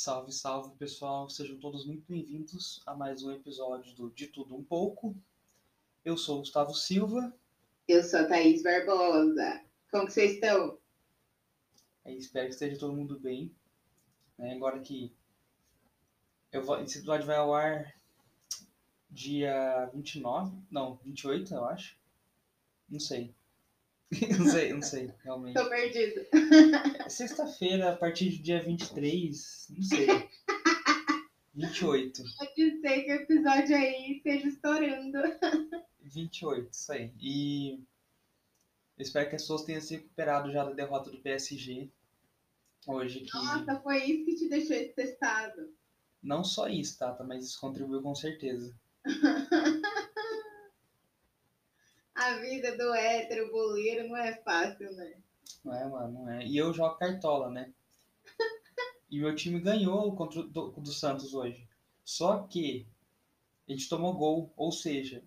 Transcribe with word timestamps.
Salve, 0.00 0.30
salve 0.30 0.76
pessoal, 0.76 1.28
sejam 1.28 1.58
todos 1.58 1.84
muito 1.84 2.04
bem-vindos 2.06 2.80
a 2.86 2.94
mais 2.94 3.24
um 3.24 3.32
episódio 3.32 3.92
do 3.96 4.08
De 4.10 4.28
Tudo 4.28 4.54
Um 4.54 4.62
Pouco. 4.62 5.12
Eu 6.04 6.16
sou 6.16 6.36
o 6.36 6.38
Gustavo 6.38 6.72
Silva. 6.72 7.34
Eu 7.88 8.04
sou 8.04 8.20
a 8.20 8.24
Thaís 8.24 8.62
Barbosa. 8.62 9.60
Como 9.90 10.06
que 10.06 10.12
vocês 10.12 10.34
estão? 10.34 10.78
É, 12.04 12.14
espero 12.14 12.46
que 12.46 12.52
esteja 12.52 12.78
todo 12.78 12.94
mundo 12.94 13.18
bem. 13.18 13.52
Né, 14.38 14.54
agora 14.54 14.78
que 14.78 15.12
eu 16.52 16.62
vou, 16.62 16.80
esse 16.80 16.98
episódio 16.98 17.26
vai 17.26 17.36
ao 17.36 17.52
ar 17.52 17.92
dia 19.10 19.90
29, 19.92 20.62
não, 20.70 20.94
28 21.02 21.52
eu 21.52 21.64
acho. 21.64 21.98
Não 22.88 23.00
sei. 23.00 23.34
não 24.38 24.46
sei, 24.46 24.72
não 24.72 24.82
sei, 24.82 25.10
realmente. 25.22 25.54
Tô 25.54 25.68
perdido. 25.68 26.26
Sexta-feira, 27.08 27.90
a 27.92 27.96
partir 27.96 28.30
do 28.30 28.42
dia 28.42 28.62
23, 28.62 29.66
não 29.70 29.82
sei. 29.82 30.28
28. 31.54 32.22
Pode 32.38 32.80
ser 32.80 33.02
que 33.02 33.12
o 33.12 33.14
episódio 33.14 33.76
aí 33.76 34.16
esteja 34.16 34.48
estourando. 34.48 35.18
28, 36.00 36.72
isso 36.72 36.92
aí. 36.92 37.12
E 37.20 37.74
eu 38.96 39.02
espero 39.02 39.28
que 39.28 39.36
as 39.36 39.42
pessoas 39.42 39.64
tenham 39.64 39.80
se 39.80 39.96
recuperado 39.96 40.50
já 40.50 40.64
da 40.64 40.72
derrota 40.72 41.10
do 41.10 41.18
PSG 41.18 41.90
hoje. 42.86 43.20
Que 43.20 43.34
Nossa, 43.34 43.80
foi 43.80 44.04
isso 44.04 44.24
que 44.24 44.36
te 44.36 44.48
deixou 44.48 44.94
testado. 44.94 45.70
não 46.22 46.42
só 46.42 46.68
isso, 46.68 46.98
Tata, 46.98 47.22
mas 47.24 47.44
isso 47.44 47.60
contribuiu 47.60 48.00
com 48.00 48.14
certeza. 48.14 48.74
Vida 52.58 52.76
do 52.76 52.92
hétero 52.92 53.52
boleiro 53.52 54.08
não 54.08 54.16
é 54.16 54.34
fácil, 54.42 54.92
né? 54.94 55.12
Não 55.64 55.72
é, 55.72 55.86
mano? 55.88 56.12
Não 56.24 56.28
é. 56.28 56.44
E 56.44 56.56
eu 56.56 56.74
jogo 56.74 56.96
cartola, 56.96 57.48
né? 57.48 57.70
E 59.08 59.20
meu 59.20 59.32
time 59.36 59.60
ganhou 59.60 60.14
contra 60.16 60.40
o 60.40 60.42
do, 60.42 60.70
do 60.72 60.92
Santos 60.92 61.32
hoje. 61.34 61.68
Só 62.04 62.38
que 62.50 62.84
a 63.68 63.72
gente 63.72 63.88
tomou 63.88 64.12
gol, 64.12 64.52
ou 64.56 64.72
seja, 64.72 65.22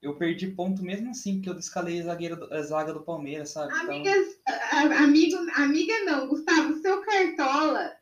eu 0.00 0.14
perdi 0.16 0.46
ponto 0.46 0.80
mesmo 0.80 1.10
assim, 1.10 1.34
porque 1.36 1.48
eu 1.50 1.54
descalei 1.54 2.00
a, 2.00 2.04
zagueira 2.04 2.46
a 2.56 2.62
zaga 2.62 2.92
do 2.94 3.02
Palmeiras, 3.02 3.50
sabe? 3.50 3.72
Então, 3.74 3.94
Amigas, 3.96 4.38
a- 4.46 5.02
amigo, 5.02 5.36
amiga 5.56 6.04
não, 6.04 6.28
Gustavo, 6.28 6.78
seu 6.80 7.02
cartola, 7.02 7.96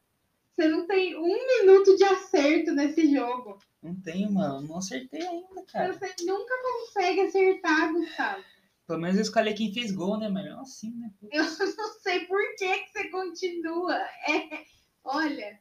você 0.52 0.68
não 0.68 0.86
tem 0.86 1.16
um 1.16 1.46
minuto 1.62 1.96
de 1.96 2.04
acerto 2.04 2.72
nesse 2.72 3.10
jogo. 3.14 3.58
não 3.82 3.94
tenho, 3.96 4.30
mano. 4.30 4.60
Não 4.68 4.76
acertei 4.76 5.26
ainda, 5.26 5.62
cara. 5.72 5.92
Você 5.94 6.14
nunca 6.26 6.54
consegue 6.62 7.20
acertar, 7.22 7.92
Gustavo. 7.94 8.44
Pelo 8.86 9.00
menos 9.00 9.16
eu 9.16 9.22
escalei 9.22 9.54
quem 9.54 9.72
fez 9.72 9.90
gol, 9.90 10.18
né? 10.18 10.28
Mas 10.28 10.44
mesmo 10.44 10.60
assim, 10.60 10.90
né? 10.94 11.10
Eu 11.32 11.42
não 11.42 11.92
sei 12.00 12.26
por 12.26 12.40
que, 12.56 12.78
que 12.80 12.92
você 12.92 13.08
continua. 13.08 13.94
É, 13.94 14.64
olha, 15.02 15.60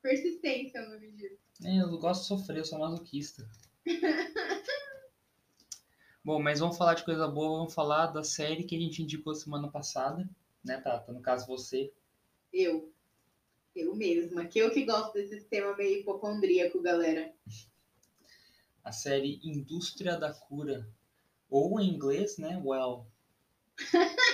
persistência 0.00 0.78
é 0.78 0.86
o 0.86 0.90
nome 0.90 1.12
disso. 1.12 1.38
É, 1.64 1.78
eu 1.80 1.98
gosto 1.98 2.22
de 2.22 2.28
sofrer, 2.28 2.58
eu 2.58 2.64
sou 2.64 2.78
masoquista. 2.78 3.48
Bom, 6.24 6.40
mas 6.40 6.60
vamos 6.60 6.76
falar 6.76 6.94
de 6.94 7.04
coisa 7.04 7.26
boa, 7.26 7.58
vamos 7.58 7.74
falar 7.74 8.06
da 8.08 8.22
série 8.22 8.64
que 8.64 8.76
a 8.76 8.78
gente 8.78 9.02
indicou 9.02 9.34
semana 9.34 9.68
passada, 9.70 10.28
né, 10.64 10.80
Tata? 10.80 11.12
No 11.12 11.20
caso, 11.20 11.46
você. 11.46 11.92
Eu. 12.52 12.92
Eu 13.74 13.94
mesma. 13.94 14.44
Que 14.44 14.58
eu 14.58 14.70
que 14.70 14.84
gosto 14.84 15.14
desse 15.14 15.40
sistema 15.40 15.76
meio 15.76 16.00
hipocondríaco, 16.00 16.82
galera. 16.82 17.32
A 18.84 18.92
série 18.92 19.40
Indústria 19.42 20.16
da 20.16 20.32
Cura. 20.32 20.88
Ou 21.50 21.80
em 21.80 21.94
inglês, 21.94 22.38
né? 22.38 22.60
Well. 22.62 23.06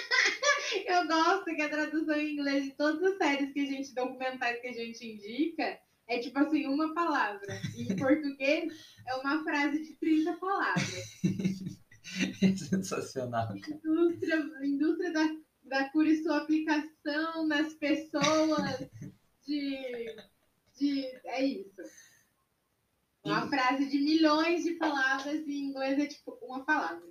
Eu 0.86 1.06
gosto 1.06 1.44
que 1.44 1.62
a 1.62 1.68
tradução 1.68 2.16
em 2.16 2.32
inglês 2.32 2.64
de 2.64 2.70
todas 2.72 3.02
as 3.02 3.16
séries 3.18 3.52
que 3.52 3.60
a 3.60 3.66
gente, 3.66 3.94
documentais 3.94 4.60
que 4.60 4.66
a 4.66 4.72
gente 4.72 5.06
indica, 5.06 5.78
é 6.08 6.18
tipo 6.18 6.38
assim, 6.38 6.66
uma 6.66 6.92
palavra. 6.94 7.60
E 7.76 7.84
em 7.84 7.94
português 7.96 8.72
é 9.06 9.14
uma 9.16 9.42
frase 9.44 9.82
de 9.82 9.94
30 9.96 10.32
palavras. 10.34 11.04
É 12.42 12.54
sensacional. 12.54 13.56
Indústria, 13.56 14.36
indústria 14.62 15.12
da, 15.12 15.36
da 15.64 15.88
cura 15.88 16.08
e 16.10 16.22
sua 16.22 16.36
aplicação 16.36 17.46
nas 17.48 17.72
pessoas 17.74 18.88
de. 19.44 20.14
de 20.78 21.06
é 21.24 21.44
isso. 21.44 21.82
Uma 23.24 23.46
E- 23.46 23.48
frase 23.48 23.86
de 23.88 23.98
milhões 23.98 24.64
de 24.64 24.72
palavras 24.74 25.46
e 25.46 25.52
em 25.52 25.64
inglês 25.70 25.98
é 25.98 26.06
tipo 26.06 26.38
uma 26.42 26.64
palavra. 26.64 27.02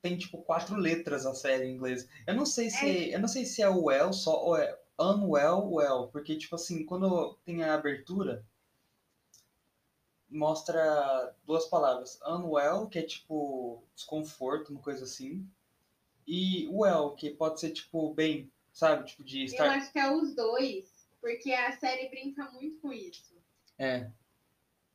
Tem 0.00 0.16
tipo 0.16 0.38
quatro 0.42 0.76
letras 0.76 1.26
a 1.26 1.34
série 1.34 1.66
em 1.66 1.74
inglês. 1.74 2.08
Eu 2.26 2.34
não 2.34 2.46
sei 2.46 2.70
se 2.70 2.86
É. 3.10 3.14
eu 3.14 3.20
não 3.20 3.28
sei 3.28 3.44
se 3.44 3.62
é 3.62 3.68
o 3.68 3.84
well 3.84 4.12
só 4.12 4.42
ou 4.44 4.56
é 4.56 4.78
unwell 4.98 5.70
well, 5.72 6.08
porque 6.08 6.36
tipo 6.36 6.54
assim, 6.54 6.84
quando 6.84 7.34
tem 7.44 7.62
a 7.62 7.74
abertura 7.74 8.44
mostra 10.30 11.34
duas 11.44 11.66
palavras, 11.66 12.18
unwell, 12.26 12.86
que 12.88 12.98
é 12.98 13.02
tipo 13.02 13.82
desconforto, 13.94 14.70
uma 14.70 14.80
coisa 14.80 15.04
assim, 15.04 15.48
e 16.26 16.66
well, 16.68 17.10
que 17.12 17.30
pode 17.30 17.60
ser 17.60 17.70
tipo 17.70 18.12
bem, 18.14 18.50
sabe, 18.72 19.06
tipo 19.06 19.22
de 19.22 19.40
Eu 19.40 19.44
estar 19.44 19.70
acho 19.70 19.92
que 19.92 19.98
é 19.98 20.10
os 20.12 20.34
dois, 20.34 21.08
porque 21.20 21.52
a 21.52 21.76
série 21.78 22.08
brinca 22.08 22.50
muito 22.50 22.80
com 22.80 22.92
isso. 22.92 23.34
é, 23.78 24.10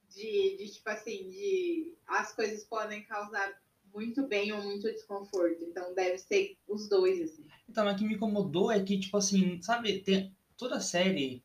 De, 0.10 0.58
de 0.58 0.72
tipo 0.72 0.90
assim, 0.90 1.30
de 1.30 1.94
as 2.08 2.34
coisas 2.34 2.64
podem 2.64 3.04
causar 3.04 3.54
muito 3.94 4.28
bem 4.28 4.52
ou 4.52 4.62
muito 4.64 4.92
desconforto. 4.92 5.64
Então 5.64 5.94
deve 5.94 6.18
ser 6.18 6.58
os 6.68 6.88
dois, 6.90 7.22
assim. 7.22 7.46
Então, 7.68 7.86
mas 7.86 7.96
o 7.96 7.98
que 7.98 8.06
me 8.06 8.16
incomodou 8.16 8.72
é 8.72 8.84
que, 8.84 9.00
tipo 9.00 9.18
assim, 9.18 9.62
sabe, 9.62 10.00
tem, 10.00 10.36
toda 10.58 10.80
série, 10.80 11.44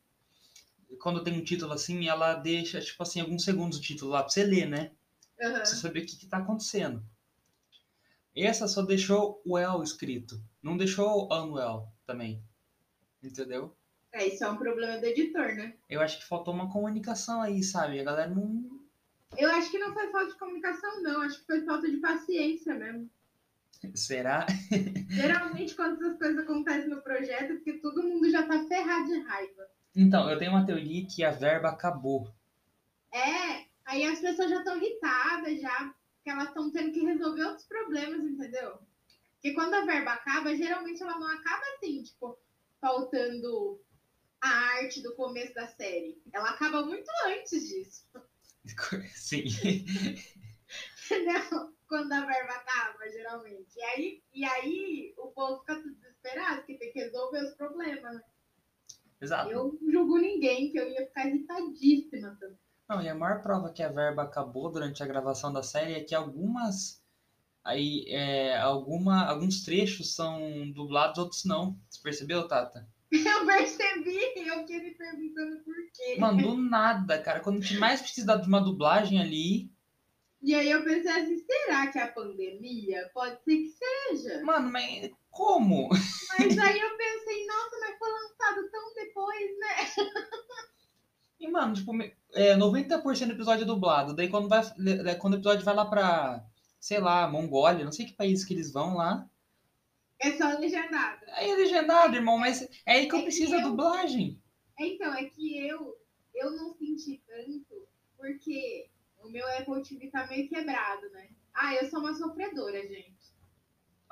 quando 0.99 1.23
tem 1.23 1.33
um 1.33 1.43
título 1.43 1.73
assim, 1.73 2.07
ela 2.07 2.35
deixa, 2.35 2.79
tipo 2.81 3.01
assim, 3.03 3.21
alguns 3.21 3.43
segundos 3.43 3.77
o 3.77 3.81
título 3.81 4.11
lá 4.11 4.23
pra 4.23 4.29
você 4.29 4.43
ler, 4.43 4.67
né? 4.67 4.91
Aham. 5.41 5.53
Pra 5.53 5.65
você 5.65 5.75
saber 5.75 6.01
o 6.01 6.05
que, 6.05 6.17
que 6.17 6.27
tá 6.27 6.37
acontecendo. 6.37 7.03
Essa 8.35 8.67
só 8.67 8.81
deixou 8.81 9.41
well 9.47 9.81
escrito, 9.81 10.43
não 10.61 10.75
deixou 10.75 11.31
unwell 11.31 11.87
também. 12.05 12.43
Entendeu? 13.23 13.75
É, 14.15 14.27
isso 14.27 14.45
é 14.45 14.49
um 14.49 14.55
problema 14.55 14.97
do 14.97 15.05
editor, 15.05 15.53
né? 15.55 15.73
Eu 15.89 15.99
acho 15.99 16.19
que 16.19 16.25
faltou 16.25 16.53
uma 16.53 16.71
comunicação 16.71 17.41
aí, 17.41 17.61
sabe? 17.61 17.99
A 17.99 18.03
galera 18.05 18.29
não. 18.29 18.79
Eu 19.37 19.51
acho 19.51 19.69
que 19.69 19.77
não 19.77 19.93
foi 19.93 20.09
falta 20.09 20.31
de 20.31 20.39
comunicação, 20.39 21.03
não. 21.03 21.21
Acho 21.21 21.41
que 21.41 21.45
foi 21.45 21.65
falta 21.65 21.91
de 21.91 21.97
paciência 21.97 22.73
mesmo. 22.75 23.09
Será? 23.93 24.45
Geralmente, 25.11 25.75
quando 25.75 26.01
essas 26.01 26.17
coisas 26.17 26.37
acontecem 26.41 26.89
no 26.89 27.01
projeto, 27.01 27.51
é 27.51 27.55
porque 27.55 27.73
todo 27.73 28.03
mundo 28.03 28.31
já 28.31 28.47
tá 28.47 28.65
ferrado 28.65 29.05
de 29.05 29.19
raiva. 29.19 29.67
Então, 29.93 30.29
eu 30.29 30.39
tenho 30.39 30.51
uma 30.51 30.65
teoria 30.65 31.05
que 31.05 31.21
a 31.21 31.31
verba 31.31 31.67
acabou. 31.67 32.33
É, 33.13 33.65
aí 33.85 34.05
as 34.05 34.21
pessoas 34.21 34.49
já 34.49 34.59
estão 34.59 34.77
irritadas, 34.77 35.59
já, 35.59 35.93
que 36.23 36.29
elas 36.29 36.47
estão 36.47 36.71
tendo 36.71 36.93
que 36.93 37.03
resolver 37.03 37.43
outros 37.43 37.67
problemas, 37.67 38.23
entendeu? 38.23 38.79
Porque 39.33 39.53
quando 39.53 39.73
a 39.73 39.83
verba 39.83 40.13
acaba, 40.13 40.55
geralmente 40.55 41.03
ela 41.03 41.19
não 41.19 41.27
acaba 41.27 41.63
assim, 41.75 42.01
tipo, 42.01 42.39
faltando 42.79 43.83
a 44.45 44.77
arte 44.77 45.01
do 45.01 45.15
começo 45.15 45.53
da 45.53 45.67
série. 45.67 46.21
Ela 46.31 46.51
acaba 46.51 46.85
muito 46.85 47.09
antes 47.25 47.67
disso, 47.67 48.07
Sim. 49.15 49.45
Quando 51.87 52.11
a 52.11 52.25
verba 52.25 52.53
acaba, 52.53 53.09
geralmente. 53.11 53.77
E 53.77 53.83
aí, 53.83 54.23
e 54.33 54.43
aí 54.43 55.13
o 55.17 55.27
povo 55.27 55.59
fica 55.59 55.75
tudo 55.75 55.93
desesperado, 55.93 56.63
que 56.63 56.77
tem 56.77 56.91
que 56.91 56.99
resolver 56.99 57.43
os 57.43 57.55
problemas, 57.55 58.15
né? 58.15 58.21
Exato. 59.21 59.51
Eu 59.51 59.77
não 59.81 59.91
julgo 59.91 60.17
ninguém, 60.17 60.71
que 60.71 60.79
eu 60.79 60.89
ia 60.89 61.05
ficar 61.05 61.27
irritadíssima 61.27 62.35
também. 62.39 62.57
Não, 62.89 63.01
e 63.01 63.09
a 63.09 63.15
maior 63.15 63.41
prova 63.41 63.71
que 63.71 63.83
a 63.83 63.89
verba 63.89 64.23
acabou 64.23 64.71
durante 64.71 65.01
a 65.01 65.07
gravação 65.07 65.53
da 65.53 65.63
série 65.63 65.93
é 65.93 66.03
que 66.03 66.15
algumas. 66.15 67.01
Aí, 67.63 68.05
é, 68.09 68.57
alguma, 68.57 69.25
alguns 69.25 69.63
trechos 69.63 70.13
são 70.13 70.71
dublados, 70.71 71.17
outros 71.17 71.45
não. 71.45 71.79
Você 71.89 72.01
percebeu, 72.01 72.47
Tata? 72.47 72.87
Eu 73.25 73.45
percebi, 73.45 74.17
eu 74.47 74.59
fiquei 74.59 74.79
me 74.79 74.91
perguntando 74.91 75.63
por 75.63 75.75
quê. 75.93 76.17
Mano, 76.19 76.41
do 76.41 76.57
nada, 76.57 77.21
cara. 77.21 77.39
Quando 77.39 77.59
a 77.59 77.61
gente 77.61 77.79
mais 77.79 78.01
precisa 78.01 78.35
de 78.37 78.47
uma 78.47 78.61
dublagem 78.61 79.19
ali. 79.19 79.71
E 80.41 80.53
aí 80.53 80.69
eu 80.69 80.83
pensei 80.83 81.11
assim, 81.11 81.37
será 81.37 81.87
que 81.87 81.97
é 81.97 82.03
a 82.03 82.11
pandemia? 82.11 83.09
Pode 83.13 83.43
ser 83.43 83.57
que 83.57 83.69
seja. 83.69 84.43
Mano, 84.43 84.71
mas 84.71 85.11
como? 85.31 85.89
Mas 85.89 86.57
aí 86.57 86.79
eu 86.79 86.89
pensei, 86.97 87.45
nossa, 87.47 87.77
mas 87.79 87.97
foi 87.97 88.09
lançado 88.11 88.71
tão 88.71 88.93
depois, 88.93 89.59
né? 89.59 90.05
E, 91.37 91.51
mano, 91.51 91.73
tipo, 91.73 91.91
é, 92.33 92.55
90% 92.55 93.27
do 93.27 93.33
episódio 93.33 93.63
é 93.63 93.65
dublado. 93.65 94.15
Daí 94.15 94.29
quando, 94.29 94.47
vai, 94.47 94.63
quando 95.19 95.33
o 95.33 95.37
episódio 95.37 95.65
vai 95.65 95.75
lá 95.75 95.85
pra, 95.85 96.43
sei 96.79 96.99
lá, 96.99 97.27
Mongólia, 97.27 97.83
não 97.83 97.91
sei 97.91 98.05
que 98.05 98.13
país 98.13 98.45
que 98.45 98.53
eles 98.53 98.71
vão 98.71 98.95
lá. 98.95 99.29
É 100.19 100.31
só 100.37 100.57
legendado. 100.57 101.25
Aí 101.33 101.49
é 101.49 101.55
legendado, 101.55 102.15
irmão, 102.15 102.37
mas 102.37 102.61
é 102.85 102.93
aí 102.93 103.07
que 103.07 103.13
eu 103.13 103.19
É 103.19 103.21
que 103.21 103.25
preciso 103.27 103.51
da 103.51 103.57
eu- 103.61 103.69
dublagem. 103.69 104.41
Então, 104.79 105.13
é 105.13 105.25
que 105.25 105.57
eu, 105.67 105.95
eu 106.33 106.51
não 106.51 106.73
senti 106.73 107.21
tanto, 107.27 107.87
porque 108.17 108.89
o 109.19 109.29
meu 109.29 109.45
Apple 109.57 109.81
TV 109.83 110.07
tá 110.09 110.25
meio 110.27 110.47
quebrado, 110.49 111.09
né? 111.11 111.29
Ah, 111.53 111.73
eu 111.75 111.89
sou 111.89 111.99
uma 111.99 112.13
sofredora, 112.13 112.81
gente. 112.87 113.15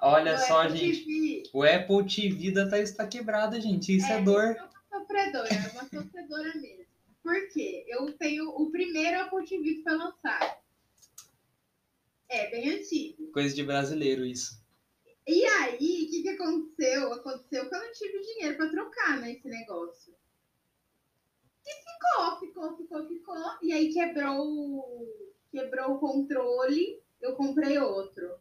Olha 0.02 0.34
Meu 0.38 0.46
só, 0.48 0.64
Apple 0.64 0.78
gente. 0.78 1.06
TV, 1.06 1.44
O 1.54 1.64
Apple 1.64 2.06
TV 2.16 2.52
da 2.52 2.70
Thaís 2.70 2.92
tá 2.94 3.08
quebrada, 3.08 3.60
gente. 3.62 3.96
Isso 3.96 4.12
é, 4.12 4.18
É, 4.18 4.22
dor. 4.22 4.44
eu 4.44 4.56
sou 4.56 4.68
uma 4.68 5.00
sofredora, 5.00 5.50
é 5.50 5.72
uma 5.72 5.90
sofredora 5.90 6.54
mesmo. 6.62 6.86
Por 7.22 7.50
quê? 7.50 7.86
Eu 7.88 8.12
tenho. 8.18 8.50
O 8.50 8.70
primeiro 8.72 9.22
Apple 9.22 9.46
TV 9.46 9.76
que 9.76 9.84
foi 9.84 9.96
lançado. 9.96 10.58
É, 12.30 12.50
bem 12.50 12.70
antigo. 12.72 13.32
Coisa 13.32 13.54
de 13.56 13.64
brasileiro 13.64 14.26
isso. 14.26 14.62
E 15.25 15.46
aí, 15.46 15.75
o 15.75 16.10
que, 16.10 16.22
que 16.22 16.30
aconteceu? 16.30 17.14
Aconteceu 17.14 17.70
que 17.70 17.75
eu 17.75 17.80
não 17.80 17.92
tive 17.94 18.20
dinheiro 18.20 18.58
pra 18.58 18.70
trocar 18.70 19.22
nesse 19.22 19.48
negócio. 19.48 20.14
E 21.66 21.72
ficou, 21.75 22.40
ficou, 22.40 22.78
ficou, 22.78 23.08
ficou. 23.08 23.58
E 23.62 23.72
aí 23.72 23.94
quebrou, 23.94 25.08
quebrou 25.50 25.92
o 25.94 26.00
controle, 26.00 27.02
eu 27.22 27.36
comprei 27.36 27.80
outro. 27.80 28.38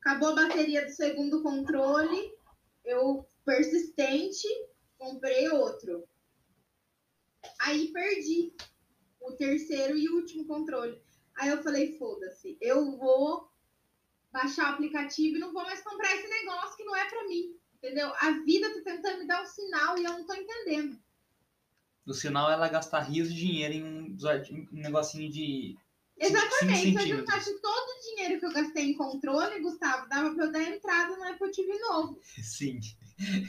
Acabou 0.00 0.30
a 0.30 0.36
bateria 0.36 0.86
do 0.86 0.90
segundo 0.90 1.42
controle, 1.42 2.34
eu, 2.82 3.26
persistente, 3.44 4.48
comprei 4.96 5.50
outro. 5.50 6.08
Aí 7.60 7.92
perdi 7.92 8.54
o 9.20 9.32
terceiro 9.32 9.98
e 9.98 10.08
último 10.08 10.46
controle. 10.46 11.02
Aí 11.36 11.50
eu 11.50 11.62
falei, 11.62 11.98
foda-se, 11.98 12.56
eu 12.60 12.96
vou 12.96 13.47
baixar 14.38 14.70
o 14.70 14.74
aplicativo 14.74 15.36
e 15.36 15.40
não 15.40 15.52
vou 15.52 15.64
mais 15.64 15.82
comprar 15.82 16.14
esse 16.14 16.28
negócio 16.28 16.76
que 16.76 16.84
não 16.84 16.94
é 16.94 17.04
pra 17.06 17.26
mim. 17.26 17.56
Entendeu? 17.76 18.12
A 18.20 18.30
vida 18.44 18.68
tá 18.74 18.92
tentando 18.92 19.18
me 19.18 19.26
dar 19.26 19.42
um 19.42 19.46
sinal 19.46 19.98
e 19.98 20.04
eu 20.04 20.12
não 20.12 20.26
tô 20.26 20.34
entendendo. 20.34 20.98
O 22.06 22.14
sinal 22.14 22.50
é 22.50 22.54
ela 22.54 22.68
gastar 22.68 23.00
rios 23.00 23.32
de 23.32 23.38
dinheiro 23.38 23.74
em 23.74 23.84
um, 23.84 24.16
um 24.72 24.82
negocinho 24.82 25.30
de. 25.30 25.76
Exatamente. 26.16 26.98
Se 26.98 27.10
eu 27.10 27.18
juntasse 27.18 27.60
todo 27.60 27.88
o 27.88 28.00
dinheiro 28.02 28.40
que 28.40 28.46
eu 28.46 28.52
gastei 28.52 28.84
em 28.90 28.96
controle, 28.96 29.60
Gustavo, 29.60 30.08
dava 30.08 30.34
pra 30.34 30.46
eu 30.46 30.52
dar 30.52 30.62
entrada 30.62 31.16
no 31.16 31.24
Apple 31.24 31.52
TV 31.52 31.78
novo. 31.78 32.20
Sim. 32.42 32.80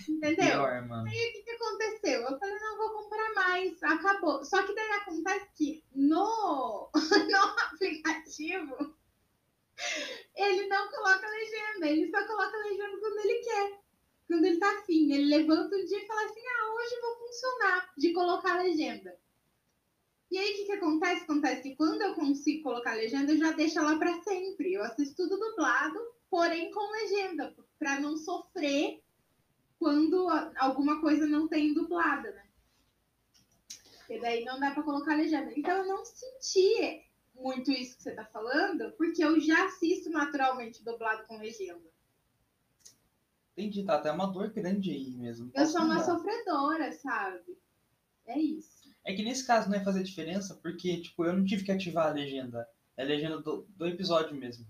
Entendeu? 0.07 0.45
Pior, 0.45 0.87
mano. 0.87 1.07
E 1.07 1.11
o 1.11 1.31
que, 1.31 1.41
que 1.43 1.51
aconteceu? 1.51 2.21
Eu 2.21 2.39
falei, 2.39 2.59
não, 2.59 2.77
vou 2.77 2.89
comprar 2.91 3.33
mais. 3.33 3.81
Acabou. 3.81 4.43
Só 4.43 4.61
que 4.63 4.75
daí 4.75 4.91
acontece 4.91 5.47
que 5.55 5.83
no, 5.95 6.89
no 6.93 7.37
aplicativo, 7.73 8.95
ele 10.35 10.67
não 10.67 10.89
coloca 10.89 11.27
legenda. 11.27 11.87
Ele 11.87 12.09
só 12.09 12.25
coloca 12.25 12.57
legenda 12.57 12.97
quando 12.99 13.19
ele 13.19 13.39
quer. 13.39 13.79
Quando 14.27 14.45
ele 14.45 14.57
tá 14.57 14.79
afim. 14.79 15.11
Ele 15.11 15.25
levanta 15.25 15.75
um 15.75 15.85
dia 15.85 16.03
e 16.03 16.07
fala 16.07 16.25
assim, 16.25 16.41
ah, 16.47 16.73
hoje 16.73 17.01
vou 17.01 17.27
funcionar 17.27 17.93
de 17.97 18.13
colocar 18.13 18.61
legenda. 18.61 19.17
E 20.31 20.37
aí, 20.37 20.53
o 20.53 20.55
que, 20.57 20.65
que 20.65 20.71
acontece? 20.73 21.23
Acontece 21.23 21.63
que 21.63 21.75
quando 21.75 22.01
eu 22.01 22.13
consigo 22.13 22.63
colocar 22.63 22.93
legenda, 22.93 23.31
eu 23.31 23.37
já 23.37 23.51
deixo 23.51 23.81
lá 23.81 23.97
pra 23.97 24.21
sempre. 24.21 24.73
Eu 24.73 24.83
assisto 24.83 25.15
tudo 25.15 25.39
dublado, 25.39 25.99
porém 26.29 26.71
com 26.71 26.91
legenda, 26.91 27.55
pra 27.79 27.99
não 27.99 28.15
sofrer 28.15 29.01
quando 29.79 30.27
alguma 30.57 31.01
coisa 31.01 31.25
não 31.25 31.47
tem 31.47 31.73
dublada, 31.73 32.31
né? 32.31 32.45
E 34.09 34.19
daí 34.19 34.43
não 34.43 34.59
dá 34.59 34.71
pra 34.71 34.83
colocar 34.83 35.15
legenda. 35.15 35.51
Então 35.55 35.77
eu 35.77 35.87
não 35.87 36.05
senti 36.05 37.08
muito 37.39 37.71
isso 37.71 37.97
que 37.97 38.03
você 38.03 38.11
tá 38.11 38.25
falando, 38.25 38.91
porque 38.93 39.23
eu 39.23 39.39
já 39.39 39.65
assisto 39.65 40.09
naturalmente 40.09 40.83
dublado 40.83 41.25
com 41.25 41.37
legenda. 41.37 41.89
Entendi, 43.53 43.83
tá 43.83 43.95
até 43.95 44.11
uma 44.11 44.27
dor 44.27 44.49
grande 44.49 44.91
aí 44.91 45.11
mesmo. 45.11 45.51
Eu 45.53 45.65
sou 45.65 45.81
uma 45.81 46.03
sofredora, 46.03 46.91
sabe? 46.93 47.57
É 48.25 48.37
isso. 48.37 48.89
É 49.05 49.13
que 49.13 49.23
nesse 49.23 49.45
caso 49.45 49.69
não 49.69 49.77
ia 49.77 49.83
fazer 49.83 50.03
diferença, 50.03 50.55
porque, 50.61 51.01
tipo, 51.01 51.25
eu 51.25 51.33
não 51.33 51.43
tive 51.43 51.63
que 51.63 51.71
ativar 51.71 52.07
a 52.07 52.13
legenda. 52.13 52.69
É 52.95 53.03
a 53.03 53.05
legenda 53.05 53.39
do, 53.39 53.65
do 53.75 53.87
episódio 53.87 54.35
mesmo. 54.35 54.65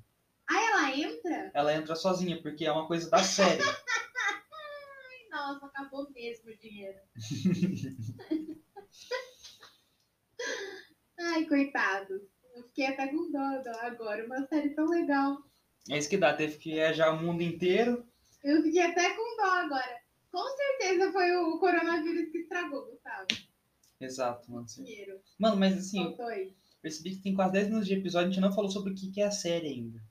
Aí 0.50 0.66
ela 0.66 0.96
entra, 0.96 1.52
Ela 1.54 1.74
entra 1.76 1.96
sozinha, 1.96 2.42
porque 2.42 2.66
é 2.66 2.72
uma 2.72 2.88
coisa 2.88 3.10
da 3.10 3.24
série. 3.24 3.62
e 5.22 5.30
nossa, 5.30 5.66
acabou 5.68 6.10
mesmo 6.12 6.50
o 6.50 6.58
dinheiro. 6.58 6.98
Ai, 11.20 11.46
coitado. 11.46 12.28
Eu 12.60 12.64
fiquei 12.64 12.88
até 12.88 13.08
com 13.08 13.32
dó 13.32 13.40
agora. 13.82 14.26
Uma 14.26 14.46
série 14.48 14.72
tão 14.72 14.86
legal. 14.86 15.42
É 15.90 15.98
isso 15.98 16.10
que 16.10 16.18
dá, 16.18 16.34
teve 16.34 16.58
que 16.58 16.72
viajar 16.74 17.12
o 17.12 17.22
mundo 17.22 17.42
inteiro. 17.42 18.06
Eu 18.44 18.62
fiquei 18.62 18.82
até 18.82 19.16
com 19.16 19.38
dó 19.38 19.50
agora. 19.52 20.02
Com 20.30 20.44
certeza 20.58 21.12
foi 21.12 21.36
o 21.38 21.58
coronavírus 21.58 22.30
que 22.32 22.40
estragou, 22.40 22.86
Gustavo. 22.86 23.28
Exato, 24.00 24.52
mano. 24.52 24.66
Dinheiro. 24.66 25.20
Mano, 25.38 25.56
mas 25.56 25.78
assim, 25.78 26.16
percebi 26.82 27.16
que 27.16 27.24
tem 27.24 27.34
quase 27.34 27.54
10 27.54 27.68
minutos 27.68 27.88
de 27.88 27.96
episódio, 27.96 28.28
a 28.28 28.32
gente 28.32 28.42
não 28.42 28.54
falou 28.54 28.70
sobre 28.70 28.92
o 28.92 28.96
que 28.96 29.22
é 29.22 29.26
a 29.26 29.32
série 29.32 29.68
ainda. 29.68 30.02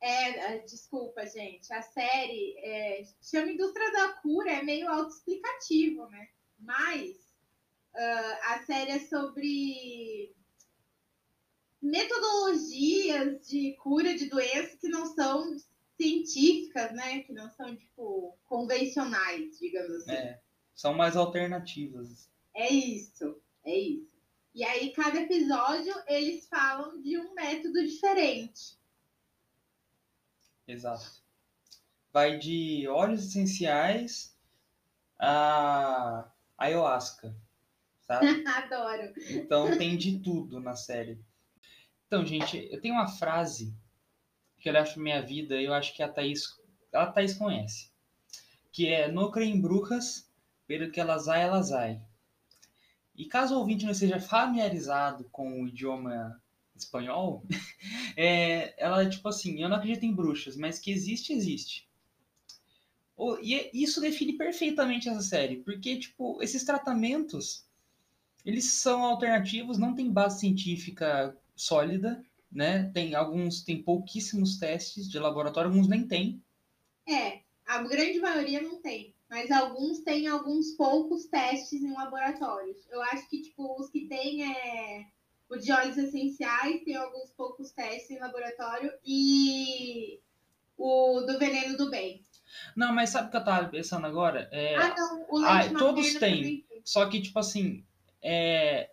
É, 0.00 0.54
é, 0.54 0.58
desculpa, 0.58 1.24
gente. 1.26 1.72
A 1.72 1.80
série 1.80 2.54
é, 2.58 3.02
chama 3.22 3.50
Indústria 3.50 3.90
da 3.92 4.12
Cura, 4.14 4.50
é 4.50 4.62
meio 4.62 4.88
autoexplicativo, 4.88 6.06
né? 6.08 6.28
Mas 6.58 7.16
ah, 7.94 8.54
a 8.54 8.62
série 8.64 8.92
é 8.92 8.98
sobre 9.00 10.34
metodologias 11.82 13.46
de 13.48 13.72
cura 13.82 14.16
de 14.16 14.26
doenças 14.26 14.76
que 14.76 14.88
não 14.88 15.06
são 15.06 15.56
científicas, 16.00 16.92
né? 16.92 17.20
Que 17.20 17.32
não 17.32 17.50
são, 17.50 17.74
tipo, 17.74 18.38
convencionais, 18.44 19.58
digamos 19.58 19.90
assim. 20.02 20.12
É, 20.12 20.40
são 20.74 20.94
mais 20.94 21.16
alternativas. 21.16 22.30
É 22.54 22.72
isso, 22.72 23.40
é 23.64 23.76
isso. 23.76 24.12
E 24.54 24.62
aí, 24.64 24.92
cada 24.92 25.20
episódio, 25.20 25.94
eles 26.06 26.46
falam 26.46 27.00
de 27.00 27.18
um 27.18 27.34
método 27.34 27.82
diferente. 27.84 28.78
Exato. 30.68 31.22
Vai 32.12 32.38
de 32.38 32.86
óleos 32.86 33.24
essenciais 33.24 34.36
a 35.18 36.30
ayahuasca, 36.58 37.34
sabe? 38.02 38.26
Adoro. 38.46 39.14
Então 39.30 39.76
tem 39.78 39.96
de 39.96 40.18
tudo 40.18 40.60
na 40.60 40.76
série. 40.76 41.18
Então, 42.12 42.26
gente, 42.26 42.68
eu 42.70 42.78
tenho 42.78 42.92
uma 42.92 43.08
frase 43.08 43.74
que 44.60 44.68
eu 44.68 44.72
pra 44.74 45.02
minha 45.02 45.22
vida 45.22 45.58
eu 45.58 45.72
acho 45.72 45.96
que 45.96 46.02
a 46.02 46.08
Thaís, 46.10 46.42
a 46.92 47.06
Thaís 47.06 47.32
conhece. 47.32 47.90
Que 48.70 48.88
é, 48.88 49.10
no 49.10 49.30
creem 49.30 49.58
brujas, 49.58 50.30
pelo 50.66 50.90
que 50.90 51.00
elas 51.00 51.26
ai, 51.26 51.44
elas 51.44 51.72
ai. 51.72 52.02
E 53.16 53.24
caso 53.24 53.54
o 53.54 53.60
ouvinte 53.60 53.86
não 53.86 53.92
esteja 53.92 54.20
familiarizado 54.20 55.24
com 55.32 55.62
o 55.62 55.66
idioma 55.66 56.38
espanhol, 56.76 57.46
é, 58.14 58.74
ela 58.76 59.04
é 59.04 59.08
tipo 59.08 59.26
assim, 59.26 59.62
eu 59.62 59.70
não 59.70 59.78
acredito 59.78 60.04
em 60.04 60.14
bruxas, 60.14 60.54
mas 60.54 60.78
que 60.78 60.92
existe, 60.92 61.32
existe. 61.32 61.88
E 63.40 63.54
é- 63.54 63.70
isso 63.72 64.02
define 64.02 64.36
perfeitamente 64.36 65.08
essa 65.08 65.22
série, 65.22 65.62
porque, 65.62 65.98
tipo, 65.98 66.42
esses 66.42 66.62
tratamentos, 66.62 67.66
eles 68.44 68.66
são 68.66 69.02
alternativos, 69.02 69.78
não 69.78 69.94
tem 69.94 70.12
base 70.12 70.40
científica 70.40 71.34
sólida, 71.54 72.24
né? 72.50 72.90
Tem 72.92 73.14
alguns, 73.14 73.62
tem 73.62 73.82
pouquíssimos 73.82 74.58
testes 74.58 75.08
de 75.08 75.18
laboratório, 75.18 75.70
alguns 75.70 75.88
nem 75.88 76.06
tem. 76.06 76.42
É, 77.08 77.40
a 77.66 77.82
grande 77.82 78.18
maioria 78.20 78.60
não 78.60 78.80
tem. 78.80 79.14
Mas 79.30 79.50
alguns 79.50 80.00
têm 80.00 80.26
alguns 80.28 80.72
poucos 80.72 81.24
testes 81.24 81.82
em 81.82 81.92
laboratórios. 81.94 82.76
Eu 82.90 83.00
acho 83.00 83.26
que, 83.30 83.40
tipo, 83.40 83.80
os 83.80 83.88
que 83.88 84.06
tem 84.06 84.44
é. 84.52 85.06
O 85.48 85.56
de 85.56 85.72
óleos 85.72 85.96
essenciais 85.96 86.82
tem 86.84 86.96
alguns 86.96 87.30
poucos 87.30 87.70
testes 87.72 88.10
em 88.10 88.18
laboratório. 88.18 88.92
E 89.04 90.20
o 90.76 91.22
do 91.22 91.38
veneno 91.38 91.78
do 91.78 91.90
bem. 91.90 92.26
Não, 92.76 92.92
mas 92.92 93.08
sabe 93.10 93.28
o 93.28 93.30
que 93.30 93.36
eu 93.38 93.44
tava 93.44 93.68
pensando 93.68 94.06
agora? 94.06 94.48
É, 94.52 94.76
Ah, 94.76 94.94
não. 94.94 95.26
O 95.30 95.38
Ah, 95.38 95.60
leite 95.60 95.74
todos 95.78 96.12
materno 96.12 96.20
têm. 96.20 96.66
Só 96.84 97.06
que, 97.06 97.22
tipo 97.22 97.38
assim, 97.38 97.82
é, 98.20 98.90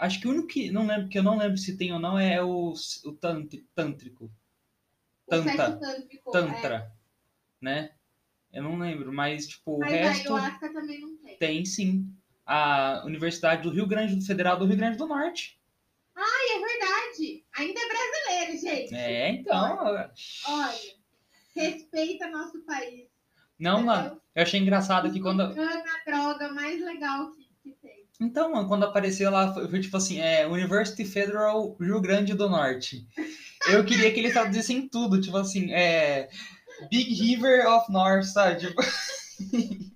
acho 0.00 0.20
que 0.20 0.26
o 0.26 0.30
único 0.30 0.48
que 0.48 0.70
não 0.70 0.86
lembro, 0.86 1.08
que 1.08 1.18
eu 1.18 1.22
não 1.22 1.38
lembro 1.38 1.58
se 1.58 1.76
tem 1.76 1.92
ou 1.92 1.98
não 1.98 2.18
é 2.18 2.42
o, 2.42 2.72
o 3.04 3.12
tântrico. 3.12 4.24
O 5.26 5.30
Tanta. 5.30 5.50
sexo 5.50 5.80
tântrico, 5.80 6.30
é. 6.30 6.32
Tantra, 6.32 6.92
né? 7.60 7.94
Eu 8.52 8.64
não 8.64 8.78
lembro, 8.78 9.12
mas, 9.12 9.46
tipo, 9.46 9.76
o 9.76 9.78
Mas 9.78 9.92
resto 9.92 10.34
também 10.72 11.00
não 11.00 11.16
tem. 11.18 11.36
tem 11.38 11.64
sim. 11.64 12.12
A 12.44 13.04
Universidade 13.04 13.62
do 13.62 13.70
Rio 13.70 13.86
Grande, 13.86 14.26
Federal 14.26 14.58
do 14.58 14.66
Rio 14.66 14.76
Grande 14.76 14.96
do 14.98 15.06
Norte. 15.06 15.60
Ai, 16.16 16.56
é 16.56 16.58
verdade. 16.58 17.44
Ainda 17.56 17.80
é 17.80 17.88
brasileiro, 17.88 18.60
gente. 18.60 18.94
É, 18.94 19.28
então. 19.30 19.78
Olha, 19.78 20.12
respeita 21.54 22.28
nosso 22.28 22.60
país. 22.62 23.08
Não, 23.56 23.82
mano, 23.82 24.20
eu 24.34 24.42
achei 24.42 24.58
engraçado 24.58 25.12
que 25.12 25.20
quando. 25.20 25.42
A 25.42 25.52
droga 26.04 26.52
mais 26.52 26.80
legal 26.82 27.30
que, 27.30 27.48
que 27.62 27.72
tem. 27.80 27.99
Então, 28.20 28.52
mano, 28.52 28.68
quando 28.68 28.84
apareceu 28.84 29.30
lá, 29.30 29.52
foi, 29.52 29.80
tipo 29.80 29.96
assim, 29.96 30.20
é 30.20 30.46
University 30.46 31.04
Federal 31.06 31.74
Rio 31.80 32.00
Grande 32.00 32.34
do 32.34 32.50
Norte. 32.50 33.06
Eu 33.68 33.84
queria 33.84 34.12
que 34.12 34.20
eles 34.20 34.34
traduzissem 34.34 34.86
tudo, 34.88 35.20
tipo 35.20 35.38
assim, 35.38 35.72
é 35.72 36.28
Big 36.90 37.14
River 37.14 37.66
of 37.66 37.90
North, 37.90 38.24
sabe? 38.24 38.60
Tipo... 38.60 38.82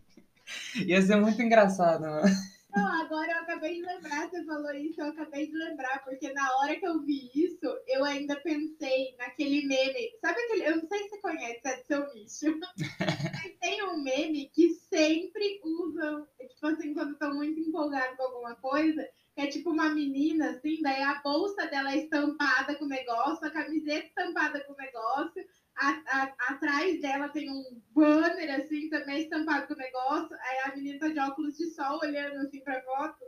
Ia 0.86 1.02
ser 1.02 1.16
muito 1.16 1.40
engraçado, 1.40 2.00
mano. 2.00 2.53
Não, 2.74 3.02
agora 3.02 3.30
eu 3.30 3.38
acabei 3.38 3.74
de 3.76 3.82
lembrar, 3.82 4.28
você 4.28 4.44
falou 4.44 4.74
isso, 4.74 5.00
eu 5.00 5.06
acabei 5.06 5.46
de 5.46 5.56
lembrar, 5.56 6.02
porque 6.04 6.32
na 6.32 6.56
hora 6.58 6.74
que 6.74 6.86
eu 6.86 7.00
vi 7.02 7.30
isso, 7.32 7.66
eu 7.86 8.04
ainda 8.04 8.34
pensei 8.40 9.14
naquele 9.16 9.64
meme. 9.66 10.10
Sabe 10.20 10.40
aquele. 10.40 10.66
Eu 10.66 10.76
não 10.78 10.88
sei 10.88 10.98
se 11.04 11.08
você 11.10 11.20
conhece, 11.20 11.60
é 11.64 11.76
do 11.76 11.86
seu 11.86 12.14
nicho. 12.14 12.58
Mas 13.34 13.56
tem 13.60 13.82
um 13.84 14.02
meme 14.02 14.50
que 14.52 14.70
sempre 14.70 15.60
usam, 15.62 16.26
tipo 16.40 16.66
assim, 16.66 16.94
quando 16.94 17.12
estão 17.12 17.34
muito 17.34 17.60
empolgados 17.60 18.16
com 18.16 18.24
alguma 18.24 18.56
coisa, 18.56 19.08
que 19.34 19.40
é 19.40 19.46
tipo 19.46 19.70
uma 19.70 19.90
menina, 19.90 20.50
assim, 20.50 20.80
daí 20.82 21.02
a 21.02 21.20
bolsa 21.22 21.66
dela 21.66 21.92
é 21.92 21.98
estampada 21.98 22.74
com 22.76 22.86
negócio, 22.86 23.46
a 23.46 23.50
camiseta 23.50 24.06
estampada 24.06 24.60
com 24.64 24.74
negócio, 24.74 25.44
a, 25.76 26.02
a, 26.06 26.22
atrás 26.52 27.00
dela 27.00 27.28
tem 27.28 27.50
um 27.50 27.80
banner, 27.90 28.60
assim, 28.60 28.88
também 28.88 29.22
estampado 29.22 29.66
com 29.66 29.74
negócio, 29.74 30.36
aí 30.40 30.58
a 30.64 30.76
menina 30.76 30.98
tá 30.98 31.08
de 31.08 31.18
óculos 31.18 31.56
de 31.56 31.66
sol 31.70 32.00
olhando, 32.02 32.38
assim, 32.38 32.60
pra 32.60 32.82
foto. 32.82 33.24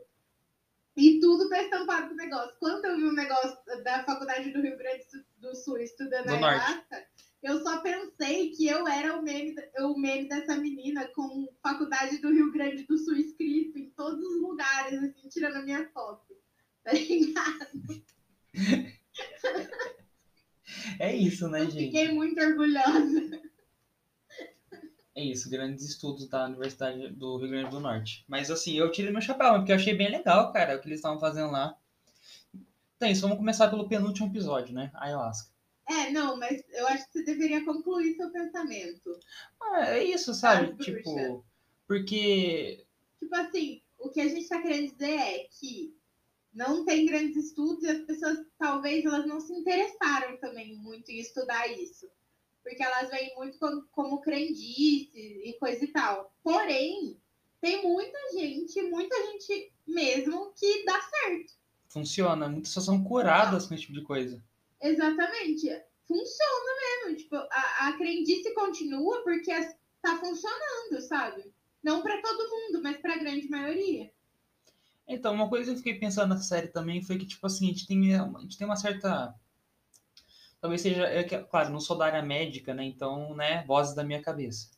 E 0.96 1.20
tudo 1.20 1.48
tá 1.48 1.62
estampado 1.62 2.08
com 2.08 2.14
negócio. 2.14 2.56
Quando 2.58 2.84
eu 2.86 2.96
vi 2.96 3.04
um 3.04 3.12
negócio 3.12 3.58
da 3.84 4.02
Faculdade 4.04 4.50
do 4.50 4.62
Rio 4.62 4.78
Grande 4.78 5.04
do 5.36 5.54
Sul 5.54 5.78
estudando 5.78 6.26
Do 6.26 6.34
a. 6.34 6.48
Ayahuasca, 6.48 7.06
eu 7.42 7.62
só 7.62 7.80
pensei 7.80 8.50
que 8.50 8.66
eu 8.66 8.88
era 8.88 9.16
o 9.16 9.22
meme, 9.22 9.54
o 9.80 9.98
meme 9.98 10.28
dessa 10.28 10.56
menina 10.56 11.06
com 11.08 11.46
Faculdade 11.62 12.18
do 12.18 12.32
Rio 12.32 12.50
Grande 12.50 12.84
do 12.84 12.96
Sul 12.96 13.16
escrito 13.16 13.78
em 13.78 13.90
todos 13.90 14.24
os 14.24 14.40
lugares, 14.40 15.02
assim, 15.02 15.28
tirando 15.28 15.56
a 15.56 15.62
minha 15.62 15.88
foto. 15.90 16.24
Tá 16.86 16.92
ligado? 16.92 18.04
É 20.98 21.14
isso, 21.14 21.48
né, 21.48 21.62
Eu 21.62 21.70
gente? 21.70 21.86
fiquei 21.86 22.12
muito 22.12 22.40
orgulhosa. 22.40 23.40
É 25.14 25.24
isso, 25.24 25.48
grandes 25.48 25.82
estudos 25.84 26.28
da 26.28 26.44
Universidade 26.44 27.08
do 27.08 27.38
Rio 27.38 27.48
Grande 27.48 27.70
do 27.70 27.80
Norte. 27.80 28.22
Mas 28.28 28.50
assim, 28.50 28.74
eu 28.76 28.90
tirei 28.90 29.10
meu 29.10 29.22
chapéu, 29.22 29.54
porque 29.54 29.72
eu 29.72 29.76
achei 29.76 29.94
bem 29.94 30.10
legal, 30.10 30.52
cara, 30.52 30.76
o 30.76 30.80
que 30.80 30.88
eles 30.88 30.98
estavam 30.98 31.18
fazendo 31.18 31.50
lá. 31.50 31.74
Então 32.96 33.08
é 33.08 33.12
isso, 33.12 33.22
vamos 33.22 33.38
começar 33.38 33.68
pelo 33.68 33.88
penúltimo 33.88 34.26
episódio, 34.28 34.74
né? 34.74 34.90
Ayahuasca. 34.94 35.50
É, 35.88 36.10
não, 36.10 36.36
mas 36.36 36.62
eu 36.70 36.86
acho 36.88 37.06
que 37.06 37.12
você 37.12 37.24
deveria 37.24 37.64
concluir 37.64 38.14
seu 38.14 38.30
pensamento. 38.30 39.18
Ah, 39.62 39.90
é 39.90 40.04
isso, 40.04 40.34
sabe? 40.34 40.76
Tipo, 40.84 41.44
porque. 41.86 42.84
Tipo 43.20 43.34
assim, 43.36 43.80
o 43.98 44.10
que 44.10 44.20
a 44.20 44.28
gente 44.28 44.48
tá 44.48 44.60
querendo 44.60 44.92
dizer 44.92 45.14
é 45.14 45.46
que 45.58 45.95
não 46.56 46.84
tem 46.84 47.04
grandes 47.06 47.36
estudos 47.36 47.84
e 47.84 47.88
as 47.88 47.98
pessoas 48.00 48.38
talvez 48.58 49.04
elas 49.04 49.26
não 49.26 49.38
se 49.40 49.52
interessaram 49.52 50.36
também 50.38 50.74
muito 50.76 51.10
em 51.10 51.18
estudar 51.20 51.66
isso. 51.68 52.08
Porque 52.62 52.82
elas 52.82 53.10
veem 53.10 53.34
muito 53.36 53.58
como, 53.58 53.82
como 53.92 54.20
crendice 54.20 55.10
e 55.14 55.56
coisa 55.60 55.84
e 55.84 55.88
tal. 55.88 56.34
Porém, 56.42 57.20
tem 57.60 57.82
muita 57.82 58.18
gente, 58.32 58.82
muita 58.82 59.14
gente 59.26 59.72
mesmo 59.86 60.52
que 60.58 60.84
dá 60.84 61.00
certo. 61.00 61.52
Funciona, 61.88 62.48
muitas 62.48 62.70
pessoas 62.70 62.86
são 62.86 63.04
curadas 63.04 63.66
com 63.66 63.74
esse 63.74 63.82
tipo 63.84 63.94
de 63.94 64.02
coisa. 64.02 64.42
Exatamente. 64.82 65.68
Funciona 66.08 66.70
mesmo. 67.04 67.16
Tipo, 67.18 67.36
a, 67.36 67.88
a 67.88 67.92
crendice 67.96 68.52
continua 68.54 69.22
porque 69.22 69.50
as- 69.52 69.76
tá 70.02 70.18
funcionando, 70.18 71.00
sabe? 71.06 71.52
Não 71.82 72.02
pra 72.02 72.20
todo 72.20 72.50
mundo, 72.50 72.82
mas 72.82 72.96
pra 72.98 73.16
grande 73.16 73.48
maioria. 73.48 74.10
Então, 75.08 75.32
uma 75.34 75.48
coisa 75.48 75.66
que 75.66 75.70
eu 75.72 75.76
fiquei 75.78 75.94
pensando 75.94 76.30
nessa 76.34 76.44
série 76.44 76.68
também 76.68 77.02
foi 77.02 77.16
que, 77.18 77.26
tipo 77.26 77.46
assim, 77.46 77.66
a 77.66 77.68
gente 77.72 77.86
tem, 77.86 78.14
a 78.14 78.28
gente 78.40 78.58
tem 78.58 78.66
uma 78.66 78.76
certa. 78.76 79.34
Talvez 80.60 80.80
seja. 80.80 81.04
É 81.04 81.22
que, 81.22 81.38
claro, 81.44 81.70
não 81.70 81.80
sou 81.80 81.96
da 81.96 82.06
área 82.06 82.22
médica, 82.22 82.74
né? 82.74 82.84
Então, 82.84 83.34
né, 83.34 83.64
vozes 83.66 83.94
da 83.94 84.02
minha 84.02 84.20
cabeça. 84.20 84.70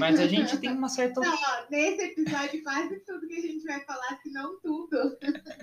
Mas 0.00 0.18
a 0.18 0.26
gente 0.26 0.58
tem 0.58 0.72
uma 0.72 0.88
certa. 0.88 1.20
Não, 1.20 1.38
nesse 1.70 2.02
episódio, 2.02 2.62
quase 2.64 2.98
tudo 3.04 3.28
que 3.28 3.36
a 3.36 3.40
gente 3.40 3.64
vai 3.64 3.80
falar, 3.84 4.18
se 4.20 4.30
não 4.32 4.58
tudo, 4.60 5.16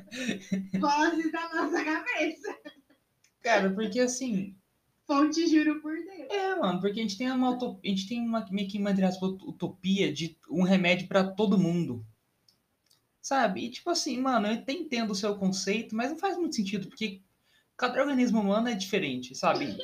vozes 0.80 1.32
da 1.32 1.54
nossa 1.54 1.84
cabeça. 1.84 2.58
Cara, 3.42 3.70
porque 3.74 4.00
assim. 4.00 4.56
Fonte 5.06 5.48
juro 5.48 5.82
por 5.82 5.96
Deus. 5.96 6.30
É, 6.30 6.56
mano, 6.56 6.82
porque 6.82 7.00
a 7.00 7.04
gente 7.04 7.18
tem 7.18 7.32
uma, 7.32 7.56
a 7.58 7.88
gente 7.88 8.10
tem 8.10 8.20
uma 8.20 8.46
meio 8.52 8.68
que 8.68 8.78
uma 8.78 8.92
ut- 8.92 9.44
utopia 9.46 10.12
de 10.12 10.38
um 10.50 10.64
remédio 10.64 11.08
pra 11.08 11.24
todo 11.24 11.58
mundo. 11.58 12.06
Sabe? 13.28 13.66
E 13.66 13.70
tipo 13.70 13.90
assim, 13.90 14.22
mano, 14.22 14.48
eu 14.48 14.54
até 14.54 14.72
entendo 14.72 15.12
o 15.12 15.16
seu 15.16 15.36
conceito, 15.36 15.94
mas 15.94 16.10
não 16.10 16.18
faz 16.18 16.38
muito 16.38 16.56
sentido, 16.56 16.88
porque 16.88 17.22
cada 17.76 18.00
organismo 18.00 18.40
humano 18.40 18.70
é 18.70 18.74
diferente, 18.74 19.36
sabe? 19.36 19.78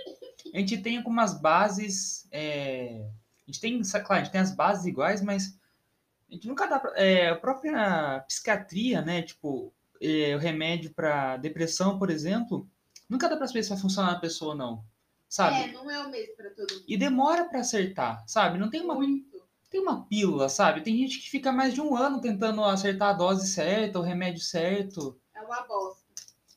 A 0.54 0.60
gente 0.60 0.78
tem 0.78 0.96
algumas 0.96 1.38
bases. 1.42 2.26
é, 2.32 3.06
A 3.46 3.52
gente 3.52 3.60
tem, 3.60 3.82
claro, 3.82 4.14
a 4.14 4.24
gente 4.24 4.32
tem 4.32 4.40
as 4.40 4.56
bases 4.56 4.86
iguais, 4.86 5.22
mas 5.22 5.60
a 6.30 6.34
gente 6.34 6.48
nunca 6.48 6.66
dá 6.68 6.80
pra, 6.80 6.94
é, 6.96 7.32
a 7.32 7.36
própria 7.36 8.24
psiquiatria, 8.30 9.02
né? 9.02 9.22
Tipo, 9.24 9.74
é, 10.02 10.34
o 10.38 10.40
remédio 10.40 10.94
pra 10.94 11.36
depressão, 11.36 12.00
por 12.00 12.10
exemplo, 12.10 12.66
nunca 13.10 13.28
dá 13.28 13.36
pra 13.36 13.46
saber 13.46 13.64
se 13.64 13.72
vai 13.72 13.78
funcionar 13.78 14.14
na 14.14 14.20
pessoa 14.22 14.52
ou 14.52 14.58
não. 14.58 14.86
Sabe? 15.28 15.70
É, 15.70 15.72
não 15.74 15.92
é 15.92 16.00
o 16.00 16.10
mesmo 16.10 16.34
pra 16.38 16.50
todo 16.52 16.72
mundo. 16.72 16.86
E 16.88 16.96
demora 16.96 17.44
pra 17.44 17.60
acertar, 17.60 18.24
sabe? 18.26 18.58
Não 18.58 18.70
tem 18.70 18.80
uma, 18.80 18.96
Muito. 18.96 19.33
Tem 19.74 19.82
uma 19.82 20.06
pílula, 20.06 20.48
sabe? 20.50 20.82
Tem 20.82 20.96
gente 20.96 21.18
que 21.20 21.28
fica 21.30 21.52
mais 21.52 21.74
de 21.74 21.82
um 21.82 21.96
ano 21.98 22.22
tentando 22.22 22.64
acertar 22.64 23.10
a 23.10 23.14
dose 23.14 23.48
certa, 23.48 23.98
o 24.00 24.04
remédio 24.04 24.40
certo. 24.42 25.20
É 25.36 25.42
uma 25.42 25.62
bosta. 25.64 26.04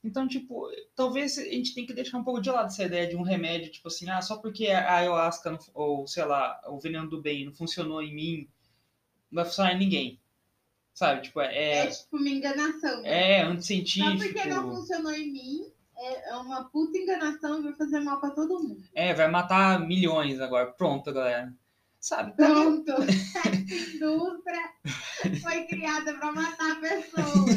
Então, 0.05 0.29
tipo, 0.29 0.69
talvez 0.95 1.39
a 1.39 1.43
gente 1.45 1.75
tem 1.75 1.87
que 1.87 1.95
deixar 1.95 2.19
um 2.19 2.23
pouco 2.23 2.41
de 2.43 2.51
lado 2.51 2.67
essa 2.67 2.85
ideia 2.85 3.09
de 3.09 3.17
um 3.17 3.23
remédio, 3.23 3.73
tipo 3.73 3.89
assim, 3.89 4.09
ah, 4.11 4.21
só 4.21 4.37
porque 4.37 4.69
a 4.69 4.97
ayahuasca, 4.99 5.51
não- 5.51 5.59
ou 5.75 6.07
sei 6.07 6.25
lá, 6.27 6.61
o 6.69 6.79
veneno 6.79 7.09
do 7.09 7.21
bem 7.21 7.47
não 7.47 7.55
funcionou 7.55 8.03
em 8.03 8.15
mim, 8.15 8.49
não 9.33 9.43
vai 9.43 9.45
funcionar 9.47 9.73
em 9.73 9.79
ninguém. 9.79 10.21
Sabe? 10.93 11.23
Tipo, 11.23 11.41
É, 11.41 11.79
é, 11.79 11.87
tipo 11.89 12.17
uma 12.19 12.29
enganação. 12.29 13.03
né? 13.03 13.41
é 13.41 13.45
Só 13.45 13.51
anticientífico. 13.51 14.19
porque 14.19 14.45
não 14.49 14.77
funcionou 14.77 15.13
em 15.13 15.33
mim, 15.33 15.73
é 15.97 16.31
é 16.31 16.37
uma 16.37 16.65
puta 16.65 16.97
enganação 16.99 17.59
e 17.61 17.63
vai 17.63 17.73
fazer 17.73 18.01
mal 18.01 18.21
pra 18.21 18.31
todo 18.31 18.63
mundo. 18.63 18.83
É, 18.95 19.13
vai 19.15 19.29
matar 19.29 19.81
milhões 19.81 20.39
agora. 20.41 20.67
Pronto, 20.71 21.13
galera. 21.13 21.53
Sabe? 22.07 22.31
Então, 22.35 22.47
Pronto. 22.85 23.03
Essa 23.03 23.49
indústria 23.49 24.73
foi 25.43 25.67
criada 25.67 26.15
pra 26.15 26.31
matar 26.31 26.81
pessoas. 26.81 27.51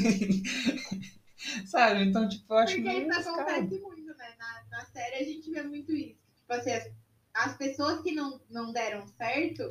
sabe? 1.69 2.05
Então, 2.05 2.27
tipo, 2.27 2.51
eu 2.51 2.57
acho 2.57 2.75
Porque 2.77 2.89
isso 2.89 3.11
arriscado. 3.11 3.41
acontece 3.41 3.79
muito, 3.79 4.17
né? 4.17 4.35
Na, 4.39 4.63
na 4.71 4.85
série 4.85 5.17
a 5.17 5.23
gente 5.23 5.51
vê 5.51 5.61
muito 5.61 5.91
isso. 5.91 6.17
Tipo 6.35 6.53
assim, 6.53 6.71
as, 6.71 6.91
as 7.35 7.57
pessoas 7.57 8.01
que 8.01 8.11
não, 8.11 8.41
não 8.49 8.73
deram 8.73 9.05
certo, 9.05 9.61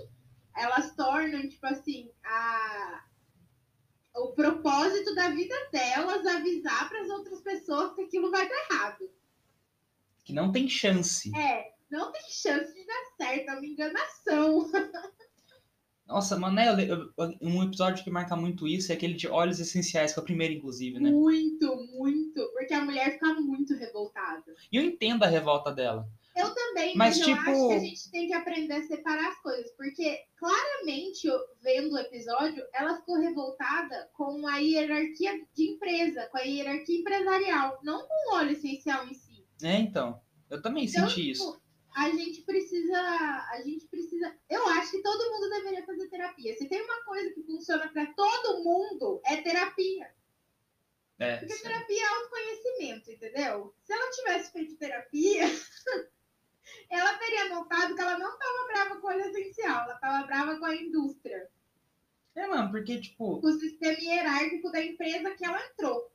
elas 0.56 0.94
tornam, 0.94 1.48
tipo 1.48 1.66
assim, 1.66 2.08
a, 2.24 3.02
o 4.14 4.28
propósito 4.28 5.12
da 5.12 5.30
vida 5.30 5.56
delas 5.72 6.24
avisar 6.24 6.88
para 6.88 7.02
as 7.02 7.08
outras 7.08 7.40
pessoas 7.40 7.96
que 7.96 8.02
aquilo 8.02 8.30
vai 8.30 8.48
dar 8.48 8.66
errado. 8.70 9.10
Que 10.24 10.32
não 10.32 10.52
tem 10.52 10.68
chance. 10.68 11.36
É, 11.36 11.72
não 11.90 12.12
tem 12.12 12.22
chance 12.30 12.72
de 12.74 12.86
dar 12.86 13.04
certo, 13.16 13.48
é 13.50 13.52
uma 13.54 13.66
enganação. 13.66 14.70
Nossa, 16.06 16.38
mano, 16.38 16.54
né, 16.56 16.68
eu 16.70 16.88
eu- 16.88 17.12
um 17.42 17.62
episódio 17.62 18.02
que 18.02 18.10
marca 18.10 18.34
muito 18.34 18.66
isso 18.66 18.90
é 18.90 18.94
aquele 18.94 19.12
de 19.12 19.28
óleos 19.28 19.60
essenciais, 19.60 20.12
que 20.14 20.18
é 20.18 20.22
o 20.22 20.24
primeiro, 20.24 20.54
inclusive, 20.54 20.98
né? 20.98 21.10
Muito, 21.10 21.76
muito. 21.92 22.50
Porque 22.54 22.72
a 22.72 22.82
mulher 22.82 23.12
fica 23.12 23.34
muito 23.34 23.74
revoltada. 23.74 24.54
E 24.72 24.76
eu 24.78 24.82
entendo 24.82 25.22
a 25.24 25.26
revolta 25.26 25.70
dela. 25.70 26.08
Eu 26.34 26.54
também, 26.54 26.96
Mas, 26.96 27.18
mas, 27.18 27.28
eu 27.28 27.34
tipo- 27.36 27.50
acho 27.50 27.68
que 27.68 27.74
a 27.74 27.78
gente 27.80 28.10
tem 28.10 28.26
que 28.28 28.32
aprender 28.32 28.72
a 28.74 28.86
separar 28.86 29.28
as 29.28 29.38
coisas. 29.42 29.70
Porque, 29.72 30.18
claramente, 30.36 31.26
eu- 31.26 31.40
vendo 31.60 31.92
o 31.92 31.98
episódio, 31.98 32.64
ela 32.72 32.96
ficou 32.96 33.18
revoltada 33.20 34.08
com 34.14 34.46
a 34.46 34.56
hierarquia 34.58 35.32
de 35.54 35.72
empresa, 35.72 36.26
com 36.30 36.38
a 36.38 36.42
hierarquia 36.42 37.00
empresarial, 37.00 37.80
não 37.82 38.06
com 38.06 38.30
o 38.30 38.36
óleo 38.36 38.52
essencial 38.52 39.06
em 39.08 39.14
si. 39.14 39.44
É, 39.62 39.74
então. 39.76 40.22
Eu 40.48 40.62
também 40.62 40.84
Então, 40.86 41.06
senti 41.08 41.28
isso. 41.32 41.60
A 41.98 42.10
gente 42.10 42.42
precisa. 42.42 42.98
A 43.50 43.62
gente 43.62 43.86
precisa. 43.86 44.34
Eu 44.48 44.66
acho 44.68 44.90
que 44.92 45.02
todo 45.02 45.30
mundo 45.32 45.50
deveria 45.50 45.84
fazer 45.84 46.08
terapia. 46.08 46.54
Se 46.56 46.68
tem 46.68 46.82
uma 46.82 47.04
coisa 47.04 47.30
que 47.34 47.42
funciona 47.42 47.88
pra 47.88 48.06
todo 48.14 48.62
mundo, 48.62 49.20
é 49.26 49.36
terapia. 49.38 50.10
É, 51.18 51.36
Porque 51.38 51.54
terapia 51.56 52.02
é 52.02 52.08
autoconhecimento, 52.08 53.10
entendeu? 53.10 53.74
Se 53.82 53.92
ela 53.92 54.10
tivesse 54.12 54.52
feito 54.52 54.76
terapia, 54.76 55.42
ela 56.88 57.18
teria 57.18 57.48
notado 57.48 57.94
que 57.94 58.00
ela 58.00 58.18
não 58.18 58.32
estava 58.32 58.66
brava 58.68 59.00
com 59.00 59.08
o 59.08 59.12
essencial, 59.12 59.82
ela 59.82 59.94
estava 59.94 60.26
brava 60.26 60.58
com 60.60 60.64
a 60.64 60.76
indústria, 60.76 61.50
é, 62.38 62.46
mano, 62.46 62.70
porque, 62.70 63.00
tipo, 63.00 63.40
com 63.40 63.48
o 63.48 63.58
sistema 63.58 63.98
hierárquico 63.98 64.70
da 64.70 64.80
empresa 64.80 65.34
que 65.34 65.44
ela 65.44 65.60
entrou. 65.66 66.08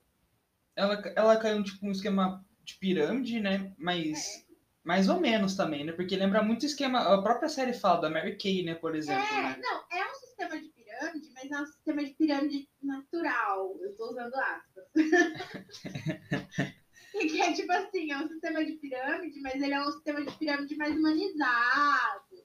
ela, 0.74 1.14
ela 1.18 1.38
caiu, 1.38 1.62
tipo, 1.62 1.86
um 1.86 1.92
esquema 1.92 2.46
de 2.64 2.76
pirâmide, 2.76 3.42
né? 3.42 3.74
Mas. 3.78 4.43
Mais 4.84 5.08
ou 5.08 5.20
menos 5.20 5.56
também, 5.56 5.86
né? 5.86 5.94
Porque 5.94 6.16
lembra 6.16 6.44
muito 6.44 6.64
o 6.64 6.66
esquema. 6.66 7.00
A 7.00 7.22
própria 7.22 7.48
série 7.48 7.74
fala 7.74 8.02
da 8.02 8.10
Mary 8.10 8.38
Kay, 8.38 8.64
né? 8.64 8.76
Por 8.76 8.96
exemplo. 8.96 9.24
É, 9.24 9.44
né? 9.44 9.62
não, 9.62 9.84
é 9.92 10.12
um 10.12 10.16
sistema 10.16 10.60
de 10.60 10.68
pirâmide, 10.70 11.30
mas 11.34 11.52
é 11.52 11.62
um 11.62 11.66
sistema 11.66 12.04
de 12.04 12.12
pirâmide 12.12 12.70
natural. 12.82 13.78
Eu 13.82 13.96
tô 13.96 14.12
usando 14.12 14.36
aspas. 14.36 14.86
Que 17.14 17.42
é 17.42 17.54
tipo 17.54 17.72
assim, 17.72 18.12
é 18.12 18.18
um 18.18 18.28
sistema 18.28 18.66
de 18.66 18.74
pirâmide, 18.74 19.40
mas 19.42 19.62
ele 19.62 19.74
é 19.74 19.82
um 19.82 19.92
sistema 19.92 20.26
de 20.26 20.36
pirâmide 20.36 20.76
mais 20.76 20.98
humanizado. 20.98 22.44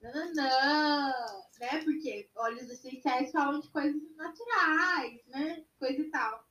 Nananã, 0.00 1.12
né? 1.60 1.84
Porque 1.84 2.28
óleos 2.34 2.68
essenciais 2.68 3.30
falam 3.30 3.60
de 3.60 3.68
coisas 3.70 4.02
naturais, 4.16 5.24
né? 5.28 5.64
Coisa 5.78 6.00
e 6.00 6.10
tal. 6.10 6.44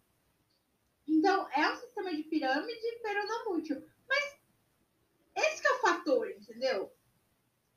Então, 1.06 1.46
é 1.54 1.70
um 1.70 1.76
sistema 1.76 2.16
de 2.16 2.24
pirâmide, 2.24 3.00
pero 3.04 3.28
é 6.02 6.04
fator, 6.04 6.30
entendeu? 6.30 6.92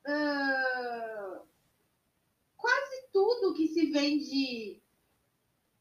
Ah, 0.07 1.41
quase 2.57 3.07
tudo 3.11 3.53
que 3.53 3.67
se 3.67 3.91
vende 3.91 4.81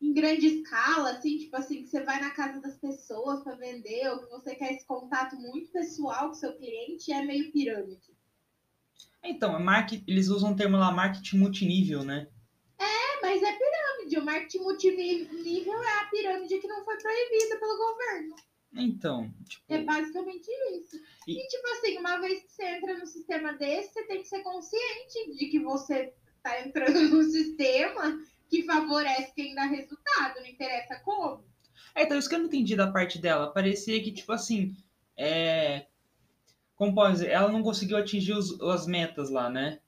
em 0.00 0.12
grande 0.12 0.46
escala, 0.46 1.12
assim, 1.12 1.38
tipo 1.38 1.56
assim, 1.56 1.82
que 1.82 1.88
você 1.88 2.02
vai 2.02 2.20
na 2.20 2.30
casa 2.30 2.60
das 2.60 2.76
pessoas 2.76 3.42
para 3.42 3.56
vender, 3.56 4.06
ou 4.10 4.18
que 4.20 4.30
você 4.30 4.54
quer 4.54 4.72
esse 4.72 4.86
contato 4.86 5.36
muito 5.36 5.72
pessoal 5.72 6.28
com 6.28 6.34
seu 6.34 6.54
cliente, 6.56 7.12
é 7.12 7.22
meio 7.22 7.50
pirâmide. 7.50 8.14
Então, 9.22 9.58
market, 9.58 10.02
eles 10.06 10.28
usam 10.28 10.52
o 10.52 10.56
termo 10.56 10.76
lá 10.76 10.92
marketing 10.92 11.38
multinível, 11.38 12.04
né? 12.04 12.28
É, 12.78 13.22
mas 13.22 13.42
é 13.42 13.52
pirâmide. 13.52 14.18
O 14.18 14.24
marketing 14.24 14.58
multinível 14.58 15.82
é 15.82 16.00
a 16.00 16.04
pirâmide 16.10 16.58
que 16.58 16.68
não 16.68 16.84
foi 16.84 16.98
proibida 16.98 17.58
pelo 17.58 17.78
governo. 17.78 18.36
Então, 18.76 19.32
tipo... 19.48 19.64
É 19.68 19.82
basicamente 19.82 20.48
isso. 20.72 20.96
E... 21.26 21.38
e, 21.38 21.46
tipo 21.46 21.66
assim, 21.68 21.98
uma 21.98 22.18
vez 22.18 22.42
que 22.42 22.52
você 22.52 22.64
entra 22.64 22.98
no 22.98 23.06
sistema 23.06 23.52
desse, 23.52 23.92
você 23.92 24.04
tem 24.04 24.20
que 24.20 24.28
ser 24.28 24.42
consciente 24.42 25.36
de 25.36 25.46
que 25.46 25.60
você 25.60 26.12
tá 26.42 26.60
entrando 26.60 27.08
no 27.10 27.22
sistema 27.22 28.20
que 28.48 28.64
favorece 28.64 29.32
quem 29.34 29.54
dá 29.54 29.64
resultado, 29.64 30.40
não 30.40 30.46
interessa 30.46 31.00
como. 31.00 31.44
É, 31.94 32.02
então, 32.02 32.18
isso 32.18 32.28
que 32.28 32.34
eu 32.34 32.40
não 32.40 32.46
entendi 32.46 32.74
da 32.74 32.90
parte 32.90 33.18
dela. 33.18 33.52
Parecia 33.52 34.02
que, 34.02 34.12
tipo 34.12 34.32
assim, 34.32 34.76
é... 35.16 35.86
Como 36.74 36.94
pode 36.94 37.14
dizer? 37.14 37.30
Ela 37.30 37.52
não 37.52 37.62
conseguiu 37.62 37.96
atingir 37.96 38.32
os, 38.32 38.60
as 38.60 38.86
metas 38.86 39.30
lá, 39.30 39.48
né? 39.48 39.80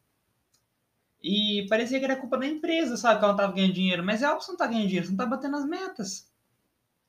E 1.21 1.66
parecia 1.69 1.99
que 1.99 2.05
era 2.05 2.14
culpa 2.14 2.38
da 2.38 2.47
empresa, 2.47 2.97
sabe? 2.97 3.19
Que 3.19 3.25
ela 3.25 3.33
não 3.33 3.40
tava 3.40 3.52
ganhando 3.52 3.73
dinheiro. 3.73 4.05
Mas 4.05 4.23
é 4.23 4.26
óbvio 4.26 4.38
que 4.38 4.45
você 4.45 4.52
não 4.52 4.59
tá 4.59 4.66
ganhando 4.69 4.87
dinheiro, 4.87 5.07
você 5.07 5.11
não 5.11 5.16
tá 5.16 5.26
batendo 5.26 5.57
as 5.57 5.66
metas. 5.66 6.33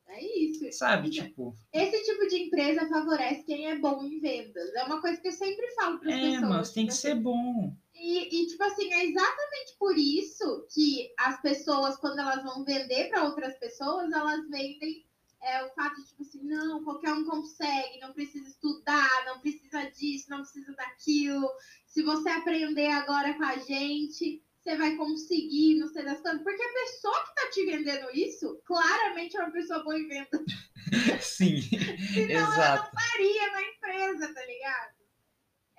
É 0.09 0.39
isso. 0.39 0.71
Sabe, 0.71 1.09
tipo... 1.09 1.55
Esse 1.73 2.03
tipo 2.03 2.27
de 2.27 2.43
empresa 2.43 2.87
favorece 2.87 3.43
quem 3.43 3.67
é 3.67 3.77
bom 3.77 4.03
em 4.03 4.19
vendas. 4.19 4.73
É 4.75 4.83
uma 4.83 5.01
coisa 5.01 5.19
que 5.19 5.27
eu 5.27 5.33
sempre 5.33 5.69
falo 5.75 5.99
para 5.99 6.09
as 6.09 6.15
é, 6.15 6.21
pessoas. 6.21 6.43
É, 6.43 6.45
mas 6.45 6.71
tem 6.71 6.85
que 6.85 6.93
tipo 6.93 7.01
ser 7.01 7.15
bom. 7.15 7.75
E, 7.93 8.43
e, 8.43 8.47
tipo 8.47 8.63
assim, 8.63 8.93
é 8.93 9.05
exatamente 9.05 9.75
por 9.79 9.97
isso 9.97 10.67
que 10.73 11.11
as 11.17 11.41
pessoas, 11.41 11.97
quando 11.97 12.19
elas 12.19 12.43
vão 12.43 12.63
vender 12.63 13.09
para 13.09 13.25
outras 13.25 13.57
pessoas, 13.57 14.11
elas 14.11 14.47
vendem 14.49 15.05
é, 15.41 15.63
o 15.63 15.69
fato 15.73 15.95
de, 15.95 16.07
tipo 16.07 16.21
assim, 16.21 16.43
não, 16.43 16.83
qualquer 16.83 17.13
um 17.13 17.25
consegue, 17.25 17.99
não 17.99 18.13
precisa 18.13 18.47
estudar, 18.47 19.25
não 19.25 19.39
precisa 19.39 19.83
disso, 19.91 20.29
não 20.29 20.41
precisa 20.41 20.73
daquilo. 20.73 21.49
Se 21.85 22.03
você 22.03 22.29
aprender 22.29 22.87
agora 22.87 23.33
com 23.33 23.43
a 23.43 23.57
gente, 23.57 24.43
você 24.67 24.75
vai 24.75 24.95
conseguir, 24.97 25.79
não 25.79 25.87
sei 25.87 26.03
das 26.03 26.19
coisas. 26.21 26.43
Porque 26.43 26.61
a 26.61 26.73
pessoa 26.73 27.23
que 27.23 27.35
tá 27.35 27.49
te 27.49 27.65
vendendo 27.65 28.11
isso, 28.11 28.61
claramente 28.65 29.37
é 29.37 29.39
uma 29.39 29.51
pessoa 29.51 29.81
boa 29.83 29.97
em 29.97 30.07
venda. 30.07 30.43
Sim, 31.21 31.61
Senão 32.13 32.29
exato. 32.29 32.61
ela 32.61 32.77
não 32.83 32.91
faria 32.91 33.51
na 33.51 33.63
empresa, 33.63 34.33
tá 34.33 34.45
ligado? 34.45 34.97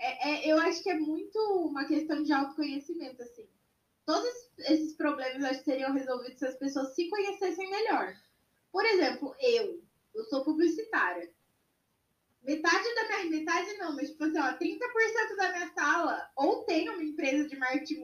É, 0.00 0.30
é, 0.30 0.52
eu 0.52 0.59
acho 0.61 0.83
que 0.83 0.90
é 0.90 0.95
muito 0.95 1.38
uma 1.66 1.85
questão 1.87 2.23
de 2.23 2.33
autoconhecimento, 2.33 3.21
assim. 3.23 3.47
Todos 4.07 4.30
esses 4.61 4.97
problemas 4.97 5.45
acho 5.45 5.59
que 5.59 5.71
seriam 5.71 5.92
resolvidos 5.92 6.38
se 6.38 6.47
as 6.47 6.59
pessoas 6.59 6.95
se 6.95 7.11
conhecessem 7.11 7.71
melhor. 7.71 8.14
Por 8.73 8.87
exemplo, 8.87 9.35
eu, 9.40 9.83
eu 10.14 10.25
sou 10.25 10.45
publicitária. 10.45 11.30
Metade 12.49 12.95
da 12.95 13.09
minha. 13.09 13.31
Metade 13.31 13.76
não, 13.76 13.95
mas 13.95 14.09
tipo 14.09 14.25
assim, 14.25 14.38
ó, 14.38 14.57
30% 14.57 15.37
da 15.37 15.52
minha 15.52 15.71
sala 15.75 16.31
ou 16.35 16.64
tem 16.64 16.88
uma 16.88 17.05
empresa 17.05 17.47
de 17.47 17.57
marketing 17.57 18.02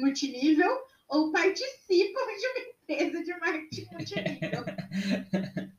multinível 0.00 0.82
ou 1.08 1.30
participam 1.30 2.20
de 2.38 2.46
uma 2.46 2.58
empresa 2.58 3.22
de 3.22 3.38
marketing 3.38 3.86
multinível. 3.92 4.64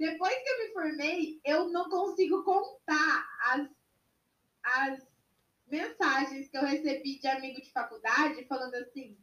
Depois 0.00 0.34
que 0.34 0.48
eu 0.48 0.58
me 0.58 0.72
formei, 0.72 1.40
eu 1.44 1.68
não 1.68 1.88
consigo 1.88 2.42
contar 2.42 3.28
as, 3.42 3.68
as 4.64 5.06
mensagens 5.70 6.48
que 6.48 6.56
eu 6.56 6.64
recebi 6.64 7.20
de 7.20 7.28
amigo 7.28 7.62
de 7.62 7.70
faculdade 7.70 8.44
falando 8.48 8.74
assim: 8.74 9.16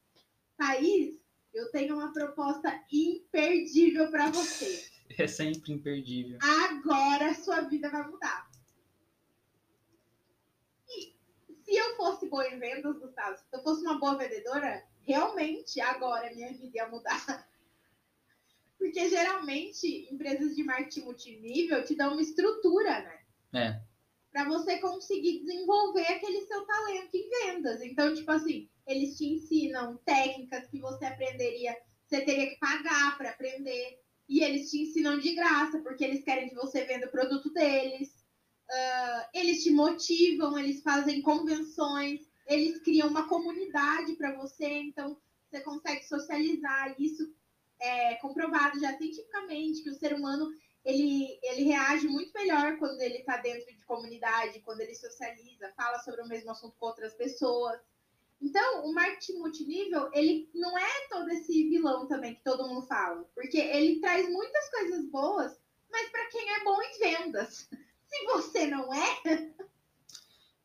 Thaís, 0.56 1.20
eu 1.54 1.70
tenho 1.72 1.96
uma 1.96 2.14
proposta 2.14 2.82
imperdível 2.90 4.10
para 4.10 4.30
você. 4.30 4.97
É 5.18 5.28
sempre 5.28 5.74
imperdível. 5.74 6.38
Agora 6.42 7.34
sua 7.34 7.62
vida 7.62 7.90
vai 7.90 8.08
mudar. 8.08 8.50
E 10.90 11.16
se 11.64 11.76
eu 11.76 11.96
fosse 11.96 12.28
boa 12.28 12.48
em 12.48 12.60
vendas, 12.60 12.98
Gustavo, 12.98 13.38
se 13.38 13.46
eu 13.52 13.64
fosse 13.64 13.82
uma 13.82 14.00
boa 14.00 14.18
vendedora, 14.18 14.86
realmente 15.06 15.80
agora 15.82 16.34
minha 16.34 16.52
vida 16.54 16.78
ia 16.78 16.88
mudar. 16.88 17.48
Porque 18.78 19.10
geralmente 19.10 20.08
empresas 20.12 20.56
de 20.56 20.64
marketing 20.64 21.02
multinível 21.02 21.84
te 21.84 21.96
dão 21.96 22.14
uma 22.14 22.22
estrutura, 22.22 23.02
né? 23.02 23.20
É. 23.54 23.82
Para 24.32 24.46
você 24.46 24.78
conseguir 24.78 25.40
desenvolver 25.40 26.06
aquele 26.08 26.42
seu 26.42 26.66
talento 26.66 27.16
em 27.16 27.30
vendas. 27.30 27.82
Então, 27.82 28.14
tipo 28.14 28.32
assim, 28.32 28.70
eles 28.86 29.18
te 29.18 29.26
ensinam 29.26 29.98
técnicas 30.06 30.68
que 30.68 30.80
você 30.80 31.06
aprenderia, 31.06 31.76
você 32.06 32.22
teria 32.22 32.50
que 32.50 32.60
pagar 32.60 33.18
para 33.18 33.32
aprender. 33.32 34.00
E 34.28 34.44
eles 34.44 34.70
te 34.70 34.82
ensinam 34.82 35.20
de 35.20 35.34
graça, 35.34 35.80
porque 35.80 36.04
eles 36.04 36.24
querem 36.24 36.50
que 36.50 36.56
você 36.56 36.84
venda 36.84 37.08
o 37.08 37.12
produto 37.12 37.52
deles. 37.52 38.10
Uh, 38.70 39.24
eles 39.34 39.64
te 39.64 39.72
motivam, 39.72 40.58
eles 40.60 40.82
fazem 40.82 41.22
convenções, 41.22 42.28
eles 42.46 42.82
criam 42.82 43.08
uma 43.08 43.28
comunidade 43.28 44.14
para 44.16 44.36
você, 44.36 44.68
então 44.68 45.18
você 45.50 45.62
consegue 45.62 46.06
socializar. 46.06 46.96
Isso 47.00 47.34
é 47.80 48.16
comprovado 48.16 48.80
já 48.80 48.98
cientificamente 48.98 49.84
que 49.84 49.90
o 49.90 49.96
ser 49.96 50.14
humano 50.14 50.52
ele, 50.84 51.38
ele 51.44 51.64
reage 51.64 52.08
muito 52.08 52.32
melhor 52.34 52.78
quando 52.78 53.02
ele 53.02 53.18
está 53.18 53.38
dentro 53.38 53.74
de 53.76 53.84
comunidade, 53.84 54.62
quando 54.62 54.80
ele 54.80 54.96
socializa, 54.96 55.74
fala 55.76 56.00
sobre 56.00 56.22
o 56.22 56.28
mesmo 56.28 56.52
assunto 56.52 56.78
com 56.80 56.86
outras 56.86 57.14
pessoas. 57.14 57.78
Então, 58.42 58.86
o 58.86 58.94
marketing 58.94 59.40
multinível, 59.40 60.10
ele 60.14 60.50
não 60.54 60.78
é 60.78 61.08
todo 61.10 61.30
esse 61.30 61.70
vilão 61.70 62.08
também 62.08 62.36
que 62.36 62.44
todo 62.44 62.68
mundo 62.68 62.86
fala, 62.86 63.24
porque 63.34 63.58
ele 63.58 64.00
traz 64.00 64.30
muitas 64.30 64.70
coisas 64.70 65.06
boas, 65.06 65.60
mas 65.92 66.10
para 66.10 66.26
quem 66.28 66.50
é 66.54 66.64
bom 66.64 66.80
em 66.82 67.00
vendas. 67.00 67.70
Se 68.08 68.26
você 68.26 68.68
não 68.68 68.94
é. 68.94 69.54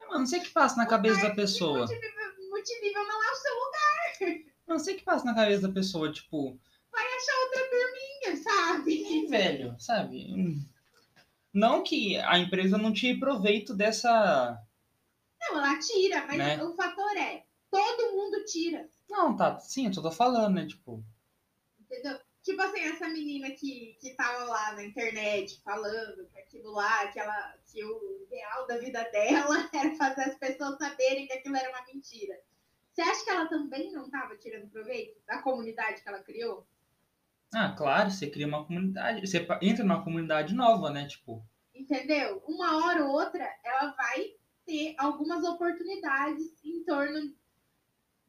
Eu 0.00 0.18
não 0.18 0.26
sei 0.26 0.38
o 0.38 0.42
que 0.42 0.50
passa 0.50 0.76
na 0.76 0.87
cabeça 0.87 1.22
da 1.22 1.35
pessoa. 1.35 1.78
Multinível, 1.78 2.50
multinível 2.50 3.04
não 3.04 3.24
é 3.24 3.30
o 3.30 3.35
seu 3.35 3.54
lugar. 3.54 4.42
Eu 4.68 4.74
não 4.74 4.78
sei 4.78 4.94
o 4.94 4.98
que 4.98 5.04
passa 5.04 5.24
na 5.24 5.35
cabeça 5.35 5.66
da 5.66 5.74
pessoa, 5.74 6.12
tipo, 6.12 6.58
vai 6.92 7.04
achar 7.04 7.40
outra 7.40 7.68
turminha, 7.68 8.42
sabe? 8.42 9.04
Sim, 9.04 9.26
velho, 9.26 9.76
sabe? 9.80 10.64
Não 11.52 11.82
que 11.82 12.16
a 12.16 12.38
empresa 12.38 12.78
não 12.78 12.92
tire 12.92 13.18
proveito 13.18 13.74
dessa. 13.74 14.62
Não, 15.40 15.58
ela 15.58 15.78
tira, 15.78 16.24
mas 16.26 16.38
né? 16.38 16.62
o 16.62 16.74
fator 16.74 17.16
é, 17.16 17.44
todo 17.72 18.12
mundo 18.14 18.44
tira. 18.44 18.87
Não, 19.08 19.35
tá, 19.35 19.58
sim, 19.58 19.87
eu 19.87 20.02
tô 20.02 20.12
falando, 20.12 20.54
né? 20.56 20.66
Tipo. 20.66 21.02
Entendeu? 21.80 22.20
Tipo 22.42 22.61
assim, 22.61 22.80
essa 22.80 23.08
menina 23.08 23.50
que, 23.52 23.96
que 23.98 24.14
tava 24.14 24.44
lá 24.44 24.72
na 24.74 24.85
internet 24.85 25.61
falando 25.64 26.28
que 26.28 26.38
aquilo 26.38 26.72
lá, 26.72 27.06
que, 27.08 27.18
ela, 27.18 27.54
que 27.64 27.82
o 27.82 28.22
ideal 28.24 28.66
da 28.66 28.76
vida 28.78 29.02
dela 29.11 29.70
era 29.72 29.94
fazer 29.96 30.22
as 30.22 30.38
pessoas 30.38 30.76
saberem 30.76 31.26
que 31.26 31.32
aquilo 31.32 31.56
era 31.56 31.70
uma 31.70 31.87
mentira. 31.87 32.38
Você 32.92 33.00
acha 33.00 33.24
que 33.24 33.30
ela 33.30 33.48
também 33.48 33.90
não 33.90 34.04
estava 34.04 34.37
tirando 34.37 34.68
proveito 34.68 35.18
da 35.26 35.40
comunidade 35.40 36.02
que 36.02 36.08
ela 36.08 36.22
criou? 36.22 36.66
Ah, 37.54 37.74
claro, 37.76 38.11
você 38.11 38.28
cria 38.28 38.46
uma 38.46 38.66
comunidade, 38.66 39.26
você 39.26 39.46
entra 39.62 39.85
numa 39.85 40.04
comunidade 40.04 40.54
nova, 40.54 40.90
né? 40.90 41.06
Tipo. 41.06 41.42
Entendeu? 41.74 42.42
Uma 42.46 42.85
hora 42.85 43.04
ou 43.04 43.12
outra, 43.12 43.48
ela 43.64 43.92
vai 43.92 44.35
ter 44.66 44.94
algumas 44.98 45.44
oportunidades 45.44 46.52
em 46.64 46.85
torno 46.85 47.35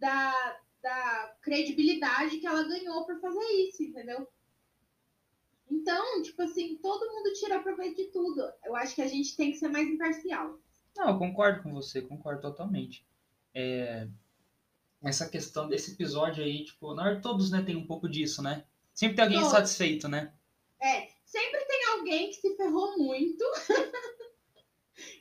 da, 0.04 0.60
da 0.82 1.36
credibilidade 1.42 2.38
que 2.38 2.46
ela 2.46 2.68
ganhou 2.68 3.06
por 3.06 3.22
fazer 3.22 3.46
isso, 3.54 3.82
entendeu? 3.84 4.28
Então, 5.72 6.22
tipo 6.22 6.42
assim, 6.42 6.76
todo 6.76 7.10
mundo 7.10 7.32
tira 7.34 7.63
proveito 7.63 7.96
de 7.96 8.12
tudo. 8.12 8.52
Eu 8.66 8.76
acho 8.76 8.94
que 8.94 9.02
a 9.02 9.08
gente 9.08 9.36
tem 9.38 9.52
que 9.52 9.58
ser 9.58 9.70
mais 9.70 9.88
imparcial. 9.88 10.60
Não, 10.94 11.08
eu 11.08 11.18
concordo 11.18 11.63
com 11.63 11.74
você, 11.74 12.02
concordo 12.02 12.42
totalmente. 12.42 13.06
É, 13.56 14.10
essa 15.02 15.30
questão 15.30 15.70
desse 15.70 15.94
episódio 15.94 16.44
aí, 16.44 16.66
tipo, 16.66 16.94
na 16.94 17.04
hora 17.04 17.22
todos, 17.22 17.50
né, 17.50 17.62
tem 17.62 17.78
um 17.78 17.88
pouco 17.88 18.10
disso, 18.10 18.44
né? 18.44 18.66
Sempre 18.94 19.16
tem 19.16 19.24
alguém 19.24 19.39
Todos. 19.39 19.54
insatisfeito, 19.54 20.10
né? 20.10 20.34
É, 20.82 21.08
sempre 21.26 21.63
tem 21.66 21.86
alguém 21.92 22.28
que 22.30 22.36
se 22.36 22.58
ferrou 22.58 22.98
muito 22.98 23.44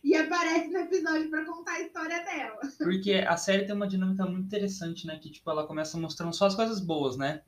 e 0.03 0.15
aparece 0.15 0.69
no 0.69 0.79
episódio 0.79 1.31
para 1.31 1.45
contar 1.45 1.73
a 1.73 1.81
história 1.81 2.25
dela. 2.25 2.59
Porque 2.79 3.13
a 3.15 3.37
série 3.37 3.65
tem 3.65 3.75
uma 3.75 3.89
dinâmica 3.89 4.25
muito 4.25 4.47
interessante, 4.47 5.07
né? 5.07 5.19
Que, 5.19 5.31
tipo, 5.31 5.51
ela 5.51 5.67
começa 5.67 5.99
mostrando 5.99 6.35
só 6.35 6.47
as 6.47 6.55
coisas 6.55 6.81
boas, 6.81 7.17
né? 7.17 7.43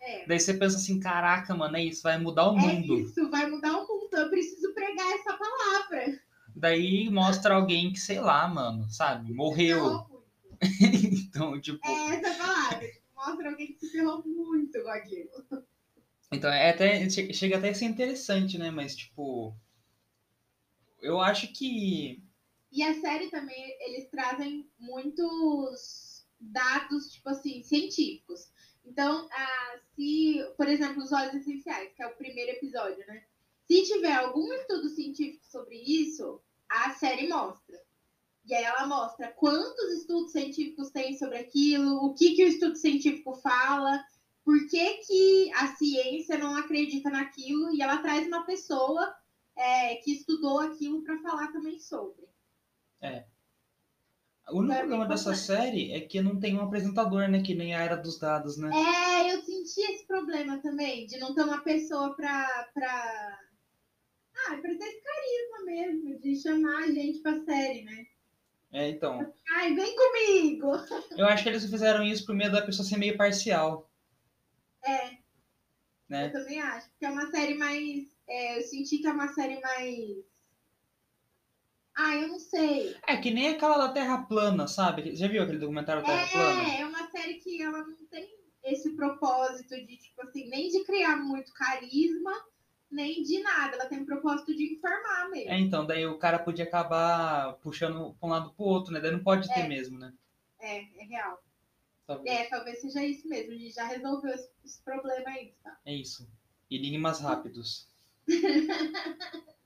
É. 0.00 0.26
Daí 0.26 0.38
você 0.38 0.54
pensa 0.54 0.76
assim, 0.76 1.00
caraca, 1.00 1.54
mano, 1.54 1.76
é 1.76 1.84
isso, 1.84 2.02
vai 2.02 2.18
mudar 2.18 2.50
o 2.50 2.56
é 2.56 2.60
mundo. 2.60 2.96
É 2.96 3.00
isso, 3.00 3.30
vai 3.30 3.50
mudar 3.50 3.72
o 3.72 3.86
mundo, 3.86 4.08
eu 4.12 4.30
preciso 4.30 4.72
pregar 4.72 5.10
essa 5.12 5.36
palavra. 5.36 6.18
Daí 6.54 7.10
mostra 7.10 7.54
alguém 7.54 7.92
que, 7.92 8.00
sei 8.00 8.20
lá, 8.20 8.46
mano, 8.48 8.88
sabe, 8.88 9.32
morreu. 9.32 10.06
então, 10.80 11.60
tipo... 11.60 11.86
É 11.86 12.16
essa 12.16 12.38
palavra 12.38 12.88
mostra 13.18 13.50
alguém 13.50 13.66
que 13.66 13.80
se 13.80 13.90
ferrou 13.90 14.22
muito 14.24 14.82
com 14.82 14.88
aquilo. 14.88 15.30
Então, 16.32 16.50
é 16.50 16.70
até, 16.70 17.08
chega 17.10 17.58
até 17.58 17.70
a 17.70 17.74
ser 17.74 17.86
interessante, 17.86 18.58
né? 18.58 18.70
Mas, 18.70 18.94
tipo. 18.94 19.56
Eu 21.00 21.20
acho 21.20 21.52
que. 21.52 22.22
E 22.70 22.82
a 22.82 23.00
série 23.00 23.30
também, 23.30 23.76
eles 23.80 24.08
trazem 24.10 24.68
muitos 24.78 26.26
dados, 26.38 27.10
tipo 27.12 27.28
assim, 27.30 27.62
científicos. 27.62 28.50
Então, 28.84 29.28
ah, 29.30 29.78
se, 29.94 30.44
por 30.56 30.68
exemplo, 30.68 31.02
os 31.02 31.12
óleos 31.12 31.34
essenciais, 31.34 31.92
que 31.94 32.02
é 32.02 32.06
o 32.06 32.16
primeiro 32.16 32.52
episódio, 32.52 33.06
né? 33.06 33.24
Se 33.66 33.82
tiver 33.84 34.12
algum 34.12 34.52
estudo 34.54 34.88
científico 34.88 35.44
sobre 35.44 35.76
isso, 35.76 36.40
a 36.68 36.90
série 36.94 37.28
mostra. 37.28 37.78
E 38.46 38.54
aí 38.54 38.64
ela 38.64 38.86
mostra 38.86 39.30
quantos 39.32 39.92
estudos 39.92 40.32
científicos 40.32 40.90
tem 40.90 41.16
sobre 41.18 41.36
aquilo, 41.36 41.96
o 42.04 42.14
que, 42.14 42.34
que 42.34 42.44
o 42.44 42.48
estudo 42.48 42.76
científico 42.76 43.34
fala, 43.34 44.02
por 44.42 44.66
que, 44.68 44.94
que 45.06 45.52
a 45.54 45.76
ciência 45.76 46.38
não 46.38 46.56
acredita 46.56 47.10
naquilo, 47.10 47.74
e 47.74 47.82
ela 47.82 47.98
traz 47.98 48.26
uma 48.26 48.46
pessoa 48.46 49.14
é, 49.58 49.96
que 49.96 50.12
estudou 50.12 50.60
aquilo 50.60 51.02
para 51.02 51.18
falar 51.20 51.52
também 51.52 51.78
sobre. 51.80 52.26
É. 53.00 53.24
O 54.50 54.58
único 54.60 54.72
É 54.72 54.78
problema 54.78 55.06
dessa 55.06 55.34
série 55.34 55.92
é 55.92 56.00
que 56.00 56.22
não 56.22 56.40
tem 56.40 56.56
um 56.56 56.62
apresentador, 56.62 57.28
né? 57.28 57.42
Que 57.42 57.54
nem 57.54 57.74
a 57.74 57.80
Era 57.80 57.96
dos 57.96 58.18
Dados, 58.18 58.56
né? 58.56 58.70
É, 58.74 59.34
eu 59.34 59.42
senti 59.42 59.80
esse 59.80 60.06
problema 60.06 60.56
também, 60.62 61.06
de 61.06 61.18
não 61.18 61.34
ter 61.34 61.42
uma 61.42 61.60
pessoa 61.60 62.14
pra. 62.14 62.70
pra... 62.72 63.38
Ah, 64.46 64.56
pra 64.56 64.60
ter 64.60 64.84
esse 64.84 65.02
carisma 65.02 65.64
mesmo, 65.66 66.18
de 66.20 66.36
chamar 66.40 66.84
a 66.84 66.86
gente 66.86 67.18
pra 67.18 67.44
série, 67.44 67.82
né? 67.82 68.06
É, 68.72 68.88
então. 68.88 69.34
Ai, 69.54 69.74
vem 69.74 69.94
comigo! 69.96 70.72
Eu 71.16 71.26
acho 71.26 71.42
que 71.42 71.48
eles 71.48 71.68
fizeram 71.68 72.02
isso 72.04 72.24
por 72.24 72.34
medo 72.34 72.52
da 72.52 72.62
pessoa 72.62 72.86
ser 72.86 72.96
meio 72.96 73.16
parcial, 73.16 73.90
É, 74.82 75.18
né? 76.08 76.26
eu 76.28 76.32
também 76.32 76.60
acho. 76.60 76.88
Porque 76.90 77.04
é 77.04 77.10
uma 77.10 77.30
série 77.30 77.54
mais. 77.54 78.17
É, 78.28 78.58
eu 78.58 78.62
senti 78.62 78.98
que 78.98 79.06
é 79.06 79.12
uma 79.12 79.28
série 79.28 79.60
mais. 79.60 80.16
Ah, 81.96 82.14
eu 82.14 82.28
não 82.28 82.38
sei. 82.38 82.96
É 83.06 83.16
que 83.16 83.30
nem 83.30 83.48
aquela 83.48 83.78
da 83.78 83.92
Terra 83.92 84.22
Plana, 84.22 84.68
sabe? 84.68 85.16
Já 85.16 85.26
viu 85.26 85.42
aquele 85.42 85.58
documentário 85.58 86.04
Terra 86.04 86.28
Plana? 86.30 86.62
É, 86.62 86.80
é 86.82 86.86
uma 86.86 87.10
série 87.10 87.34
que 87.34 87.60
ela 87.60 87.78
não 87.78 88.06
tem 88.06 88.38
esse 88.62 88.94
propósito 88.94 89.74
de, 89.74 89.96
tipo 89.96 90.22
assim, 90.22 90.48
nem 90.48 90.68
de 90.68 90.84
criar 90.84 91.16
muito 91.16 91.52
carisma, 91.54 92.32
nem 92.90 93.22
de 93.22 93.42
nada. 93.42 93.74
Ela 93.74 93.86
tem 93.86 94.00
o 94.00 94.06
propósito 94.06 94.54
de 94.54 94.74
informar 94.74 95.28
mesmo. 95.30 95.50
É, 95.50 95.58
então, 95.58 95.84
daí 95.84 96.06
o 96.06 96.18
cara 96.18 96.38
podia 96.38 96.64
acabar 96.64 97.54
puxando 97.54 98.14
pra 98.20 98.28
um 98.28 98.30
lado 98.30 98.52
pro 98.52 98.64
outro, 98.64 98.92
né? 98.92 99.00
Daí 99.00 99.10
não 99.10 99.22
pode 99.22 99.52
ter 99.52 99.66
mesmo, 99.66 99.98
né? 99.98 100.12
É, 100.60 100.78
é 100.82 101.04
real. 101.04 101.42
Talvez. 102.06 102.36
É, 102.36 102.44
talvez 102.44 102.80
seja 102.80 103.04
isso 103.04 103.28
mesmo. 103.28 103.52
A 103.52 103.56
gente 103.56 103.74
já 103.74 103.84
resolveu 103.84 104.32
esse, 104.32 104.50
esse 104.64 104.82
problema 104.82 105.30
aí, 105.30 105.52
tá? 105.62 105.78
É 105.84 105.94
isso. 105.94 106.28
Enigmas 106.70 107.20
rápidos. 107.20 107.88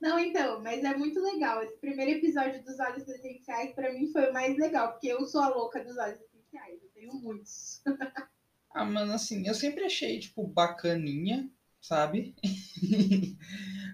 Não, 0.00 0.18
então, 0.18 0.62
mas 0.62 0.82
é 0.82 0.96
muito 0.96 1.20
legal. 1.20 1.62
Esse 1.62 1.76
primeiro 1.78 2.12
episódio 2.12 2.62
dos 2.62 2.78
Olhos 2.80 3.06
Essenciais, 3.06 3.74
pra 3.74 3.92
mim, 3.92 4.10
foi 4.10 4.30
o 4.30 4.32
mais 4.32 4.56
legal, 4.56 4.92
porque 4.92 5.08
eu 5.08 5.26
sou 5.26 5.42
a 5.42 5.48
louca 5.48 5.84
dos 5.84 5.96
Olhos 5.98 6.18
Essenciais. 6.20 6.82
Eu 6.82 6.88
tenho 6.94 7.12
muitos. 7.14 7.82
Ah, 8.72 8.84
mas 8.84 9.10
assim, 9.10 9.44
eu 9.48 9.52
sempre 9.52 9.82
achei, 9.82 10.20
tipo, 10.20 10.46
bacaninha, 10.46 11.50
sabe? 11.80 12.36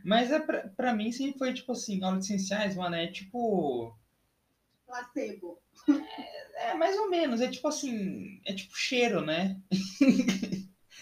mas 0.04 0.30
é 0.30 0.38
pra, 0.38 0.68
pra 0.76 0.92
mim 0.92 1.10
sempre 1.10 1.38
foi, 1.38 1.54
tipo 1.54 1.72
assim, 1.72 2.04
aulas 2.04 2.24
essenciais, 2.24 2.76
mano, 2.76 2.94
é 2.94 3.06
tipo. 3.06 3.96
Placebo. 4.84 5.58
É 6.56 6.74
mais 6.74 6.94
ou 6.94 7.08
menos, 7.08 7.40
é 7.40 7.48
tipo 7.48 7.66
assim, 7.66 8.38
é 8.44 8.52
tipo 8.52 8.76
cheiro, 8.76 9.24
né? 9.24 9.58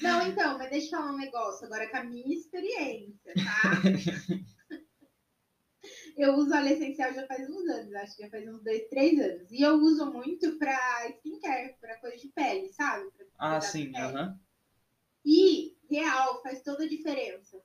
Não, 0.04 0.22
então, 0.22 0.58
mas 0.58 0.70
deixa 0.70 0.86
eu 0.86 0.90
falar 1.00 1.12
um 1.12 1.16
negócio 1.16 1.66
agora 1.66 1.90
com 1.90 1.96
a 1.96 2.04
minha 2.04 2.36
experiência, 2.36 3.32
tá? 3.34 3.70
eu 6.16 6.34
uso 6.34 6.54
óleo 6.54 6.68
essencial 6.68 7.12
já 7.12 7.26
faz 7.26 7.48
uns 7.48 7.68
anos, 7.68 7.94
acho 7.94 8.16
que 8.16 8.22
já 8.22 8.30
faz 8.30 8.46
uns 8.46 8.62
dois, 8.62 8.88
três 8.88 9.18
anos. 9.18 9.50
E 9.50 9.60
eu 9.62 9.74
uso 9.76 10.06
muito 10.12 10.58
pra 10.58 11.08
skincare, 11.10 11.74
pra 11.80 11.98
coisa 11.98 12.16
de 12.16 12.28
pele, 12.28 12.72
sabe? 12.72 13.10
Pra 13.12 13.26
Ah, 13.38 13.60
sim, 13.60 13.92
aham. 13.96 14.38
E, 15.24 15.74
real, 15.90 16.42
faz 16.42 16.62
toda 16.62 16.84
a 16.84 16.88
diferença. 16.88 17.60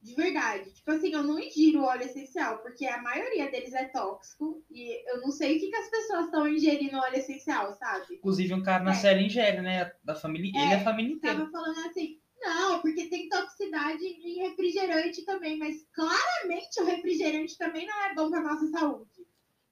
De 0.00 0.14
verdade. 0.14 0.72
Tipo 0.72 0.92
assim, 0.92 1.12
eu 1.12 1.22
não 1.24 1.38
ingiro 1.40 1.82
óleo 1.82 2.02
essencial, 2.02 2.58
porque 2.58 2.86
a 2.86 3.02
maioria 3.02 3.50
deles 3.50 3.74
é 3.74 3.84
tóxico. 3.86 4.62
E 4.70 5.10
eu 5.10 5.20
não 5.20 5.30
sei 5.30 5.56
o 5.56 5.60
que, 5.60 5.68
que 5.68 5.76
as 5.76 5.90
pessoas 5.90 6.24
estão 6.26 6.48
ingerindo 6.48 6.96
óleo 6.96 7.16
essencial, 7.16 7.72
sabe? 7.74 8.14
Inclusive 8.14 8.54
um 8.54 8.62
cara 8.62 8.84
na 8.84 8.92
É. 8.92 8.94
série 8.94 9.24
ingere, 9.26 9.60
né? 9.60 9.92
Da 10.04 10.14
família. 10.14 10.48
Ele 10.54 10.72
é 10.72 10.76
a 10.76 10.84
família 10.84 11.12
inteira. 11.12 11.38
Tava 11.38 11.50
falando 11.50 11.78
assim, 11.88 12.20
não, 12.40 12.80
porque 12.80 13.08
tem 13.08 13.28
toxicidade 13.28 14.04
em 14.04 14.38
refrigerante 14.48 15.24
também, 15.24 15.58
mas 15.58 15.84
claramente 15.92 16.80
o 16.80 16.84
refrigerante 16.84 17.58
também 17.58 17.84
não 17.86 18.04
é 18.04 18.14
bom 18.14 18.30
pra 18.30 18.40
nossa 18.40 18.68
saúde. 18.70 19.10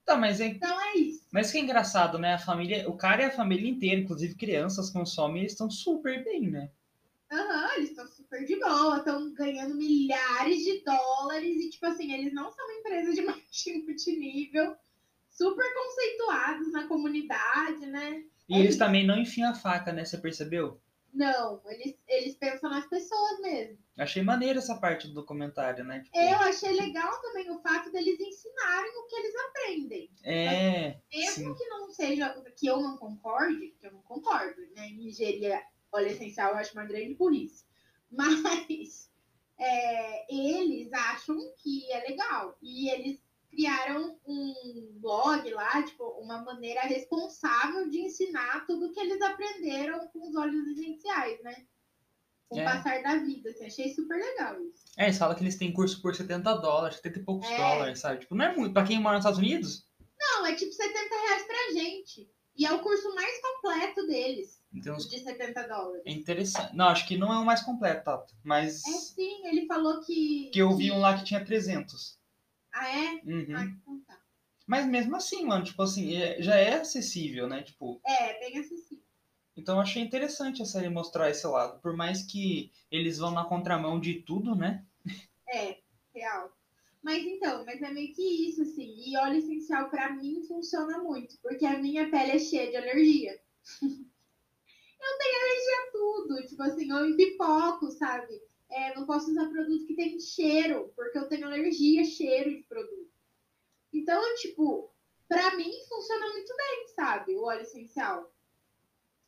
Tá, 0.04 0.16
mas 0.16 0.40
é, 0.40 0.46
Então 0.46 0.80
é 0.80 0.98
isso. 0.98 1.22
mas 1.32 1.50
que 1.52 1.58
é 1.58 1.60
engraçado, 1.60 2.18
né? 2.18 2.34
A 2.34 2.38
família, 2.38 2.88
o 2.88 2.96
cara 2.96 3.22
e 3.22 3.24
a 3.26 3.30
família 3.30 3.68
inteira, 3.70 4.00
inclusive 4.00 4.34
crianças 4.34 4.90
consomem, 4.90 5.42
eles 5.42 5.52
estão 5.52 5.70
super 5.70 6.24
bem, 6.24 6.50
né? 6.50 6.70
Aham, 7.32 7.74
eles 7.76 7.90
estão 7.90 8.06
super 8.26 8.44
de 8.44 8.58
boa, 8.58 8.98
estão 8.98 9.32
ganhando 9.32 9.76
milhares 9.76 10.62
de 10.64 10.82
dólares 10.84 11.56
e, 11.56 11.70
tipo 11.70 11.86
assim, 11.86 12.12
eles 12.12 12.34
não 12.34 12.50
são 12.50 12.64
uma 12.64 12.78
empresa 12.80 13.12
de 13.12 13.22
marketing 13.22 13.84
multinível, 13.84 14.76
super 15.30 15.66
conceituados 15.74 16.72
na 16.72 16.86
comunidade, 16.88 17.86
né? 17.86 18.24
E 18.48 18.58
eles 18.58 18.70
isso. 18.70 18.78
também 18.78 19.06
não 19.06 19.18
enfiam 19.18 19.50
a 19.50 19.54
faca, 19.54 19.92
né? 19.92 20.04
Você 20.04 20.18
percebeu? 20.18 20.80
Não, 21.14 21.62
eles, 21.66 21.96
eles 22.06 22.34
pensam 22.34 22.68
nas 22.68 22.86
pessoas 22.88 23.40
mesmo. 23.40 23.78
Achei 23.96 24.22
maneiro 24.22 24.58
essa 24.58 24.76
parte 24.76 25.08
do 25.08 25.14
documentário, 25.14 25.82
né? 25.82 26.00
Tipo, 26.00 26.18
Eu 26.18 26.36
achei 26.40 26.72
legal 26.72 27.10
também 27.22 27.50
o 27.50 27.58
fato 27.60 27.90
deles 27.90 28.20
ensinarem 28.20 28.92
o 28.98 29.06
que 29.06 29.16
eles 29.16 29.34
aprendem. 29.34 30.10
é, 30.22 31.00
Mesmo 31.10 31.32
Sim. 31.32 31.54
que 31.54 31.68
não 31.68 31.88
seja, 31.88 32.42
que 32.54 32.66
eu 32.66 32.80
não 32.82 32.98
concorde, 32.98 33.74
que 33.80 33.86
eu 33.86 33.92
não 33.92 34.02
concordo, 34.02 34.60
né? 34.74 34.88
Em 34.88 35.10
óleo 35.90 36.08
essencial 36.08 36.52
eu 36.52 36.58
acho 36.58 36.74
uma 36.74 36.84
grande 36.84 37.14
burrice. 37.14 37.64
Mas 38.10 39.10
é, 39.58 40.34
eles 40.34 40.92
acham 40.92 41.36
que 41.58 41.90
é 41.92 42.08
legal. 42.08 42.56
E 42.62 42.88
eles 42.90 43.20
criaram 43.50 44.18
um 44.26 44.98
blog 45.00 45.48
lá, 45.52 45.82
tipo, 45.82 46.04
uma 46.20 46.42
maneira 46.42 46.82
responsável 46.82 47.88
de 47.88 48.00
ensinar 48.00 48.66
tudo 48.66 48.92
que 48.92 49.00
eles 49.00 49.20
aprenderam 49.22 50.06
com 50.08 50.28
os 50.28 50.36
óleos 50.36 50.66
essenciais, 50.68 51.42
né? 51.42 51.66
Com 52.48 52.56
o 52.58 52.60
É. 52.60 52.64
passar 52.64 53.02
da 53.02 53.16
vida. 53.16 53.50
Assim, 53.50 53.66
achei 53.66 53.94
super 53.94 54.16
legal 54.18 54.60
isso. 54.62 54.84
é, 54.98 55.04
eles 55.04 55.18
falam 55.18 55.34
que 55.36 55.42
eles 55.42 55.56
têm 55.56 55.72
curso 55.72 56.00
por 56.02 56.14
70 56.14 56.54
dólares, 56.56 56.96
70 56.96 57.18
e 57.18 57.22
poucos 57.24 57.48
É. 57.48 57.56
dólares, 57.56 57.98
sabe? 58.00 58.20
Tipo, 58.20 58.34
não 58.34 58.44
é 58.44 58.54
muito. 58.56 58.72
Pra 58.72 58.84
quem 58.84 59.00
mora 59.00 59.16
nos 59.16 59.22
Estados 59.24 59.38
Unidos, 59.38 59.86
Não, 60.18 60.46
é 60.46 60.54
tipo 60.54 60.72
70 60.72 60.98
reais 61.14 61.42
pra 61.46 61.72
gente. 61.72 62.30
E 62.56 62.64
é 62.66 62.72
o 62.72 62.80
curso 62.80 63.14
mais 63.14 63.38
completo 63.42 64.06
deles, 64.06 64.62
então 64.76 64.96
de 64.96 65.18
70 65.18 65.66
dólares. 65.66 66.02
é 66.04 66.10
interessante. 66.12 66.74
Não, 66.76 66.88
acho 66.88 67.06
que 67.06 67.16
não 67.16 67.32
é 67.32 67.38
o 67.38 67.44
mais 67.44 67.62
completo, 67.62 68.04
Tato. 68.04 68.34
Mas 68.44 68.84
É 68.86 68.90
sim, 68.90 69.46
ele 69.46 69.66
falou 69.66 70.00
que. 70.02 70.50
que 70.52 70.58
eu 70.60 70.76
vi 70.76 70.90
um 70.92 70.98
lá 70.98 71.16
que 71.16 71.24
tinha 71.24 71.44
300. 71.44 72.18
Ah, 72.72 72.88
é? 72.88 73.12
Uhum. 73.24 73.46
Ah, 73.56 73.64
então 73.64 74.00
tá. 74.06 74.18
Mas 74.66 74.84
mesmo 74.86 75.14
assim, 75.16 75.44
mano, 75.46 75.64
tipo 75.64 75.82
assim, 75.82 76.14
é- 76.16 76.42
já 76.42 76.56
é 76.56 76.74
acessível, 76.74 77.48
né? 77.48 77.62
Tipo, 77.62 78.00
É, 78.04 78.38
bem 78.40 78.58
acessível. 78.58 79.02
então 79.56 79.76
eu 79.76 79.80
achei 79.80 80.02
interessante 80.02 80.60
a 80.60 80.66
série 80.66 80.88
mostrar 80.88 81.30
esse 81.30 81.46
lado. 81.46 81.80
Por 81.80 81.96
mais 81.96 82.22
que 82.22 82.70
eles 82.90 83.18
vão 83.18 83.30
na 83.30 83.44
contramão 83.44 83.98
de 84.00 84.14
tudo, 84.22 84.54
né? 84.54 84.84
É, 85.48 85.78
real. 86.14 86.52
Mas 87.02 87.22
então, 87.24 87.64
mas 87.64 87.80
é 87.80 87.90
meio 87.92 88.12
que 88.12 88.48
isso, 88.50 88.62
assim. 88.62 88.92
E 89.06 89.16
óleo 89.16 89.38
essencial 89.38 89.88
pra 89.88 90.12
mim 90.12 90.42
funciona 90.48 90.98
muito, 90.98 91.38
porque 91.40 91.64
a 91.64 91.78
minha 91.78 92.10
pele 92.10 92.32
é 92.32 92.38
cheia 92.38 92.68
de 92.68 92.76
alergia. 92.76 93.40
eu 93.80 95.18
tenho 95.18 95.40
alergia 95.40 95.76
a 95.86 95.90
Tipo 96.46 96.62
assim, 96.62 96.90
eu 96.90 97.06
empipoco, 97.06 97.90
sabe? 97.90 98.40
É, 98.68 98.94
não 98.94 99.06
posso 99.06 99.30
usar 99.30 99.48
produto 99.48 99.86
que 99.86 99.94
tem 99.94 100.18
cheiro, 100.18 100.92
porque 100.96 101.18
eu 101.18 101.28
tenho 101.28 101.46
alergia 101.46 102.02
a 102.02 102.04
cheiro 102.04 102.50
de 102.50 102.62
produto. 102.64 103.10
Então, 103.92 104.20
tipo, 104.36 104.92
pra 105.28 105.56
mim 105.56 105.72
funciona 105.88 106.28
muito 106.30 106.52
bem, 106.56 106.88
sabe? 106.94 107.36
O 107.36 107.44
óleo 107.44 107.62
essencial. 107.62 108.32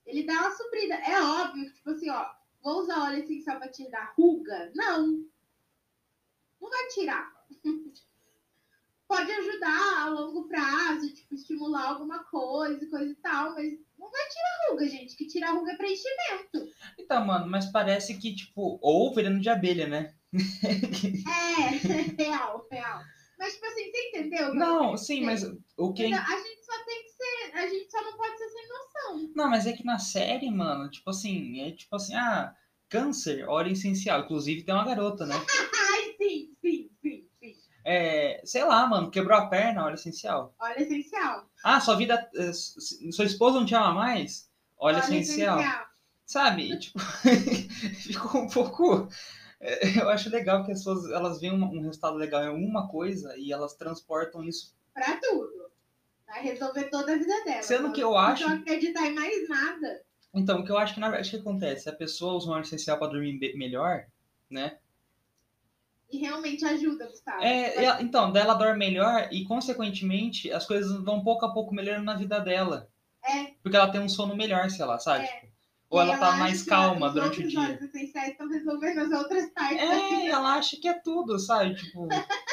Ele 0.04 0.24
dá 0.24 0.34
uma 0.34 0.56
suprida. 0.56 0.94
É 0.94 1.22
óbvio, 1.22 1.72
tipo 1.72 1.90
assim, 1.90 2.10
ó, 2.10 2.26
vou 2.62 2.80
usar 2.80 3.04
óleo 3.04 3.22
essencial 3.22 3.58
pra 3.58 3.70
tirar 3.70 4.14
ruga? 4.16 4.72
Não. 4.74 5.24
Não 6.60 6.70
vai 6.70 6.88
tirar. 6.88 7.32
Pode 9.06 9.32
ajudar 9.32 10.02
a 10.02 10.08
longo 10.10 10.46
prazo, 10.48 11.14
tipo, 11.14 11.34
estimular 11.34 11.88
alguma 11.88 12.24
coisa, 12.24 12.86
coisa 12.90 13.10
e 13.10 13.16
tal, 13.16 13.54
mas 13.54 13.78
não 13.98 14.10
vai 14.10 14.28
tirar 14.28 14.70
ruga, 14.70 14.88
gente. 14.88 15.16
Que 15.16 15.26
tirar 15.26 15.52
ruga 15.52 15.72
é 15.72 15.76
preenchimento. 15.76 16.72
Então, 16.98 17.24
mano, 17.24 17.46
mas 17.46 17.70
parece 17.70 18.18
que, 18.18 18.34
tipo, 18.34 18.78
ou 18.80 19.12
veneno 19.12 19.40
de 19.40 19.48
abelha, 19.48 19.86
né? 19.86 20.14
É, 20.32 21.68
real, 22.22 22.66
real. 22.70 23.00
Mas, 23.38 23.54
tipo 23.54 23.66
assim, 23.66 23.90
você 23.90 24.08
entendeu? 24.08 24.54
Não, 24.54 24.96
sim, 24.96 25.24
mas 25.24 25.44
o 25.76 25.92
que. 25.92 26.06
Entendeu? 26.06 26.20
A 26.20 26.36
gente 26.36 26.64
só 26.64 26.84
tem 26.84 27.02
que 27.02 27.10
ser. 27.10 27.56
A 27.56 27.66
gente 27.68 27.90
só 27.90 28.02
não 28.02 28.16
pode 28.16 28.38
ser 28.38 28.48
sem 28.48 28.68
noção. 28.68 29.32
Não, 29.34 29.48
mas 29.50 29.66
é 29.66 29.72
que 29.72 29.84
na 29.84 29.98
série, 29.98 30.50
mano, 30.50 30.90
tipo 30.90 31.08
assim, 31.10 31.60
é 31.60 31.70
tipo 31.72 31.94
assim, 31.94 32.14
ah, 32.14 32.54
câncer, 32.88 33.48
óleo 33.48 33.72
essencial. 33.72 34.22
Inclusive 34.22 34.64
tem 34.64 34.74
uma 34.74 34.84
garota, 34.84 35.24
né? 35.24 35.34
Ai, 35.92 36.14
sim, 36.18 36.52
sim, 36.60 36.90
sim, 37.00 37.28
sim. 37.40 37.54
É, 37.90 38.42
sei 38.44 38.62
lá, 38.64 38.86
mano, 38.86 39.10
quebrou 39.10 39.34
a 39.38 39.46
perna, 39.46 39.84
óleo 39.86 39.94
essencial. 39.94 40.54
Óleo 40.60 40.78
essencial. 40.82 41.48
Ah, 41.64 41.80
sua 41.80 41.96
vida. 41.96 42.28
eh, 42.34 42.52
Sua 42.52 43.24
esposa 43.24 43.58
não 43.58 43.64
te 43.64 43.74
ama 43.74 43.94
mais? 43.94 44.50
Óleo 44.78 44.98
essencial. 44.98 45.58
Sabe? 46.26 46.70
E, 46.70 46.76
tipo, 46.78 46.98
ficou 47.96 48.42
um 48.42 48.48
pouco. 48.48 49.08
é, 49.58 50.00
Eu 50.02 50.10
acho 50.10 50.28
legal 50.28 50.64
que 50.66 50.72
as 50.72 50.78
pessoas 50.80 51.10
elas 51.10 51.40
veem 51.40 51.54
um 51.54 51.80
resultado 51.80 52.16
legal 52.16 52.42
em 52.44 52.62
uma 52.64 52.88
coisa 52.88 53.34
e 53.38 53.50
elas 53.50 53.72
transportam 53.72 54.44
isso. 54.44 54.74
Pra 54.92 55.16
tudo. 55.16 55.70
Vai 56.26 56.42
resolver 56.42 56.84
toda 56.90 57.14
a 57.14 57.16
vida 57.16 57.42
dela. 57.44 57.62
Sendo 57.62 57.90
que 57.90 58.02
eu 58.02 58.10
Não 58.10 58.18
acho- 58.18 58.46
Não 58.46 58.56
acreditar 58.56 59.06
em 59.06 59.14
mais 59.14 59.48
nada. 59.48 60.02
Então, 60.34 60.60
o 60.60 60.64
que 60.64 60.70
eu 60.70 60.76
acho 60.76 60.92
que 60.92 61.00
na 61.00 61.08
verdade 61.08 61.28
o 61.28 61.30
que 61.30 61.38
acontece? 61.38 61.88
A 61.88 61.92
pessoa 61.94 62.34
usa 62.34 62.50
um 62.50 62.52
óleo 62.52 62.60
essencial 62.64 62.98
para 62.98 63.08
dormir 63.12 63.38
melhor, 63.56 64.04
né? 64.50 64.76
E 66.10 66.18
realmente 66.18 66.64
ajuda, 66.64 67.06
Gustavo. 67.06 67.42
É, 67.42 67.84
ela- 67.84 68.02
então, 68.02 68.32
daí 68.32 68.42
ela 68.42 68.54
dorme 68.54 68.78
melhor 68.78 69.28
e, 69.30 69.44
consequentemente, 69.44 70.50
as 70.50 70.66
coisas 70.66 71.02
vão 71.04 71.22
pouco 71.22 71.44
a 71.44 71.52
pouco 71.52 71.74
melhorando 71.74 72.04
na 72.06 72.14
vida 72.16 72.38
dela. 72.40 72.88
É. 73.24 73.52
Porque 73.62 73.76
ela 73.76 73.90
tem 73.90 74.00
um 74.00 74.08
sono 74.08 74.34
melhor, 74.34 74.70
sei 74.70 74.84
lá, 74.86 74.98
sabe? 74.98 75.24
É. 75.24 75.28
Tipo, 75.28 75.48
ou 75.90 76.00
E 76.00 76.02
ela 76.02 76.18
tá 76.18 76.32
mais 76.32 76.62
calma 76.62 77.10
durante 77.10 77.42
o 77.42 77.48
dia. 77.48 77.78
essenciais 77.82 78.30
estão 78.30 78.48
resolvendo 78.48 78.98
as 79.00 79.10
outras 79.20 79.50
partes 79.52 79.78
É, 79.78 79.86
vida. 80.08 80.22
e 80.22 80.28
ela 80.28 80.54
acha 80.54 80.76
que 80.80 80.88
é 80.88 80.94
tudo, 80.94 81.38
sabe? 81.38 81.74
Tipo. 81.76 82.08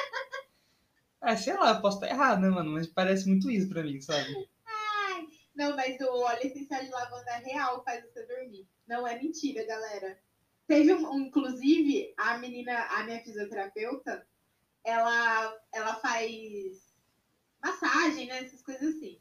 É, 1.23 1.35
sei 1.35 1.53
lá, 1.55 1.71
eu 1.71 1.81
posso 1.81 1.97
estar 1.97 2.07
errado, 2.13 2.41
né, 2.41 2.49
mano? 2.49 2.71
Mas 2.71 2.85
parece 2.85 3.27
muito 3.27 3.49
isso 3.49 3.67
pra 3.67 3.81
mim, 3.81 3.99
sabe? 3.99 4.47
Não, 5.55 5.75
mas 5.75 5.99
o 6.01 6.19
óleo 6.21 6.39
essencial 6.43 6.83
de 6.83 6.89
lavanda 6.91 7.31
real 7.43 7.83
faz 7.83 8.03
você 8.03 8.23
dormir. 8.27 8.67
Não 8.87 9.07
é 9.07 9.17
mentira, 9.17 9.65
galera. 9.65 10.19
Teve 10.67 10.93
um, 10.93 11.19
inclusive, 11.19 12.13
a 12.17 12.37
menina, 12.37 12.85
a 12.87 13.03
minha 13.03 13.21
fisioterapeuta, 13.23 14.27
ela, 14.83 15.57
ela 15.73 15.95
faz 15.95 16.95
massagem, 17.63 18.27
né? 18.27 18.39
Essas 18.43 18.61
coisas 18.61 18.95
assim. 18.95 19.19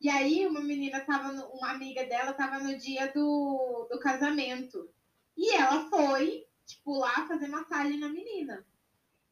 E 0.00 0.08
aí, 0.08 0.46
uma 0.46 0.60
menina 0.60 1.00
tava, 1.00 1.32
no- 1.32 1.48
uma 1.48 1.70
amiga 1.72 2.04
dela 2.06 2.32
tava 2.34 2.58
no 2.60 2.76
dia 2.76 3.12
do, 3.12 3.88
do 3.90 3.98
casamento. 3.98 4.90
E 5.36 5.54
ela 5.54 5.88
foi, 5.90 6.46
tipo, 6.66 6.98
lá 6.98 7.26
fazer 7.26 7.48
massagem 7.48 7.98
na 7.98 8.08
menina. 8.08 8.66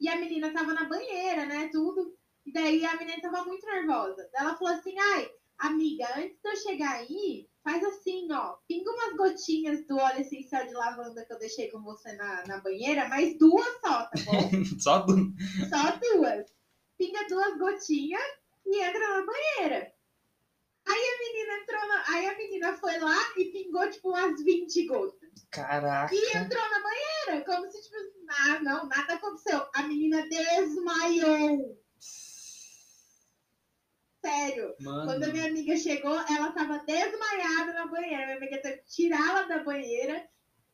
E 0.01 0.09
a 0.09 0.16
menina 0.16 0.53
tava 0.53 0.75
na 0.75 0.85
banheira, 0.85 1.46
né? 1.46 1.68
Tudo. 1.72 2.16
E 2.44 2.53
daí 2.53 2.85
a 2.85 2.96
menina 2.96 3.20
tava 3.22 3.44
muito 3.44 3.64
nervosa. 3.66 4.29
Ela 4.35 4.57
falou 4.57 4.75
assim: 4.75 4.98
ai, 4.98 5.31
amiga, 5.59 6.07
antes 6.18 6.38
de 6.42 6.48
eu 6.51 6.57
chegar 6.57 6.92
aí, 6.96 7.48
faz 7.62 7.83
assim, 7.85 8.31
ó. 8.33 8.57
Pinga 8.68 8.90
umas 8.90 9.16
gotinhas 9.16 9.87
do 9.87 9.96
óleo 9.96 10.20
essencial 10.20 10.66
de 10.66 10.75
lavanda 10.75 11.25
que 11.25 11.33
eu 11.33 11.38
deixei 11.38 11.70
com 11.70 11.83
você 11.83 12.12
na, 12.14 12.44
na 12.46 12.61
banheira, 12.61 13.09
mas 13.09 13.38
duas 13.38 13.81
só, 13.81 14.05
tá 14.05 14.12
bom? 14.25 14.51
Só 14.79 14.98
do. 15.01 15.33
Só 15.68 15.96
duas. 15.96 16.46
Pinga 16.98 17.27
duas 17.29 17.59
gotinhas 17.59 18.22
e 18.66 18.83
entra 18.83 19.01
na 19.01 19.27
banheira. 19.27 19.92
Aí 20.85 20.98
a 20.98 21.18
menina 21.18 21.62
entrou 21.62 21.88
na... 21.88 22.05
Aí 22.09 22.27
a 22.27 22.37
menina 22.37 22.77
foi 22.77 22.98
lá 22.98 23.16
e 23.37 23.44
pingou, 23.46 23.88
tipo, 23.88 24.09
umas 24.09 24.42
20 24.42 24.87
gotas. 24.87 25.31
Caraca. 25.51 26.12
E 26.12 26.37
entrou 26.37 26.70
na 26.70 26.83
banheira, 26.83 27.44
como 27.44 27.70
se, 27.70 27.83
tipo, 27.83 27.96
ah, 28.29 28.61
não, 28.61 28.87
nada 28.87 29.14
aconteceu. 29.14 29.64
A 29.75 29.83
menina 29.85 30.27
desmaiou. 30.29 31.81
Sério. 34.24 34.74
Mano. 34.80 35.06
Quando 35.06 35.24
a 35.24 35.28
minha 35.28 35.46
amiga 35.46 35.76
chegou, 35.76 36.14
ela 36.14 36.52
tava 36.52 36.78
desmaiada 36.78 37.72
na 37.72 37.87
banheira. 37.87 38.24
Minha 38.24 38.37
amiga 38.37 38.62
teve 38.62 38.78
que 38.78 38.90
tirá-la 38.90 39.42
da 39.42 39.64
banheira, 39.64 40.24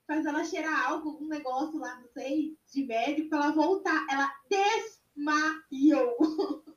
fazer 0.07 0.29
ela 0.29 0.45
cheirar 0.45 0.91
algo, 0.91 1.19
um 1.21 1.29
negócio 1.29 1.79
lá, 1.79 1.97
não 1.97 2.09
sei, 2.09 2.59
de 2.71 2.85
médico, 2.85 3.31
pra 3.31 3.39
ela 3.39 3.53
voltar. 3.53 4.07
Ela 4.11 4.31
desmaiou. 4.51 6.17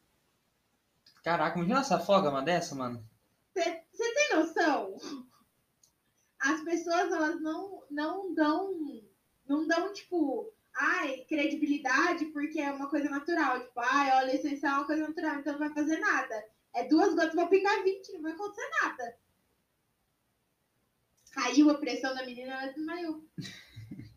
Caraca, 1.24 1.58
imagina 1.58 1.82
essa 1.82 1.98
afoga 1.98 2.30
uma 2.30 2.42
dessa, 2.42 2.74
mano. 2.74 3.06
Você 3.54 4.14
tem 4.14 4.38
noção? 4.38 4.98
As 6.40 6.62
pessoas, 6.62 7.12
elas 7.12 7.40
não, 7.42 7.84
não 7.92 8.34
dão, 8.34 8.74
não 9.46 9.68
dão, 9.68 9.94
tipo, 9.94 10.52
ai, 10.74 11.26
credibilidade 11.28 12.26
porque 12.28 12.60
é 12.60 12.72
uma 12.72 12.90
coisa 12.90 13.10
natural. 13.10 13.60
Tipo, 13.60 13.80
ai, 13.82 14.24
óleo 14.24 14.36
essencial 14.36 14.74
é 14.74 14.78
uma 14.78 14.88
coisa 14.88 15.08
natural, 15.08 15.36
então 15.36 15.54
não 15.54 15.60
vai 15.60 15.74
fazer 15.74 16.00
nada. 16.00 16.51
É 16.74 16.88
duas 16.88 17.14
gotas, 17.16 17.36
vou 17.36 17.48
pingar 17.50 17.84
20, 17.84 18.14
não 18.14 18.22
vai 18.22 18.32
acontecer 18.32 18.70
nada. 18.82 19.18
Caiu 21.32 21.70
a 21.70 21.78
pressão 21.78 22.14
da 22.14 22.26
menina, 22.26 22.54
ela 22.54 22.72
desmaiou. 22.72 23.26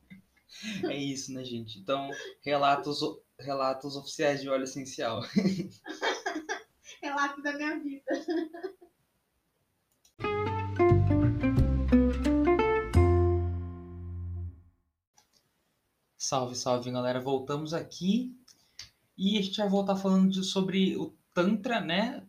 É 0.84 0.96
isso, 0.96 1.30
né, 1.34 1.44
gente? 1.44 1.78
Então, 1.78 2.08
relatos, 2.40 3.00
relatos 3.38 3.96
oficiais 3.96 4.40
de 4.40 4.48
óleo 4.48 4.64
essencial. 4.64 5.20
Relato 7.02 7.42
da 7.42 7.52
minha 7.52 7.78
vida. 7.80 8.04
Salve, 16.16 16.54
salve, 16.54 16.90
galera. 16.90 17.20
Voltamos 17.20 17.74
aqui 17.74 18.34
e 19.16 19.38
a 19.38 19.42
gente 19.42 19.58
vai 19.58 19.68
voltar 19.68 19.96
falando 19.96 20.30
de- 20.30 20.42
sobre 20.44 20.96
o 20.96 21.14
Tantra, 21.32 21.80
né? 21.80 22.26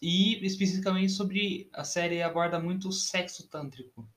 E 0.00 0.44
especificamente 0.44 1.12
sobre 1.12 1.68
a 1.72 1.84
série 1.84 2.22
aborda 2.22 2.58
muito 2.60 2.88
o 2.88 2.92
sexo 2.92 3.48
tântrico. 3.48 4.08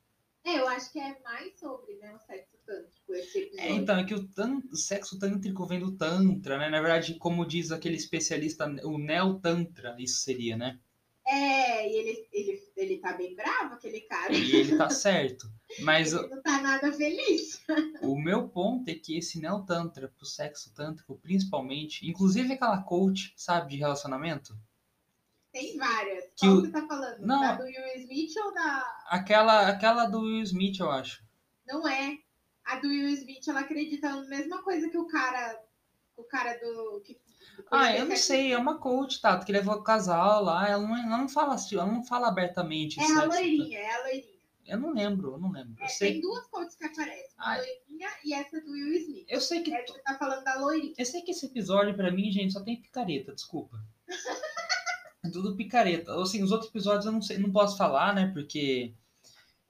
É, 0.43 0.60
eu 0.60 0.67
acho 0.67 0.91
que 0.91 1.00
é 1.00 1.19
mais 1.21 1.60
sobre, 1.60 1.95
né, 1.97 2.15
o 2.15 2.19
sexo 2.19 2.58
tântrico. 2.65 3.13
É, 3.58 3.71
então, 3.71 3.97
é 3.97 4.04
que 4.04 4.15
o, 4.15 4.28
tan- 4.28 4.62
o 4.71 4.76
sexo 4.76 5.19
tântrico 5.19 5.65
vem 5.67 5.80
do 5.80 5.91
Tantra, 5.91 6.58
né? 6.58 6.69
Na 6.69 6.82
verdade, 6.82 7.15
como 7.15 7.45
diz 7.45 7.71
aquele 7.71 7.95
especialista, 7.95 8.65
o 8.84 8.97
Neo-Tantra, 8.97 9.95
isso 10.00 10.21
seria, 10.21 10.58
né? 10.58 10.80
É, 11.28 11.88
e 11.88 11.95
ele, 11.95 12.28
ele, 12.32 12.63
ele 12.76 12.97
tá 12.97 13.13
bem 13.13 13.36
bravo, 13.36 13.76
aquele 13.76 14.02
cara. 14.02 14.34
E 14.34 14.56
ele 14.56 14.76
tá 14.78 14.89
certo. 14.89 15.47
Mas 15.82 16.13
Ele 16.13 16.28
não 16.28 16.41
tá 16.41 16.62
nada 16.62 16.91
feliz. 16.91 17.62
o 18.02 18.19
meu 18.19 18.50
ponto 18.50 18.89
é 18.89 18.95
que 18.95 19.17
esse 19.17 19.39
Neo-Tantra 19.39 20.10
pro 20.10 20.26
sexo 20.26 20.74
tântrico, 20.74 21.19
principalmente, 21.21 22.10
inclusive 22.10 22.54
aquela 22.54 22.82
coach, 22.82 23.34
sabe, 23.38 23.71
de 23.71 23.78
relacionamento, 23.78 24.58
Tem 25.52 25.78
várias. 25.78 26.26
Que 26.38 26.48
Qual 26.48 26.54
o- 26.54 26.62
você 26.62 26.72
tá 26.72 26.88
falando? 26.88 27.20
Não, 27.20 27.42
Da 27.42 27.56
do 27.56 27.64
Will 27.64 27.96
Smith 27.98 28.32
ou 28.38 28.54
da. 28.54 29.04
aquela, 29.08 29.68
aquela 29.68 30.06
do 30.06 30.22
Will 30.22 30.42
Smith, 30.44 30.80
eu 30.80 30.90
acho. 30.90 31.24
Não 31.68 31.88
é. 31.88 32.18
A 32.64 32.76
do 32.78 32.88
Will 32.88 33.10
Smith, 33.10 33.48
ela 33.48 33.60
acredita 33.62 34.10
na 34.10 34.24
mesma 34.28 34.62
coisa 34.64 34.90
que 34.90 34.98
o 34.98 35.08
cara. 35.08 35.60
O 36.16 36.24
cara 36.24 36.54
do. 36.60 37.02
Que, 37.02 37.20
Ah, 37.72 37.96
eu 37.98 38.06
não 38.06 38.16
sei, 38.16 38.54
é 38.54 38.58
uma 38.58 38.78
coach, 38.78 39.20
tá? 39.22 39.38
Que 39.44 39.52
levou 39.52 39.76
o 39.76 39.84
casal 39.84 40.44
lá, 40.44 40.70
ela 40.70 40.88
não, 40.88 40.96
ela 40.98 41.18
não 41.18 41.28
fala 41.30 41.56
assim, 41.56 41.76
ela 41.76 41.86
não 41.86 42.04
fala 42.04 42.28
abertamente. 42.28 43.00
É 43.00 43.04
sexo 43.04 43.18
a 43.18 43.22
tântrico. 43.24 43.42
loirinha, 43.44 43.80
é 43.80 43.94
a 43.96 44.02
loirinha. 44.04 44.32
Eu 44.68 44.78
não 44.80 44.94
lembro, 44.94 45.32
eu 45.34 45.38
não 45.40 45.52
lembro. 45.52 45.74
É, 45.80 45.86
Eu 45.86 45.90
sei, 45.90 46.12
tem 46.14 46.22
duas 46.22 46.46
coaches 46.48 46.76
que 46.76 46.86
aparecem. 46.86 47.26
A 47.38 47.58
loirinha 47.58 48.10
e 48.24 48.34
essa 48.34 48.62
do 48.62 48.72
Will 48.72 48.94
Smith. 48.94 49.26
eu 49.28 49.42
sei 49.42 49.64
que 49.64 49.74
É, 49.74 49.86
você 49.86 50.00
tá 50.00 50.16
falando 50.18 50.44
da 50.44 50.56
loirinha. 50.60 50.94
Eu 50.98 51.06
sei 51.06 51.22
que 51.24 51.32
esse 51.32 51.48
episódio, 51.48 51.96
pra 51.96 52.12
mim, 52.12 52.32
gente, 52.32 52.54
só 52.54 52.62
tem 52.62 52.80
picareta, 52.80 53.34
desculpa. 53.34 53.78
É 55.24 55.30
tudo 55.30 55.56
picareta. 55.56 56.14
Assim, 56.22 56.42
os 56.44 56.52
outros 56.52 56.70
episódios 56.70 57.06
eu 57.06 57.12
não 57.12 57.22
sei, 57.22 57.38
não 57.38 57.52
posso 57.52 57.78
falar, 57.78 58.14
né? 58.16 58.28
Porque. 58.34 58.94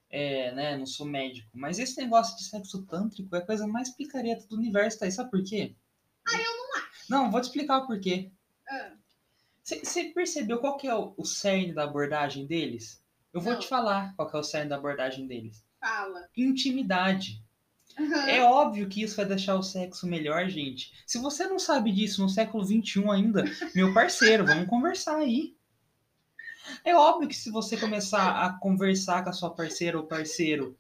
É, 0.10 0.52
né? 0.54 0.78
Não 0.78 0.86
sou 0.86 1.06
médico. 1.06 1.50
Mas 1.54 1.80
esse 1.80 1.98
negócio 2.02 2.36
de 2.38 2.44
sexo 2.44 2.84
tântrico 2.84 3.34
é 3.36 3.40
a 3.40 3.46
coisa 3.46 3.66
mais 3.68 3.90
picareta 3.90 4.46
do 4.48 4.56
universo, 4.58 5.00
tá 5.00 5.06
aí. 5.06 5.12
Sabe 5.12 5.32
por 5.32 5.44
quê? 5.44 5.74
Ah, 6.28 6.38
eu 6.38 6.58
não 6.58 6.76
acho. 6.78 7.06
Não, 7.10 7.32
vou 7.32 7.40
te 7.42 7.46
explicar 7.46 7.78
o 7.80 7.88
porquê. 7.88 8.30
Ah, 8.70 8.92
Você 9.64 10.06
percebeu 10.14 10.60
qual 10.60 10.78
que 10.78 10.88
é 10.88 10.96
o, 10.96 11.14
o 11.18 11.26
cerne 11.26 11.74
da 11.74 11.84
abordagem 11.84 12.46
deles? 12.46 13.02
Eu 13.34 13.40
vou 13.40 13.54
Não. 13.54 13.60
te 13.60 13.68
falar 13.68 14.14
qual 14.16 14.30
que 14.30 14.36
é 14.36 14.40
o 14.40 14.44
cerne 14.44 14.70
da 14.70 14.76
abordagem 14.76 15.26
deles. 15.28 15.64
fala. 15.80 16.28
Intimidade. 16.36 17.42
Aham. 18.00 18.30
É 18.30 18.44
óbvio 18.44 18.88
que 18.88 19.02
isso 19.04 19.18
vai 19.18 19.26
deixar 19.26 19.56
o 19.56 19.64
sexo 19.64 20.08
melhor, 20.08 20.48
gente. 20.50 20.92
Se 21.06 21.18
você 21.18 21.48
não 21.48 21.60
sabe 21.60 21.92
disso 21.92 22.22
no 22.22 22.30
século 22.30 22.64
XXI 22.64 23.10
ainda, 23.10 23.44
meu 23.76 23.94
parceiro, 23.94 24.46
vamos 24.46 24.68
conversar 24.68 25.18
aí. 25.18 25.56
É 26.84 26.96
óbvio 26.96 27.28
que 27.28 27.36
se 27.36 27.52
você 27.52 27.76
começar 27.78 28.46
a 28.46 28.54
conversar 28.60 29.24
com 29.24 29.30
a 29.30 29.34
sua 29.34 29.50
parceira 29.50 29.98
ou 29.98 30.06
parceiro 30.06 30.78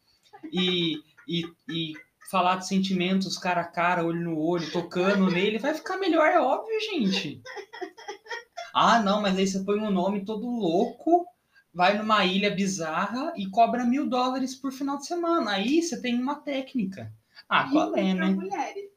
e, 0.51 1.01
e, 1.27 1.43
e 1.69 1.93
falar 2.29 2.57
de 2.57 2.67
sentimentos 2.67 3.37
cara 3.37 3.61
a 3.61 3.65
cara, 3.65 4.05
olho 4.05 4.21
no 4.21 4.39
olho, 4.39 4.71
tocando 4.71 5.29
nele, 5.29 5.59
vai 5.59 5.73
ficar 5.73 5.97
melhor, 5.97 6.27
é 6.27 6.39
óbvio, 6.39 6.79
gente. 6.79 7.41
Ah, 8.73 9.01
não, 9.01 9.21
mas 9.21 9.37
aí 9.37 9.45
você 9.45 9.63
põe 9.63 9.79
um 9.79 9.91
nome 9.91 10.23
todo 10.23 10.47
louco, 10.47 11.25
vai 11.73 11.97
numa 11.97 12.25
ilha 12.25 12.53
bizarra 12.53 13.33
e 13.35 13.49
cobra 13.49 13.85
mil 13.85 14.07
dólares 14.07 14.55
por 14.55 14.71
final 14.71 14.97
de 14.97 15.05
semana. 15.05 15.51
Aí 15.51 15.81
você 15.81 16.01
tem 16.01 16.19
uma 16.19 16.35
técnica. 16.35 17.11
Ah, 17.47 17.69
qual 17.69 17.95
é, 17.95 18.13
né? 18.13 18.29
mulheres. 18.29 18.91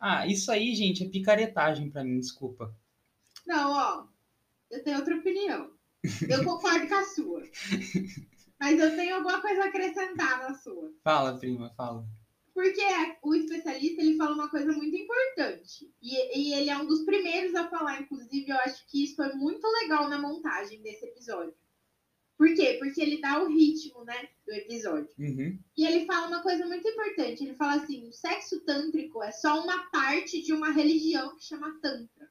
Ah, 0.00 0.26
isso 0.26 0.50
aí, 0.50 0.74
gente, 0.74 1.04
é 1.04 1.08
picaretagem 1.08 1.90
pra 1.90 2.04
mim, 2.04 2.20
desculpa. 2.20 2.74
Não, 3.46 3.72
ó. 3.72 4.06
Eu 4.70 4.82
tenho 4.82 4.98
outra 4.98 5.16
opinião. 5.16 5.70
Eu 6.28 6.44
concordo 6.44 6.88
com 6.88 6.94
a 6.94 7.04
sua. 7.04 7.42
Mas 8.58 8.78
eu 8.78 8.94
tenho 8.96 9.16
alguma 9.16 9.40
coisa 9.40 9.62
a 9.62 9.66
acrescentar 9.66 10.40
na 10.40 10.54
sua. 10.54 10.92
Fala, 11.02 11.38
prima, 11.38 11.70
fala. 11.76 12.04
Porque 12.52 12.82
o 13.22 13.34
especialista 13.34 14.00
ele 14.00 14.16
fala 14.16 14.34
uma 14.34 14.48
coisa 14.48 14.72
muito 14.72 14.96
importante. 14.96 15.90
E, 16.00 16.38
e 16.38 16.54
ele 16.54 16.70
é 16.70 16.78
um 16.78 16.86
dos 16.86 17.04
primeiros 17.04 17.54
a 17.54 17.68
falar, 17.68 18.00
inclusive, 18.00 18.48
eu 18.48 18.56
acho 18.58 18.86
que 18.86 19.04
isso 19.04 19.16
foi 19.16 19.32
muito 19.32 19.66
legal 19.82 20.08
na 20.08 20.18
montagem 20.18 20.80
desse 20.80 21.04
episódio. 21.04 21.54
Por 22.36 22.52
quê? 22.54 22.76
Porque 22.80 23.00
ele 23.00 23.20
dá 23.20 23.42
o 23.42 23.48
ritmo, 23.48 24.04
né, 24.04 24.28
do 24.46 24.52
episódio. 24.52 25.08
Uhum. 25.18 25.58
E 25.76 25.86
ele 25.86 26.04
fala 26.04 26.26
uma 26.26 26.42
coisa 26.42 26.66
muito 26.66 26.86
importante. 26.88 27.44
Ele 27.44 27.54
fala 27.54 27.74
assim: 27.82 28.08
o 28.08 28.12
sexo 28.12 28.60
tântrico 28.64 29.22
é 29.22 29.30
só 29.30 29.62
uma 29.62 29.78
parte 29.90 30.42
de 30.42 30.52
uma 30.52 30.70
religião 30.70 31.36
que 31.36 31.44
chama 31.44 31.78
Tantra. 31.80 32.28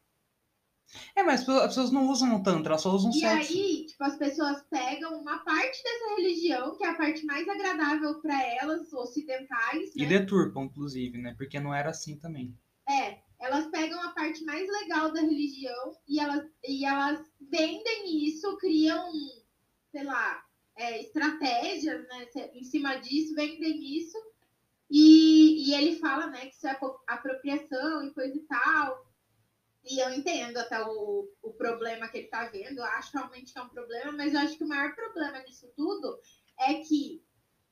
É, 1.15 1.23
mas 1.23 1.47
as 1.47 1.67
pessoas 1.67 1.91
não 1.91 2.07
usam 2.07 2.35
o 2.35 2.43
Tantra, 2.43 2.73
elas 2.73 2.81
só 2.81 2.91
usam 2.91 3.09
E 3.11 3.19
sexo. 3.19 3.53
aí, 3.53 3.85
tipo, 3.87 4.03
as 4.03 4.15
pessoas 4.15 4.61
pegam 4.69 5.19
uma 5.19 5.39
parte 5.39 5.81
dessa 5.81 6.15
religião, 6.17 6.77
que 6.77 6.83
é 6.83 6.89
a 6.89 6.95
parte 6.95 7.25
mais 7.25 7.47
agradável 7.47 8.21
para 8.21 8.39
elas, 8.57 8.93
ocidentais, 8.93 9.95
E 9.95 10.03
né? 10.03 10.19
deturpam, 10.19 10.65
inclusive, 10.65 11.17
né? 11.17 11.33
Porque 11.35 11.59
não 11.59 11.73
era 11.73 11.89
assim 11.89 12.17
também. 12.19 12.55
É, 12.87 13.17
elas 13.39 13.67
pegam 13.67 13.99
a 14.01 14.09
parte 14.09 14.43
mais 14.43 14.67
legal 14.69 15.11
da 15.11 15.21
religião 15.21 15.95
e 16.07 16.19
elas, 16.19 16.45
e 16.67 16.85
elas 16.85 17.25
vendem 17.41 18.27
isso, 18.27 18.55
criam, 18.57 19.09
sei 19.93 20.03
lá, 20.03 20.43
é, 20.75 20.99
estratégias 21.01 22.01
né, 22.07 22.27
em 22.55 22.63
cima 22.63 22.95
disso, 22.95 23.35
vendem 23.35 23.95
isso. 23.95 24.17
E, 24.89 25.69
e 25.69 25.73
ele 25.75 25.97
fala 25.97 26.27
né, 26.27 26.47
que 26.47 26.55
isso 26.55 26.67
é 26.67 26.71
apro- 26.71 26.99
apropriação 27.05 28.03
e 28.03 28.11
coisa 28.11 28.35
e 28.35 28.41
tal. 28.41 29.07
E 29.85 29.99
eu 29.99 30.11
entendo 30.11 30.57
até 30.57 30.81
o, 30.83 31.29
o 31.43 31.53
problema 31.53 32.07
que 32.07 32.17
ele 32.17 32.27
tá 32.27 32.45
vendo, 32.45 32.81
acho 32.81 33.13
realmente 33.15 33.53
que 33.53 33.59
é 33.59 33.61
um 33.61 33.69
problema, 33.69 34.11
mas 34.13 34.33
eu 34.33 34.39
acho 34.39 34.57
que 34.57 34.63
o 34.63 34.67
maior 34.67 34.95
problema 34.95 35.43
disso 35.43 35.71
tudo 35.75 36.19
é 36.59 36.75
que 36.75 37.23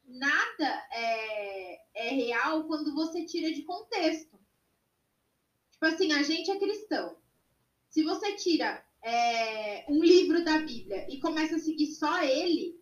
nada 0.06 0.88
é, 0.92 1.82
é 1.96 2.10
real 2.10 2.66
quando 2.66 2.94
você 2.94 3.26
tira 3.26 3.52
de 3.52 3.64
contexto. 3.64 4.40
Tipo 5.72 5.86
assim, 5.86 6.12
a 6.14 6.22
gente 6.22 6.52
é 6.52 6.60
cristão. 6.60 7.18
Se 7.90 8.04
você 8.04 8.36
tira 8.36 8.86
é, 9.04 9.86
um 9.90 10.04
livro 10.04 10.44
da 10.44 10.60
Bíblia 10.60 11.06
e 11.10 11.20
começa 11.20 11.56
a 11.56 11.60
seguir 11.60 11.88
só 11.88 12.22
ele, 12.22 12.80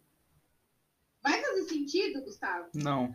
vai 1.22 1.42
fazer 1.42 1.64
sentido, 1.64 2.22
Gustavo? 2.24 2.70
Não. 2.74 3.14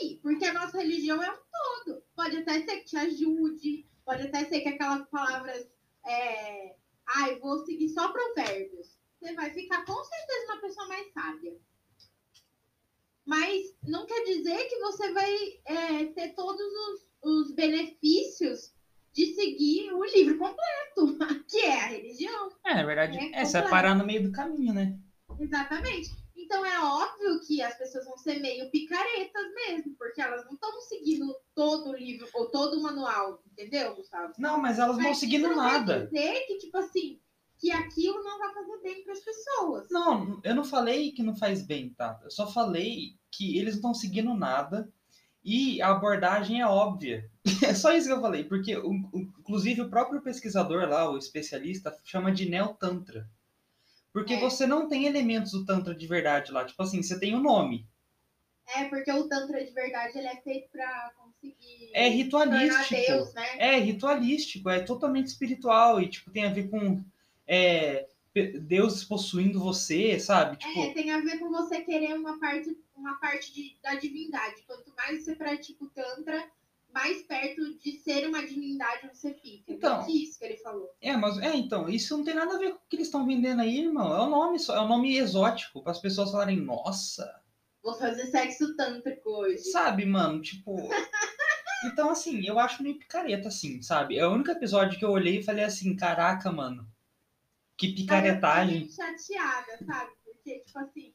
Aí, 0.00 0.18
porque 0.22 0.44
a 0.44 0.52
nossa 0.52 0.78
religião 0.78 1.22
é 1.22 1.30
um 1.30 1.38
todo. 1.84 2.02
Pode 2.14 2.36
até 2.36 2.64
ser 2.64 2.78
que 2.78 2.84
te 2.84 2.96
ajude, 2.96 3.86
pode 4.04 4.22
até 4.22 4.44
ser 4.44 4.60
que 4.60 4.68
aquelas 4.68 5.06
palavras. 5.08 5.66
É, 6.04 6.74
Ai, 7.06 7.38
vou 7.38 7.64
seguir 7.64 7.88
só 7.90 8.10
provérbios. 8.10 8.96
Você 9.20 9.34
vai 9.34 9.50
ficar 9.52 9.84
com 9.84 10.04
certeza 10.04 10.52
uma 10.52 10.60
pessoa 10.60 10.88
mais 10.88 11.12
sábia. 11.12 11.56
Mas 13.24 13.74
não 13.82 14.06
quer 14.06 14.24
dizer 14.24 14.64
que 14.66 14.78
você 14.78 15.12
vai 15.12 15.34
é, 15.64 16.06
ter 16.06 16.34
todos 16.34 16.60
os, 16.60 17.06
os 17.22 17.54
benefícios 17.54 18.71
de 19.12 19.34
seguir 19.34 19.92
o 19.92 20.04
livro 20.04 20.38
completo, 20.38 21.18
que 21.48 21.58
é 21.58 21.80
a 21.80 21.86
religião. 21.86 22.50
É, 22.64 22.74
na 22.74 22.84
verdade, 22.84 23.18
É 23.18 23.42
é, 23.42 23.44
vai 23.44 23.62
completo. 23.62 23.70
parar 23.70 23.94
no 23.94 24.06
meio 24.06 24.22
do 24.22 24.32
caminho, 24.32 24.72
né? 24.72 24.98
Exatamente. 25.38 26.10
Então 26.36 26.64
é 26.66 26.78
óbvio 26.80 27.40
que 27.46 27.62
as 27.62 27.76
pessoas 27.78 28.04
vão 28.04 28.16
ser 28.18 28.40
meio 28.40 28.70
picaretas 28.70 29.54
mesmo, 29.54 29.94
porque 29.96 30.20
elas 30.20 30.44
não 30.44 30.54
estão 30.54 30.80
seguindo 30.82 31.34
todo 31.54 31.90
o 31.90 31.96
livro 31.96 32.28
ou 32.34 32.50
todo 32.50 32.78
o 32.78 32.82
manual, 32.82 33.42
entendeu, 33.50 33.94
Gustavo? 33.94 34.34
Não, 34.38 34.58
mas 34.60 34.78
elas 34.78 34.96
não 34.96 35.02
vão 35.02 35.10
Mas 35.10 35.18
seguindo 35.18 35.46
isso 35.46 35.56
não 35.56 35.64
quer 35.64 35.72
nada. 35.78 36.06
dizer 36.06 36.46
que, 36.46 36.58
tipo 36.58 36.76
assim, 36.78 37.20
que 37.58 37.70
aquilo 37.70 38.22
não 38.22 38.38
vai 38.38 38.52
fazer 38.52 38.82
bem 38.82 39.04
para 39.04 39.12
as 39.12 39.20
pessoas. 39.20 39.86
Não, 39.90 40.40
eu 40.42 40.54
não 40.54 40.64
falei 40.64 41.12
que 41.12 41.22
não 41.22 41.34
faz 41.36 41.62
bem, 41.62 41.90
tá? 41.94 42.18
Eu 42.22 42.30
só 42.30 42.46
falei 42.50 43.16
que 43.30 43.56
eles 43.58 43.74
não 43.74 43.92
estão 43.92 43.94
seguindo 43.94 44.34
nada 44.34 44.92
e 45.44 45.80
a 45.80 45.90
abordagem 45.90 46.60
é 46.60 46.66
óbvia. 46.66 47.30
É 47.70 47.74
só 47.74 47.92
isso 47.92 48.06
que 48.06 48.12
eu 48.12 48.20
falei, 48.20 48.44
porque 48.44 48.72
inclusive 49.14 49.80
o 49.82 49.88
próprio 49.90 50.20
pesquisador 50.22 50.88
lá, 50.88 51.10
o 51.10 51.18
especialista, 51.18 51.96
chama 52.04 52.30
de 52.32 52.48
neotantra. 52.48 53.28
Porque 54.12 54.34
É. 54.34 54.40
você 54.40 54.66
não 54.66 54.88
tem 54.88 55.06
elementos 55.06 55.52
do 55.52 55.64
tantra 55.64 55.94
de 55.94 56.06
verdade 56.06 56.52
lá. 56.52 56.64
Tipo 56.64 56.82
assim, 56.82 57.02
você 57.02 57.18
tem 57.18 57.34
o 57.34 57.40
nome. 57.40 57.86
É, 58.76 58.84
porque 58.84 59.10
o 59.10 59.28
Tantra 59.28 59.62
de 59.64 59.72
verdade 59.72 60.16
ele 60.16 60.28
é 60.28 60.36
feito 60.36 60.68
para 60.70 61.12
conseguir 61.16 61.90
É 61.92 62.08
ritualístico. 62.08 62.94
Deus, 62.94 63.34
né? 63.34 63.46
É 63.58 63.78
ritualístico, 63.78 64.70
é 64.70 64.80
totalmente 64.80 65.26
espiritual 65.26 66.00
e 66.00 66.08
tipo 66.08 66.30
tem 66.30 66.44
a 66.46 66.52
ver 66.52 66.70
com 66.70 67.02
é, 67.46 68.06
deuses 68.60 69.02
possuindo 69.02 69.58
você, 69.58 70.18
sabe? 70.20 70.56
Tipo, 70.58 70.80
É, 70.80 70.94
tem 70.94 71.10
a 71.10 71.20
ver 71.20 71.38
com 71.40 71.50
você 71.50 71.80
querer 71.82 72.14
uma 72.14 72.38
parte, 72.38 72.78
uma 72.96 73.14
parte 73.16 73.52
de- 73.52 73.76
da 73.82 73.96
divindade. 73.96 74.62
Quanto 74.66 74.94
mais 74.96 75.24
você 75.24 75.34
pratica 75.34 75.84
o 75.84 75.88
Tantra, 75.88 76.48
mais 76.92 77.22
perto 77.22 77.78
de 77.78 77.92
ser 77.98 78.26
uma 78.28 78.46
divindade 78.46 79.08
você 79.12 79.34
fica. 79.34 79.72
Então. 79.72 79.96
Meio 79.98 80.06
que 80.06 80.24
isso 80.24 80.38
que 80.38 80.44
ele 80.44 80.56
falou. 80.58 80.90
É, 81.00 81.16
mas 81.16 81.38
é, 81.38 81.54
então, 81.56 81.88
isso 81.88 82.16
não 82.16 82.24
tem 82.24 82.34
nada 82.34 82.54
a 82.54 82.58
ver 82.58 82.70
com 82.72 82.76
o 82.76 82.88
que 82.88 82.96
eles 82.96 83.08
estão 83.08 83.26
vendendo 83.26 83.62
aí, 83.62 83.80
irmão. 83.80 84.14
É 84.14 84.20
o 84.20 84.28
nome 84.30 84.58
só, 84.58 84.76
é 84.76 84.80
um 84.80 84.88
nome 84.88 85.16
exótico, 85.16 85.82
para 85.82 85.92
as 85.92 86.00
pessoas 86.00 86.30
falarem, 86.30 86.60
nossa, 86.60 87.40
Vou 87.82 87.94
fazer 87.94 88.26
sexo 88.26 88.76
tântrico 88.76 89.28
hoje. 89.28 89.64
sabe, 89.64 90.04
mano, 90.06 90.40
tipo. 90.40 90.76
Então, 91.84 92.10
assim, 92.10 92.46
eu 92.46 92.60
acho 92.60 92.80
meio 92.80 92.96
picareta, 92.96 93.48
assim, 93.48 93.82
sabe? 93.82 94.16
É 94.16 94.24
o 94.24 94.30
único 94.30 94.52
episódio 94.52 94.96
que 94.96 95.04
eu 95.04 95.10
olhei 95.10 95.40
e 95.40 95.42
falei 95.42 95.64
assim, 95.64 95.96
caraca, 95.96 96.52
mano, 96.52 96.86
que 97.76 97.86
Aí 97.86 97.92
eu 97.92 97.96
picaretagem. 97.96 98.88
fiquei 98.88 99.04
chateada, 99.04 99.84
sabe? 99.84 100.12
Porque, 100.24 100.60
tipo 100.60 100.78
assim, 100.78 101.12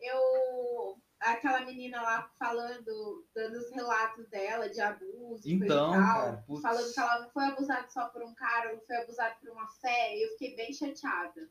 eu. 0.00 0.99
Aquela 1.20 1.60
menina 1.66 2.00
lá 2.00 2.30
falando, 2.38 3.26
dando 3.34 3.58
os 3.58 3.70
relatos 3.70 4.26
dela 4.30 4.68
de 4.70 4.80
abuso, 4.80 5.46
e 5.46 5.52
Então, 5.52 5.90
tal, 5.92 6.00
cara, 6.00 6.44
falando 6.62 6.92
que 6.94 6.98
ela 7.00 7.20
não 7.20 7.30
foi 7.30 7.44
abusada 7.44 7.88
só 7.90 8.06
por 8.08 8.22
um 8.22 8.34
cara, 8.34 8.72
não 8.72 8.80
foi 8.80 8.96
abusada 8.96 9.36
por 9.38 9.50
uma 9.50 9.66
fé, 9.82 10.16
eu 10.16 10.30
fiquei 10.30 10.56
bem 10.56 10.72
chateada. 10.72 11.48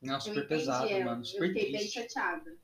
Não, 0.00 0.14
eu 0.14 0.20
super 0.20 0.46
pesado, 0.46 0.88
ela, 0.88 1.04
mano, 1.04 1.22
Eu 1.22 1.24
super 1.24 1.48
fiquei 1.48 1.62
bem 1.72 1.80
triste. 1.80 1.94
chateada. 1.94 2.56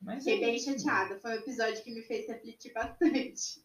Mas 0.00 0.24
Fiquei 0.24 0.38
é 0.38 0.40
bem 0.46 0.58
mano. 0.58 0.78
chateada. 0.78 1.20
Foi 1.20 1.30
um 1.32 1.34
episódio 1.40 1.82
que 1.84 1.92
me 1.92 2.02
fez 2.02 2.26
refletir 2.26 2.72
bastante. 2.74 3.62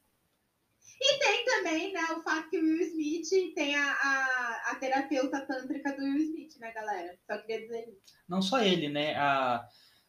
E 1.00 1.20
tem 1.20 1.46
também, 1.46 1.94
né, 1.94 2.02
o 2.12 2.22
fato 2.22 2.50
que 2.50 2.58
o 2.58 2.62
Will 2.62 2.82
Smith 2.82 3.54
tem 3.54 3.76
a, 3.76 3.92
a, 3.94 4.72
a 4.72 4.76
terapeuta 4.76 5.46
tântrica 5.46 5.94
do 5.96 6.02
Will 6.04 6.18
Smith, 6.18 6.58
né, 6.58 6.72
galera? 6.74 7.18
Só 7.26 7.38
queria 7.38 7.62
dizer 7.62 7.88
isso. 7.90 8.02
Não 8.28 8.42
só 8.42 8.60
ele, 8.60 8.90
né? 8.90 9.16
A, 9.16 9.66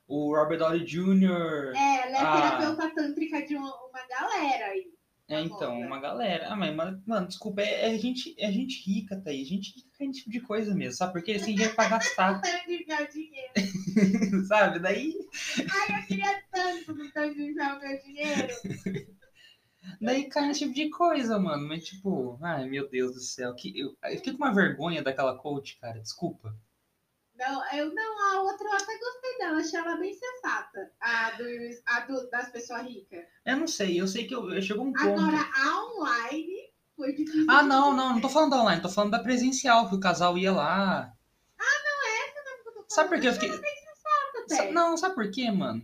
o 0.09 0.35
Robert 0.35 0.59
Downey 0.59 0.85
Jr. 0.85 1.73
É, 1.77 2.09
ela 2.09 2.17
é 2.17 2.21
Ah. 2.21 2.51
terapeuta 2.59 2.95
tântrica 2.95 3.47
de 3.47 3.55
uma, 3.57 3.73
uma 3.87 4.07
galera 4.09 4.67
aí. 4.67 4.91
É, 5.31 5.35
Tá 5.37 5.41
então, 5.43 5.79
uma 5.79 6.01
galera. 6.01 6.49
Ah, 6.49 6.57
mas, 6.57 6.75
mano, 7.07 7.27
desculpa, 7.29 7.61
é, 7.61 7.95
é 7.95 7.99
gente, 7.99 8.35
é 8.39 8.51
gente 8.51 8.83
rica, 8.89 9.21
tá 9.23 9.29
aí. 9.29 9.45
Gente 9.45 9.75
rica 9.77 9.89
é 10.01 10.05
esse 10.07 10.21
tipo 10.21 10.31
de 10.31 10.41
coisa 10.41 10.75
mesmo, 10.75 10.95
sabe? 10.97 11.13
Porque 11.13 11.33
eles 11.33 11.43
têm 11.45 11.55
dinheiro 11.55 11.75
pra 11.77 11.89
gastar, 11.91 12.41
dinheiro. 13.13 14.47
sabe? 14.47 14.79
Daí, 14.79 15.13
Ai, 15.71 16.01
eu 16.01 16.07
queria 16.07 16.43
tanto 16.51 16.93
enviar 17.21 17.77
o 17.77 17.81
meu 17.81 17.99
dinheiro. 18.03 18.55
daí 20.01 20.29
cai 20.31 20.47
nesse 20.49 20.61
tipo 20.61 20.75
de 20.75 20.89
coisa, 20.89 21.39
mano. 21.39 21.69
Mas, 21.69 21.85
tipo, 21.85 22.39
ai, 22.43 22.67
meu 22.67 22.89
Deus 22.89 23.13
do 23.13 23.21
céu. 23.21 23.55
Que, 23.55 23.79
eu, 23.79 23.95
eu 24.05 24.17
fiquei 24.17 24.33
com 24.33 24.39
uma 24.45 24.55
vergonha 24.55 25.03
daquela 25.03 25.37
coach, 25.37 25.79
cara. 25.79 26.01
Desculpa. 26.01 26.55
Não, 27.35 27.71
eu 27.73 27.95
não, 27.95 28.33
a 28.33 28.43
outra 28.43 28.67
eu 28.67 28.73
até 28.73 28.99
gostei 28.99 29.28
dela, 29.39 29.59
achei 29.61 29.79
ela 29.79 29.97
bem 29.97 30.13
sensata. 30.13 30.91
A, 31.01 31.31
do, 31.33 31.45
a 31.87 32.01
do, 32.01 32.31
das 32.31 32.51
pessoas 32.51 32.83
ricas. 32.83 33.25
Eu 33.47 33.57
não 33.57 33.67
sei, 33.67 34.01
eu 34.01 34.07
sei 34.07 34.27
que 34.27 34.35
eu, 34.35 34.53
eu 34.53 34.61
chegou 34.61 34.85
um 34.85 34.93
ponto. 34.93 35.05
Agora, 35.21 35.39
a 35.55 35.85
online 35.87 36.71
foi 36.97 37.13
difícil. 37.15 37.47
Ah, 37.49 37.63
não, 37.63 37.95
não, 37.95 38.15
não 38.15 38.21
tô 38.21 38.29
falando 38.29 38.51
da 38.51 38.61
online, 38.63 38.83
tô 38.83 38.89
falando 38.89 39.13
da 39.13 39.21
presencial, 39.21 39.89
que 39.89 39.95
o 39.95 40.01
casal 40.01 40.37
ia 40.37 40.53
lá. 40.53 41.13
Sabe 42.89 43.11
por 43.11 43.21
que 43.21 43.29
eu 43.29 43.33
fiquei. 43.35 43.51
Sa- 43.53 44.57
Até. 44.57 44.73
Não, 44.73 44.97
sabe 44.97 45.15
por 45.15 45.31
quê, 45.31 45.51
mano? 45.51 45.83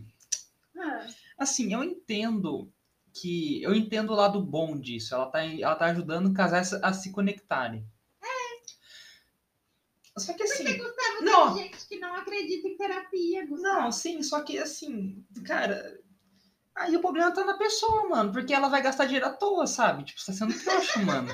Ah, 0.77 1.07
Assim, 1.39 1.73
eu 1.73 1.85
entendo 1.85 2.73
que. 3.13 3.63
Eu 3.63 3.75
entendo 3.75 4.11
o 4.13 4.17
lado 4.17 4.41
bom 4.41 4.79
disso. 4.79 5.15
Ela 5.15 5.27
tá, 5.27 5.45
ela 5.45 5.75
tá 5.77 5.85
ajudando 5.87 6.33
casais 6.33 6.73
a 6.73 6.93
se 6.93 7.13
conectarem. 7.13 7.87
Só 10.17 10.33
que 10.33 10.45
Porque, 10.45 10.63
assim. 10.63 10.79
Gustavo, 10.79 11.23
Não. 11.23 11.55
tem 11.55 11.65
gente 11.65 11.87
que 11.89 11.99
não 11.99 12.15
acredita 12.15 12.69
em 12.69 12.77
terapia, 12.77 13.47
Gustavo. 13.47 13.81
Não, 13.83 13.93
sim, 13.93 14.23
só 14.23 14.41
que 14.43 14.59
assim, 14.59 15.25
cara. 15.45 16.01
Aí 16.77 16.97
o 16.97 17.01
problema 17.01 17.33
tá 17.33 17.45
na 17.45 17.57
pessoa, 17.59 18.09
mano. 18.09 18.33
Porque 18.33 18.53
ela 18.55 18.69
vai 18.69 18.83
gastar 18.83 19.05
dinheiro 19.07 19.27
à 19.27 19.31
toa, 19.33 19.67
sabe? 19.67 20.05
Tipo, 20.05 20.21
você 20.21 20.27
tá 20.33 20.39
sendo 20.39 20.59
trouxa, 20.65 20.99
mano. 21.03 21.29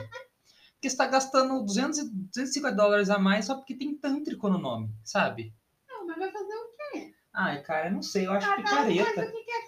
Porque 0.75 0.89
você 0.89 0.97
tá 0.97 1.07
gastando 1.07 1.63
200, 1.63 1.99
e- 1.99 2.11
250 2.11 2.75
dólares 2.77 3.11
a 3.11 3.19
mais 3.19 3.45
só 3.47 3.55
porque 3.55 3.75
tem 3.77 3.95
tântrico 3.97 4.49
no 4.49 4.59
nome, 4.59 4.89
sabe? 5.05 5.55
Não, 5.89 6.07
mas 6.07 6.17
vai 6.19 6.31
fazer 6.33 6.55
o 6.55 6.69
quê? 6.93 7.15
Ai, 7.35 7.63
cara, 7.63 7.91
não 7.91 8.03
sei, 8.03 8.27
eu 8.27 8.33
acho 8.33 8.47
Cada 8.47 8.63
um 8.63 8.67
faz 8.67 8.87
picareta. 8.89 9.21
o 9.29 9.33
que 9.33 9.45
quer 9.45 9.61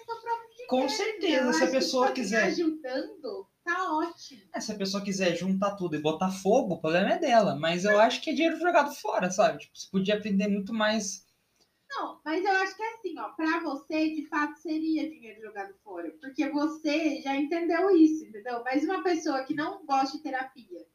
com 0.67 0.83
Eu 0.83 0.89
certeza, 0.89 1.53
se 1.53 1.63
a 1.63 1.67
pessoa 1.71 2.11
quiser. 2.11 2.55
Tá 3.63 3.93
ótimo. 3.93 4.41
É, 4.53 4.59
se 4.59 4.71
a 4.71 4.77
pessoa 4.77 5.03
quiser 5.03 5.35
juntar 5.35 5.75
tudo 5.75 5.95
e 5.95 6.01
botar 6.01 6.31
fogo, 6.31 6.75
o 6.75 6.81
problema 6.81 7.13
é 7.13 7.19
dela. 7.19 7.55
Mas 7.55 7.85
eu 7.85 7.99
acho 7.99 8.21
que 8.21 8.29
é 8.29 8.33
dinheiro 8.33 8.59
jogado 8.59 8.93
fora, 8.95 9.31
sabe? 9.31 9.59
Tipo, 9.59 9.77
você 9.77 9.87
podia 9.89 10.15
aprender 10.15 10.47
muito 10.47 10.73
mais. 10.73 11.25
Não, 11.89 12.19
mas 12.25 12.43
eu 12.43 12.51
acho 12.51 12.75
que 12.75 12.83
é 12.83 12.93
assim, 12.93 13.19
ó, 13.19 13.29
pra 13.29 13.59
você, 13.59 14.15
de 14.15 14.25
fato, 14.27 14.57
seria 14.59 15.09
dinheiro 15.09 15.41
jogado 15.41 15.73
fora. 15.83 16.11
Porque 16.19 16.49
você 16.49 17.21
já 17.21 17.35
entendeu 17.35 17.95
isso, 17.95 18.25
entendeu? 18.25 18.63
Mas 18.63 18.83
uma 18.83 19.03
pessoa 19.03 19.43
que 19.43 19.53
não 19.53 19.85
gosta 19.85 20.17
de 20.17 20.23
terapia 20.23 20.85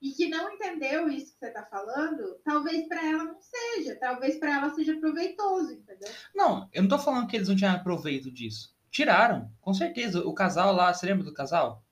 e 0.00 0.12
que 0.12 0.28
não 0.28 0.52
entendeu 0.52 1.08
isso 1.08 1.32
que 1.32 1.38
você 1.38 1.50
tá 1.50 1.64
falando, 1.64 2.38
talvez 2.44 2.86
para 2.86 3.04
ela 3.04 3.24
não 3.24 3.38
seja, 3.40 3.96
talvez 3.96 4.36
para 4.36 4.54
ela 4.56 4.70
seja 4.74 4.96
proveitoso, 4.98 5.72
entendeu? 5.72 6.08
Não, 6.34 6.68
eu 6.72 6.82
não 6.82 6.88
tô 6.88 6.98
falando 6.98 7.26
que 7.26 7.36
eles 7.36 7.48
não 7.48 7.56
tinham 7.56 7.82
proveito 7.82 8.30
disso. 8.30 8.76
Tiraram, 9.02 9.48
com 9.60 9.72
certeza. 9.72 10.26
O 10.26 10.34
casal 10.34 10.72
lá, 10.74 10.92
você 10.92 11.06
lembra 11.06 11.22
do 11.24 11.32
casal? 11.32 11.84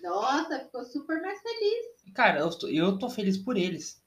Nossa, 0.00 0.60
ficou 0.60 0.82
super 0.82 1.20
mais 1.20 1.38
feliz. 1.42 1.86
Cara, 2.14 2.40
eu 2.40 2.48
tô, 2.58 2.68
eu 2.68 2.98
tô 2.98 3.10
feliz 3.10 3.36
por 3.36 3.54
eles. 3.54 4.02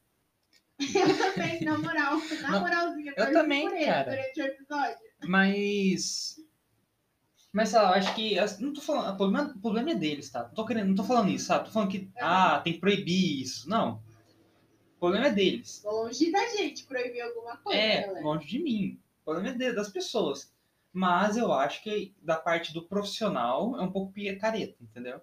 Eu 0.80 1.18
também, 1.18 1.62
na 1.64 1.78
moral, 1.78 2.18
na 2.42 2.50
Não, 2.52 2.60
moralzinha. 2.62 3.14
eu 3.16 3.32
também, 3.32 3.70
por 3.70 3.78
cara. 3.80 4.10
Durante 4.12 4.42
o 4.42 4.44
episódio. 4.44 4.98
Mas. 5.28 6.36
Mas 7.54 7.70
sei 7.70 7.80
lá, 7.80 7.90
eu 7.90 7.94
acho 7.94 8.16
que. 8.16 8.36
Não 8.60 8.74
tô 8.74 8.82
falando. 8.82 9.14
O 9.14 9.18
problema, 9.18 9.54
o 9.56 9.60
problema 9.62 9.92
é 9.92 9.96
deles, 9.96 10.32
tá? 10.32 10.44
Não 10.46 10.50
tô, 10.56 10.66
querendo, 10.66 10.88
não 10.88 10.96
tô 10.96 11.04
falando 11.04 11.30
isso, 11.30 11.46
sabe? 11.46 11.66
Tô 11.66 11.72
falando 11.72 11.92
que. 11.92 12.10
Ah, 12.20 12.60
tem 12.60 12.74
que 12.74 12.80
proibir 12.80 13.40
isso. 13.42 13.70
Não. 13.70 14.02
O 14.96 15.00
problema 15.00 15.28
é 15.28 15.32
deles. 15.32 15.84
Longe 15.86 16.32
da 16.32 16.46
gente 16.50 16.86
proibir 16.86 17.22
alguma 17.22 17.56
coisa, 17.58 17.80
É, 17.80 18.02
galera. 18.08 18.26
longe 18.26 18.48
de 18.48 18.58
mim. 18.60 19.00
O 19.22 19.26
problema 19.26 19.50
é 19.50 19.58
de- 19.58 19.74
das 19.74 19.90
pessoas. 19.90 20.52
Mas 20.96 21.36
eu 21.36 21.52
acho 21.52 21.84
que 21.84 22.16
da 22.22 22.38
parte 22.38 22.74
do 22.74 22.88
profissional 22.88 23.78
é 23.78 23.82
um 23.82 23.92
pouco 23.92 24.14
picareta, 24.14 24.82
entendeu? 24.82 25.20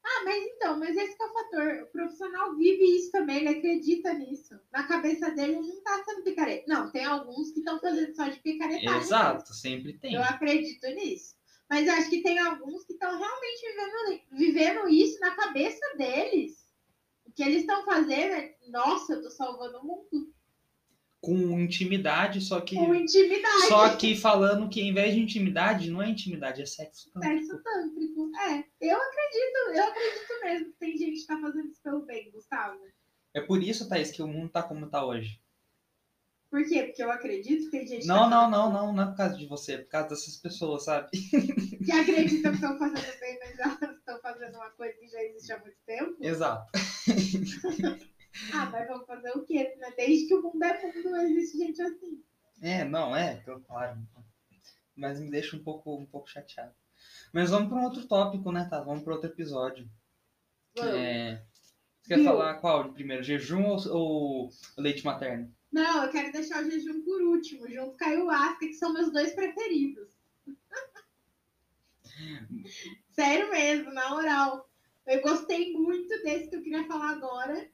Ah, 0.00 0.24
mas 0.24 0.44
então, 0.44 0.78
mas 0.78 0.96
esse 0.96 1.16
que 1.16 1.22
é 1.24 1.26
o 1.26 1.32
fator. 1.32 1.82
O 1.82 1.86
profissional 1.86 2.56
vive 2.56 2.84
isso 2.96 3.10
também, 3.10 3.38
ele 3.38 3.48
acredita 3.48 4.14
nisso. 4.14 4.54
Na 4.72 4.86
cabeça 4.86 5.28
dele, 5.32 5.56
ele 5.56 5.72
não 5.72 5.82
tá 5.82 6.04
sendo 6.04 6.22
picareta. 6.22 6.64
Não, 6.68 6.92
tem 6.92 7.04
alguns 7.04 7.50
que 7.50 7.58
estão 7.58 7.80
fazendo 7.80 8.14
só 8.14 8.28
de 8.28 8.38
picaretagem. 8.38 8.96
Exato, 8.96 9.52
sempre 9.54 9.98
tem. 9.98 10.14
Eu 10.14 10.22
acredito 10.22 10.86
nisso. 10.86 11.34
Mas 11.68 11.88
eu 11.88 11.94
acho 11.94 12.10
que 12.10 12.22
tem 12.22 12.38
alguns 12.38 12.84
que 12.84 12.92
estão 12.92 13.18
realmente 13.18 13.66
vivendo, 13.66 14.22
vivendo 14.30 14.88
isso 14.88 15.18
na 15.18 15.34
cabeça 15.34 15.84
deles. 15.96 16.64
O 17.26 17.32
que 17.32 17.42
eles 17.42 17.62
estão 17.62 17.84
fazendo 17.84 18.34
é, 18.34 18.54
nossa, 18.68 19.14
eu 19.14 19.22
tô 19.22 19.30
salvando 19.32 19.78
o 19.78 19.84
mundo. 19.84 20.32
Com 21.20 21.58
intimidade, 21.58 22.40
só 22.40 22.60
que. 22.60 22.76
Com 22.76 22.94
intimidade. 22.94 23.66
Só 23.68 23.96
que 23.96 24.16
falando 24.16 24.68
que 24.68 24.80
em 24.80 24.94
vez 24.94 25.14
de 25.14 25.20
intimidade, 25.20 25.90
não 25.90 26.00
é 26.00 26.08
intimidade, 26.08 26.62
é 26.62 26.66
sexo. 26.66 27.10
tântrico. 27.10 27.46
Sexo 27.46 27.62
tântrico. 27.62 28.30
É, 28.36 28.64
eu 28.80 28.96
acredito, 28.96 29.56
eu 29.74 29.84
acredito 29.84 30.44
mesmo 30.44 30.72
que 30.72 30.78
tem 30.78 30.96
gente 30.96 31.20
que 31.20 31.26
tá 31.26 31.40
fazendo 31.40 31.68
isso 31.68 31.82
pelo 31.82 32.06
bem, 32.06 32.30
Gustavo. 32.30 32.78
É 33.34 33.40
por 33.40 33.62
isso, 33.62 33.88
Thaís, 33.88 34.10
que 34.10 34.22
o 34.22 34.28
mundo 34.28 34.48
tá 34.50 34.62
como 34.62 34.88
tá 34.88 35.04
hoje. 35.04 35.40
Por 36.50 36.66
quê? 36.66 36.84
Porque 36.84 37.02
eu 37.02 37.10
acredito 37.10 37.64
que 37.64 37.70
tem 37.70 37.86
gente 37.86 38.06
Não, 38.06 38.24
que, 38.24 38.30
tá 38.30 38.30
não, 38.30 38.50
não, 38.50 38.72
não, 38.72 38.92
não 38.94 39.02
é 39.02 39.06
por 39.06 39.16
causa 39.16 39.36
de 39.36 39.46
você, 39.46 39.74
é 39.74 39.78
por 39.78 39.88
causa 39.88 40.08
dessas 40.08 40.36
pessoas, 40.36 40.84
sabe? 40.84 41.10
que 41.84 41.92
acreditam 41.92 42.52
que 42.52 42.56
estão 42.56 42.78
fazendo 42.78 43.20
bem, 43.20 43.38
mas 43.38 43.58
elas 43.58 43.96
estão 43.98 44.18
fazendo 44.20 44.54
uma 44.54 44.70
coisa 44.70 44.94
que 44.94 45.08
já 45.08 45.22
existe 45.24 45.52
há 45.52 45.58
muito 45.58 45.76
tempo. 45.84 46.16
Exato. 46.20 46.72
Ah, 48.52 48.66
mas 48.70 48.88
vamos 48.88 49.06
fazer 49.06 49.30
o 49.30 49.44
quê? 49.44 49.74
né? 49.78 49.92
Desde 49.96 50.26
que 50.26 50.34
o 50.34 50.42
mundo 50.42 50.62
é 50.62 50.82
mundo, 50.82 51.16
existe 51.16 51.58
gente 51.58 51.82
assim. 51.82 52.22
É, 52.60 52.84
não, 52.84 53.14
é, 53.16 53.42
claro. 53.66 53.98
Mas 54.96 55.20
me 55.20 55.30
deixa 55.30 55.56
um 55.56 55.62
pouco, 55.62 55.96
um 55.96 56.06
pouco 56.06 56.28
chateado. 56.28 56.74
Mas 57.32 57.50
vamos 57.50 57.68
para 57.68 57.78
um 57.78 57.84
outro 57.84 58.06
tópico, 58.06 58.50
né, 58.50 58.66
tá? 58.68 58.80
Vamos 58.80 59.04
para 59.04 59.14
outro 59.14 59.28
episódio. 59.30 59.88
Vamos. 60.76 60.94
É, 60.94 61.42
Você 62.02 62.08
quer 62.08 62.16
Viu? 62.16 62.24
falar 62.24 62.54
qual 62.54 62.84
de 62.84 62.94
primeiro? 62.94 63.22
Jejum 63.22 63.64
ou, 63.64 63.78
ou 63.92 64.50
leite 64.76 65.04
materno? 65.04 65.54
Não, 65.70 66.04
eu 66.04 66.10
quero 66.10 66.32
deixar 66.32 66.64
o 66.64 66.70
jejum 66.70 67.02
por 67.02 67.20
último, 67.22 67.68
junto 67.68 67.96
com 67.96 68.04
a 68.04 68.08
ayahuasca, 68.08 68.60
que 68.66 68.72
são 68.72 68.92
meus 68.92 69.12
dois 69.12 69.32
preferidos. 69.34 70.08
Sério 73.12 73.50
mesmo, 73.50 73.92
na 73.92 74.08
moral. 74.10 74.68
Eu 75.06 75.20
gostei 75.22 75.72
muito 75.72 76.08
desse 76.22 76.48
que 76.48 76.56
eu 76.56 76.62
queria 76.62 76.86
falar 76.86 77.10
agora, 77.10 77.70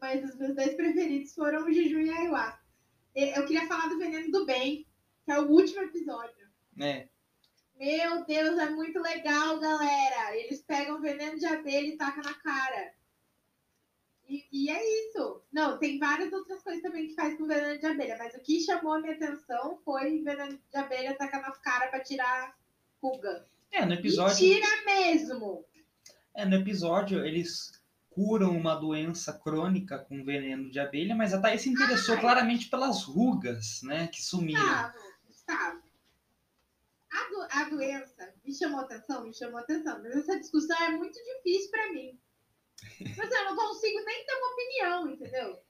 mas 0.00 0.24
os 0.24 0.36
meus 0.36 0.54
dois 0.54 0.74
preferidos 0.74 1.34
foram 1.34 1.64
o 1.66 1.72
jejum 1.72 2.00
e 2.00 2.10
a 2.10 2.16
ayahuasca. 2.18 2.60
E- 3.14 3.36
Eu 3.38 3.46
queria 3.46 3.66
falar 3.66 3.88
do 3.88 3.98
veneno 3.98 4.30
do 4.30 4.46
bem, 4.46 4.86
que 5.24 5.32
é 5.32 5.38
o 5.40 5.48
último 5.50 5.82
episódio. 5.82 6.48
É, 6.80 7.08
Meu 7.78 8.24
Deus, 8.24 8.58
é 8.58 8.70
muito 8.70 9.00
legal, 9.00 9.58
galera. 9.58 10.36
Eles 10.36 10.62
pegam 10.62 11.00
veneno 11.00 11.38
de 11.38 11.46
abelha 11.46 11.86
e 11.88 11.96
tacam 11.96 12.22
na 12.22 12.34
cara. 12.34 12.92
E, 14.28 14.46
e 14.52 14.70
é 14.70 15.08
isso. 15.08 15.42
Não, 15.52 15.78
tem 15.78 15.98
várias 15.98 16.32
outras 16.32 16.62
coisas 16.62 16.82
também 16.82 17.08
que 17.08 17.14
faz 17.14 17.36
com 17.36 17.46
veneno 17.46 17.78
de 17.80 17.86
abelha, 17.86 18.16
mas 18.18 18.34
o 18.34 18.40
que 18.40 18.60
chamou 18.60 18.92
a 18.94 19.00
minha 19.00 19.14
atenção 19.14 19.78
foi 19.84 20.22
veneno 20.22 20.56
de 20.70 20.76
abelha 20.78 21.16
tacar 21.16 21.42
nas 21.42 21.58
caras 21.58 21.90
pra 21.90 22.00
tirar 22.00 22.56
ruga. 23.02 23.48
é 23.72 23.84
no 23.84 23.92
E 23.94 23.96
episódio. 23.98 24.36
tira 24.36 24.66
mesmo. 24.84 25.64
É, 26.34 26.44
no 26.44 26.56
episódio 26.56 27.24
eles 27.26 27.79
curam 28.10 28.50
uma 28.56 28.74
doença 28.74 29.32
crônica 29.32 29.98
com 30.00 30.24
veneno 30.24 30.68
de 30.70 30.78
abelha, 30.80 31.14
mas 31.14 31.32
a 31.32 31.40
Thaís 31.40 31.62
se 31.62 31.68
interessou 31.70 32.16
Ai. 32.16 32.20
claramente 32.20 32.68
pelas 32.68 33.04
rugas, 33.04 33.80
né, 33.82 34.08
que 34.08 34.20
sumiram. 34.20 34.60
Gustavo, 34.60 34.98
Gustavo. 35.26 35.82
A, 37.12 37.28
do- 37.28 37.48
a 37.50 37.64
doença 37.70 38.34
me 38.44 38.52
chamou 38.52 38.80
atenção, 38.80 39.24
me 39.24 39.32
chamou 39.34 39.58
atenção, 39.58 40.00
mas 40.02 40.14
essa 40.16 40.38
discussão 40.38 40.76
é 40.82 40.90
muito 40.90 41.18
difícil 41.22 41.70
pra 41.70 41.90
mim. 41.92 42.18
Mas 43.16 43.30
eu 43.30 43.44
não 43.44 43.56
consigo 43.56 44.04
nem 44.04 44.24
ter 44.24 44.34
uma 44.34 44.52
opinião, 44.52 45.08
entendeu? 45.10 45.60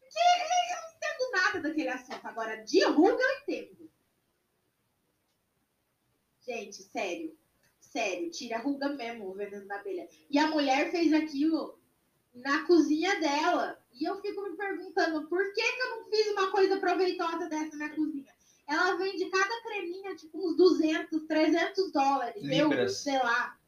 Porque 0.00 0.18
eu 0.18 0.80
não 0.80 0.96
entendo 0.96 1.30
nada 1.32 1.60
daquele 1.60 1.88
assunto. 1.88 2.24
Agora, 2.26 2.56
de 2.64 2.84
ruga 2.84 3.22
eu 3.22 3.38
entendo. 3.40 3.90
Gente, 6.46 6.82
sério. 6.82 7.36
Sério, 7.92 8.30
tira 8.30 8.56
a 8.56 8.60
ruga 8.60 8.88
mesmo 8.88 9.28
o 9.28 9.34
veneno 9.34 9.66
da 9.66 9.76
abelha. 9.76 10.08
E 10.30 10.38
a 10.38 10.48
mulher 10.48 10.90
fez 10.90 11.12
aquilo 11.12 11.78
na 12.34 12.64
cozinha 12.66 13.20
dela. 13.20 13.78
E 13.92 14.04
eu 14.08 14.18
fico 14.22 14.40
me 14.42 14.56
perguntando 14.56 15.28
por 15.28 15.52
que, 15.52 15.62
que 15.62 15.82
eu 15.82 15.90
não 15.90 16.04
fiz 16.08 16.26
uma 16.28 16.50
coisa 16.50 16.80
proveitosa 16.80 17.50
dessa 17.50 17.76
na 17.76 17.90
cozinha? 17.90 18.32
Ela 18.66 18.96
vende 18.96 19.28
cada 19.28 19.62
creminha, 19.62 20.16
tipo, 20.16 20.38
uns 20.38 20.56
200, 20.56 21.26
300 21.26 21.92
dólares. 21.92 22.42
Libras. 22.42 22.96
Sei 22.96 23.18
lá. 23.18 23.58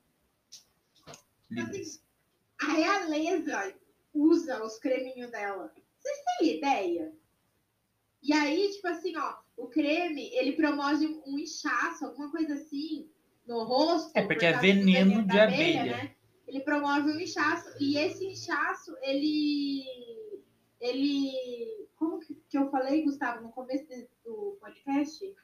Libras. 1.51 2.03
A 2.63 2.73
realeza 2.73 3.75
usa 4.15 4.65
os 4.65 4.79
creminhos 4.79 5.31
dela. 5.31 5.71
Vocês 5.99 6.17
têm 6.39 6.57
ideia? 6.57 7.13
E 8.23 8.33
aí, 8.33 8.71
tipo 8.73 8.89
assim, 8.89 9.15
ó, 9.19 9.37
o 9.55 9.67
creme, 9.67 10.35
ele 10.35 10.53
promove 10.53 11.23
um 11.27 11.39
inchaço, 11.39 12.07
alguma 12.07 12.31
coisa 12.31 12.55
assim, 12.55 13.11
no 13.47 13.65
rosto. 13.65 14.11
É, 14.15 14.23
porque 14.23 14.47
por 14.47 14.55
é 14.55 14.59
veneno 14.59 15.23
de 15.23 15.29
da 15.29 15.45
abelha. 15.45 15.97
né? 15.97 16.15
Ele 16.47 16.61
promove 16.61 17.11
um 17.11 17.21
inchaço. 17.21 17.69
E 17.81 17.97
esse 17.99 18.25
inchaço, 18.27 18.95
ele. 19.03 19.85
Ele. 20.81 21.89
Como 21.97 22.21
que, 22.21 22.35
que 22.49 22.59
eu 22.59 22.71
falei, 22.71 23.03
Gustavo, 23.03 23.43
no 23.43 23.51
começo 23.53 23.87
do 24.25 24.57
podcast? 24.61 25.35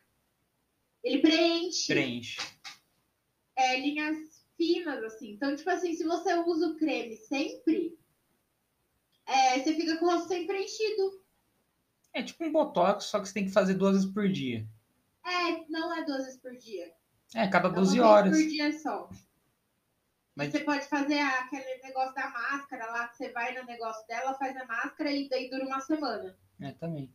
Ele 1.03 1.18
preenche 1.20 1.92
Preenche. 1.94 2.38
é, 3.57 3.80
linhas 3.80 4.44
finas, 4.57 5.03
assim. 5.05 5.32
Então, 5.32 5.57
tipo 5.57 5.70
assim, 5.70 5.94
se 5.94 6.05
você 6.05 6.34
usa 6.40 6.68
o 6.68 6.76
creme 6.76 7.16
sempre, 7.16 7.98
é, 9.26 9.59
você 9.59 9.74
fica 9.74 9.96
com 9.96 10.05
o 10.05 10.11
rosto 10.11 10.28
sempre 10.28 10.48
preenchido. 10.48 11.20
É 12.12 12.22
tipo 12.22 12.44
um 12.44 12.53
botox, 12.53 13.05
só 13.05 13.18
que 13.20 13.28
você 13.28 13.34
tem 13.34 13.46
que 13.46 13.53
fazer 13.53 13.74
duas 13.74 13.94
vezes 13.94 14.12
por 14.12 14.28
dia. 14.28 14.66
É, 15.24 15.64
não 15.70 15.96
é 15.96 16.05
duas 16.05 16.24
vezes 16.24 16.38
por 16.40 16.55
dia. 16.57 16.92
É, 17.35 17.47
cada 17.49 17.68
É 17.68 17.72
12 17.72 18.01
uma 18.01 18.09
horas. 18.09 18.37
por 18.37 18.49
dia 18.49 18.72
só. 18.78 19.09
Mas- 20.35 20.53
Você 20.53 20.61
pode 20.61 20.87
fazer 20.87 21.18
aquele 21.18 21.83
negócio 21.83 22.14
da 22.14 22.28
máscara 22.31 22.87
lá, 22.87 23.09
que 23.09 23.16
você 23.16 23.31
vai 23.33 23.55
no 23.59 23.64
negócio 23.66 24.07
dela, 24.07 24.35
faz 24.35 24.57
a 24.57 24.64
máscara 24.64 25.11
e 25.11 25.28
daí 25.28 25.51
dura 25.51 25.66
uma 25.66 25.81
semana. 25.81 26.37
É, 26.61 26.72
também. 26.72 27.12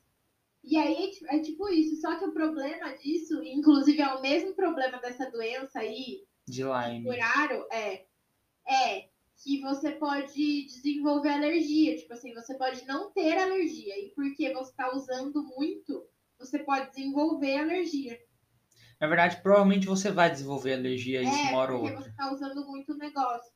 E 0.63 0.78
aí 0.78 1.11
é 1.28 1.39
tipo 1.39 1.70
isso. 1.70 2.01
Só 2.01 2.18
que 2.18 2.26
o 2.26 2.34
problema 2.34 2.95
disso, 2.97 3.41
inclusive 3.43 4.01
é 4.01 4.13
o 4.13 4.22
mesmo 4.22 4.53
problema 4.55 4.99
dessa 4.99 5.30
doença 5.30 5.80
aí, 5.80 6.26
De 6.47 6.63
Lyme. 6.63 7.03
curaram 7.03 7.66
é, 7.72 8.05
é 8.68 9.09
que 9.38 9.59
você 9.61 9.91
pode 9.91 10.66
desenvolver 10.66 11.30
alergia. 11.30 11.95
Tipo 11.97 12.13
assim, 12.13 12.34
você 12.34 12.55
pode 12.55 12.86
não 12.86 13.11
ter 13.11 13.38
alergia. 13.38 13.97
E 13.99 14.09
porque 14.11 14.51
você 14.53 14.72
está 14.72 14.93
usando 14.95 15.43
muito, 15.43 16.05
você 16.39 16.59
pode 16.59 16.89
desenvolver 16.91 17.57
alergia. 17.59 18.20
Na 19.00 19.08
verdade, 19.08 19.41
provavelmente 19.41 19.86
você 19.88 20.12
vai 20.12 20.32
desenvolver 20.32 20.74
alergia 20.74 21.20
a 21.20 21.24
isso 21.24 21.36
é, 21.36 21.50
uma 21.50 21.58
hora 21.58 21.74
ou 21.74 21.80
porque 21.80 21.96
outra. 21.96 22.04
você 22.04 22.10
está 22.12 22.34
usando 22.34 22.66
muito 22.66 22.96
negócio. 22.98 23.52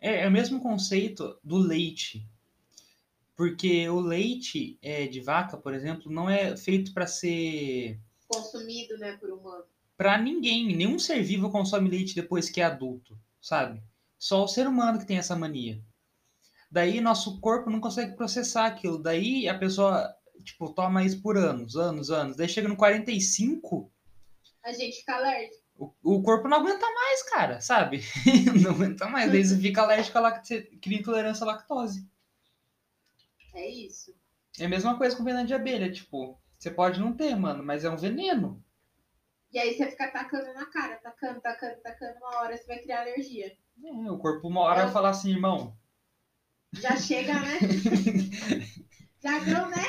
É, 0.00 0.24
é 0.24 0.28
o 0.28 0.30
mesmo 0.30 0.60
conceito 0.60 1.38
do 1.42 1.56
leite. 1.56 2.28
Porque 3.34 3.88
o 3.88 4.00
leite 4.00 4.78
é, 4.82 5.06
de 5.06 5.20
vaca, 5.20 5.56
por 5.56 5.74
exemplo, 5.74 6.12
não 6.12 6.28
é 6.28 6.56
feito 6.56 6.92
para 6.92 7.06
ser 7.06 7.98
Consumido, 8.28 8.96
né, 8.98 9.16
por 9.16 9.30
humano. 9.30 9.64
para 9.96 10.18
ninguém. 10.18 10.76
Nenhum 10.76 10.98
ser 10.98 11.22
vivo 11.22 11.50
consome 11.50 11.88
leite 11.88 12.14
depois 12.14 12.48
que 12.50 12.60
é 12.60 12.64
adulto, 12.64 13.18
sabe? 13.40 13.82
Só 14.18 14.44
o 14.44 14.48
ser 14.48 14.66
humano 14.66 14.98
que 14.98 15.06
tem 15.06 15.18
essa 15.18 15.34
mania. 15.34 15.82
Daí 16.70 17.00
nosso 17.00 17.40
corpo 17.40 17.70
não 17.70 17.80
consegue 17.80 18.16
processar 18.16 18.66
aquilo. 18.66 18.98
Daí 18.98 19.48
a 19.48 19.58
pessoa, 19.58 20.14
tipo, 20.42 20.72
toma 20.72 21.04
isso 21.04 21.20
por 21.22 21.36
anos, 21.36 21.76
anos, 21.76 22.10
anos. 22.10 22.36
Daí 22.36 22.48
chega 22.48 22.68
no 22.68 22.76
45, 22.76 23.92
A 24.64 24.72
gente 24.72 24.96
fica 24.96 25.16
alérgico. 25.16 25.62
O, 25.76 25.92
o 26.02 26.22
corpo 26.22 26.48
não 26.48 26.58
aguenta 26.58 26.86
mais, 26.90 27.22
cara, 27.24 27.60
sabe? 27.60 28.00
não 28.62 28.70
aguenta 28.70 29.06
mais. 29.06 29.30
Daí 29.30 29.44
você 29.44 29.58
fica 29.58 29.82
alérgico 29.82 30.16
a 30.16 30.20
lactose, 30.22 30.62
cria 30.80 30.98
intolerância 30.98 31.44
à 31.44 31.48
lactose. 31.48 32.08
É 33.54 33.68
isso. 33.68 34.14
É 34.58 34.64
a 34.64 34.68
mesma 34.68 34.96
coisa 34.96 35.16
com 35.16 35.24
veneno 35.24 35.46
de 35.46 35.54
abelha, 35.54 35.92
tipo, 35.92 36.40
você 36.58 36.70
pode 36.70 36.98
não 37.00 37.12
ter, 37.12 37.36
mano, 37.36 37.62
mas 37.62 37.84
é 37.84 37.90
um 37.90 37.96
veneno. 37.96 38.64
E 39.52 39.58
aí 39.58 39.74
você 39.74 39.90
fica 39.90 40.06
atacando 40.06 40.52
na 40.54 40.66
cara, 40.66 40.94
atacando, 40.94 41.38
atacando, 41.38 41.74
atacando, 41.74 42.18
uma 42.18 42.38
hora 42.38 42.56
você 42.56 42.66
vai 42.66 42.78
criar 42.78 43.02
alergia. 43.02 43.56
É, 43.84 44.10
o 44.10 44.18
corpo 44.18 44.48
uma 44.48 44.62
hora 44.62 44.84
vai 44.84 44.92
falar 44.92 45.10
assim, 45.10 45.30
irmão. 45.30 45.76
Já 46.72 46.96
chega, 46.96 47.34
né? 47.34 47.58
Já 49.22 49.38
deu, 49.38 49.68
né? 49.68 49.84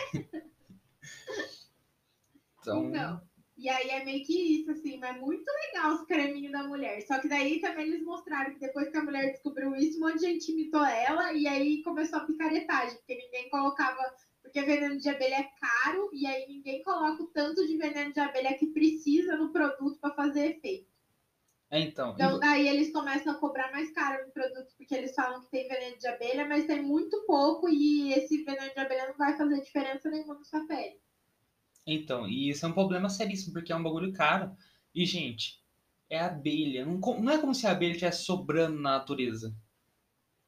Então, 2.60 2.90
Então, 2.90 3.22
e 3.58 3.70
aí 3.70 3.90
é 3.90 4.04
meio 4.04 4.26
que 4.26 4.60
isso, 4.60 4.72
assim, 4.72 4.98
mas 4.98 5.18
muito 5.20 5.50
legal 5.50 5.94
os 5.94 6.06
creminhos 6.06 6.52
da 6.52 6.64
mulher. 6.64 7.02
Só 7.04 7.20
que 7.20 7.30
daí 7.30 7.62
também 7.62 7.88
eles 7.88 8.04
mostraram 8.04 8.54
que 8.54 8.60
depois 8.60 8.90
que 8.90 8.98
a 8.98 9.04
mulher 9.04 9.32
descobriu 9.32 9.74
isso, 9.76 9.98
um 9.98 10.02
monte 10.02 10.20
de 10.20 10.26
gente 10.26 10.52
imitou 10.52 10.84
ela 10.84 11.32
e 11.32 11.48
aí 11.48 11.82
começou 11.82 12.20
a 12.20 12.26
picaretagem, 12.26 12.98
porque 12.98 13.16
ninguém 13.16 13.50
colocava. 13.50 14.02
Porque 14.42 14.62
veneno 14.62 15.00
de 15.00 15.10
abelha 15.10 15.36
é 15.36 15.50
caro 15.60 16.10
e 16.14 16.28
aí 16.28 16.48
ninguém 16.48 16.84
coloca 16.84 17.24
o 17.24 17.28
tanto 17.28 17.66
de 17.66 17.78
veneno 17.78 18.14
de 18.14 18.20
abelha 18.20 18.58
que 18.58 18.68
precisa 18.68 19.36
no 19.38 19.52
produto 19.52 20.00
para 20.00 20.14
fazer 20.14 20.58
efeito. 20.58 20.88
é, 21.72 21.80
então. 21.80 22.14
Então 22.14 22.40
daí 22.40 22.68
eles 22.68 22.92
começam 22.92 23.34
a 23.34 23.40
cobrar 23.40 23.72
mais 23.72 23.92
caro 23.92 24.26
no 24.26 24.32
produto, 24.32 24.72
porque 24.78 24.94
eles 24.94 25.16
falam 25.16 25.42
que 25.42 25.50
tem 25.50 25.68
veneno 25.68 25.98
de 25.98 26.08
abelha, 26.08 26.48
mas 26.48 26.68
tem 26.68 26.84
muito 26.84 27.26
pouco 27.26 27.68
e 27.70 28.14
esse 28.14 28.44
veneno 28.44 28.72
de 28.72 28.80
abelha 28.80 29.08
não 29.08 29.18
vai 29.18 29.36
fazer 29.36 29.62
diferença 29.62 30.10
nenhuma 30.10 30.36
na 30.36 30.44
sua 30.44 30.68
pele. 30.68 31.00
Então, 31.86 32.28
e 32.28 32.50
isso 32.50 32.66
é 32.66 32.70
um 32.70 32.74
problema 32.74 33.10
seríssimo, 33.10 33.54
porque 33.54 33.72
é 33.72 33.76
um 33.76 33.84
bagulho 33.84 34.12
caro. 34.14 34.56
E, 34.94 35.06
gente, 35.06 35.62
é 36.10 36.20
abelha. 36.20 36.86
Não, 36.86 36.98
não 37.00 37.32
é 37.32 37.38
como 37.38 37.54
se 37.54 37.68
a 37.68 37.72
abelha 37.72 37.92
estivesse 37.92 38.26
sobrando 38.26 38.80
na 38.80 38.98
natureza. 38.98 39.56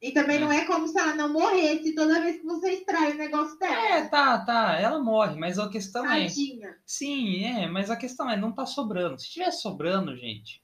E 0.01 0.11
também 0.11 0.37
É. 0.37 0.39
não 0.39 0.51
é 0.51 0.65
como 0.65 0.87
se 0.87 0.97
ela 0.99 1.15
não 1.15 1.33
morresse 1.33 1.95
toda 1.95 2.21
vez 2.21 2.37
que 2.37 2.45
você 2.45 2.71
extrai 2.71 3.13
o 3.13 3.17
negócio 3.17 3.57
dela. 3.57 3.75
É, 3.75 4.07
tá, 4.07 4.45
tá. 4.45 4.75
Ela 4.79 4.99
morre, 4.99 5.35
mas 5.35 5.57
a 5.57 5.69
questão 5.69 6.05
é. 6.05 6.27
Tadinha. 6.27 6.77
Sim, 6.85 7.43
é, 7.45 7.67
mas 7.67 7.89
a 7.89 7.95
questão 7.95 8.29
é, 8.29 8.37
não 8.37 8.51
tá 8.51 8.65
sobrando. 8.65 9.19
Se 9.19 9.29
tivesse 9.29 9.61
sobrando, 9.61 10.15
gente. 10.15 10.63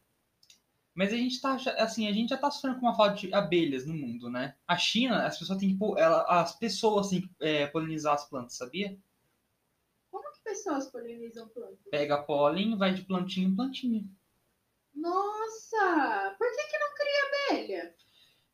Mas 0.94 1.12
a 1.12 1.18
gente 1.18 1.42
tá, 1.42 1.58
assim, 1.80 2.08
a 2.08 2.12
gente 2.12 2.30
já 2.30 2.38
tá 2.38 2.52
sofrendo 2.52 2.80
com 2.80 2.86
uma 2.86 2.96
falta 2.96 3.16
de 3.16 3.34
abelhas 3.34 3.88
no 3.88 3.96
mundo, 3.96 4.30
né? 4.30 4.54
A 4.68 4.78
China, 4.78 5.26
as 5.26 5.40
pessoas 5.40 5.58
têm 5.58 5.76
que, 5.76 5.84
ela, 5.98 6.22
as 6.42 6.56
pessoas 6.60 7.10
têm 7.10 7.22
que 7.22 7.30
é, 7.42 7.66
polinizar 7.66 8.14
as 8.14 8.30
plantas, 8.30 8.56
sabia? 8.58 8.96
Pessoas 10.54 10.86
polinizam 10.92 11.50
plantas? 11.50 11.80
Pega 11.90 12.22
pólen, 12.22 12.78
vai 12.78 12.94
de 12.94 13.02
plantinha 13.02 13.48
em 13.48 13.56
plantinha. 13.56 14.06
Nossa! 14.94 16.36
Por 16.38 16.48
que, 16.52 16.64
que 16.68 16.78
não 16.78 16.94
cria 16.96 17.58
abelha? 17.58 17.96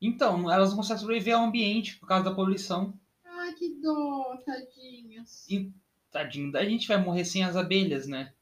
Então, 0.02 0.50
elas 0.50 0.70
não 0.70 0.78
conseguem 0.78 1.02
sobreviver 1.02 1.36
ao 1.36 1.43
ambiente 1.43 1.97
por 1.97 2.08
causa 2.08 2.24
da 2.24 2.34
poluição. 2.34 2.97
Ai, 3.26 3.54
que 3.54 3.76
dó, 3.82 4.38
tadinhas. 4.45 5.45
E- 5.50 5.74
Tadinho, 6.10 6.56
a 6.58 6.64
gente 6.64 6.88
vai 6.88 6.97
morrer 6.97 7.26
sem 7.26 7.43
as 7.43 7.56
abelhas, 7.58 8.08
né? 8.08 8.34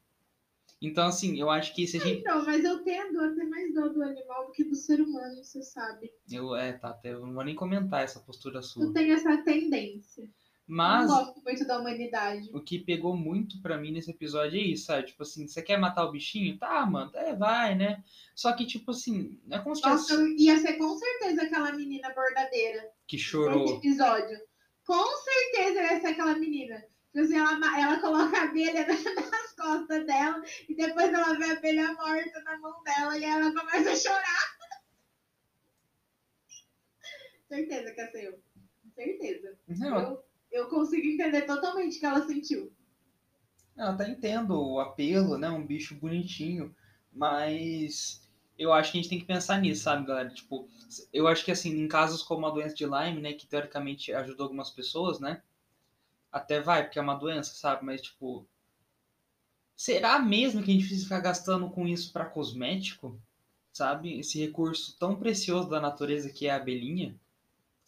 Então, 0.80 1.08
assim, 1.08 1.36
eu 1.38 1.50
acho 1.50 1.74
que 1.74 1.86
se 1.86 1.96
a 1.96 2.00
gente. 2.00 2.20
Então, 2.20 2.44
mas 2.46 2.64
eu 2.64 2.82
tendo 2.84 3.20
a 3.20 3.34
ter 3.34 3.44
mais 3.44 3.74
dó 3.74 3.88
do 3.88 4.02
animal 4.02 4.46
do 4.46 4.52
que 4.52 4.62
do 4.64 4.74
ser 4.76 5.00
humano, 5.00 5.42
você 5.44 5.62
sabe. 5.62 6.10
Eu, 6.30 6.54
é, 6.54 6.72
tá, 6.74 6.90
até- 6.90 7.12
eu 7.12 7.26
não 7.26 7.34
vou 7.34 7.44
nem 7.44 7.56
comentar 7.56 8.04
essa 8.04 8.20
postura 8.20 8.62
sua. 8.62 8.92
tenho 8.94 9.12
essa 9.12 9.36
tendência. 9.42 10.30
Mas 10.70 11.08
Não 11.08 11.16
gosto 11.24 11.42
muito 11.42 11.66
da 11.66 11.78
humanidade. 11.80 12.50
o 12.52 12.60
que 12.60 12.78
pegou 12.78 13.16
muito 13.16 13.58
pra 13.62 13.78
mim 13.78 13.90
nesse 13.90 14.10
episódio 14.10 14.58
é 14.60 14.62
isso, 14.62 14.84
sabe? 14.84 15.06
Tipo 15.06 15.22
assim, 15.22 15.48
você 15.48 15.62
quer 15.62 15.78
matar 15.78 16.04
o 16.04 16.12
bichinho? 16.12 16.58
Tá, 16.58 16.84
mano, 16.84 17.10
é, 17.14 17.34
vai, 17.34 17.74
né? 17.74 18.04
Só 18.34 18.52
que, 18.52 18.66
tipo 18.66 18.90
assim, 18.90 19.40
é 19.50 19.58
como 19.60 19.74
se 19.74 19.82
Nossa, 19.82 20.04
tivesse 20.14 20.22
eu 20.22 20.36
ia 20.36 20.58
ser 20.58 20.74
com 20.74 20.94
certeza 20.98 21.42
aquela 21.44 21.72
menina 21.72 22.12
bordadeira. 22.14 22.90
que 23.06 23.16
Nesse 23.16 23.28
chorou. 23.28 23.76
episódio. 23.78 24.38
Com 24.84 25.06
certeza 25.16 25.80
ia 25.82 26.00
ser 26.02 26.06
aquela 26.08 26.34
menina. 26.38 26.84
Tipo 27.12 27.24
assim, 27.24 27.38
ela, 27.38 27.80
ela 27.80 27.98
coloca 28.00 28.36
a 28.38 28.42
abelha 28.44 28.86
nas 29.32 29.52
costas 29.56 30.06
dela 30.06 30.42
e 30.68 30.74
depois 30.74 31.08
ela 31.12 31.32
vê 31.38 31.44
a 31.46 31.52
abelha 31.54 31.94
morta 31.94 32.42
na 32.42 32.58
mão 32.58 32.82
dela 32.82 33.18
e 33.18 33.24
ela 33.24 33.52
começa 33.54 33.90
a 33.90 33.96
chorar. 33.96 34.58
Certeza 37.48 37.90
que 37.92 38.00
é 38.02 38.06
seu. 38.10 38.38
Certeza. 38.94 39.58
Não, 39.68 39.98
Eu, 40.00 40.24
eu 40.50 40.68
consigo 40.68 41.06
entender 41.06 41.42
totalmente 41.42 41.96
o 41.96 42.00
que 42.00 42.06
ela 42.06 42.26
sentiu. 42.26 42.72
Eu 43.76 43.86
até 43.86 44.08
entendo 44.08 44.60
o 44.60 44.80
apelo, 44.80 45.38
né? 45.38 45.48
Um 45.48 45.64
bicho 45.64 45.94
bonitinho, 45.94 46.74
mas 47.12 48.28
eu 48.58 48.72
acho 48.72 48.90
que 48.90 48.98
a 48.98 49.00
gente 49.00 49.10
tem 49.10 49.20
que 49.20 49.24
pensar 49.24 49.60
nisso, 49.60 49.84
sabe, 49.84 50.04
galera? 50.04 50.30
Tipo, 50.30 50.68
eu 51.12 51.28
acho 51.28 51.44
que 51.44 51.52
assim, 51.52 51.70
em 51.70 51.86
casos 51.86 52.22
como 52.22 52.44
a 52.46 52.50
doença 52.50 52.74
de 52.74 52.84
Lyme, 52.84 53.20
né, 53.20 53.32
que 53.32 53.46
teoricamente 53.46 54.12
ajudou 54.12 54.44
algumas 54.44 54.70
pessoas, 54.70 55.20
né? 55.20 55.42
Até 56.32 56.60
vai, 56.60 56.82
porque 56.84 56.98
é 56.98 57.02
uma 57.02 57.14
doença, 57.14 57.54
sabe? 57.54 57.84
Mas 57.84 58.02
tipo, 58.02 58.46
será 59.76 60.18
mesmo 60.18 60.62
que 60.62 60.70
a 60.70 60.74
gente 60.74 60.86
precisa 60.86 61.04
ficar 61.04 61.20
gastando 61.20 61.70
com 61.70 61.86
isso 61.86 62.12
para 62.12 62.24
cosmético? 62.24 63.16
Sabe? 63.72 64.18
Esse 64.18 64.40
recurso 64.40 64.98
tão 64.98 65.14
precioso 65.14 65.68
da 65.68 65.80
natureza 65.80 66.30
que 66.30 66.48
é 66.48 66.50
a 66.50 66.56
abelhinha? 66.56 67.14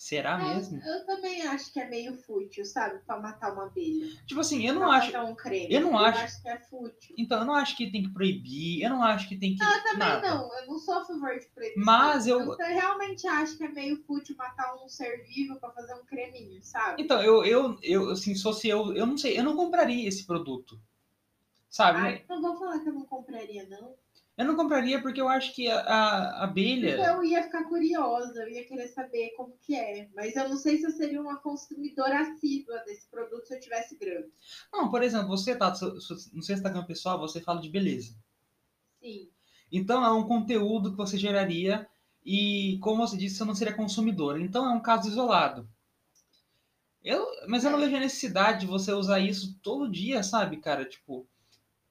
Será 0.00 0.40
É, 0.40 0.54
mesmo? 0.54 0.80
eu 0.82 1.04
também 1.04 1.42
acho 1.46 1.70
que 1.70 1.78
é 1.78 1.86
meio 1.86 2.16
fútil, 2.16 2.64
sabe? 2.64 3.00
Pra 3.00 3.20
matar 3.20 3.52
uma 3.52 3.66
abelha. 3.66 4.10
Tipo 4.26 4.40
assim, 4.40 4.66
eu 4.66 4.72
não 4.72 4.80
Pra 4.88 4.96
acho. 4.96 5.18
um 5.18 5.34
creme. 5.34 5.66
eu 5.74 5.80
não 5.82 5.98
acho- 5.98 6.24
acho 6.24 6.40
que 6.42 6.48
é 6.48 6.58
fútil. 6.58 7.14
Então, 7.18 7.40
eu 7.40 7.44
não 7.44 7.54
acho 7.54 7.76
que 7.76 7.92
tem 7.92 8.04
que 8.04 8.08
proibir, 8.08 8.82
eu 8.82 8.88
não 8.88 9.02
acho 9.02 9.28
que 9.28 9.36
tem 9.36 9.54
que. 9.54 9.62
Eu 9.62 9.82
também 9.82 9.98
nada. 9.98 10.34
não, 10.36 10.58
eu 10.58 10.66
não 10.68 10.78
sou 10.78 10.94
a 10.94 11.04
favor 11.04 11.38
de 11.38 11.44
proibição. 11.48 11.84
Mas 11.84 12.26
eu- 12.26 12.40
eu 12.40 12.56
realmente 12.56 13.26
acho 13.26 13.58
que 13.58 13.64
é 13.64 13.68
meio 13.68 14.02
fútil 14.04 14.34
matar 14.38 14.74
um 14.82 14.88
ser 14.88 15.22
vivo 15.26 15.60
pra 15.60 15.70
fazer 15.70 15.92
um 15.92 16.04
creminho, 16.06 16.62
sabe? 16.62 17.02
Então, 17.02 17.22
eu, 17.22 17.44
eu, 17.44 17.78
eu 17.82 18.08
assim, 18.12 18.34
se 18.34 18.42
fosse 18.42 18.68
eu, 18.70 18.96
eu 18.96 19.04
não 19.04 19.18
sei, 19.18 19.38
eu 19.38 19.44
não 19.44 19.54
compraria 19.54 20.08
esse 20.08 20.24
produto. 20.24 20.80
Sabe? 21.68 21.98
Ai, 21.98 22.24
não 22.26 22.40
vou 22.40 22.58
falar 22.58 22.78
que 22.80 22.88
eu 22.88 22.94
não 22.94 23.04
compraria, 23.04 23.68
não. 23.68 23.94
Eu 24.40 24.46
não 24.46 24.56
compraria 24.56 25.02
porque 25.02 25.20
eu 25.20 25.28
acho 25.28 25.54
que 25.54 25.68
a, 25.68 25.80
a 25.80 26.44
abelha. 26.44 26.96
Eu 26.96 27.22
ia 27.22 27.42
ficar 27.42 27.64
curiosa, 27.64 28.40
eu 28.40 28.48
ia 28.48 28.64
querer 28.64 28.88
saber 28.88 29.34
como 29.36 29.54
que 29.60 29.76
é. 29.76 30.08
Mas 30.14 30.34
eu 30.34 30.48
não 30.48 30.56
sei 30.56 30.78
se 30.78 30.86
eu 30.86 30.90
seria 30.90 31.20
uma 31.20 31.36
consumidora 31.36 32.20
assídua 32.20 32.78
desse 32.86 33.06
produto 33.08 33.46
se 33.46 33.54
eu 33.54 33.60
tivesse 33.60 33.98
grana. 33.98 34.26
Não, 34.72 34.90
por 34.90 35.02
exemplo, 35.02 35.28
você 35.28 35.54
tá 35.54 35.68
no 36.32 36.42
seu 36.42 36.56
Instagram 36.56 36.84
pessoal, 36.84 37.20
você 37.20 37.38
fala 37.42 37.60
de 37.60 37.68
beleza. 37.68 38.16
Sim. 38.98 39.28
Então 39.70 40.02
é 40.02 40.10
um 40.10 40.26
conteúdo 40.26 40.92
que 40.92 40.96
você 40.96 41.18
geraria 41.18 41.86
e, 42.24 42.78
como 42.80 43.06
você 43.06 43.18
disse, 43.18 43.36
você 43.36 43.44
não 43.44 43.54
seria 43.54 43.74
consumidora. 43.74 44.40
Então 44.40 44.64
é 44.64 44.72
um 44.72 44.80
caso 44.80 45.06
isolado. 45.06 45.68
Eu, 47.04 47.26
mas 47.46 47.62
eu 47.62 47.70
não 47.70 47.78
vejo 47.78 47.94
a 47.94 48.00
necessidade 48.00 48.60
de 48.60 48.66
você 48.66 48.90
usar 48.90 49.20
isso 49.20 49.58
todo 49.62 49.90
dia, 49.90 50.22
sabe, 50.22 50.56
cara? 50.56 50.86
Tipo, 50.86 51.28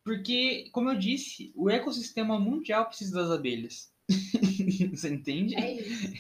porque, 0.10 0.68
como 0.72 0.90
eu 0.90 0.98
disse, 0.98 1.54
o 1.56 1.70
ecossistema 1.70 2.40
mundial 2.40 2.88
precisa 2.88 3.14
das 3.14 3.30
abelhas. 3.30 3.94
você 4.92 5.08
entende? 5.08 5.56
É 5.56 5.74
isso. 5.74 6.12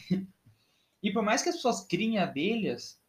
E 1.01 1.11
por 1.11 1.23
mais 1.23 1.41
que 1.41 1.49
as 1.49 1.55
pessoas 1.55 1.81
criem 1.87 2.19
abelhas, 2.19 3.01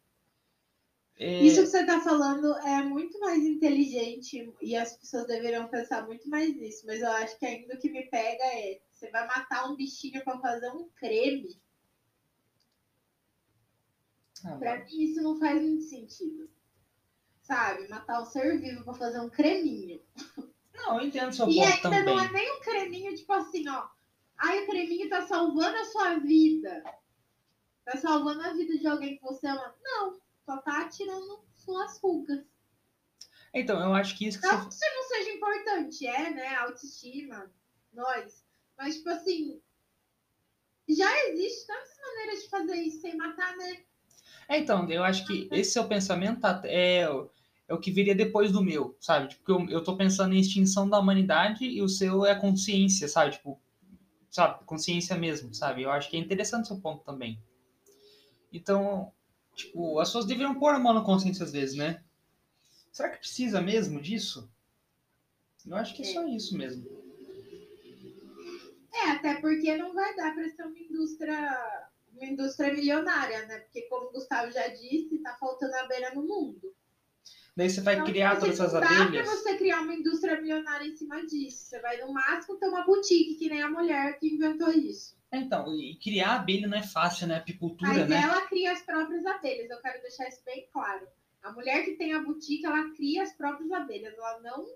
é, 1.19 1.43
Isso 1.43 1.61
que 1.61 1.67
você 1.67 1.85
tá 1.85 2.01
falando 2.01 2.57
é 2.65 2.81
muito 2.81 3.19
mais 3.19 3.45
inteligente 3.45 4.51
e 4.59 4.75
as 4.75 4.97
pessoas 4.97 5.27
deveriam 5.27 5.67
pensar 5.67 6.03
muito 6.07 6.27
mais 6.27 6.55
nisso. 6.55 6.83
Mas 6.87 6.99
eu 6.99 7.11
acho 7.11 7.37
que 7.37 7.45
ainda 7.45 7.75
o 7.75 7.77
que 7.77 7.91
me 7.91 8.07
pega 8.07 8.43
é 8.43 8.81
você 8.91 9.11
vai 9.11 9.27
matar 9.27 9.69
um 9.69 9.75
bichinho 9.75 10.23
pra 10.23 10.39
fazer 10.39 10.71
um 10.71 10.89
creme. 10.95 11.61
ah, 14.45 14.57
Pra 14.57 14.83
mim 14.83 15.03
isso 15.03 15.21
não 15.21 15.39
faz 15.39 15.61
muito 15.61 15.83
sentido. 15.83 16.49
Sabe? 17.43 17.87
Matar 17.87 18.23
um 18.23 18.25
ser 18.25 18.59
vivo 18.59 18.83
pra 18.83 18.95
fazer 18.95 19.19
um 19.19 19.29
creminho. 19.29 20.01
não, 20.73 20.99
eu 20.99 21.07
entendo 21.07 21.33
seu 21.33 21.47
E 21.49 21.55
ponto 21.55 21.67
ainda 21.67 21.81
também. 21.81 22.03
não 22.05 22.19
é 22.19 22.31
nem 22.31 22.57
um 22.57 22.59
creminho, 22.61 23.15
tipo 23.15 23.31
assim, 23.33 23.67
ó. 23.69 23.87
Ai, 24.37 24.63
o 24.63 24.67
creminho 24.67 25.09
tá 25.09 25.21
salvando 25.27 25.77
a 25.77 25.85
sua 25.85 26.19
vida. 26.19 26.83
Tá 27.85 27.97
salvando 27.97 28.41
a 28.41 28.53
vida 28.53 28.77
de 28.77 28.87
alguém 28.87 29.17
que 29.17 29.21
você 29.23 29.47
ama. 29.47 29.75
Não, 29.83 30.19
só 30.45 30.57
tá 30.57 30.87
tirando 30.89 31.43
suas 31.55 31.99
rugas. 32.01 32.43
Então, 33.53 33.79
eu 33.81 33.93
acho 33.93 34.17
que 34.17 34.27
isso 34.27 34.39
que 34.39 34.47
Não 34.47 34.63
você... 34.63 34.69
que 34.69 34.73
isso 34.75 34.95
não 34.95 35.03
seja 35.03 35.31
importante, 35.31 36.07
é, 36.07 36.29
né? 36.31 36.55
Autoestima, 36.55 37.51
nós. 37.93 38.45
Mas, 38.77 38.95
tipo 38.95 39.09
assim, 39.09 39.61
já 40.87 41.27
existe 41.27 41.67
tantas 41.67 41.97
maneiras 41.99 42.43
de 42.43 42.49
fazer 42.49 42.75
isso 42.77 43.01
sem 43.01 43.15
matar, 43.17 43.55
né? 43.57 43.83
É, 44.47 44.57
então, 44.57 44.89
eu 44.89 45.03
acho 45.03 45.25
que 45.27 45.47
esse 45.51 45.71
seu 45.71 45.87
pensamento 45.87 46.41
tá- 46.41 46.61
é, 46.65 47.05
é 47.71 47.73
o 47.73 47.79
que 47.79 47.89
viria 47.89 48.13
depois 48.13 48.51
do 48.51 48.61
meu, 48.61 48.97
sabe? 48.99 49.29
Tipo, 49.29 49.49
eu, 49.49 49.69
eu 49.69 49.83
tô 49.83 49.95
pensando 49.95 50.35
em 50.35 50.39
extinção 50.39 50.89
da 50.89 50.99
humanidade 50.99 51.63
e 51.63 51.81
o 51.81 51.87
seu 51.87 52.25
é 52.25 52.35
consciência, 52.35 53.07
sabe? 53.07 53.31
Tipo, 53.31 53.57
sabe? 54.29 54.65
Consciência 54.65 55.17
mesmo, 55.17 55.53
sabe? 55.53 55.81
Eu 55.81 55.89
acho 55.89 56.09
que 56.09 56.17
é 56.17 56.19
interessante 56.19 56.67
seu 56.67 56.81
ponto 56.81 57.05
também. 57.05 57.41
Então, 58.51 59.13
tipo, 59.55 59.99
as 59.99 60.09
pessoas 60.09 60.25
deveriam 60.25 60.59
pôr 60.59 60.73
a 60.73 60.79
mão 60.79 60.93
na 60.93 61.01
consciência 61.01 61.45
às 61.45 61.53
vezes, 61.53 61.77
né? 61.77 62.03
Será 62.91 63.07
que 63.07 63.19
precisa 63.19 63.61
mesmo 63.61 64.01
disso? 64.01 64.51
Eu 65.65 65.77
acho 65.77 65.95
que 65.95 66.01
é 66.01 66.05
só 66.05 66.27
isso 66.27 66.57
mesmo. 66.57 66.85
porque 69.39 69.77
não 69.77 69.93
vai 69.93 70.13
dar 70.17 70.35
para 70.35 70.49
ser 70.49 70.63
uma 70.63 70.77
indústria, 70.77 71.87
uma 72.13 72.25
indústria 72.25 72.73
milionária, 72.73 73.45
né? 73.45 73.59
Porque 73.59 73.83
como 73.83 74.07
o 74.07 74.11
Gustavo 74.11 74.51
já 74.51 74.67
disse, 74.67 75.19
tá 75.19 75.37
faltando 75.39 75.73
abelha 75.75 76.13
no 76.13 76.23
mundo. 76.23 76.75
Daí 77.55 77.69
você 77.69 77.81
vai 77.81 77.95
Então, 77.95 78.05
criar 78.05 78.39
todas 78.39 78.59
essas 78.59 78.73
não 78.73 78.79
dá 78.79 78.87
abelhas. 79.03 79.27
pra 79.27 79.35
você 79.37 79.57
criar 79.57 79.81
uma 79.81 79.93
indústria 79.93 80.39
milionária 80.39 80.85
em 80.87 80.95
cima 80.95 81.25
disso. 81.25 81.65
Você 81.65 81.79
vai 81.81 81.97
no 81.97 82.13
máximo 82.13 82.57
ter 82.57 82.67
uma 82.67 82.83
boutique, 82.85 83.35
que 83.35 83.49
nem 83.49 83.61
a 83.61 83.69
mulher 83.69 84.17
que 84.19 84.27
inventou 84.33 84.71
isso. 84.71 85.17
Então, 85.33 85.65
e 85.77 85.97
criar 86.01 86.35
abelha 86.35 86.67
não 86.67 86.77
é 86.77 86.83
fácil, 86.83 87.27
né? 87.27 87.37
Apicultura, 87.37 87.93
Mas 87.93 88.09
né? 88.09 88.21
ela 88.21 88.41
cria 88.47 88.71
as 88.71 88.81
próprias 88.81 89.25
abelhas. 89.25 89.69
Eu 89.69 89.81
quero 89.81 90.01
deixar 90.01 90.27
isso 90.27 90.41
bem 90.45 90.67
claro. 90.71 91.07
A 91.43 91.51
mulher 91.51 91.83
que 91.83 91.93
tem 91.95 92.13
a 92.13 92.21
boutique, 92.21 92.65
ela 92.65 92.89
cria 92.95 93.23
as 93.23 93.33
próprias 93.33 93.71
abelhas. 93.71 94.13
Ela 94.13 94.39
não, 94.41 94.67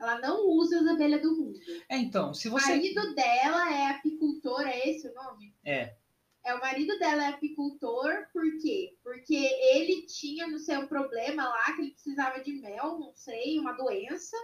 ela 0.00 0.18
não 0.20 0.46
usa 0.48 0.80
as 0.80 0.86
abelhas 0.86 1.22
do 1.22 1.36
mundo. 1.36 1.58
É, 1.88 1.96
então, 1.96 2.32
se 2.34 2.48
O 2.48 2.52
você. 2.52 2.70
marido 2.70 3.14
dela 3.14 3.72
é 3.72 3.86
apicultor, 3.90 4.62
é 4.62 4.88
esse 4.88 5.08
o 5.08 5.14
nome? 5.14 5.54
É. 5.64 5.94
É, 6.44 6.54
o 6.54 6.60
marido 6.60 6.98
dela 6.98 7.24
é 7.24 7.28
apicultor, 7.28 8.26
por 8.32 8.44
quê? 8.60 8.94
Porque 9.02 9.34
ele 9.34 10.02
tinha, 10.02 10.46
não 10.46 10.58
sei, 10.58 10.76
um 10.76 10.86
problema 10.86 11.48
lá, 11.48 11.64
que 11.74 11.80
ele 11.82 11.90
precisava 11.92 12.38
de 12.42 12.52
mel, 12.60 12.98
não 12.98 13.14
sei, 13.14 13.58
uma 13.58 13.72
doença. 13.72 14.36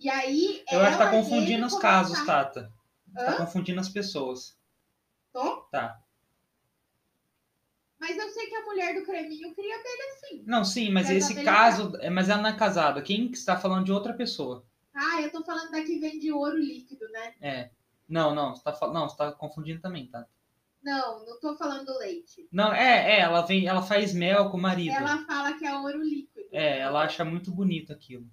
E 0.00 0.08
aí. 0.10 0.64
Eu 0.70 0.80
acho 0.80 0.98
que 0.98 1.04
tá 1.04 1.10
confundindo 1.10 1.64
os 1.66 1.78
casos, 1.78 2.14
começaram- 2.18 2.44
Tata. 2.44 2.72
Tá 3.14 3.32
Hã? 3.32 3.36
confundindo 3.36 3.80
as 3.80 3.88
pessoas. 3.88 4.58
Tô? 5.32 5.62
Tá. 5.70 6.00
Mas 7.98 8.16
eu 8.16 8.28
sei 8.30 8.46
que 8.46 8.54
a 8.54 8.64
mulher 8.64 8.94
do 8.94 9.04
creminho 9.04 9.54
cria 9.54 9.74
abelha 9.76 10.16
sim. 10.28 10.42
Não, 10.46 10.64
sim, 10.64 10.90
mas 10.90 11.10
esse 11.10 11.44
caso. 11.44 11.96
é, 12.00 12.08
Mas 12.08 12.28
ela 12.28 12.40
não 12.42 12.48
é 12.50 12.56
casada. 12.56 13.02
Quem 13.02 13.30
que 13.30 13.36
está 13.36 13.56
falando 13.58 13.84
de 13.84 13.92
outra 13.92 14.14
pessoa? 14.14 14.64
Ah, 14.94 15.20
eu 15.20 15.30
tô 15.30 15.44
falando 15.44 15.70
da 15.70 15.82
que 15.84 15.98
vende 15.98 16.32
ouro 16.32 16.56
líquido, 16.56 17.06
né? 17.10 17.34
É. 17.40 17.70
Não, 18.08 18.34
não, 18.34 18.56
você 18.56 18.62
tá, 18.64 18.76
não, 18.88 19.08
você 19.08 19.16
tá 19.16 19.30
confundindo 19.32 19.80
também, 19.80 20.08
tá? 20.08 20.26
Não, 20.82 21.24
não 21.26 21.38
tô 21.40 21.56
falando 21.56 21.84
do 21.86 21.98
leite. 21.98 22.48
Não, 22.50 22.72
é, 22.72 23.16
é, 23.16 23.20
ela 23.20 23.42
vem, 23.42 23.66
ela 23.66 23.82
faz 23.82 24.14
mel 24.14 24.50
com 24.50 24.56
o 24.56 24.60
marido. 24.60 24.94
Ela 24.94 25.24
fala 25.26 25.52
que 25.58 25.66
é 25.66 25.74
ouro 25.76 26.02
líquido. 26.02 26.48
É, 26.52 26.78
ela 26.78 27.02
acha 27.04 27.24
muito 27.24 27.52
bonito 27.52 27.92
aquilo. 27.92 28.26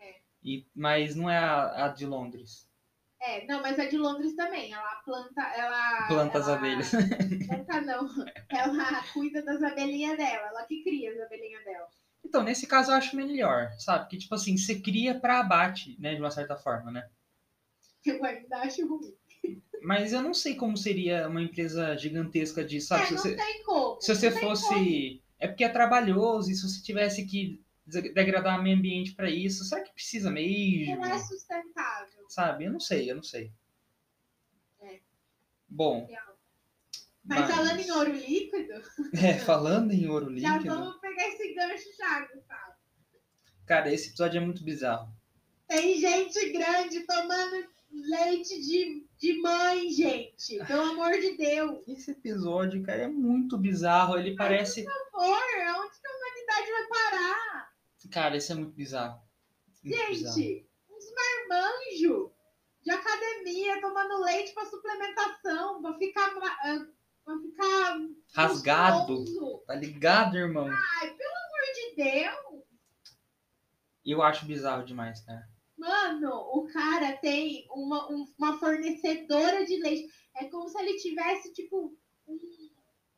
É. 0.00 0.16
E, 0.42 0.66
mas 0.74 1.14
não 1.14 1.30
é 1.30 1.38
a, 1.38 1.86
a 1.86 1.88
de 1.88 2.04
Londres. 2.04 2.68
É, 3.20 3.46
não, 3.46 3.62
mas 3.62 3.78
a 3.78 3.86
de 3.86 3.96
Londres 3.96 4.34
também. 4.34 4.72
Ela 4.72 4.96
planta, 5.04 5.40
ela. 5.56 6.06
Planta 6.08 6.38
as 6.38 6.48
ela- 6.48 6.56
abelhas. 6.58 6.90
Planta 6.90 7.80
não. 7.80 8.08
Ela 8.50 9.02
cuida 9.12 9.42
das 9.42 9.62
abelhinhas 9.62 10.16
dela. 10.18 10.48
Ela 10.48 10.64
que 10.66 10.82
cria 10.82 11.10
as 11.12 11.20
abelhinhas 11.20 11.64
dela. 11.64 11.88
Então, 12.24 12.42
nesse 12.42 12.66
caso 12.66 12.90
eu 12.90 12.96
acho 12.96 13.16
melhor, 13.16 13.72
sabe? 13.78 14.08
Que 14.08 14.18
tipo 14.18 14.34
assim, 14.34 14.56
você 14.56 14.80
cria 14.80 15.18
pra 15.18 15.40
abate, 15.40 15.96
né, 16.00 16.14
de 16.14 16.20
uma 16.20 16.30
certa 16.30 16.56
forma, 16.56 16.90
né? 16.90 17.08
Eu 18.04 18.22
ainda 18.24 18.58
acho 18.58 18.86
ruim. 18.86 19.14
Mas 19.84 20.14
eu 20.14 20.22
não 20.22 20.32
sei 20.32 20.54
como 20.54 20.78
seria 20.78 21.28
uma 21.28 21.42
empresa 21.42 21.94
gigantesca 21.94 22.64
de, 22.64 22.80
sabe? 22.80 23.02
é, 23.02 23.06
se 23.06 23.12
não 23.12 23.20
você, 23.20 23.36
tem 23.36 23.62
como. 23.62 24.00
se 24.00 24.14
você 24.14 24.30
como. 24.30 24.40
fosse. 24.40 25.22
É 25.38 25.46
porque 25.46 25.62
é 25.62 25.68
trabalhoso, 25.68 26.50
e 26.50 26.54
se 26.54 26.62
você 26.62 26.82
tivesse 26.82 27.26
que 27.26 27.62
degradar 27.86 28.58
o 28.58 28.62
meio 28.62 28.78
ambiente 28.78 29.12
pra 29.12 29.28
isso, 29.28 29.62
será 29.64 29.82
que 29.82 29.92
precisa 29.92 30.30
mesmo? 30.30 30.96
Não 30.96 31.04
é 31.04 31.18
sustentável. 31.18 32.24
Sabe? 32.30 32.64
Eu 32.64 32.72
não 32.72 32.80
sei, 32.80 33.10
eu 33.10 33.16
não 33.16 33.22
sei. 33.22 33.52
É. 34.80 35.00
Bom. 35.68 36.08
Mas, 37.22 37.50
falando 37.54 37.80
em 37.80 37.90
ouro 37.90 38.12
líquido, 38.12 38.72
É, 39.22 39.34
falando 39.38 39.92
em 39.92 40.08
ouro 40.08 40.26
já 40.40 40.56
líquido. 40.56 40.74
vamos 40.74 40.98
pegar 41.00 41.28
esse 41.28 41.54
gancho 41.54 41.88
já, 41.98 42.20
Gustavo. 42.20 42.74
Cara, 43.66 43.92
esse 43.92 44.08
episódio 44.08 44.38
é 44.38 44.44
muito 44.44 44.64
bizarro. 44.64 45.12
Tem 45.68 45.98
gente 45.98 46.52
grande 46.52 47.00
tomando 47.00 47.66
leite 47.94 48.60
de, 48.60 49.06
de 49.24 49.40
mãe, 49.40 49.90
gente. 49.90 50.58
Pelo 50.66 50.82
amor 50.82 51.12
de 51.12 51.34
Deus. 51.34 51.82
Esse 51.88 52.10
episódio, 52.10 52.82
cara, 52.82 53.04
é 53.04 53.08
muito 53.08 53.56
bizarro. 53.56 54.18
Ele 54.18 54.36
parece. 54.36 54.84
Por 54.84 54.92
favor, 55.12 55.42
aonde 55.68 55.98
que 55.98 56.06
a 56.06 56.16
humanidade 56.16 56.70
vai 56.70 56.88
parar? 56.88 57.72
Cara, 58.10 58.36
esse 58.36 58.52
é 58.52 58.54
muito 58.54 58.74
bizarro. 58.74 59.18
Muito 59.82 60.06
bizarro. 60.08 60.36
Gente, 60.36 60.68
uns 60.90 61.04
marmanjos 61.48 62.30
de 62.82 62.90
academia 62.90 63.80
tomando 63.80 64.20
leite 64.24 64.52
pra 64.52 64.66
suplementação, 64.66 65.80
pra 65.80 65.94
ficar, 65.94 66.30
ah, 66.36 66.86
pra 67.24 67.38
ficar 67.38 67.98
Rasgado. 68.34 69.06
gostoso. 69.16 69.64
Tá 69.66 69.74
ligado, 69.74 70.36
irmão? 70.36 70.68
Ai, 70.68 71.08
pelo 71.14 71.30
amor 71.30 71.74
de 71.74 71.96
Deus. 71.96 72.64
Eu 74.04 74.22
acho 74.22 74.44
bizarro 74.44 74.84
demais, 74.84 75.22
cara. 75.22 75.48
Mano, 75.76 76.30
o 76.52 76.66
cara 76.72 77.16
tem 77.16 77.66
uma, 77.70 78.10
um- 78.10 78.26
uma 78.38 78.58
fornecedora 78.58 79.64
de 79.66 79.76
leite. 79.76 80.12
É 80.36 80.44
como 80.46 80.68
se 80.68 80.78
ele 80.80 80.96
tivesse, 80.98 81.52
tipo, 81.52 81.96
um 82.28 82.38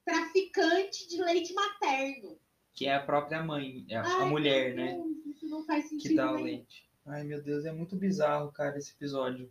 traficante 0.04 1.08
de 1.08 1.22
leite 1.22 1.52
materno. 1.54 2.38
Que 2.72 2.86
é 2.86 2.94
a 2.94 3.02
própria 3.04 3.42
mãe, 3.42 3.84
é 3.88 3.96
a 3.96 4.02
Ai, 4.02 4.28
mulher, 4.28 4.74
meu 4.74 4.84
né? 4.84 4.92
Deus, 4.94 5.36
Isso 5.36 5.48
não 5.48 5.64
faz 5.64 5.88
sentido 5.88 6.10
Que 6.10 6.16
dá 6.16 6.32
o 6.32 6.36
leite. 6.42 6.88
Ai, 7.06 7.24
meu 7.24 7.42
Deus, 7.42 7.64
é 7.64 7.72
muito 7.72 7.96
bizarro, 7.96 8.52
cara, 8.52 8.76
esse 8.78 8.92
episódio. 8.92 9.50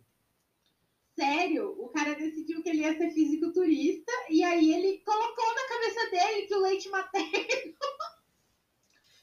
Sério, 1.18 1.74
o 1.82 1.88
cara 1.88 2.14
decidiu 2.14 2.62
que 2.62 2.68
ele 2.68 2.80
ia 2.82 2.96
ser 2.96 3.10
fisiculturista 3.10 4.12
e 4.28 4.44
aí 4.44 4.74
ele 4.74 4.98
colocou 4.98 5.54
na 5.54 5.68
cabeça 5.68 6.10
dele 6.10 6.46
que 6.46 6.54
o 6.54 6.60
leite 6.60 6.88
materno 6.90 7.32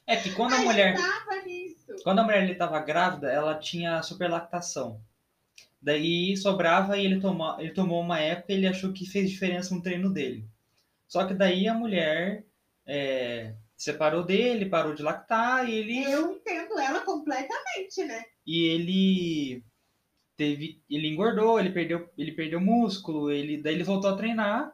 É 0.05 0.17
que 0.17 0.33
quando 0.33 0.53
a 0.53 0.59
mulher. 0.59 0.95
estava 0.95 1.41
nisso. 1.45 1.95
Quando 2.03 2.19
a 2.19 2.23
mulher 2.23 2.43
ele 2.43 2.55
tava 2.55 2.79
grávida, 2.79 3.31
ela 3.31 3.57
tinha 3.57 4.01
superlactação. 4.01 4.99
Daí 5.81 6.35
sobrava 6.37 6.97
e 6.97 7.05
ele 7.05 7.19
tomou, 7.19 7.59
ele 7.59 7.71
tomou 7.71 8.01
uma 8.01 8.19
época 8.19 8.53
e 8.53 8.55
ele 8.55 8.67
achou 8.67 8.93
que 8.93 9.05
fez 9.05 9.29
diferença 9.29 9.73
no 9.73 9.81
treino 9.81 10.09
dele. 10.09 10.45
Só 11.07 11.25
que 11.25 11.33
daí 11.33 11.67
a 11.67 11.73
mulher 11.73 12.45
é, 12.85 13.53
separou 13.75 14.23
dele, 14.23 14.65
parou 14.65 14.93
de 14.93 15.03
lactar 15.03 15.69
e 15.69 15.75
ele, 15.75 16.03
Eu 16.03 16.31
entendo 16.31 16.79
ela 16.79 17.01
completamente, 17.01 18.03
né? 18.05 18.23
e 18.45 18.67
ele 18.67 19.63
teve, 20.35 20.81
ele 20.89 21.07
engordou, 21.07 21.59
ele 21.59 21.71
perdeu, 21.71 22.09
ele 22.17 22.31
perdeu 22.31 22.59
músculo, 22.59 23.31
ele, 23.31 23.61
daí 23.61 23.75
ele 23.75 23.83
voltou 23.83 24.09
a 24.09 24.17
treinar 24.17 24.73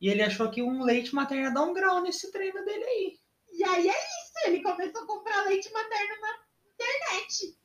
e 0.00 0.08
ele 0.08 0.22
achou 0.22 0.50
que 0.50 0.62
um 0.62 0.82
leite 0.82 1.14
materno 1.14 1.44
ia 1.44 1.54
dar 1.54 1.62
um 1.62 1.74
grau 1.74 2.02
nesse 2.02 2.30
treino 2.32 2.64
dele 2.64 2.84
aí. 2.84 3.18
E 3.52 3.64
aí 3.64 3.88
é 3.88 3.92
isso, 3.92 4.19
ele 4.46 4.62
começou 4.62 5.02
a 5.02 5.06
comprar 5.06 5.44
leite 5.44 5.70
materno 5.72 6.20
na 6.20 6.44
internet. 6.72 7.58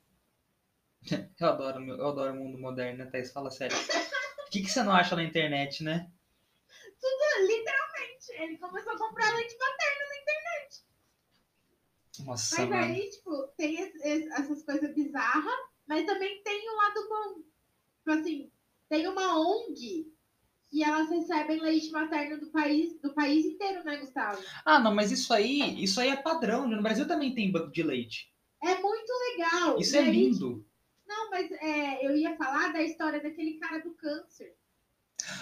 Eu 1.39 1.47
adoro, 1.47 1.83
eu 1.83 2.07
adoro 2.07 2.33
o 2.33 2.35
mundo 2.35 2.57
moderno, 2.57 2.97
né, 2.97 3.11
Thaís? 3.11 3.31
Fala 3.31 3.51
sério. 3.51 3.77
O 3.77 4.49
que, 4.49 4.61
que 4.63 4.69
você 4.69 4.81
não 4.81 4.91
acha 4.91 5.15
na 5.15 5.23
internet, 5.23 5.83
né? 5.83 6.09
Literalmente, 7.41 8.31
ele 8.31 8.57
começou 8.57 8.93
a 8.93 8.97
comprar 8.97 9.35
leite 9.35 9.55
materno 9.55 10.09
na 10.09 10.17
internet. 10.17 10.85
Nossa, 12.25 12.61
Mas 12.61 12.69
mano. 12.69 12.81
aí, 12.81 13.09
tipo, 13.11 13.47
tem 13.57 13.93
essas 14.31 14.63
coisas 14.63 14.95
bizarras, 14.95 15.59
mas 15.85 16.05
também 16.05 16.41
tem 16.41 16.69
o 16.69 16.75
lado 16.75 17.07
bom. 17.09 17.43
Tipo 17.99 18.11
assim, 18.11 18.51
tem 18.89 19.07
uma 19.07 19.39
ONG 19.39 20.14
que 20.75 20.83
elas 20.83 21.09
recebem 21.09 21.61
leite 21.61 21.89
materno 21.89 22.37
do 22.37 22.47
país, 22.47 22.99
do 22.99 23.13
país 23.13 23.45
inteiro, 23.45 23.81
né, 23.85 23.95
Gustavo? 23.95 24.43
Ah, 24.65 24.77
não, 24.77 24.93
mas 24.93 25.09
isso 25.09 25.33
aí, 25.33 25.81
isso 25.81 26.01
aí 26.01 26.09
é 26.09 26.17
padrão. 26.17 26.67
né? 26.67 26.75
No 26.75 26.83
Brasil 26.83 27.07
também 27.07 27.33
tem 27.33 27.49
banco 27.49 27.71
de 27.71 27.81
leite. 27.81 28.29
É 28.61 28.75
muito 28.81 29.13
legal. 29.31 29.79
Isso 29.79 29.95
E 29.95 29.99
é 29.99 30.01
aí, 30.01 30.11
lindo. 30.11 30.67
Não, 31.07 31.29
mas 31.29 31.49
é, 31.49 32.05
eu 32.05 32.13
ia 32.13 32.35
falar 32.35 32.73
da 32.73 32.83
história 32.83 33.23
daquele 33.23 33.53
cara 33.57 33.79
do 33.79 33.93
câncer. 33.93 34.53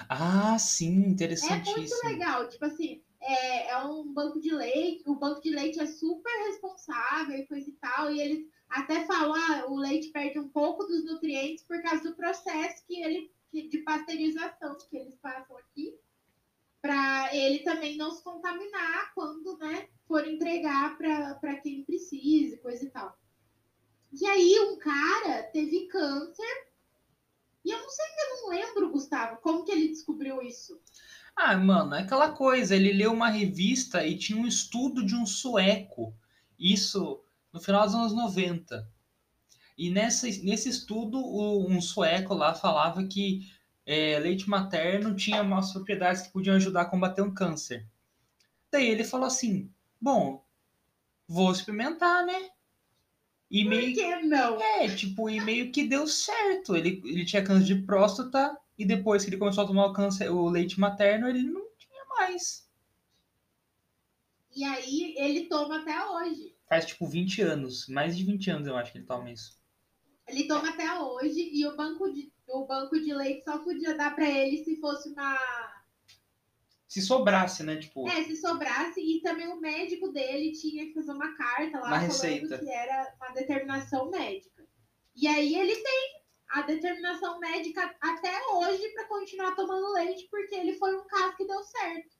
Ah, 0.08 0.56
sim, 0.60 1.16
É 1.20 1.56
muito 1.66 1.96
legal. 2.06 2.48
Tipo 2.48 2.66
assim, 2.66 3.02
é, 3.20 3.70
é 3.72 3.78
um 3.86 4.14
banco 4.14 4.40
de 4.40 4.54
leite. 4.54 5.04
O 5.08 5.16
banco 5.16 5.42
de 5.42 5.50
leite 5.50 5.80
é 5.80 5.88
super 5.88 6.32
responsável 6.46 7.40
e 7.40 7.48
coisa 7.48 7.68
e 7.68 7.74
tal. 7.74 8.14
E 8.14 8.22
eles 8.22 8.48
até 8.70 9.04
falam, 9.08 9.34
ah, 9.34 9.66
o 9.68 9.78
leite 9.78 10.10
perde 10.10 10.38
um 10.38 10.50
pouco 10.50 10.84
dos 10.86 11.04
nutrientes 11.06 11.64
por 11.64 11.82
causa 11.82 12.04
do 12.04 12.16
processo 12.16 12.86
que 12.86 13.02
ele 13.02 13.32
de 13.62 13.78
pasteurização 13.80 14.78
que 14.90 14.98
eles 14.98 15.16
passam 15.16 15.58
aqui. 15.58 15.96
Para 16.82 17.34
ele 17.34 17.60
também 17.60 17.96
não 17.96 18.12
se 18.12 18.22
contaminar 18.24 19.14
quando 19.14 19.58
né, 19.58 19.88
for 20.06 20.28
entregar 20.28 20.98
para 20.98 21.56
quem 21.62 21.84
precisa 21.84 22.56
e 22.56 22.60
coisa 22.60 22.84
e 22.84 22.90
tal. 22.90 23.18
E 24.12 24.26
aí 24.26 24.60
um 24.60 24.78
cara 24.78 25.44
teve 25.44 25.88
câncer. 25.88 26.68
E 27.64 27.72
eu 27.72 27.80
não 27.80 27.90
sei, 27.90 28.06
eu 28.06 28.42
não 28.42 28.50
lembro, 28.50 28.92
Gustavo, 28.92 29.40
como 29.42 29.64
que 29.64 29.72
ele 29.72 29.88
descobriu 29.88 30.42
isso. 30.42 30.78
Ah, 31.36 31.58
mano, 31.58 31.96
é 31.96 32.02
aquela 32.02 32.32
coisa. 32.32 32.76
Ele 32.76 32.92
leu 32.92 33.14
uma 33.14 33.30
revista 33.30 34.06
e 34.06 34.18
tinha 34.18 34.38
um 34.38 34.46
estudo 34.46 35.06
de 35.06 35.16
um 35.16 35.26
sueco. 35.26 36.14
Isso 36.60 37.24
no 37.52 37.62
final 37.62 37.86
dos 37.86 37.96
anos 37.96 38.14
90. 38.14 38.88
E 39.78 39.90
nessa, 39.90 40.28
nesse 40.28 40.70
estudo, 40.70 41.20
o- 41.20 41.68
um 41.68 41.82
sueco 41.82 42.34
lá 42.34 42.54
falava 42.54 43.04
que 43.06 43.50
é, 43.86 44.20
leite 44.20 44.50
materno 44.50 45.16
tinha 45.16 45.42
umas 45.42 45.72
propriedades 45.74 46.22
que 46.24 46.32
podiam 46.34 46.56
ajudar 46.56 46.82
a 46.84 46.86
combater 46.86 47.22
um 47.22 47.34
câncer. 47.34 47.86
Daí 48.72 48.88
ele 48.88 49.04
falou 49.04 49.28
assim: 49.28 49.72
bom, 50.02 50.44
vou 51.28 51.52
experimentar, 51.52 52.26
né? 52.26 52.52
E 53.50 53.64
Por 53.64 53.70
meio 53.70 53.94
que 53.94 54.16
não? 54.24 54.60
É, 54.62 54.94
tipo, 54.94 55.30
e 55.30 55.40
meio 55.40 55.72
que 55.72 55.88
deu 55.88 56.06
certo. 56.08 56.76
Ele, 56.76 57.02
ele 57.06 57.24
tinha 57.26 57.44
câncer 57.44 57.66
de 57.66 57.76
próstata 57.84 58.58
e 58.78 58.86
depois 58.86 59.24
que 59.24 59.30
ele 59.30 59.38
começou 59.38 59.64
a 59.64 59.68
tomar 59.68 59.86
o, 59.86 59.94
câncer, 59.94 60.30
o 60.30 60.50
leite 60.50 60.80
materno, 60.80 61.28
ele 61.30 61.44
não 61.44 61.66
tinha 61.78 62.06
mais. 62.18 62.68
E 64.56 64.64
aí 64.64 65.16
ele 65.18 65.48
toma 65.48 65.80
até 65.82 66.06
hoje. 66.10 66.56
Faz 66.68 66.86
tipo 66.86 67.06
20 67.08 67.42
anos, 67.42 67.88
mais 67.88 68.16
de 68.18 68.24
20 68.24 68.50
anos 68.50 68.68
eu 68.68 68.76
acho 68.78 68.92
que 68.92 68.98
ele 68.98 69.06
toma 69.06 69.30
isso. 69.32 69.60
Ele 70.28 70.48
toma 70.48 70.70
até 70.70 71.00
hoje 71.00 71.50
e 71.54 71.66
o 71.68 71.76
banco 71.76 72.12
de, 72.12 72.32
o 72.48 72.66
banco 72.66 73.00
de 73.00 73.14
leite 73.14 73.44
só 73.44 73.58
podia 73.60 73.96
dar 73.96 74.16
pra 74.16 74.30
ele 74.30 74.64
se 74.64 74.80
fosse 74.80 75.10
uma. 75.10 75.38
Se 76.88 77.02
sobrasse, 77.02 77.64
né? 77.64 77.76
Tipo, 77.78 78.08
É, 78.08 78.24
se 78.24 78.36
sobrasse. 78.38 79.02
E 79.02 79.20
também 79.22 79.48
o 79.48 79.60
médico 79.60 80.12
dele 80.12 80.52
tinha 80.54 80.86
que 80.86 80.94
fazer 80.94 81.12
uma 81.12 81.36
carta 81.36 81.80
lá 81.80 81.88
Uma 81.88 81.96
falando 81.98 82.04
receita. 82.08 82.60
que 82.60 82.70
era 82.70 83.16
uma 83.18 83.30
determinação 83.32 84.10
médica. 84.10 84.66
E 85.16 85.28
aí 85.28 85.56
ele 85.56 85.76
tem 85.76 86.24
a 86.50 86.62
determinação 86.62 87.40
médica 87.40 87.96
até 88.00 88.32
hoje 88.54 88.88
pra 88.90 89.08
continuar 89.08 89.56
tomando 89.56 89.92
leite, 89.94 90.28
porque 90.30 90.54
ele 90.56 90.74
foi 90.78 90.96
um 90.96 91.06
caso 91.08 91.36
que 91.36 91.46
deu 91.48 91.64
certo. 91.64 92.16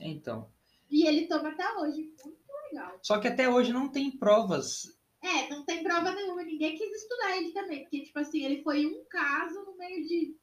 então. 0.00 0.52
E 0.90 1.06
ele 1.06 1.26
toma 1.26 1.48
até 1.50 1.72
hoje. 1.78 2.12
Muito 2.24 2.38
legal. 2.70 2.98
Só 3.02 3.18
que 3.18 3.28
até 3.28 3.48
hoje 3.48 3.72
não 3.72 3.88
tem 3.88 4.10
provas. 4.10 4.96
É, 5.24 5.48
não 5.48 5.64
tem 5.64 5.82
prova 5.82 6.14
nenhuma. 6.14 6.44
Ninguém 6.44 6.76
quis 6.76 7.02
estudar 7.02 7.36
ele 7.38 7.52
também. 7.52 7.80
Porque, 7.82 8.02
tipo 8.02 8.18
assim, 8.18 8.44
ele 8.44 8.62
foi 8.62 8.84
um 8.84 9.04
caso 9.08 9.64
no 9.64 9.76
meio 9.76 10.06
de. 10.06 10.36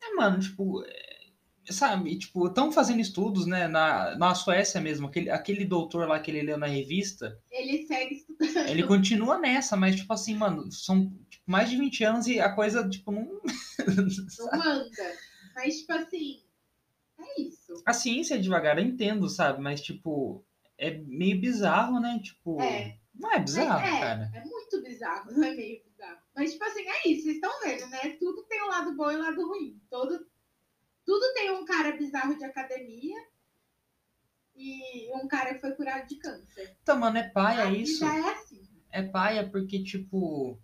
É, 0.00 0.14
mano, 0.14 0.38
tipo, 0.38 0.84
é, 0.84 1.16
sabe, 1.72 2.16
tipo, 2.18 2.46
estão 2.46 2.70
fazendo 2.70 3.00
estudos, 3.00 3.46
né, 3.46 3.66
na, 3.66 4.16
na 4.16 4.34
Suécia 4.34 4.80
mesmo, 4.80 5.08
aquele, 5.08 5.30
aquele 5.30 5.64
doutor 5.64 6.06
lá 6.06 6.20
que 6.20 6.30
ele 6.30 6.42
leu 6.42 6.58
na 6.58 6.66
revista, 6.66 7.40
Ele 7.50 7.86
segue 7.86 8.14
estudando. 8.14 8.68
ele 8.68 8.86
continua 8.86 9.38
nessa, 9.38 9.76
mas, 9.76 9.96
tipo 9.96 10.12
assim, 10.12 10.34
mano, 10.36 10.70
são 10.70 11.10
tipo, 11.28 11.42
mais 11.46 11.68
de 11.68 11.76
20 11.76 12.04
anos 12.04 12.26
e 12.26 12.38
a 12.38 12.54
coisa, 12.54 12.88
tipo, 12.88 13.10
não... 13.10 13.26
Não 14.38 14.62
anda. 14.62 15.16
Mas, 15.54 15.78
tipo 15.78 15.92
assim, 15.92 16.42
é 17.18 17.40
isso. 17.42 17.82
a 17.84 17.92
ciência 17.92 18.34
é 18.34 18.38
devagar, 18.38 18.78
eu 18.78 18.84
entendo, 18.84 19.28
sabe, 19.28 19.60
mas, 19.60 19.80
tipo, 19.80 20.44
é 20.78 20.90
meio 20.90 21.40
bizarro, 21.40 21.98
né, 22.00 22.20
tipo... 22.22 22.60
É. 22.60 22.98
Não 23.18 23.32
é 23.32 23.38
bizarro, 23.38 23.84
é, 23.84 24.00
cara? 24.00 24.30
é 24.34 24.44
muito 24.44 24.82
bizarro, 24.82 25.30
não 25.32 25.44
é 25.44 25.54
meio 25.54 25.82
bizarro. 25.84 26.18
Mas, 26.34 26.52
tipo 26.52 26.64
assim, 26.64 26.82
é 26.86 27.08
isso, 27.08 27.24
vocês 27.24 27.36
estão 27.36 27.60
vendo, 27.60 27.86
né? 27.88 28.16
Tudo 28.18 28.42
tem 28.44 28.62
um 28.62 28.68
lado 28.68 28.94
bom 28.94 29.10
e 29.10 29.16
um 29.16 29.22
lado 29.22 29.46
ruim. 29.46 29.80
Todo, 29.90 30.26
tudo 31.04 31.34
tem 31.34 31.50
um 31.50 31.64
cara 31.64 31.96
bizarro 31.96 32.36
de 32.36 32.44
academia 32.44 33.16
e 34.54 35.10
um 35.14 35.28
cara 35.28 35.54
que 35.54 35.60
foi 35.60 35.72
curado 35.72 36.06
de 36.06 36.16
câncer. 36.16 36.76
Então, 36.82 36.98
mano, 36.98 37.18
é 37.18 37.28
paia 37.28 37.70
isso. 37.70 38.04
vida 38.04 38.18
é 38.18 38.32
assim. 38.32 38.66
É 38.90 39.02
paia 39.02 39.48
porque, 39.48 39.82
tipo, 39.82 40.58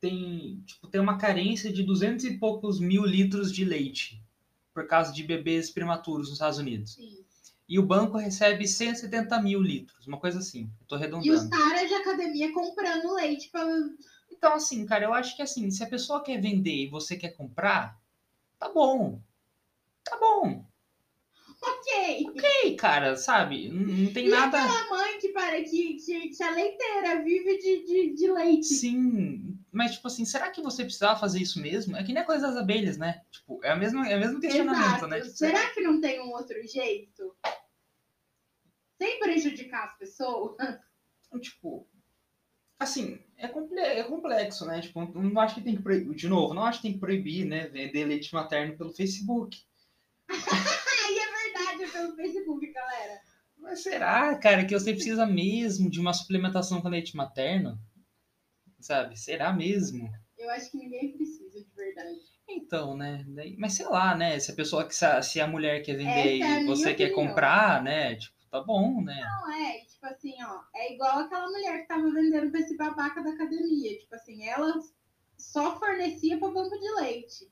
tem, 0.00 0.62
tipo, 0.66 0.88
tem 0.88 1.00
uma 1.00 1.18
carência 1.18 1.72
de 1.72 1.82
200 1.82 2.24
e 2.24 2.38
poucos 2.38 2.80
mil 2.80 3.04
litros 3.04 3.52
de 3.52 3.64
leite 3.64 4.22
por 4.72 4.86
causa 4.86 5.12
de 5.12 5.22
bebês 5.22 5.70
prematuros 5.70 6.28
nos 6.28 6.36
Estados 6.36 6.58
Unidos. 6.58 6.94
Sim. 6.94 7.24
E 7.70 7.78
o 7.78 7.86
banco 7.86 8.18
recebe 8.18 8.66
170 8.66 9.40
mil 9.40 9.62
litros, 9.62 10.04
uma 10.04 10.18
coisa 10.18 10.40
assim. 10.40 10.68
Eu 10.80 10.86
tô 10.88 10.96
E 10.96 10.98
os 10.98 11.02
arredondando. 11.02 11.50
caras 11.50 11.88
de 11.88 11.94
academia 11.94 12.52
comprando 12.52 13.14
leite 13.14 13.48
pra. 13.48 13.64
Então, 14.32 14.54
assim, 14.54 14.84
cara, 14.84 15.04
eu 15.04 15.14
acho 15.14 15.36
que 15.36 15.42
assim, 15.42 15.70
se 15.70 15.84
a 15.84 15.88
pessoa 15.88 16.20
quer 16.20 16.40
vender 16.40 16.86
e 16.86 16.90
você 16.90 17.16
quer 17.16 17.30
comprar, 17.36 17.96
tá 18.58 18.68
bom. 18.68 19.22
Tá 20.02 20.18
bom. 20.18 20.64
Ok. 21.62 22.26
Ei, 22.64 22.74
cara, 22.74 23.16
sabe? 23.16 23.68
Não, 23.68 23.82
não 23.86 24.12
tem 24.12 24.26
E 24.26 24.30
nada. 24.30 24.58
aquela 24.58 24.88
mãe 24.90 25.18
que, 25.18 25.28
para, 25.28 25.62
que, 25.62 25.94
que, 25.94 26.28
que 26.30 26.42
é 26.42 26.50
leiteira, 26.50 27.22
vive 27.22 27.58
de, 27.58 27.84
de, 27.84 28.14
de 28.14 28.32
leite. 28.32 28.66
Sim, 28.66 29.58
mas 29.70 29.92
tipo 29.92 30.08
assim, 30.08 30.24
será 30.24 30.50
que 30.50 30.62
você 30.62 30.84
precisava 30.84 31.20
fazer 31.20 31.38
isso 31.38 31.60
mesmo? 31.60 31.96
É 31.96 32.02
que 32.02 32.12
nem 32.14 32.22
a 32.22 32.26
coisa 32.26 32.46
das 32.48 32.56
abelhas, 32.56 32.96
né? 32.96 33.20
Tipo, 33.30 33.60
é 33.62 33.74
o 33.74 33.78
mesmo, 33.78 34.02
é 34.04 34.16
o 34.16 34.20
mesmo 34.20 34.40
questionamento, 34.40 34.86
Exato. 34.86 35.06
né? 35.06 35.20
Tipo, 35.20 35.36
Será 35.36 35.70
que 35.70 35.80
não 35.82 36.00
tem 36.00 36.20
um 36.22 36.30
outro 36.30 36.56
jeito? 36.66 37.36
Sem 39.00 39.18
prejudicar 39.18 39.86
as 39.86 39.96
pessoas? 39.96 40.56
tipo, 41.40 41.88
assim, 42.78 43.18
é, 43.38 43.48
comple 43.48 43.80
é 43.80 44.04
complexo, 44.04 44.66
né? 44.66 44.82
Tipo, 44.82 45.00
não 45.18 45.40
acho 45.40 45.54
que 45.54 45.62
tem 45.62 45.76
que 45.76 45.82
proibir, 45.82 46.14
de 46.14 46.28
novo, 46.28 46.52
não 46.52 46.64
acho 46.66 46.80
que 46.80 46.88
tem 46.88 46.92
que 46.92 47.00
proibir, 47.00 47.46
né, 47.46 47.68
vender 47.68 48.04
leite 48.04 48.34
materno 48.34 48.76
pelo 48.76 48.92
Facebook. 48.92 49.58
Aí 50.28 51.18
é 51.18 51.76
verdade, 51.78 51.92
pelo 51.92 52.14
Facebook, 52.14 52.72
galera. 52.72 53.20
Mas 53.56 53.82
será, 53.82 54.36
cara, 54.36 54.66
que 54.66 54.78
você 54.78 54.92
precisa 54.92 55.24
mesmo 55.24 55.88
de 55.88 55.98
uma 55.98 56.12
suplementação 56.12 56.82
com 56.82 56.88
leite 56.88 57.16
materno? 57.16 57.78
Sabe? 58.80 59.18
Será 59.18 59.50
mesmo? 59.52 60.10
Eu 60.36 60.50
acho 60.50 60.70
que 60.70 60.76
ninguém 60.76 61.12
precisa, 61.12 61.58
de 61.58 61.70
verdade. 61.74 62.18
Então, 62.48 62.96
né? 62.96 63.24
Mas 63.56 63.74
sei 63.74 63.86
lá, 63.86 64.14
né? 64.14 64.38
Se 64.38 64.50
a 64.50 64.54
pessoa 64.54 64.86
que 64.86 64.94
se 64.94 65.40
a, 65.40 65.46
mulher 65.46 65.82
quer 65.82 65.96
vender 65.96 66.40
Essa 66.40 66.52
é 66.52 66.62
e 66.62 66.66
você 66.66 66.94
quer 66.94 67.12
opinião. 67.12 67.28
comprar, 67.28 67.82
né? 67.82 68.16
Tipo, 68.16 68.39
tá 68.50 68.60
bom, 68.62 69.00
né? 69.02 69.20
Não, 69.20 69.52
é, 69.52 69.78
tipo 69.80 70.06
assim, 70.06 70.34
ó, 70.42 70.60
é 70.74 70.94
igual 70.94 71.18
aquela 71.20 71.48
mulher 71.48 71.82
que 71.82 71.88
tava 71.88 72.10
vendendo 72.10 72.50
pra 72.50 72.60
esse 72.60 72.76
babaca 72.76 73.22
da 73.22 73.30
academia. 73.30 73.98
Tipo 73.98 74.14
assim, 74.14 74.46
ela 74.46 74.74
só 75.38 75.78
fornecia 75.78 76.38
para 76.38 76.50
banco 76.52 76.78
de 76.78 76.90
leite. 77.02 77.50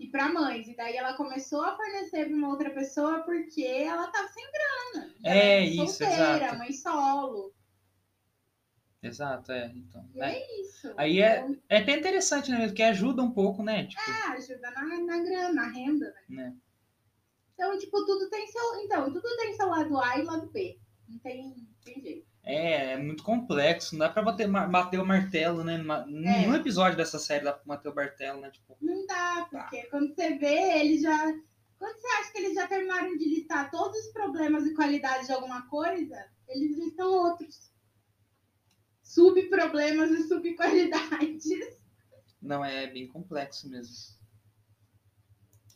E 0.00 0.08
pra 0.08 0.28
mães. 0.32 0.66
E 0.66 0.74
daí 0.74 0.96
ela 0.96 1.14
começou 1.14 1.62
a 1.62 1.76
fornecer 1.76 2.26
pra 2.26 2.34
uma 2.36 2.48
outra 2.48 2.70
pessoa 2.70 3.20
porque 3.22 3.62
ela 3.62 4.08
tava 4.10 4.28
sem 4.28 4.44
grana. 4.50 5.14
Ela 5.22 5.34
É, 5.36 5.56
era 5.56 5.64
isso, 5.64 5.86
solteira, 5.98 6.36
exato. 6.36 6.58
mãe 6.58 6.72
solo. 6.72 7.54
Exato, 9.02 9.52
é. 9.52 9.66
Então, 9.74 10.08
E 10.14 10.18
né? 10.18 10.34
é 10.36 10.60
isso. 10.60 10.92
Aí 10.96 11.20
é- 11.20 11.40
Então, 11.40 11.56
É 11.68 11.78
até 11.78 11.98
interessante, 11.98 12.50
né? 12.50 12.66
Porque 12.66 12.82
ajuda 12.82 13.22
um 13.22 13.30
pouco, 13.32 13.62
né? 13.62 13.84
Tipo, 13.86 14.00
é, 14.10 14.26
ajuda 14.36 14.70
na, 14.70 14.82
na 15.00 15.18
grana, 15.18 15.52
na 15.52 15.68
renda, 15.68 16.06
né? 16.28 16.36
né? 16.44 16.56
Então, 17.62 17.78
tipo, 17.78 18.04
tudo 18.04 18.28
tem 18.28 18.44
seu. 18.48 18.80
Então, 18.80 19.04
tudo 19.12 19.36
tem 19.36 19.54
seu 19.54 19.68
lado 19.68 19.96
A 20.00 20.18
e 20.18 20.24
lado 20.24 20.50
B. 20.50 20.80
Não 21.08 21.16
tem, 21.20 21.54
tem 21.84 22.00
jeito. 22.02 22.26
É, 22.42 22.94
é 22.94 22.96
muito 22.96 23.22
complexo, 23.22 23.94
não 23.94 24.00
dá 24.00 24.08
pra 24.08 24.20
bater, 24.20 24.50
bater 24.50 24.98
o 24.98 25.06
martelo, 25.06 25.62
né? 25.62 25.78
Numa- 25.78 26.04
Nenhum 26.06 26.56
episódio 26.56 26.96
dessa 26.96 27.20
série 27.20 27.44
dá 27.44 27.52
pra 27.52 27.62
bater 27.64 27.88
o 27.88 27.94
martelo, 27.94 28.40
né? 28.40 28.50
Tipo, 28.50 28.76
Não 28.80 29.06
dá, 29.06 29.46
porque 29.48 29.84
quando 29.84 30.12
você 30.12 30.36
vê, 30.38 30.80
eles 30.80 31.02
já. 31.02 31.16
Quando 31.78 31.96
você 32.00 32.06
acha 32.08 32.32
que 32.32 32.38
eles 32.38 32.54
já 32.54 32.66
terminaram 32.66 33.16
de 33.16 33.24
listar 33.28 33.70
todos 33.70 33.96
os 34.06 34.12
problemas 34.12 34.66
e 34.66 34.74
qualidades 34.74 35.28
de 35.28 35.32
alguma 35.32 35.68
coisa, 35.68 36.16
eles 36.48 36.76
listam 36.76 37.08
outros. 37.08 37.70
Subproblemas 39.04 40.10
e 40.10 40.26
subqualidades. 40.26 41.44
não, 42.40 42.64
é 42.64 42.88
bem 42.88 43.06
complexo 43.06 43.68
mesmo. 43.68 43.94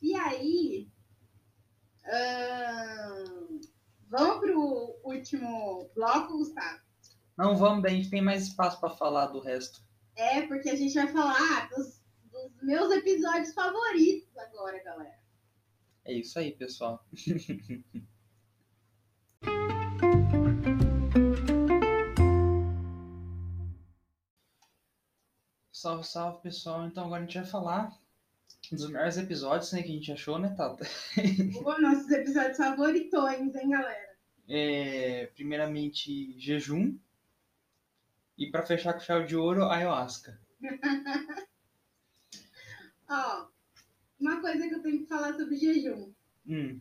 E 0.03 0.15
aí. 0.17 0.89
Vamos 4.09 4.41
pro 4.41 5.01
último 5.05 5.91
bloco, 5.95 6.39
Gustavo? 6.39 6.81
Não 7.37 7.57
vamos, 7.57 7.83
daí 7.83 7.95
a 7.95 7.97
gente 7.97 8.11
tem 8.11 8.23
mais 8.23 8.45
espaço 8.45 8.81
pra 8.81 8.91
falar 8.91 9.27
do 9.27 9.41
resto. 9.41 9.85
É, 10.15 10.43
porque 10.47 10.71
a 10.71 10.77
gente 10.77 10.95
vai 10.95 11.09
falar 11.09 11.69
dos, 11.69 12.03
dos 12.31 12.63
meus 12.63 12.91
episódios 12.93 13.53
favoritos 13.53 14.37
agora, 14.39 14.83
galera. 14.83 15.19
É 16.05 16.13
isso 16.13 16.39
aí, 16.39 16.53
pessoal. 16.53 17.05
Salve, 25.87 26.05
salve, 26.05 26.43
pessoal. 26.43 26.87
Então 26.87 27.05
agora 27.05 27.23
a 27.23 27.27
gente 27.27 27.39
vai 27.39 27.47
falar 27.47 27.93
dos 28.75 28.89
melhores 28.89 29.17
episódios 29.17 29.73
né, 29.73 29.83
que 29.83 29.91
a 29.91 29.95
gente 29.95 30.13
achou, 30.13 30.39
né, 30.39 30.55
Tata? 30.57 30.87
Os 31.65 31.81
nossos 31.81 32.11
episódios 32.11 32.57
favoritões, 32.57 33.55
hein, 33.55 33.71
galera? 33.71 34.17
É, 34.49 35.27
primeiramente, 35.35 36.39
jejum. 36.39 36.99
E 38.39 38.51
pra 38.51 38.67
fechar 38.67 38.93
com 38.93 39.01
chave 39.01 39.27
de 39.27 39.37
ouro, 39.37 39.65
ayahuasca. 39.65 40.39
Ó, 43.09 43.47
uma 44.19 44.41
coisa 44.41 44.69
que 44.69 44.75
eu 44.75 44.83
tenho 44.83 44.99
que 45.01 45.07
falar 45.07 45.35
sobre 45.35 45.57
jejum. 45.57 46.13
Hum, 46.47 46.81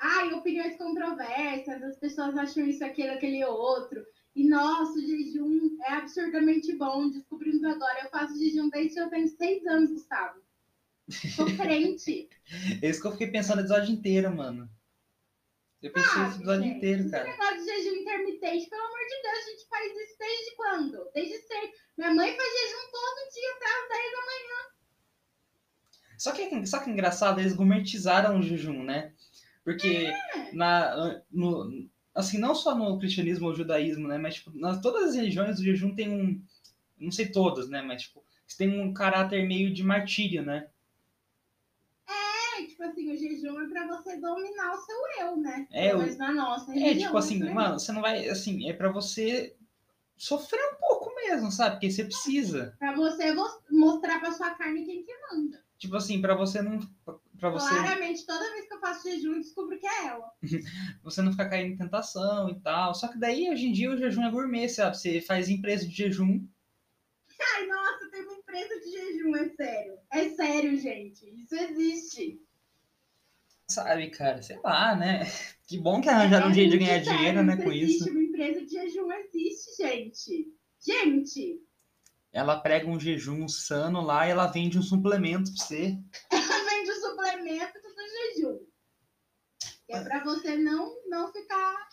Ai, 0.00 0.32
opiniões 0.32 0.78
controversas, 0.78 1.82
as 1.82 1.96
pessoas 1.98 2.34
acham 2.34 2.64
isso, 2.64 2.82
aquilo, 2.82 3.12
aquele 3.12 3.44
outro. 3.44 4.02
E 4.34 4.48
nossa, 4.48 4.98
o 4.98 5.02
jejum 5.02 5.76
é 5.82 5.92
absurdamente 5.92 6.74
bom. 6.76 7.10
Descobrimos 7.10 7.62
agora. 7.64 8.04
Eu 8.04 8.08
faço 8.08 8.38
jejum 8.38 8.70
desde 8.70 8.94
que 8.94 9.00
eu 9.00 9.10
tenho 9.10 9.28
seis 9.28 9.66
anos, 9.66 9.90
Gustavo. 9.90 10.40
Sou 11.10 11.46
crente. 11.56 12.28
é 12.82 12.88
isso 12.88 13.00
que 13.00 13.06
eu 13.06 13.12
fiquei 13.12 13.28
pensando 13.30 13.58
o 13.58 13.60
episódio 13.62 13.92
inteiro, 13.92 14.34
mano. 14.34 14.68
Eu 15.82 15.92
pensei 15.92 16.10
Ah, 16.20 16.26
esse 16.28 16.36
episódio 16.36 16.62
gente, 16.64 16.76
inteiro, 16.76 17.00
Esse 17.02 17.10
cara. 17.10 17.24
negócio 17.24 17.56
de 17.58 17.64
jejum 17.64 17.96
intermitente, 17.96 18.68
pelo 18.68 18.82
amor 18.82 18.98
de 18.98 19.22
Deus, 19.22 19.38
a 19.38 19.50
gente 19.50 19.68
faz 19.68 19.92
isso 19.96 20.18
desde 20.18 20.56
quando? 20.56 21.10
Desde 21.14 21.38
sempre. 21.38 21.72
Minha 21.96 22.14
mãe 22.14 22.36
faz 22.36 22.48
jejum 22.52 22.90
todo 22.92 23.32
dia 23.32 23.50
até 23.56 23.64
as 23.66 23.88
10 23.88 24.12
da 24.12 24.18
manhã. 24.26 24.60
Só 26.18 26.32
que, 26.32 26.66
só 26.66 26.78
que 26.80 26.90
engraçado, 26.90 27.40
eles 27.40 27.54
gourmetizaram 27.54 28.38
o 28.38 28.42
jejum, 28.42 28.82
né? 28.82 29.14
Porque 29.64 29.88
É. 29.88 30.52
na, 30.52 31.22
no, 31.30 31.88
assim, 32.14 32.38
não 32.38 32.54
só 32.54 32.74
no 32.74 32.98
cristianismo 32.98 33.46
ou 33.48 33.54
judaísmo, 33.54 34.06
né? 34.06 34.18
Mas, 34.18 34.34
tipo, 34.36 34.50
nas 34.58 34.80
todas 34.82 35.10
as 35.10 35.14
religiões 35.14 35.58
o 35.58 35.64
jejum 35.64 35.94
tem 35.94 36.10
um. 36.10 36.42
Não 36.98 37.10
sei 37.10 37.30
todas, 37.32 37.70
né? 37.70 37.80
Mas, 37.80 38.02
tipo, 38.02 38.22
tem 38.58 38.68
um 38.80 38.92
caráter 38.92 39.46
meio 39.46 39.72
de 39.72 39.82
martírio, 39.82 40.42
né? 40.42 40.68
É, 42.80 42.88
tipo 42.88 43.10
assim, 43.10 43.12
o 43.12 43.16
jejum 43.16 43.60
é 43.60 43.68
pra 43.68 43.86
você 43.86 44.16
dominar 44.16 44.72
o 44.72 44.78
seu 44.78 44.96
eu, 45.20 45.36
né? 45.36 45.66
É, 45.70 45.92
Mas 45.94 46.16
na 46.16 46.32
nossa 46.32 46.72
É, 46.76 46.94
tipo 46.94 47.16
assim, 47.16 47.38
né? 47.38 47.52
mano, 47.52 47.78
você 47.78 47.92
não 47.92 48.00
vai. 48.00 48.28
Assim, 48.28 48.68
é 48.68 48.72
pra 48.72 48.90
você 48.90 49.54
sofrer 50.16 50.60
um 50.72 50.76
pouco 50.76 51.14
mesmo, 51.14 51.50
sabe? 51.50 51.76
Porque 51.76 51.90
você 51.90 52.04
precisa. 52.04 52.74
Pra 52.78 52.94
você 52.94 53.34
vo- 53.34 53.62
mostrar 53.70 54.18
pra 54.20 54.32
sua 54.32 54.54
carne 54.54 54.84
quem 54.84 55.02
que 55.04 55.12
manda. 55.30 55.62
Tipo 55.78 55.96
assim, 55.96 56.20
pra 56.20 56.34
você 56.34 56.60
não. 56.62 56.78
Pra 57.38 57.48
você, 57.48 57.68
Claramente, 57.70 58.26
toda 58.26 58.50
vez 58.52 58.68
que 58.68 58.74
eu 58.74 58.80
faço 58.80 59.08
jejum, 59.08 59.32
eu 59.32 59.40
descubro 59.40 59.78
que 59.78 59.86
é 59.86 60.06
ela. 60.08 60.30
você 61.02 61.22
não 61.22 61.32
ficar 61.32 61.48
caindo 61.48 61.72
em 61.72 61.76
tentação 61.76 62.50
e 62.50 62.60
tal. 62.60 62.94
Só 62.94 63.08
que 63.08 63.18
daí, 63.18 63.48
hoje 63.50 63.66
em 63.66 63.72
dia, 63.72 63.90
o 63.90 63.96
jejum 63.96 64.22
é 64.24 64.30
gourmet, 64.30 64.68
sabe? 64.68 64.96
Você 64.98 65.20
faz 65.22 65.48
empresa 65.48 65.86
de 65.86 65.94
jejum. 65.94 66.46
Ai, 67.56 67.66
nossa, 67.66 68.10
tem 68.10 68.22
uma 68.24 68.34
empresa 68.34 68.78
de 68.80 68.90
jejum, 68.90 69.34
é 69.36 69.48
sério. 69.48 69.94
É 70.12 70.28
sério, 70.28 70.76
gente. 70.76 71.24
Isso 71.42 71.54
existe. 71.54 72.38
Sabe, 73.70 74.10
cara, 74.10 74.42
sei 74.42 74.58
lá, 74.64 74.96
né? 74.96 75.20
Que 75.70 75.78
bom 75.78 76.00
que 76.00 76.08
arranjaram 76.08 76.48
um 76.48 76.50
É 76.50 76.54
jeito 76.54 76.72
de 76.72 76.78
ganhar 76.78 77.04
sério, 77.04 77.16
dinheiro, 77.16 77.44
né, 77.44 77.56
com 77.56 77.70
existe, 77.70 77.96
isso. 77.98 78.10
Uma 78.10 78.22
empresa 78.22 78.60
de 78.66 78.72
jejum 78.72 79.12
existe, 79.12 79.76
gente. 79.80 80.52
Gente, 80.80 81.62
Ela 82.32 82.58
prega 82.58 82.88
um 82.88 82.98
jejum 82.98 83.46
sano 83.46 84.00
lá 84.00 84.26
e 84.26 84.30
ela 84.30 84.48
vende 84.48 84.76
um 84.76 84.82
suplemento 84.82 85.52
pra 85.54 85.64
você. 85.64 85.96
ela 86.32 86.70
vende 86.70 86.90
o 86.90 86.94
suplemento 86.96 87.78
do 87.80 88.40
jejum. 88.40 88.58
Que 89.86 89.92
é 89.92 90.02
pra 90.02 90.24
você 90.24 90.56
não, 90.56 90.92
não 91.08 91.32
ficar 91.32 91.88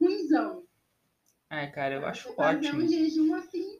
ruimzão. 0.00 0.64
É, 1.50 1.66
cara, 1.66 1.96
eu 1.96 2.06
acho 2.06 2.30
você 2.30 2.34
fazer 2.34 2.68
ótimo. 2.68 2.82
um 2.82 2.88
jejum 2.88 3.34
assim, 3.34 3.78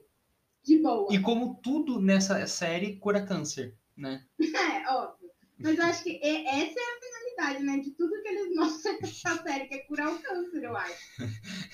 de 0.62 0.78
boa. 0.78 1.08
E 1.10 1.18
como 1.18 1.54
tudo 1.62 1.98
nessa 1.98 2.46
série 2.46 2.96
cura 2.98 3.24
câncer, 3.24 3.74
né? 3.96 4.26
É, 4.84 4.92
óbvio. 4.92 5.30
Mas 5.58 5.78
eu 5.78 5.84
acho 5.84 6.02
que 6.02 6.20
essa 6.22 6.80
é 6.80 6.82
a 6.82 7.00
né? 7.36 7.78
De 7.78 7.90
tudo 7.92 8.20
que 8.22 8.28
eles 8.28 8.54
mostram 8.56 8.98
nessa 9.00 9.42
série, 9.42 9.66
que 9.66 9.74
é 9.74 9.78
curar 9.78 10.12
o 10.12 10.18
câncer, 10.18 10.62
eu 10.64 10.76
acho. 10.76 11.22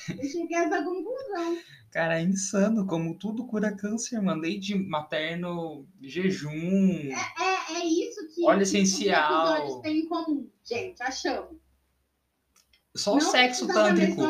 Eu 0.08 0.28
cheguei 0.28 0.56
a 0.56 0.64
essa 0.64 0.82
conclusão. 0.82 1.58
Cara, 1.90 2.18
é 2.20 2.22
insano 2.22 2.86
como 2.86 3.16
tudo 3.18 3.46
cura 3.46 3.74
câncer, 3.74 4.20
mano. 4.20 4.42
Desde 4.42 4.74
materno, 4.74 5.86
jejum. 6.02 7.10
É, 7.10 7.74
é 7.78 7.84
isso 7.86 8.26
que, 8.34 8.44
Óleo 8.44 8.58
que 8.58 8.62
os 8.64 8.74
essencial. 8.74 9.46
episódios 9.56 9.82
têm 9.82 9.98
em 10.00 10.06
comum, 10.08 10.50
gente, 10.64 11.02
achamos. 11.02 11.58
Só 12.96 13.16
o 13.16 13.20
sexo 13.20 13.66
tântrico. 13.68 14.20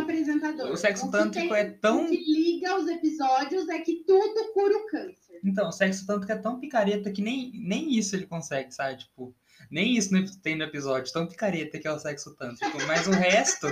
O 0.71 0.77
sexo 0.77 1.07
que 1.07 1.13
tântrico 1.13 1.55
tem- 1.55 1.57
é 1.59 1.71
tão. 1.71 2.05
O 2.05 2.09
que 2.09 2.17
liga 2.17 2.77
os 2.79 2.87
episódios 2.89 3.69
é 3.69 3.79
que 3.81 4.05
tudo 4.07 4.53
cura 4.53 4.77
o 4.77 4.87
câncer. 4.87 5.41
Então, 5.43 5.69
o 5.69 5.73
sexo 5.73 6.07
tântrico 6.07 6.33
é 6.33 6.37
tão 6.37 6.61
picareta 6.61 7.11
que 7.11 7.23
nem, 7.23 7.51
nem 7.55 7.97
isso 7.97 8.15
ele 8.15 8.27
consegue, 8.27 8.73
sabe? 8.75 8.99
Tipo, 8.99 9.35
nem 9.71 9.97
isso 9.97 10.11
tem 10.41 10.57
no 10.57 10.65
episódio. 10.65 11.13
Tão 11.13 11.27
picareta 11.27 11.79
que 11.79 11.87
é 11.87 11.93
o 11.93 11.99
sexo 11.99 12.35
tântrico. 12.35 12.79
Mas 12.87 13.07
o 13.07 13.11
resto. 13.11 13.67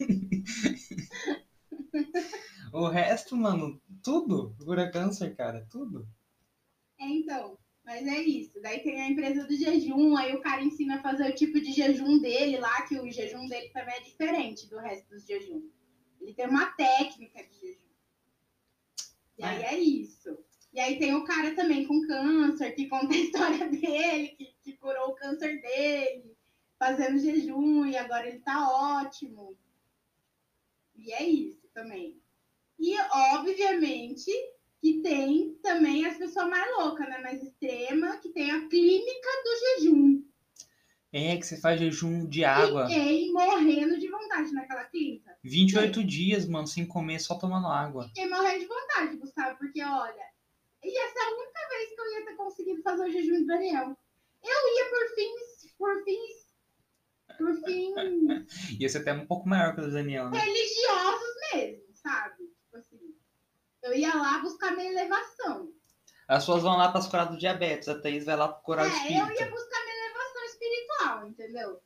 o 2.72 2.88
resto, 2.88 3.36
mano, 3.36 3.80
tudo 4.02 4.54
cura 4.58 4.90
câncer, 4.90 5.34
cara. 5.36 5.66
Tudo. 5.70 6.06
É, 6.98 7.06
então. 7.06 7.58
Mas 7.84 8.06
é 8.06 8.20
isso. 8.20 8.60
Daí 8.62 8.80
tem 8.80 9.00
a 9.00 9.08
empresa 9.08 9.44
do 9.44 9.56
jejum, 9.56 10.16
aí 10.16 10.34
o 10.34 10.40
cara 10.40 10.62
ensina 10.62 10.96
a 10.96 11.02
fazer 11.02 11.28
o 11.28 11.34
tipo 11.34 11.60
de 11.60 11.72
jejum 11.72 12.20
dele 12.20 12.58
lá, 12.58 12.82
que 12.82 12.98
o 12.98 13.10
jejum 13.10 13.48
dele 13.48 13.70
também 13.70 13.96
é 13.96 14.00
diferente 14.00 14.68
do 14.68 14.78
resto 14.78 15.08
dos 15.08 15.26
jejum. 15.26 15.68
Ele 16.20 16.32
tem 16.32 16.46
uma 16.46 16.66
técnica 16.72 17.42
de 17.42 17.60
jejum. 17.60 17.82
E 19.38 19.44
aí 19.44 19.62
é 19.64 19.78
isso. 19.78 20.38
E 20.72 20.80
aí 20.80 20.98
tem 20.98 21.14
o 21.14 21.24
cara 21.24 21.54
também 21.54 21.84
com 21.84 22.06
câncer, 22.06 22.72
que 22.72 22.88
conta 22.88 23.12
a 23.12 23.16
história 23.18 23.68
dele, 23.68 24.28
que, 24.28 24.51
que 24.62 24.76
curou 24.76 25.10
o 25.10 25.14
câncer 25.14 25.60
dele, 25.60 26.36
fazendo 26.78 27.18
jejum, 27.18 27.86
e 27.86 27.96
agora 27.96 28.28
ele 28.28 28.40
tá 28.40 28.68
ótimo. 29.02 29.56
E 30.94 31.12
é 31.12 31.22
isso 31.22 31.68
também. 31.74 32.20
E, 32.78 32.98
obviamente, 33.34 34.30
que 34.80 35.00
tem 35.00 35.56
também 35.62 36.04
as 36.04 36.16
pessoas 36.16 36.48
mais 36.48 36.68
loucas, 36.76 37.08
né? 37.08 37.18
Mais 37.18 37.42
extrema, 37.42 38.16
que 38.16 38.30
tem 38.30 38.50
a 38.50 38.68
clínica 38.68 39.28
do 39.44 39.80
jejum. 39.80 40.24
É 41.12 41.36
que 41.36 41.46
você 41.46 41.60
faz 41.60 41.78
jejum 41.78 42.26
de 42.26 42.44
água. 42.44 42.88
Fiquei 42.88 43.30
morrendo 43.30 43.98
de 43.98 44.08
vontade 44.08 44.50
naquela 44.52 44.84
clínica. 44.84 45.36
28 45.44 46.02
dias, 46.02 46.48
mano, 46.48 46.66
sem 46.66 46.86
comer, 46.86 47.20
só 47.20 47.34
tomando 47.34 47.66
água. 47.68 48.08
Fiquei 48.08 48.28
morrendo 48.28 48.60
de 48.60 48.66
vontade, 48.66 49.16
Gustavo, 49.18 49.58
porque 49.58 49.82
olha, 49.82 50.26
ia 50.82 51.08
ser 51.12 51.18
a 51.18 51.36
única 51.36 51.68
vez 51.68 51.94
que 51.94 52.00
eu 52.00 52.12
ia 52.12 52.24
ter 52.24 52.34
conseguido 52.34 52.82
fazer 52.82 53.04
o 53.04 53.12
jejum 53.12 53.40
do 53.40 53.46
Daniel. 53.46 53.96
Eu 54.42 54.76
ia 54.76 54.90
por 54.90 55.14
fins, 55.14 55.72
por 55.78 56.04
fins, 56.04 56.52
por 57.38 57.54
fins 57.64 58.46
Ia 58.80 58.88
ser 58.88 58.98
até 58.98 59.12
um 59.12 59.26
pouco 59.26 59.48
maior 59.48 59.74
que 59.74 59.80
o 59.82 59.90
Daniel, 59.90 60.30
né? 60.30 60.38
religiosos 60.38 61.34
mesmo, 61.54 61.84
sabe? 61.94 62.44
Tipo 62.46 62.76
assim, 62.76 63.16
eu 63.82 63.94
ia 63.94 64.14
lá 64.14 64.38
buscar 64.40 64.72
minha 64.72 64.90
elevação. 64.90 65.72
As 66.28 66.44
pessoas 66.44 66.62
vão 66.62 66.76
lá 66.76 67.00
se 67.00 67.10
curar 67.10 67.26
do 67.30 67.36
diabetes, 67.38 67.88
a 67.88 68.00
Thaís 68.00 68.24
vai 68.24 68.36
lá 68.36 68.48
pra 68.48 68.62
curar 68.62 68.86
o 68.86 68.88
É, 68.88 68.92
eu 68.92 69.10
espírito. 69.26 69.40
ia 69.40 69.50
buscar 69.50 69.84
minha 69.84 70.06
elevação 70.06 70.44
espiritual, 70.44 71.26
entendeu? 71.28 71.82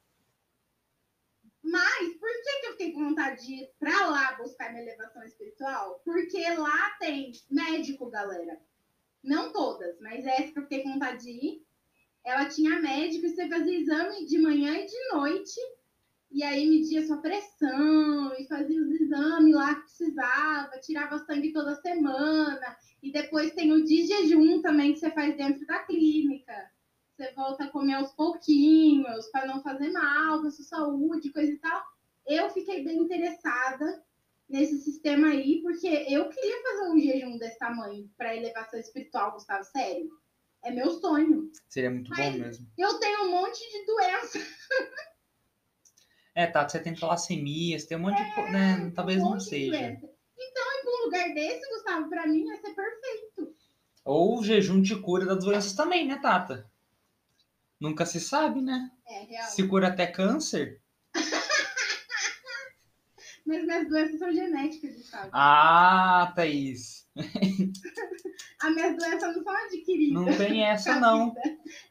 Mas 1.63 2.17
por 2.19 2.31
que, 2.31 2.61
que 2.61 2.67
eu 2.67 2.73
fiquei 2.73 2.93
com 2.93 3.09
vontade 3.09 3.45
de 3.45 3.55
ir 3.55 3.71
pra 3.79 4.07
lá 4.07 4.37
buscar 4.37 4.71
minha 4.71 4.83
elevação 4.85 5.23
espiritual? 5.25 6.01
Porque 6.05 6.49
lá 6.55 6.91
tem 7.01 7.33
médico, 7.51 8.09
galera. 8.09 8.61
Não 9.23 9.53
todas, 9.53 9.99
mas 10.01 10.25
essa 10.25 10.53
que 10.53 10.59
eu 10.59 10.63
fiquei 10.63 10.83
com 10.85 10.93
vontade 10.93 11.25
de 11.25 11.31
ir. 11.31 11.66
Ela 12.27 12.47
tinha 12.47 12.81
médico 12.81 13.25
e 13.25 13.29
você 13.29 13.49
fazia 13.49 13.79
exame 13.79 14.27
de 14.27 14.37
manhã 14.41 14.75
e 14.75 14.85
de 14.85 15.09
noite. 15.13 15.61
E 16.33 16.43
aí 16.43 16.69
media 16.69 17.07
sua 17.07 17.19
pressão 17.19 18.35
e 18.37 18.49
fazia 18.49 18.83
os 18.83 18.91
exames 18.91 19.55
lá 19.55 19.77
que 19.77 19.83
precisava, 19.83 20.81
tirava 20.81 21.21
sangue 21.21 21.53
toda 21.53 21.77
semana. 21.77 22.77
E 23.01 23.13
depois 23.13 23.55
tem 23.55 23.71
o 23.71 23.85
de 23.85 24.07
jejum 24.07 24.61
também 24.61 24.93
que 24.93 24.99
você 24.99 25.09
faz 25.13 25.37
dentro 25.37 25.65
da 25.67 25.79
clínica. 25.85 26.53
Você 27.17 27.33
volta 27.33 27.63
a 27.63 27.71
comer 27.71 27.95
aos 27.95 28.13
pouquinhos 28.13 29.29
para 29.29 29.47
não 29.47 29.63
fazer 29.63 29.93
mal 29.93 30.41
para 30.41 30.51
sua 30.51 30.65
saúde, 30.65 31.33
coisa 31.33 31.53
e 31.53 31.59
tal. 31.59 31.81
Eu 32.27 32.51
fiquei 32.51 32.83
bem 32.83 32.99
interessada 32.99 34.03
nesse 34.49 34.79
sistema 34.79 35.29
aí, 35.29 35.63
porque 35.63 35.87
eu 35.87 36.29
queria 36.29 36.63
fazer 36.63 36.91
um 36.91 36.99
jejum 36.99 37.39
desse 37.39 37.57
tamanho 37.57 38.11
para 38.19 38.35
elevação 38.35 38.81
espiritual, 38.81 39.31
Gustavo, 39.31 39.63
sério. 39.63 40.11
É 40.67 40.71
meu 40.73 40.91
sonho. 41.01 41.51
Seria 41.69 41.91
muito 41.91 42.11
bom 42.11 42.17
Mas- 42.17 42.35
mesmo. 42.37 42.67
Eu 42.77 42.99
tenho 42.99 43.23
um 43.25 43.31
monte 43.31 43.59
de 43.71 43.87
doença, 43.87 44.39
É, 46.35 46.47
tá, 46.47 46.69
você 46.69 46.81
tem 46.81 46.95
talassemia, 46.95 47.79
você 47.79 47.87
tem 47.87 47.97
um 47.97 48.01
monte 48.01 48.23
de. 48.23 48.35
co- 48.35 48.51
né, 48.51 48.91
talvez 48.95 49.23
um 49.23 49.31
não 49.31 49.37
de 49.37 49.45
seja. 49.45 49.71
doença. 49.71 50.11
Então, 50.39 50.65
ir 50.65 50.83
pra 50.83 50.91
um 50.91 51.05
lugar 51.05 51.35
desse, 51.35 51.69
Gustavo, 51.71 52.09
para 52.11 52.27
mim 52.27 52.45
ia 52.47 52.57
ser 52.61 52.75
perfeito. 52.75 53.55
Ou 54.05 54.39
o 54.41 54.45
jejum 54.45 54.83
te 54.83 54.97
cura 55.01 55.25
das 55.25 55.43
doenças 55.45 55.73
também, 55.73 56.07
né, 56.07 56.19
Tata? 56.21 56.69
Nunca 57.81 58.05
se 58.05 58.21
sabe, 58.21 58.61
né? 58.61 58.91
É 59.07 59.21
real. 59.21 59.49
Se 59.51 59.67
cura 59.69 59.89
até 59.89 60.07
câncer. 60.07 60.81
Mas 63.47 63.65
minhas 63.65 63.89
doenças 63.89 64.19
são 64.19 64.33
genéticas, 64.33 64.97
Gustavo. 64.97 65.31
Ah, 65.33 66.33
Thaís. 66.35 67.07
As 68.63 68.75
minhas 68.75 68.97
doenças 68.97 69.37
não 69.37 69.43
são 69.45 69.55
adquiridas. 69.67 70.15
Não 70.15 70.37
tem 70.37 70.63
essa, 70.65 70.93
a 70.95 71.01
não. 71.01 71.35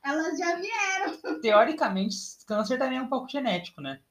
Elas 0.03 0.37
já 0.37 0.55
vieram. 0.55 1.39
Teoricamente, 1.41 2.15
câncer 2.47 2.77
também 2.79 2.97
é 2.97 3.01
um 3.01 3.07
pouco 3.09 3.29
genético, 3.29 3.81
né? 3.81 4.01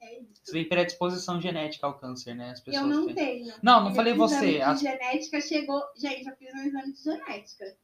É 0.00 0.20
isso. 0.20 0.40
Você 0.44 0.52
tem 0.52 0.68
predisposição 0.68 1.40
genética 1.40 1.86
ao 1.86 1.98
câncer, 1.98 2.34
né? 2.34 2.50
As 2.50 2.60
pessoas 2.60 2.82
Eu 2.82 2.88
não 2.88 3.06
têm. 3.06 3.14
tenho. 3.14 3.54
Não, 3.62 3.84
não 3.84 3.94
falei 3.94 4.12
Esse 4.12 4.18
você. 4.18 4.58
de 4.58 4.80
genética 4.80 5.40
chegou. 5.40 5.82
Gente, 5.96 6.26
eu 6.28 6.36
fiz 6.36 6.54
um 6.54 6.66
exame 6.66 6.92
de 6.92 7.02
genética. 7.02 7.76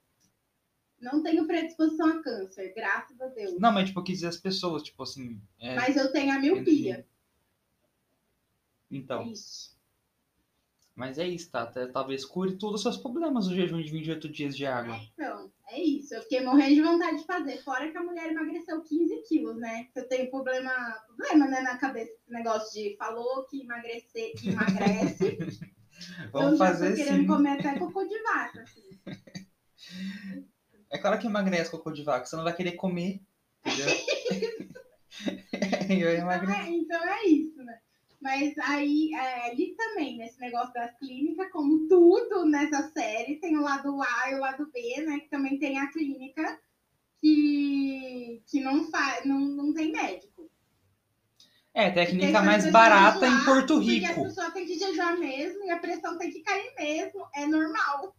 Não 1.00 1.22
tenho 1.22 1.46
predisposição 1.46 2.06
a 2.18 2.22
câncer, 2.22 2.72
graças 2.76 3.20
a 3.20 3.26
Deus. 3.26 3.58
Não, 3.58 3.72
mas 3.72 3.88
tipo, 3.88 3.98
eu 4.00 4.04
quis 4.04 4.16
dizer 4.18 4.28
as 4.28 4.36
pessoas, 4.36 4.82
tipo 4.84 5.02
assim. 5.02 5.40
é, 5.58 5.74
Mas 5.74 5.96
eu 5.96 6.12
tenho 6.12 6.32
a 6.32 6.38
miopia. 6.38 7.04
Então, 8.90 9.26
Ixi. 9.26 9.70
Mas 11.02 11.18
é 11.18 11.26
isso, 11.26 11.50
Tata. 11.50 11.90
Talvez 11.92 12.24
cure 12.24 12.56
todos 12.56 12.76
os 12.76 12.82
seus 12.82 12.96
problemas 12.96 13.48
o 13.48 13.54
jejum 13.56 13.82
de 13.82 13.90
28 13.90 14.28
dias 14.28 14.56
de 14.56 14.64
água. 14.64 14.96
Então, 15.12 15.50
é 15.68 15.82
isso. 15.82 16.14
Eu 16.14 16.22
fiquei 16.22 16.44
morrendo 16.44 16.76
de 16.76 16.80
vontade 16.80 17.18
de 17.18 17.24
fazer. 17.24 17.56
Fora 17.64 17.90
que 17.90 17.98
a 17.98 18.04
mulher 18.04 18.30
emagreceu 18.30 18.80
15 18.80 19.22
quilos, 19.26 19.56
né? 19.56 19.88
Eu 19.96 20.06
tenho 20.06 20.30
problema, 20.30 20.70
problema 21.08 21.48
né, 21.48 21.60
na 21.60 21.76
cabeça, 21.76 22.12
esse 22.12 22.32
negócio 22.32 22.72
de 22.72 22.96
falou 22.96 23.44
que 23.46 23.62
emagrecer, 23.62 24.32
que 24.38 24.50
emagrece. 24.50 25.38
Vamos 26.30 26.56
já 26.56 26.66
fazer 26.66 26.90
tô 26.90 26.96
querendo 26.96 27.20
sim. 27.22 27.26
comer 27.26 27.58
até 27.58 27.78
cocô 27.80 28.04
de 28.04 28.22
vaca. 28.22 28.62
Assim. 28.62 29.00
É 30.88 30.98
claro 30.98 31.18
que 31.18 31.26
emagrece 31.26 31.72
cocô 31.72 31.90
de 31.90 32.04
vaca, 32.04 32.26
você 32.26 32.36
não 32.36 32.44
vai 32.44 32.54
querer 32.54 32.76
comer. 32.76 33.20
Entendeu? 33.66 33.88
eu 35.90 36.10
Então 36.12 36.50
é, 36.52 36.70
então 36.70 37.04
é 37.04 37.26
isso, 37.26 37.60
né? 37.64 37.76
Mas 38.22 38.56
aí, 38.58 39.12
é, 39.14 39.50
ali 39.50 39.74
também, 39.76 40.16
nesse 40.16 40.40
negócio 40.40 40.72
das 40.72 40.96
clínicas, 40.96 41.50
como 41.50 41.88
tudo 41.88 42.46
nessa 42.46 42.88
série, 42.90 43.40
tem 43.40 43.56
o 43.56 43.62
lado 43.62 44.00
A 44.00 44.30
e 44.30 44.34
o 44.36 44.38
lado 44.38 44.70
B, 44.72 45.02
né? 45.04 45.18
Que 45.18 45.28
também 45.28 45.58
tem 45.58 45.78
a 45.80 45.90
clínica 45.90 46.60
que, 47.20 48.40
que 48.46 48.60
não, 48.60 48.88
faz, 48.90 49.24
não, 49.24 49.40
não 49.40 49.74
tem 49.74 49.90
médico. 49.90 50.48
É, 51.74 51.90
tem 51.90 52.02
a 52.02 52.06
Tem 52.06 52.18
clínica 52.18 52.38
que 52.38 52.46
mais 52.46 52.70
barata 52.70 53.18
pessoas 53.20 53.40
em 53.40 53.44
Porto 53.44 53.74
Porque 53.74 53.90
Rico. 53.90 54.20
a 54.20 54.24
pessoa 54.24 54.50
tem 54.52 54.66
que 54.66 54.78
jejuar 54.78 55.18
mesmo 55.18 55.64
e 55.64 55.70
a 55.70 55.78
pressão 55.78 56.16
tem 56.16 56.30
que 56.30 56.42
cair 56.42 56.72
mesmo. 56.78 57.26
É 57.34 57.44
normal. 57.46 58.14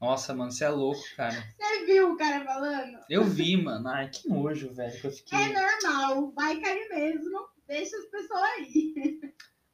Nossa, 0.00 0.34
mano, 0.34 0.50
você 0.50 0.64
é 0.64 0.68
louco, 0.68 1.02
cara. 1.16 1.44
Você 1.58 1.86
viu 1.86 2.12
o 2.12 2.16
cara 2.16 2.44
falando? 2.44 2.98
Eu 3.08 3.24
vi, 3.24 3.56
mano. 3.56 3.88
Ai, 3.88 4.08
que 4.10 4.28
nojo, 4.28 4.72
velho, 4.72 5.00
que 5.00 5.06
eu 5.06 5.12
fiquei. 5.12 5.38
É 5.38 5.52
normal, 5.52 6.32
vai 6.32 6.60
cair 6.60 6.88
mesmo. 6.88 7.55
Deixa 7.66 7.96
as 7.96 8.06
pessoas 8.06 8.42
aí. 8.42 8.94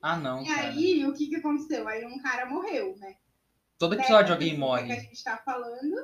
Ah, 0.00 0.16
não, 0.18 0.42
E 0.42 0.46
cara. 0.46 0.68
aí, 0.68 1.06
o 1.06 1.14
que 1.14 1.28
que 1.28 1.36
aconteceu? 1.36 1.86
Aí 1.86 2.04
um 2.04 2.20
cara 2.20 2.46
morreu, 2.46 2.96
né? 2.98 3.16
Todo 3.78 3.94
episódio 3.94 4.34
Dessa 4.34 4.34
alguém 4.34 4.50
pessoa 4.50 4.78
Que 4.78 4.92
a 4.92 4.96
morre. 4.96 5.00
gente 5.00 5.24
tá 5.24 5.36
falando, 5.38 5.96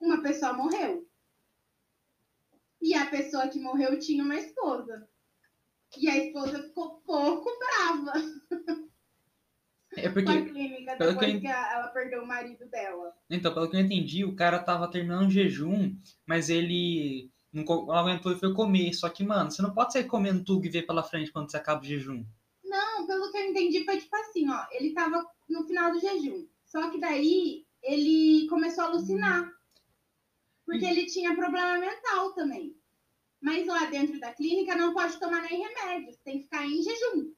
uma 0.00 0.22
pessoa 0.22 0.52
morreu. 0.52 1.08
E 2.82 2.94
a 2.94 3.06
pessoa 3.06 3.48
que 3.48 3.58
morreu 3.58 3.98
tinha 3.98 4.22
uma 4.22 4.36
esposa. 4.36 5.08
E 5.96 6.08
a 6.08 6.16
esposa 6.18 6.62
ficou 6.62 7.00
pouco 7.02 7.48
brava 7.58 8.12
É 9.96 10.08
com 10.08 10.08
a 10.08 10.12
porque, 10.12 10.44
clínica 10.44 10.96
pelo 10.96 11.12
depois 11.12 11.16
que 11.16 11.24
eu 11.24 11.40
que 11.40 11.46
ela 11.46 11.88
perdeu 11.88 12.22
o 12.22 12.26
marido 12.26 12.68
dela. 12.68 13.14
então, 13.30 13.54
pelo 13.54 13.70
que 13.70 13.76
eu 13.76 13.80
entendi, 13.80 14.24
o 14.24 14.34
cara 14.34 14.58
tava 14.62 14.90
terminando 14.90 15.28
o 15.28 15.30
jejum, 15.30 15.96
mas 16.26 16.50
ele 16.50 17.30
não 17.54 17.92
aguentou 17.92 18.32
e 18.32 18.38
foi 18.38 18.52
comer. 18.52 18.92
Só 18.92 19.08
que, 19.08 19.22
mano, 19.24 19.50
você 19.50 19.62
não 19.62 19.72
pode 19.72 19.92
sair 19.92 20.04
comendo 20.04 20.44
tudo 20.44 20.66
e 20.66 20.68
ver 20.68 20.82
pela 20.82 21.02
frente 21.02 21.30
quando 21.30 21.50
você 21.50 21.56
acaba 21.56 21.80
o 21.80 21.84
jejum. 21.84 22.24
Não, 22.64 23.06
pelo 23.06 23.30
que 23.30 23.38
eu 23.38 23.50
entendi, 23.50 23.84
foi 23.84 23.98
tipo 23.98 24.14
assim, 24.16 24.50
ó. 24.50 24.66
Ele 24.72 24.92
tava 24.92 25.24
no 25.48 25.64
final 25.64 25.92
do 25.92 26.00
jejum. 26.00 26.46
Só 26.64 26.90
que 26.90 26.98
daí 26.98 27.64
ele 27.82 28.48
começou 28.48 28.84
a 28.84 28.86
alucinar. 28.88 29.48
Porque 30.66 30.84
ele 30.84 31.06
tinha 31.06 31.36
problema 31.36 31.78
mental 31.78 32.32
também. 32.32 32.76
Mas 33.40 33.66
lá 33.66 33.84
dentro 33.86 34.18
da 34.18 34.32
clínica 34.32 34.74
não 34.74 34.94
pode 34.94 35.20
tomar 35.20 35.42
nem 35.42 35.62
remédio. 35.62 36.18
Tem 36.24 36.38
que 36.38 36.44
ficar 36.44 36.66
em 36.66 36.82
jejum. 36.82 37.32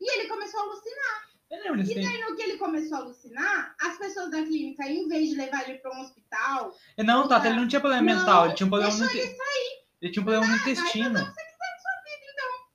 E 0.00 0.18
ele 0.18 0.28
começou 0.28 0.60
a 0.60 0.62
alucinar. 0.62 1.27
Eu 1.50 1.62
lembro 1.62 1.78
desse 1.78 1.92
E 1.92 1.94
tempo. 1.94 2.06
daí, 2.06 2.20
no 2.20 2.36
que 2.36 2.42
ele 2.42 2.58
começou 2.58 2.98
a 2.98 3.00
alucinar, 3.00 3.74
as 3.80 3.96
pessoas 3.98 4.30
da 4.30 4.42
clínica, 4.42 4.86
em 4.86 5.08
vez 5.08 5.30
de 5.30 5.34
levar 5.36 5.68
ele 5.68 5.78
para 5.78 5.96
um 5.96 6.02
hospital, 6.02 6.74
Não, 6.98 7.26
Tata, 7.26 7.48
ele 7.48 7.56
não 7.56 7.66
tinha 7.68 7.80
problema 7.80 8.02
Não, 8.12 8.18
mental, 8.18 8.44
ele 8.46 8.54
tinha 8.54 8.66
um 8.66 8.70
problema 8.70 8.92
no 8.92 8.98
deixou 8.98 9.16
inte- 9.22 9.28
ele 9.34 9.78
Ele 10.02 10.12
tinha 10.12 10.22
um 10.22 10.24
problema 10.26 10.46
no 10.46 10.50
vai 10.50 10.58
fazer 10.58 10.70
intestino. 10.72 11.08
o 11.08 11.24
que 11.24 11.30
você 11.32 11.44
quiser 11.44 11.74
com 11.74 11.82
sua 11.82 12.02
vida, 12.04 12.32
então. 12.32 12.66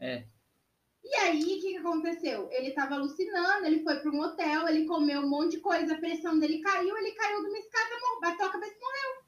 É. 0.00 0.26
E 1.04 1.14
aí, 1.16 1.42
o 1.42 1.46
que, 1.46 1.60
que 1.60 1.76
aconteceu? 1.78 2.48
Ele 2.52 2.70
tava 2.72 2.94
alucinando, 2.94 3.66
ele 3.66 3.82
foi 3.82 3.98
para 3.98 4.10
um 4.12 4.20
hotel, 4.20 4.68
ele 4.68 4.84
comeu 4.86 5.20
um 5.22 5.28
monte 5.28 5.52
de 5.52 5.60
coisa, 5.60 5.94
a 5.94 5.98
pressão 5.98 6.38
dele 6.38 6.60
caiu, 6.60 6.96
ele 6.98 7.12
caiu 7.12 7.40
de 7.42 7.48
uma 7.48 7.58
escada, 7.58 7.90
bateu 8.20 8.46
a 8.46 8.50
cabeça 8.52 8.74
e 8.76 8.78
morreu. 8.80 9.22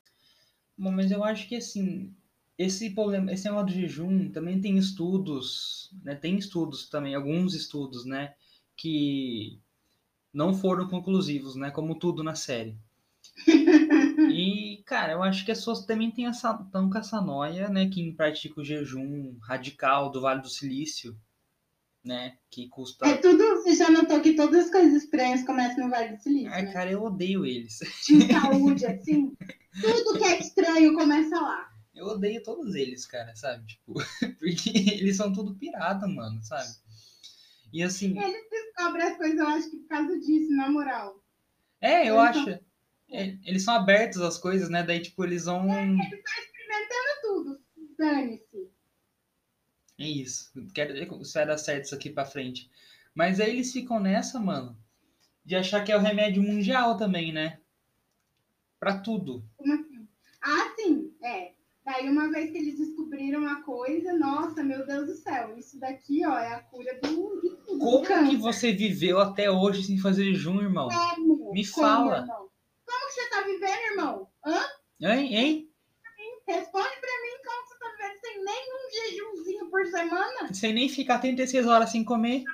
Bom, 0.78 0.90
mas 0.92 1.10
eu 1.10 1.24
acho 1.24 1.48
que 1.48 1.56
assim, 1.56 2.14
esse 2.60 2.90
problema, 2.90 3.32
esse 3.32 3.46
negócio 3.46 3.68
do 3.68 3.72
jejum 3.72 4.30
também 4.30 4.60
tem 4.60 4.76
estudos, 4.76 5.90
né? 6.04 6.14
Tem 6.14 6.36
estudos 6.36 6.90
também, 6.90 7.14
alguns 7.14 7.54
estudos, 7.54 8.04
né? 8.04 8.34
Que 8.76 9.58
não 10.30 10.52
foram 10.52 10.86
conclusivos, 10.86 11.56
né? 11.56 11.70
Como 11.70 11.98
tudo 11.98 12.22
na 12.22 12.34
série. 12.34 12.76
E, 14.32 14.82
cara, 14.86 15.14
eu 15.14 15.22
acho 15.24 15.44
que 15.44 15.50
as 15.50 15.58
pessoas 15.58 15.84
também 15.84 16.10
têm 16.10 16.26
essa, 16.26 16.54
tão 16.70 16.88
com 16.88 16.98
essa 16.98 17.20
noia, 17.20 17.68
né? 17.68 17.88
Quem 17.88 18.14
pratica 18.14 18.60
o 18.60 18.64
jejum 18.64 19.36
radical 19.42 20.08
do 20.10 20.20
Vale 20.20 20.40
do 20.40 20.48
Silício, 20.48 21.16
né? 22.04 22.36
Que 22.48 22.68
custa. 22.68 23.08
É 23.08 23.16
tudo, 23.16 23.42
você 23.56 23.74
já 23.74 23.90
notou 23.90 24.20
que 24.20 24.34
todas 24.34 24.66
as 24.66 24.70
coisas 24.70 25.02
estranhas 25.02 25.44
começam 25.44 25.84
no 25.84 25.90
Vale 25.90 26.16
do 26.16 26.22
Silício, 26.22 26.52
Ai, 26.52 26.62
né? 26.62 26.72
cara, 26.72 26.92
eu 26.92 27.02
odeio 27.02 27.44
eles. 27.44 27.80
De 28.06 28.32
saúde, 28.32 28.86
assim. 28.86 29.34
Tudo 29.80 30.18
que 30.18 30.24
é 30.24 30.38
estranho 30.38 30.94
começa 30.94 31.40
lá. 31.40 31.69
Eu 31.94 32.06
odeio 32.06 32.42
todos 32.42 32.74
eles, 32.74 33.04
cara, 33.06 33.34
sabe? 33.34 33.66
Tipo, 33.66 33.94
porque 34.38 34.70
eles 34.70 35.16
são 35.16 35.32
tudo 35.32 35.54
pirata, 35.56 36.06
mano, 36.06 36.42
sabe? 36.42 36.68
E 37.72 37.82
assim, 37.82 38.18
Eles 38.18 38.48
descobrem 38.50 39.06
as 39.06 39.16
coisas, 39.16 39.38
eu 39.38 39.46
acho 39.46 39.70
que 39.70 39.76
por 39.78 39.88
causa 39.88 40.18
disso, 40.20 40.50
na 40.56 40.70
moral. 40.70 41.22
é, 41.80 42.08
eu 42.08 42.20
eles 42.20 42.36
acho. 42.36 42.50
é, 43.10 43.38
eles 43.44 43.62
são 43.64 43.74
abertos 43.74 44.20
às 44.20 44.38
coisas, 44.38 44.68
né? 44.68 44.82
Daí, 44.82 45.00
tipo, 45.00 45.24
eles 45.24 45.44
vão. 45.44 45.66
Experimentando 45.68 47.20
tudo. 47.22 47.60
Dane-se. 47.98 48.70
É 49.98 50.08
isso. 50.08 50.50
Quero 50.74 50.94
ver 50.94 51.24
se 51.24 51.34
vai 51.34 51.46
dar 51.46 51.58
certo 51.58 51.84
isso 51.84 51.94
aqui 51.94 52.08
pra 52.10 52.24
frente. 52.24 52.70
Mas 53.14 53.38
aí 53.38 53.50
eles 53.50 53.72
ficam 53.72 54.00
nessa, 54.00 54.40
mano, 54.40 54.76
de 55.44 55.54
achar 55.56 55.84
que 55.84 55.92
é 55.92 55.96
o 55.96 56.00
remédio 56.00 56.42
mundial 56.42 56.96
também, 56.96 57.32
né? 57.32 57.60
Pra 58.78 58.98
tudo. 58.98 59.44
Como 59.56 59.74
assim? 59.74 60.08
Ah, 60.40 60.74
sim, 60.76 61.14
é. 61.22 61.52
Daí 61.90 62.08
uma 62.08 62.30
vez 62.30 62.52
que 62.52 62.58
eles 62.58 62.78
descobriram 62.78 63.44
a 63.48 63.62
coisa, 63.62 64.12
nossa, 64.12 64.62
meu 64.62 64.86
Deus 64.86 65.08
do 65.08 65.14
céu, 65.16 65.58
isso 65.58 65.76
daqui, 65.80 66.24
ó, 66.24 66.38
é 66.38 66.54
a 66.54 66.60
cura 66.60 66.96
do, 67.02 67.40
do 67.40 67.78
Como 67.80 68.02
que 68.02 68.06
câncer. 68.06 68.36
você 68.36 68.72
viveu 68.72 69.18
até 69.18 69.50
hoje 69.50 69.82
sem 69.82 69.98
fazer 69.98 70.22
jejum, 70.26 70.60
irmão? 70.60 70.88
Como? 70.88 71.52
Me 71.52 71.66
Como, 71.68 71.84
fala. 71.84 72.18
irmão? 72.18 72.48
Como 72.86 73.06
que 73.08 73.12
você 73.12 73.28
tá 73.28 73.42
vivendo, 73.42 73.90
irmão? 73.90 74.28
Hã? 74.46 74.60
Hein? 75.00 75.34
Hein? 75.34 75.70
Responde 76.46 76.88
pra 77.00 77.10
mim 77.22 77.42
como 77.44 77.62
que 77.62 77.68
você 77.70 77.78
tá 77.80 77.86
vivendo 77.96 78.20
sem 78.20 78.44
nenhum 78.44 78.90
jejumzinho 79.34 79.68
por 79.68 79.84
semana? 79.86 80.54
Sem 80.54 80.72
nem 80.72 80.88
ficar 80.88 81.18
36 81.18 81.66
horas 81.66 81.90
sem 81.90 82.04
comer. 82.04 82.44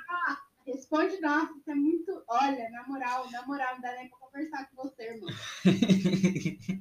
Responde, 0.67 1.21
nossa, 1.21 1.53
isso 1.59 1.71
é 1.71 1.75
muito. 1.75 2.25
Olha, 2.27 2.71
na 2.71 2.89
moral, 2.89 3.31
na 3.31 3.47
moral, 3.47 3.75
não 3.75 3.83
dá 3.83 3.93
nem 3.97 4.09
pra 4.09 4.19
conversar 4.19 4.69
com 4.71 4.83
você, 4.83 5.03
irmão. 5.13 5.29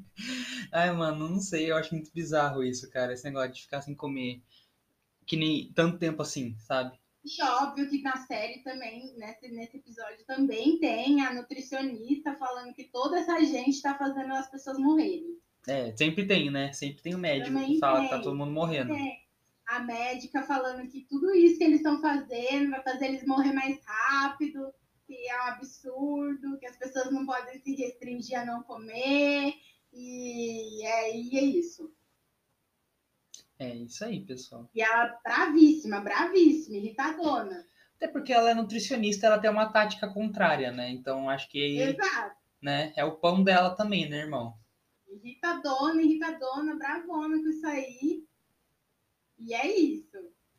Ai, 0.71 0.91
mano, 0.91 1.29
não 1.29 1.39
sei, 1.39 1.71
eu 1.71 1.75
acho 1.77 1.93
muito 1.93 2.11
bizarro 2.13 2.63
isso, 2.63 2.89
cara. 2.89 3.13
Esse 3.13 3.25
negócio 3.25 3.53
de 3.53 3.61
ficar 3.61 3.81
sem 3.81 3.95
comer. 3.95 4.41
Que 5.25 5.35
nem 5.35 5.71
tanto 5.73 5.97
tempo 5.97 6.21
assim, 6.21 6.55
sabe? 6.59 6.97
E 7.23 7.43
óbvio 7.43 7.89
que 7.89 8.03
na 8.03 8.17
série 8.17 8.59
também, 8.59 9.15
nesse, 9.17 9.47
nesse 9.47 9.77
episódio, 9.77 10.23
também 10.27 10.77
tem 10.77 11.21
a 11.21 11.33
nutricionista 11.33 12.35
falando 12.35 12.73
que 12.73 12.83
toda 12.83 13.19
essa 13.19 13.43
gente 13.43 13.81
tá 13.81 13.97
fazendo 13.97 14.31
as 14.33 14.49
pessoas 14.49 14.77
morrerem. 14.77 15.39
É, 15.67 15.95
sempre 15.97 16.27
tem, 16.27 16.51
né? 16.51 16.71
Sempre 16.73 17.01
tem 17.01 17.15
o 17.15 17.17
médico 17.17 17.51
Também 17.51 17.73
que 17.73 17.79
fala 17.79 18.01
que 18.01 18.09
tá 18.09 18.15
tem. 18.15 18.23
todo 18.23 18.37
mundo 18.37 18.51
morrendo. 18.51 18.93
Tem 18.93 19.25
a 19.65 19.79
médica 19.79 20.43
falando 20.43 20.87
que 20.87 21.01
tudo 21.09 21.33
isso 21.33 21.57
que 21.57 21.63
eles 21.63 21.77
estão 21.77 21.99
fazendo 21.99 22.69
vai 22.69 22.83
fazer 22.83 23.05
eles 23.05 23.25
morrer 23.25 23.51
mais 23.51 23.79
rápido, 23.83 24.71
que 25.07 25.27
é 25.27 25.35
um 25.35 25.47
absurdo, 25.47 26.59
que 26.59 26.67
as 26.67 26.77
pessoas 26.77 27.11
não 27.11 27.25
podem 27.25 27.59
se 27.59 27.75
restringir 27.75 28.39
a 28.39 28.45
não 28.45 28.61
comer. 28.61 29.55
E 29.95 30.85
é, 30.85 31.17
e 31.17 31.37
é 31.37 31.43
isso. 31.43 31.89
É 33.57 33.73
isso 33.73 34.03
aí, 34.03 34.25
pessoal. 34.25 34.69
E 34.75 34.81
ela 34.81 35.17
bravíssima, 35.23 36.01
bravíssima, 36.01 36.75
irritadona. 36.75 37.65
Até 37.95 38.09
porque 38.09 38.33
ela 38.33 38.49
é 38.49 38.53
nutricionista, 38.53 39.25
ela 39.25 39.39
tem 39.39 39.49
uma 39.49 39.71
tática 39.71 40.09
contrária, 40.09 40.69
né? 40.69 40.89
Então 40.89 41.29
acho 41.29 41.49
que 41.49 41.79
Exato. 41.79 42.35
né, 42.61 42.91
é 42.97 43.05
o 43.05 43.15
pão 43.15 43.41
dela 43.41 43.73
também, 43.73 44.09
né, 44.09 44.17
irmão? 44.17 44.57
Irritadona, 45.07 46.01
irritadona, 46.01 46.75
bravona 46.75 47.37
com 47.37 47.47
isso 47.47 47.65
aí. 47.65 48.25
E 49.39 49.53
é 49.53 49.79
isso. 49.79 50.17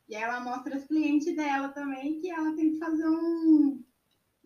E 0.09 0.15
ela 0.15 0.41
mostra 0.41 0.75
aos 0.75 0.85
clientes 0.85 1.37
dela 1.37 1.69
também 1.69 2.19
que 2.21 2.31
ela 2.31 2.55
tem 2.55 2.71
que 2.71 2.79
fazer 2.79 3.07
um, 3.07 3.85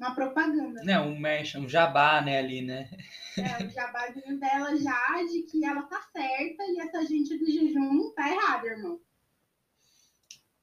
uma 0.01 0.15
propaganda. 0.15 0.83
Né, 0.83 0.99
um 0.99 1.19
merch, 1.19 1.57
um 1.57 1.69
jabá, 1.69 2.23
né, 2.23 2.39
ali, 2.39 2.63
né? 2.63 2.91
É, 3.37 3.65
o 3.65 3.71
jabazinho 3.71 4.41
dela 4.41 4.77
já 4.77 5.23
de 5.31 5.43
que 5.43 5.65
ela 5.65 5.83
tá 5.83 6.01
certa 6.13 6.65
e 6.65 6.81
essa 6.81 7.05
gente 7.05 7.37
do 7.37 7.47
jejum 7.47 8.11
tá 8.15 8.29
errada, 8.29 8.67
irmão. 8.67 9.01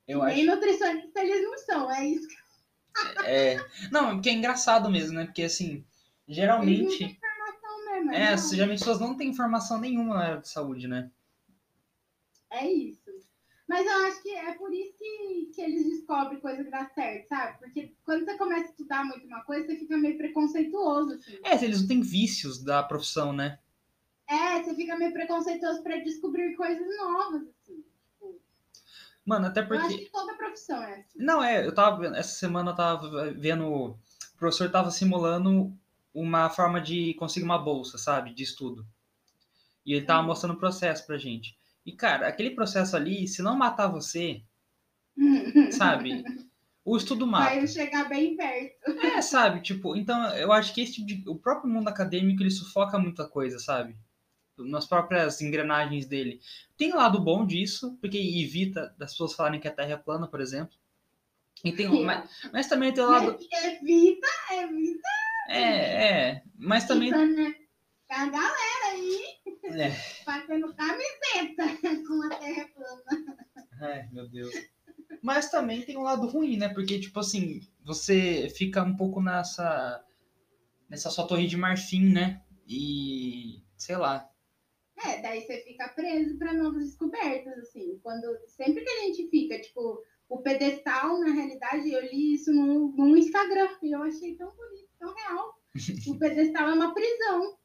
Eu 0.08 0.24
Nem 0.24 0.44
acho. 0.44 0.56
nutricionista 0.56 1.20
eles 1.20 1.44
não 1.44 1.58
são, 1.58 1.92
é 1.92 2.06
isso 2.08 2.28
que 2.28 2.36
É... 3.26 3.58
Não, 3.92 4.16
porque 4.16 4.30
é 4.30 4.34
engraçado 4.34 4.90
mesmo, 4.90 5.14
né? 5.14 5.26
Porque 5.26 5.44
assim, 5.44 5.86
eles 6.28 6.28
não 6.28 6.34
geralmente. 6.36 7.04
mesmo. 7.04 8.14
É, 8.14 8.32
não. 8.32 8.38
geralmente 8.38 8.76
as 8.76 8.80
pessoas 8.80 9.00
não 9.00 9.16
têm 9.16 9.30
informação 9.30 9.80
nenhuma 9.80 10.16
na 10.16 10.24
área 10.24 10.42
de 10.42 10.50
saúde, 10.50 10.88
né? 10.88 11.12
É 12.50 12.66
isso. 12.66 13.07
Mas 13.68 13.86
eu 13.86 14.08
acho 14.08 14.22
que 14.24 14.30
é 14.30 14.54
por 14.54 14.74
isso 14.74 14.94
que, 14.98 15.52
que 15.54 15.62
eles 15.62 15.86
descobrem 15.86 16.40
coisa 16.40 16.64
que 16.64 16.72
dá 16.72 16.90
certo, 16.96 17.28
sabe? 17.28 17.60
Porque 17.60 17.94
quando 18.06 18.24
você 18.24 18.38
começa 18.38 18.68
a 18.68 18.70
estudar 18.70 19.04
muito 19.04 19.28
uma 19.28 19.44
coisa, 19.44 19.68
você 19.68 19.78
fica 19.78 19.98
meio 19.98 20.18
preconceituoso, 20.18 21.16
assim. 21.16 21.38
É, 21.44 21.64
eles 21.64 21.82
não 21.82 21.88
têm 21.88 22.02
vícios 22.02 22.64
da 22.64 22.82
profissão, 22.82 23.34
né? 23.34 23.60
É, 24.30 24.64
você 24.64 24.74
fica 24.74 24.98
meio 24.98 25.12
preconceituoso 25.12 25.84
pra 25.84 25.98
descobrir 25.98 26.56
coisas 26.56 26.88
novas, 26.98 27.42
assim. 27.42 27.84
Tipo, 27.84 28.42
Mano, 29.26 29.48
até 29.48 29.60
Eu 29.60 29.74
acho 29.74 29.88
porque. 29.88 30.06
que 30.06 30.12
toda 30.12 30.36
profissão 30.36 30.82
é 30.84 31.00
assim. 31.00 31.20
Não, 31.20 31.44
é, 31.44 31.66
eu 31.66 31.76
tava 31.76 32.08
essa 32.18 32.36
semana 32.36 32.72
eu 32.72 32.76
tava 32.76 33.32
vendo, 33.34 33.68
o 33.68 34.00
professor 34.38 34.72
tava 34.72 34.92
simulando 34.92 35.78
uma 36.14 36.50
forma 36.50 36.80
de 36.80 37.14
conseguir 37.16 37.46
uma 37.46 37.60
bolsa, 37.60 37.98
sabe, 37.98 38.34
de 38.34 38.44
estudo. 38.44 38.88
E 39.86 39.94
ele 39.94 40.06
tava 40.06 40.24
mostrando 40.24 40.56
o 40.56 40.60
processo 40.60 41.06
pra 41.06 41.18
gente. 41.18 41.57
E, 41.88 41.94
cara, 41.94 42.28
aquele 42.28 42.50
processo 42.50 42.98
ali, 42.98 43.26
se 43.30 43.42
não 43.42 43.56
matar 43.56 43.88
você, 43.88 44.42
sabe? 45.72 46.22
O 46.84 46.98
estudo 46.98 47.26
mata. 47.26 47.56
Vai 47.56 47.66
chegar 47.66 48.10
bem 48.10 48.36
perto. 48.36 48.92
É, 49.00 49.22
sabe? 49.22 49.62
Tipo, 49.62 49.96
então 49.96 50.22
eu 50.36 50.52
acho 50.52 50.74
que 50.74 50.82
esse 50.82 50.96
tipo 50.96 51.08
de. 51.08 51.24
O 51.30 51.36
próprio 51.38 51.72
mundo 51.72 51.88
acadêmico 51.88 52.44
ele 52.44 52.52
sufoca 52.52 53.00
muita 53.00 53.26
coisa, 53.26 53.58
sabe? 53.58 53.96
Nas 54.58 54.86
próprias 54.86 55.40
engrenagens 55.42 56.06
dele. 56.06 56.42
Tem 56.78 56.92
lado 56.92 57.22
bom 57.22 57.46
disso, 57.46 57.98
porque 58.02 58.18
evita 58.18 58.94
das 58.98 59.12
pessoas 59.12 59.34
falarem 59.34 59.62
que 59.62 59.68
a 59.70 59.74
Terra 59.74 59.94
é 59.94 59.98
plana, 59.98 60.28
por 60.28 60.42
exemplo. 60.42 60.76
E 61.64 61.72
tem, 61.72 62.04
mas, 62.04 62.30
mas 62.52 62.68
também 62.68 62.94
tem 62.94 63.02
o 63.02 63.10
lado. 63.10 63.38
Evita, 63.64 64.28
evita. 64.52 65.10
É, 65.48 65.62
é. 65.62 66.44
Mas 66.58 66.86
também. 66.86 67.12
Né? 67.12 67.56
A 68.10 68.26
galera 68.26 68.67
É. 69.68 69.92
fazendo 70.24 70.74
camiseta 70.74 71.64
com 72.08 72.24
a 72.24 72.36
terra 72.38 72.70
plana. 72.74 73.38
Ai, 73.82 74.10
meu 74.12 74.28
Deus. 74.30 74.54
Mas 75.22 75.50
também 75.50 75.82
tem 75.82 75.98
um 75.98 76.04
lado 76.04 76.28
ruim, 76.28 76.58
né? 76.58 76.70
Porque, 76.70 77.00
tipo 77.00 77.20
assim, 77.20 77.62
você 77.84 78.50
fica 78.50 78.84
um 78.84 78.96
pouco 78.96 79.22
nessa. 79.22 80.04
nessa 80.90 81.10
sua 81.10 81.28
torre 81.28 81.48
de 81.48 81.58
marfim, 81.58 82.12
né? 82.12 82.42
E. 82.68 83.62
sei 83.76 83.98
lá. 83.98 84.30
É, 85.06 85.22
daí 85.22 85.42
você 85.42 85.62
fica 85.64 85.90
preso 85.90 86.38
para 86.38 86.54
novas 86.54 86.86
descobertas, 86.86 87.58
assim. 87.60 88.00
Quando 88.02 88.26
sempre 88.48 88.84
que 88.84 88.90
a 88.90 89.02
gente 89.02 89.30
fica, 89.30 89.60
tipo, 89.62 90.02
o 90.28 90.40
pedestal, 90.40 91.20
na 91.20 91.32
realidade, 91.32 91.92
eu 91.92 92.02
li 92.02 92.34
isso 92.34 92.52
no, 92.52 92.90
no 92.96 93.16
Instagram 93.16 93.70
e 93.84 93.92
eu 93.92 94.02
achei 94.04 94.36
tão 94.36 94.54
bonito, 94.56 94.90
tão 95.00 95.14
real. 95.14 95.58
O 96.08 96.18
pedestal 96.18 96.70
é 96.70 96.74
uma 96.74 96.94
prisão. 96.94 97.58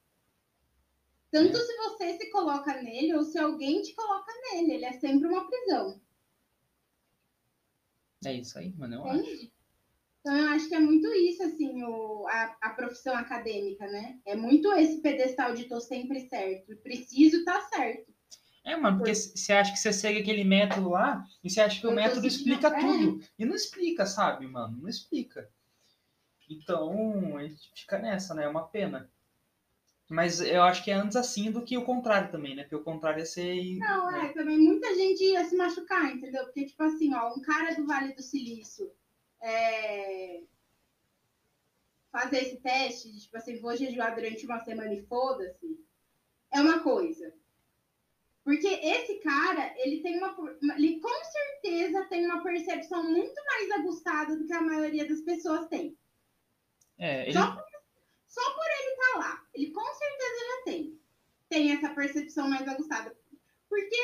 Tanto 1.33 1.57
se 1.57 1.77
você 1.79 2.19
se 2.19 2.31
coloca 2.31 2.83
nele 2.83 3.15
ou 3.15 3.25
se 3.25 3.39
alguém 3.39 3.81
te 3.81 3.95
coloca 3.95 4.31
nele, 4.53 4.75
ele 4.75 4.85
é 4.85 4.93
sempre 4.93 5.27
uma 5.27 5.49
prisão. 5.49 5.99
É 8.25 8.35
isso 8.35 8.59
aí, 8.59 8.71
mano. 8.77 8.97
Eu 8.97 9.07
acho. 9.07 9.51
Então 10.21 10.37
eu 10.37 10.51
acho 10.51 10.69
que 10.69 10.75
é 10.75 10.79
muito 10.79 11.09
isso, 11.15 11.43
assim, 11.43 11.83
o, 11.83 12.29
a, 12.29 12.57
a 12.61 12.71
profissão 12.71 13.17
acadêmica, 13.17 13.85
né? 13.89 14.21
É 14.27 14.37
muito 14.37 14.71
esse 14.75 15.01
pedestal 15.01 15.55
de 15.55 15.65
tô 15.65 15.81
sempre 15.81 16.29
certo, 16.29 16.77
preciso 16.77 17.39
estar 17.39 17.61
tá 17.61 17.69
certo. 17.71 18.13
É, 18.63 18.77
mano, 18.77 18.99
porque 18.99 19.15
você 19.15 19.53
acha 19.55 19.73
que 19.73 19.79
você 19.79 19.93
segue 19.93 20.21
aquele 20.21 20.45
método 20.45 20.91
lá 20.91 21.27
e 21.43 21.51
você 21.51 21.61
acha 21.61 21.81
que 21.81 21.87
o 21.87 21.91
Eu 21.91 21.97
tô 21.97 22.01
método 22.01 22.27
explica 22.27 22.69
é. 22.69 22.81
tudo. 22.81 23.21
E 23.37 23.45
não 23.45 23.57
explica, 23.57 24.07
sabe, 24.07 24.47
mano? 24.47 24.79
Não 24.83 24.89
explica. 24.89 25.51
Então, 26.49 27.37
a 27.39 27.43
gente 27.43 27.73
fica 27.75 27.99
nessa, 27.99 28.35
né? 28.35 28.45
É 28.45 28.49
uma 28.49 28.69
pena. 28.69 29.11
Mas 30.13 30.43
eu 30.43 30.63
acho 30.63 30.85
que 30.85 30.91
é 30.91 30.95
antes 30.95 31.17
assim 31.17 31.51
do 31.51 31.65
que 31.65 31.79
o 31.79 31.87
contrário 31.87 32.31
também, 32.31 32.55
né? 32.55 32.65
Porque 32.65 32.77
o 32.77 32.85
contrário 32.85 33.23
é 33.23 33.25
ser. 33.25 33.79
Não, 33.79 34.11
né? 34.11 34.27
é, 34.27 34.33
também 34.35 34.59
muita 34.59 34.95
gente 34.95 35.25
ia 35.25 35.43
se 35.47 35.57
machucar, 35.57 36.15
entendeu? 36.15 36.45
Porque, 36.45 36.67
tipo 36.67 36.83
assim, 36.83 37.15
ó, 37.15 37.33
um 37.35 37.41
cara 37.41 37.75
do 37.75 37.87
Vale 37.87 38.13
do 38.13 38.21
Silício 38.21 38.93
é, 39.41 40.43
fazer 42.11 42.43
esse 42.43 42.57
teste, 42.61 43.11
de, 43.11 43.23
tipo 43.23 43.39
assim, 43.39 43.59
vou 43.59 43.75
jejuar 43.75 44.15
durante 44.15 44.45
uma 44.45 44.61
semana 44.61 44.93
e 44.93 45.03
foda-se, 45.07 45.81
é 46.53 46.61
uma 46.61 46.81
coisa. 46.81 47.33
Porque 48.45 48.69
esse 48.69 49.15
cara, 49.21 49.73
ele 49.79 50.03
tem 50.03 50.19
uma. 50.19 50.37
Ele 50.77 51.01
com 51.01 51.25
certeza 51.25 52.05
tem 52.11 52.27
uma 52.27 52.43
percepção 52.43 53.03
muito 53.03 53.43
mais 53.47 53.71
aguçada 53.71 54.37
do 54.37 54.47
que 54.47 54.53
a 54.53 54.61
maioria 54.61 55.09
das 55.09 55.23
pessoas 55.23 55.69
tem. 55.69 55.97
É, 56.99 57.23
ele, 57.23 57.33
Só, 57.33 57.47
só 58.27 58.55
por 58.55 58.67
ele 58.67 58.91
estar 58.91 59.19
lá. 59.19 59.42
Ele 59.55 59.71
com 59.71 59.85
certeza 59.85 60.47
já 60.49 60.63
tem. 60.65 61.01
Tem 61.49 61.73
essa 61.73 61.91
percepção 61.91 62.49
mais 62.49 62.67
aguçada. 62.67 63.17
Porque 63.69 63.97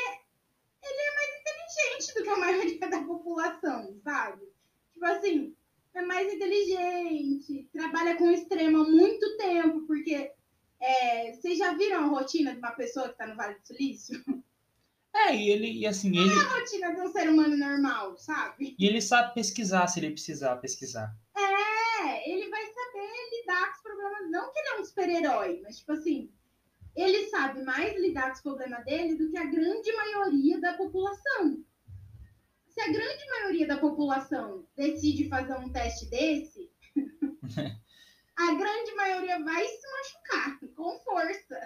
ele 0.83 1.01
é 1.01 1.15
mais 1.15 1.29
inteligente 1.41 2.13
do 2.15 2.23
que 2.23 2.29
a 2.29 2.37
maioria 2.39 2.89
da 2.89 3.03
população, 3.03 3.99
sabe? 4.03 4.47
Tipo 4.93 5.05
assim, 5.05 5.55
é 5.93 6.01
mais 6.01 6.31
inteligente, 6.33 7.69
trabalha 7.71 8.15
com 8.15 8.29
extremo 8.29 8.79
há 8.79 8.83
muito 8.83 9.37
tempo, 9.37 9.81
porque 9.87 10.31
é, 10.79 11.33
vocês 11.33 11.57
já 11.57 11.73
viram 11.73 12.03
a 12.03 12.07
rotina 12.07 12.53
de 12.53 12.59
uma 12.59 12.71
pessoa 12.71 13.07
que 13.07 13.13
está 13.13 13.27
no 13.27 13.35
Vale 13.35 13.55
do 13.55 13.67
Silício? 13.67 14.23
é, 15.13 15.35
e 15.35 15.49
ele, 15.49 15.79
e 15.79 15.85
assim, 15.85 16.17
ele, 16.17 16.31
A 16.31 16.59
rotina 16.59 16.93
de 16.93 17.01
um 17.01 17.11
ser 17.11 17.29
humano 17.29 17.57
normal, 17.57 18.17
sabe? 18.17 18.75
e 18.77 18.85
ele 18.85 19.01
sabe 19.01 19.33
pesquisar 19.33 19.87
se 19.87 19.99
ele 19.99 20.11
precisar 20.11 20.55
pesquisar. 20.57 21.13
É, 21.35 22.31
ele 22.31 22.49
vai 22.49 22.65
saber 22.65 23.39
lidar 23.39 23.67
com 23.67 23.73
os 23.73 23.81
problemas. 23.81 24.28
Não 24.39 24.53
que 24.53 24.59
ele 24.59 24.69
é 24.69 24.79
um 24.79 24.85
super-herói, 24.85 25.59
mas, 25.61 25.79
tipo 25.79 25.91
assim, 25.91 26.31
ele 26.95 27.27
sabe 27.27 27.61
mais 27.61 27.93
lidar 27.99 28.27
com 28.29 28.35
os 28.35 28.41
problemas 28.41 28.85
dele 28.85 29.15
do 29.15 29.29
que 29.29 29.37
a 29.37 29.45
grande 29.45 29.91
maioria 29.91 30.61
da 30.61 30.73
população. 30.77 31.61
Se 32.69 32.79
a 32.79 32.87
grande 32.87 33.29
maioria 33.29 33.67
da 33.67 33.77
população 33.77 34.65
decide 34.77 35.27
fazer 35.27 35.55
um 35.55 35.69
teste 35.73 36.09
desse, 36.09 36.71
a 38.37 38.53
grande 38.53 38.95
maioria 38.95 39.43
vai 39.43 39.67
se 39.67 39.87
machucar, 39.91 40.59
com 40.73 40.97
força. 40.99 41.57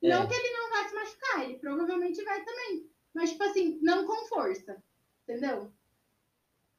É. 0.00 0.08
Não 0.08 0.28
que 0.28 0.34
ele 0.34 0.50
não 0.52 0.70
vai 0.70 0.88
se 0.88 0.94
machucar, 0.94 1.44
ele 1.44 1.58
provavelmente 1.58 2.22
vai 2.22 2.44
também. 2.44 2.88
Mas, 3.12 3.30
tipo 3.30 3.42
assim, 3.42 3.80
não 3.82 4.06
com 4.06 4.26
força. 4.26 4.80
Entendeu? 5.24 5.72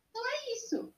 Então 0.10 0.26
é 0.26 0.54
isso. 0.54 0.94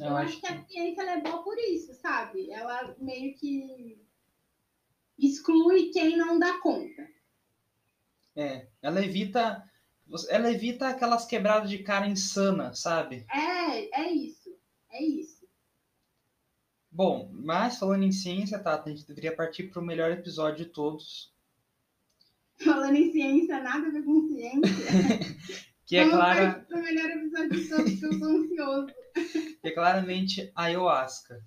Eu, 0.00 0.10
Eu, 0.10 0.16
acho 0.16 0.28
acho 0.32 0.40
que 0.40 0.46
a 0.46 0.64
ciência 0.64 1.02
ela 1.02 1.12
é 1.12 1.20
boa 1.20 1.42
por 1.42 1.58
isso, 1.58 1.94
sabe? 1.94 2.50
Ela 2.50 2.94
meio 2.98 3.34
que 3.36 4.04
exclui 5.18 5.90
quem 5.90 6.16
não 6.16 6.38
dá 6.38 6.58
conta. 6.60 7.08
É, 8.36 8.68
ela 8.80 9.04
evita. 9.04 9.64
Ela 10.28 10.50
evita 10.50 10.88
aquelas 10.88 11.24
quebradas 11.24 11.70
de 11.70 11.78
cara 11.78 12.06
insana, 12.06 12.74
sabe? 12.74 13.24
É, 13.32 14.02
é 14.02 14.12
isso. 14.12 14.50
É 14.90 15.04
isso. 15.04 15.48
Bom, 16.90 17.30
mas 17.32 17.78
falando 17.78 18.02
em 18.02 18.10
ciência, 18.10 18.58
tá, 18.58 18.82
a 18.82 18.88
gente 18.88 19.06
deveria 19.06 19.34
partir 19.34 19.64
para 19.64 19.80
o 19.80 19.84
melhor 19.84 20.10
episódio 20.10 20.64
de 20.64 20.72
todos, 20.72 21.32
Falando 22.62 22.96
em 22.96 23.10
ciência, 23.10 23.60
nada 23.60 23.86
a 23.86 23.90
ver 23.90 24.04
com 24.04 24.28
ciência. 24.28 24.60
que 25.86 25.96
é, 25.96 26.04
Vamos 26.04 26.16
clara, 26.16 26.52
partir 26.52 26.66
pro 26.66 26.82
melhor 26.82 27.10
episódio 27.10 27.50
de 27.50 27.68
todos, 27.68 27.98
que 27.98 28.06
eu 28.06 28.20
tô 28.20 28.26
ansioso. 28.26 28.94
Que 29.14 29.68
é 29.68 29.70
claramente 29.70 30.50
ayahuasca. 30.54 31.42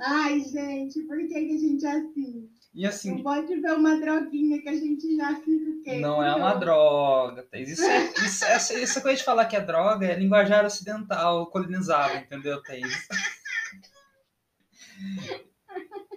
Ai, 0.00 0.40
gente, 0.40 1.02
por 1.02 1.18
que, 1.18 1.28
que 1.28 1.54
a 1.54 1.58
gente 1.58 1.84
é 1.84 1.90
assim? 1.90 2.50
E 2.74 2.86
assim, 2.86 3.12
Não 3.12 3.22
pode 3.22 3.54
ver 3.60 3.72
uma 3.72 4.00
droguinha 4.00 4.60
que 4.60 4.68
a 4.68 4.74
gente 4.74 5.16
já 5.16 5.36
fica 5.36 5.70
o 5.70 5.82
quê? 5.82 6.00
não 6.00 6.22
é 6.22 6.34
uma 6.34 6.54
droga. 6.54 7.44
Thaís. 7.44 7.70
Isso 7.70 7.84
é, 7.84 8.12
isso, 8.14 8.44
essa, 8.44 8.74
essa 8.74 9.00
coisa 9.00 9.18
de 9.18 9.24
falar 9.24 9.44
que 9.44 9.54
é 9.54 9.60
droga 9.60 10.06
é 10.06 10.18
linguajar 10.18 10.64
ocidental 10.64 11.46
colonizado, 11.46 12.16
entendeu, 12.16 12.60
Thaís? 12.62 13.08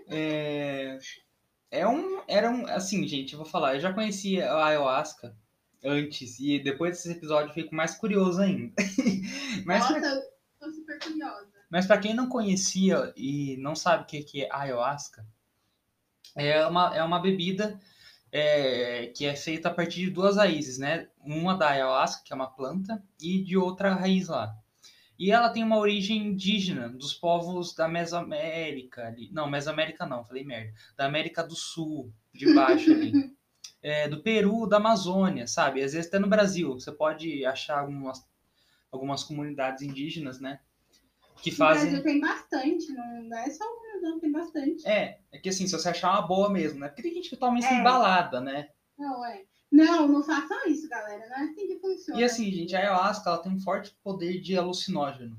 É, 0.09 0.97
é 1.69 1.88
um, 1.88 2.21
era 2.27 2.49
um, 2.49 2.65
assim, 2.67 3.07
gente, 3.07 3.34
eu 3.34 3.39
vou 3.39 3.45
falar, 3.45 3.75
eu 3.75 3.81
já 3.81 3.93
conhecia 3.93 4.49
a 4.51 4.67
ayahuasca 4.67 5.35
antes 5.83 6.39
e 6.39 6.59
depois 6.59 6.91
desse 6.91 7.11
episódio 7.11 7.49
eu 7.49 7.53
fico 7.53 7.75
mais 7.75 7.95
curioso 7.95 8.41
ainda. 8.41 8.73
Mas 9.65 9.85
pra 9.85 9.99
Nossa, 9.99 10.15
eu 10.15 10.21
tô 10.59 10.71
super 10.71 10.99
curiosa. 10.99 11.47
Mas 11.69 11.85
para 11.85 11.97
quem 11.97 12.13
não 12.13 12.29
conhecia 12.29 13.13
e 13.15 13.57
não 13.57 13.75
sabe 13.75 14.03
o 14.03 14.05
que 14.05 14.23
que 14.23 14.43
é 14.43 14.49
ayahuasca, 14.51 15.25
é 16.35 16.65
uma, 16.65 16.95
é 16.95 17.03
uma 17.03 17.19
bebida 17.19 17.79
é, 18.31 19.07
que 19.07 19.25
é 19.25 19.35
feita 19.35 19.69
a 19.69 19.73
partir 19.73 20.01
de 20.01 20.11
duas 20.11 20.37
raízes, 20.37 20.77
né? 20.77 21.07
Uma 21.19 21.55
da 21.55 21.69
ayahuasca, 21.69 22.23
que 22.23 22.31
é 22.31 22.35
uma 22.35 22.47
planta, 22.47 23.03
e 23.19 23.43
de 23.43 23.57
outra 23.57 23.93
raiz 23.93 24.27
lá. 24.27 24.55
E 25.19 25.31
ela 25.31 25.49
tem 25.49 25.63
uma 25.63 25.77
origem 25.77 26.27
indígena 26.27 26.89
dos 26.89 27.13
povos 27.13 27.73
da 27.73 27.87
Mesoamérica. 27.87 29.07
Ali. 29.07 29.29
Não, 29.31 29.49
Mesoamérica 29.49 30.05
não, 30.05 30.23
falei 30.23 30.43
merda. 30.43 30.73
Da 30.95 31.05
América 31.05 31.43
do 31.43 31.55
Sul, 31.55 32.13
de 32.33 32.53
baixo 32.53 32.91
ali. 32.91 33.11
É, 33.81 34.07
do 34.07 34.22
Peru, 34.22 34.68
da 34.68 34.77
Amazônia, 34.77 35.48
sabe? 35.48 35.84
Às 35.84 35.94
vezes 35.94 36.07
até 36.07 36.19
no 36.19 36.27
Brasil. 36.27 36.73
Você 36.73 36.91
pode 36.91 37.45
achar 37.45 37.80
algumas, 37.80 38.23
algumas 38.91 39.23
comunidades 39.23 39.81
indígenas, 39.81 40.39
né? 40.39 40.60
Que 41.41 41.52
No 41.52 41.57
fazem. 41.57 41.85
Brasil 41.91 42.03
tem 42.03 42.19
bastante, 42.19 42.91
não 42.91 43.38
é 43.38 43.49
só 43.49 43.64
uma, 43.64 44.02
não, 44.10 44.19
tem 44.19 44.31
bastante. 44.31 44.88
É, 44.88 45.19
é 45.31 45.38
que 45.38 45.49
assim, 45.49 45.68
se 45.68 45.73
você 45.73 45.89
achar 45.89 46.11
uma 46.11 46.27
boa 46.27 46.49
mesmo, 46.49 46.80
né? 46.80 46.88
Porque 46.88 47.03
tem 47.03 47.14
gente 47.14 47.30
que 47.30 47.38
toma 47.38 47.60
isso 47.60 47.68
É. 47.68 47.80
embalada, 47.80 48.41
né? 48.41 48.69
Não, 48.98 49.23
é. 49.26 49.44
Não, 49.72 50.07
não 50.07 50.23
façam 50.23 50.65
isso, 50.68 50.88
galera. 50.89 51.27
Não 51.30 51.38
é 51.38 51.41
assim 51.44 51.68
que 51.68 51.80
funciona. 51.80 52.19
E 52.19 52.23
assim, 52.23 52.49
gente, 52.52 52.76
a 52.76 52.80
ayahuasca 52.80 53.30
ela 53.30 53.38
tem 53.39 53.52
um 53.52 53.60
forte 53.60 53.95
poder 54.03 54.39
de 54.41 54.57
alucinógeno. 54.57 55.38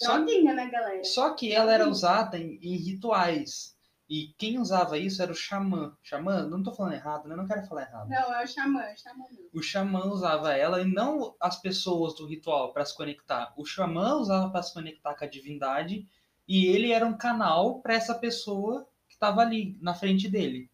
Só, 0.00 0.16
Droguinha, 0.16 0.54
né, 0.54 0.68
galera? 0.70 1.04
só 1.04 1.34
que 1.34 1.52
ela 1.52 1.72
era 1.72 1.88
usada 1.88 2.38
em, 2.38 2.58
em 2.62 2.76
rituais. 2.76 3.76
E 4.14 4.34
quem 4.36 4.58
usava 4.58 4.98
isso 4.98 5.22
era 5.22 5.32
o 5.32 5.34
xamã. 5.34 5.96
Xamã, 6.02 6.46
não 6.46 6.62
tô 6.62 6.70
falando 6.70 6.92
errado, 6.92 7.26
né? 7.26 7.34
Não 7.34 7.46
quero 7.46 7.66
falar 7.66 7.88
errado. 7.88 8.10
Não, 8.10 8.34
é 8.34 8.44
o 8.44 8.46
xamã, 8.46 8.82
é 8.82 8.92
o 8.92 8.98
xamã. 8.98 9.24
O 9.54 9.62
xamã 9.62 10.04
usava 10.04 10.52
ela 10.52 10.82
e 10.82 10.84
não 10.84 11.34
as 11.40 11.58
pessoas 11.58 12.14
do 12.14 12.26
ritual 12.26 12.74
para 12.74 12.84
se 12.84 12.94
conectar. 12.94 13.54
O 13.56 13.64
xamã 13.64 14.16
usava 14.16 14.50
para 14.50 14.62
se 14.62 14.74
conectar 14.74 15.14
com 15.14 15.24
a 15.24 15.26
divindade 15.26 16.06
e 16.46 16.66
ele 16.66 16.92
era 16.92 17.06
um 17.06 17.16
canal 17.16 17.80
para 17.80 17.94
essa 17.94 18.14
pessoa 18.14 18.86
que 19.08 19.14
estava 19.14 19.40
ali 19.40 19.78
na 19.80 19.94
frente 19.94 20.28
dele. 20.28 20.70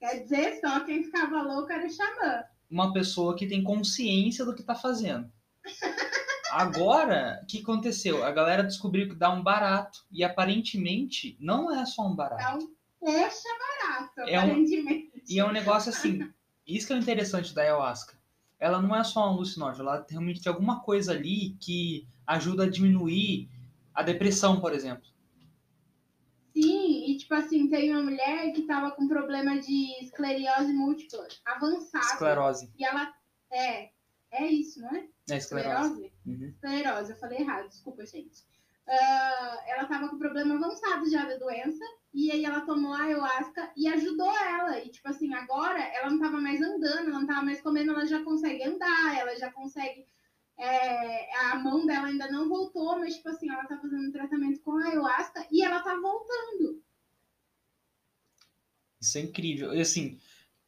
Quer 0.00 0.22
dizer, 0.22 0.58
só 0.58 0.80
quem 0.80 1.04
ficava 1.04 1.42
louco 1.42 1.70
era 1.70 1.86
o 1.86 1.90
xamã. 1.90 2.42
Uma 2.70 2.90
pessoa 2.94 3.36
que 3.36 3.46
tem 3.46 3.62
consciência 3.62 4.46
do 4.46 4.54
que 4.54 4.62
tá 4.62 4.74
fazendo. 4.74 5.30
Agora, 6.52 7.40
o 7.42 7.46
que 7.46 7.60
aconteceu? 7.60 8.24
A 8.24 8.30
galera 8.30 8.62
descobriu 8.62 9.08
que 9.08 9.14
dá 9.14 9.30
um 9.30 9.42
barato. 9.42 10.04
E 10.10 10.22
aparentemente, 10.22 11.36
não 11.40 11.74
é 11.74 11.84
só 11.86 12.06
um 12.06 12.14
barato. 12.14 12.42
Dá 12.42 12.54
um 12.56 12.74
poxa 13.00 13.48
barato, 13.58 14.20
É 14.28 14.38
um- 14.38 14.44
aparentemente. 14.44 15.12
E 15.28 15.38
é 15.38 15.44
um 15.44 15.52
negócio 15.52 15.90
assim. 15.90 16.30
Isso 16.66 16.86
que 16.86 16.92
é 16.92 16.96
o 16.96 16.98
interessante 17.00 17.54
da 17.54 17.62
ayahuasca. 17.62 18.16
Ela 18.58 18.80
não 18.80 18.94
é 18.94 19.02
só 19.02 19.26
um 19.26 19.32
alucinógeno, 19.34 19.88
ela 19.88 20.06
realmente 20.08 20.40
tem 20.40 20.52
alguma 20.52 20.80
coisa 20.80 21.12
ali 21.12 21.56
que 21.60 22.06
ajuda 22.26 22.62
a 22.64 22.70
diminuir 22.70 23.48
a 23.92 24.02
depressão, 24.04 24.60
por 24.60 24.72
exemplo. 24.72 25.04
Sim, 26.54 27.10
e 27.10 27.16
tipo 27.16 27.34
assim, 27.34 27.68
tem 27.68 27.90
uma 27.92 28.02
mulher 28.02 28.52
que 28.52 28.62
tava 28.62 28.90
com 28.92 29.08
problema 29.08 29.58
de 29.58 30.04
esclerose 30.04 30.72
múltipla, 30.72 31.26
avançado. 31.44 32.04
Esclerose. 32.04 32.70
E 32.78 32.84
ela. 32.84 33.12
É, 33.50 33.90
é 34.32 34.46
isso, 34.46 34.80
não 34.80 34.90
é? 34.90 35.06
É 35.30 35.36
esclerose. 35.36 36.12
Uhum. 36.26 36.48
Esclerose, 36.48 37.12
eu 37.12 37.18
falei 37.18 37.38
errado, 37.38 37.68
desculpa, 37.68 38.04
gente. 38.06 38.44
Ah, 38.88 39.62
ela 39.68 39.86
tava 39.86 40.08
com 40.08 40.18
problema 40.18 40.56
avançado 40.56 41.08
já 41.08 41.24
da 41.24 41.36
doença, 41.36 41.84
e 42.12 42.30
aí 42.32 42.44
ela 42.44 42.62
tomou 42.62 42.92
a 42.92 43.02
ayahuasca 43.02 43.72
e 43.76 43.86
ajudou 43.88 44.30
ela. 44.36 44.78
E, 44.80 44.88
tipo 44.90 45.08
assim, 45.08 45.32
agora 45.34 45.80
ela 45.80 46.10
não 46.10 46.18
tava 46.18 46.40
mais 46.40 46.60
andando, 46.60 47.08
ela 47.08 47.20
não 47.20 47.26
tava 47.26 47.42
mais 47.42 47.60
comendo, 47.60 47.92
ela 47.92 48.06
já 48.06 48.22
consegue 48.24 48.64
andar, 48.64 49.16
ela 49.18 49.36
já 49.36 49.52
consegue. 49.52 50.06
é, 50.58 51.36
a 51.50 51.56
mão 51.56 51.86
dela 51.86 52.06
ainda 52.08 52.30
não 52.30 52.48
voltou, 52.48 52.98
mas, 52.98 53.16
tipo 53.16 53.28
assim, 53.28 53.50
ela 53.50 53.66
tá 53.66 53.78
fazendo 53.78 54.12
tratamento 54.12 54.60
com 54.60 54.76
a 54.78 54.86
ayahuasca 54.86 55.46
e 55.50 55.62
ela 55.62 55.80
tá 55.82 55.94
voltando. 55.96 56.82
Isso 59.00 59.18
é 59.18 59.22
incrível. 59.22 59.74
E 59.74 59.80
assim, 59.80 60.20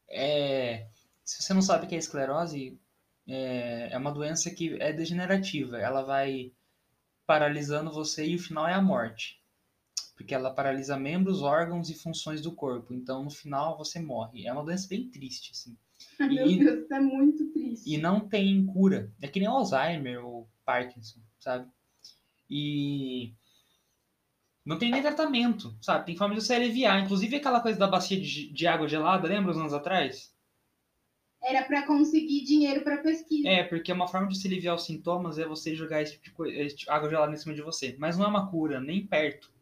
é, 0.09 0.89
se 1.24 1.43
você 1.43 1.55
não 1.55 1.62
sabe 1.62 1.86
o 1.86 1.89
que 1.89 1.95
é 1.95 1.99
esclerose, 1.99 2.78
é, 3.26 3.90
é 3.92 3.98
uma 3.98 4.12
doença 4.12 4.51
que 4.51 4.74
é 4.80 4.92
degenerativa. 4.92 5.78
Ela 5.78 6.02
vai 6.02 6.52
paralisando 7.26 7.92
você 7.92 8.26
e 8.26 8.36
o 8.36 8.40
final 8.40 8.66
é 8.68 8.74
a 8.74 8.82
morte. 8.82 9.40
Porque 10.16 10.34
ela 10.34 10.52
paralisa 10.55 10.96
membros, 10.98 11.42
órgãos 11.42 11.90
e 11.90 11.94
funções 11.94 12.40
do 12.42 12.52
corpo. 12.52 12.94
Então, 12.94 13.24
no 13.24 13.30
final, 13.30 13.76
você 13.78 14.01
morre. 14.01 14.46
É 14.46 14.52
uma 14.52 14.64
doença 14.64 14.88
bem 14.88 15.09
triste, 15.10 15.52
assim. 15.52 15.76
Ai, 16.18 16.28
Meu 16.34 16.46
E- 16.51 16.59
Deus, 16.59 16.90
é 16.90 16.98
muito 17.01 17.52
triste. 17.52 17.94
E 17.94 17.98
não 17.98 18.20
tem 18.28 18.64
cura. 18.66 19.12
É 19.20 19.28
que 19.28 19.38
nem 19.38 19.48
Alzheimer 19.48 20.24
ou 20.24 20.48
Parkinson, 20.64 21.20
sabe? 21.38 21.70
E 22.51 23.34
não 24.64 24.78
tem 24.78 24.90
nem 24.90 25.01
tratamento, 25.01 25.74
sabe? 25.80 26.05
Tem 26.06 26.16
forma 26.16 26.34
de 26.34 26.42
você 26.42 26.52
aliviar. 26.55 27.01
Inclusive 27.02 27.36
aquela 27.36 27.60
coisa 27.62 27.78
da 27.78 27.86
bacia 27.86 28.20
de, 28.20 28.52
de 28.52 28.66
água 28.66 28.86
gelada, 28.88 29.26
lembra 29.28 29.51
uns 29.52 29.56
anos 29.59 29.72
atrás? 29.74 30.34
Era 31.45 31.62
pra 31.65 31.87
conseguir 31.87 32.43
dinheiro 32.45 32.83
pra 32.83 32.99
pesquisa. 32.99 33.47
É, 33.49 33.62
porque 33.65 33.93
uma 33.93 34.09
forma 34.09 34.29
de 34.29 34.39
se 34.39 34.47
aliviar 34.47 34.75
os 34.75 34.85
sintomas 34.85 35.39
é 35.39 35.47
você 35.47 35.75
jogar 35.75 36.01
esse 36.01 36.12
tipo 36.12 36.25
de 36.25 36.31
coisa, 36.31 36.75
tipo- 36.75 36.91
água 36.91 37.11
gelada 37.11 37.33
em 37.33 37.37
cima 37.37 37.55
de 37.55 37.61
você. 37.62 37.95
Mas 37.99 38.16
não 38.16 38.25
é 38.25 38.29
uma 38.29 38.51
cura, 38.51 38.81
nem 38.81 39.07
perto. 39.07 39.53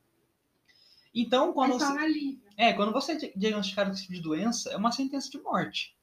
Então, 1.14 1.52
quando 1.52 1.72
é 1.74 1.78
você, 1.78 1.92
um 1.92 2.38
é, 2.56 2.72
quando 2.72 2.92
você 2.92 3.12
é 3.12 3.16
di- 3.16 3.32
diagnosticado 3.36 3.90
com 3.90 3.94
esse 3.94 4.02
tipo 4.02 4.14
de 4.14 4.20
doença, 4.22 4.70
é 4.70 4.76
uma 4.76 4.92
sentença 4.92 5.28
de 5.30 5.38
morte. 5.40 5.94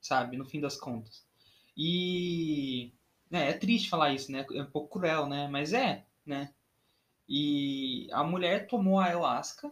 Sabe? 0.00 0.36
No 0.36 0.44
fim 0.44 0.60
das 0.60 0.76
contas. 0.76 1.24
E. 1.76 2.92
né, 3.30 3.50
é 3.50 3.52
triste 3.52 3.88
falar 3.88 4.12
isso, 4.12 4.30
né? 4.30 4.44
É 4.52 4.62
um 4.62 4.66
pouco 4.70 4.98
cruel, 4.98 5.26
né? 5.26 5.48
Mas 5.48 5.72
é, 5.72 6.04
né? 6.26 6.52
E 7.28 8.08
a 8.12 8.22
mulher 8.22 8.66
tomou 8.66 8.98
a 9.00 9.06
ayahuasca 9.06 9.70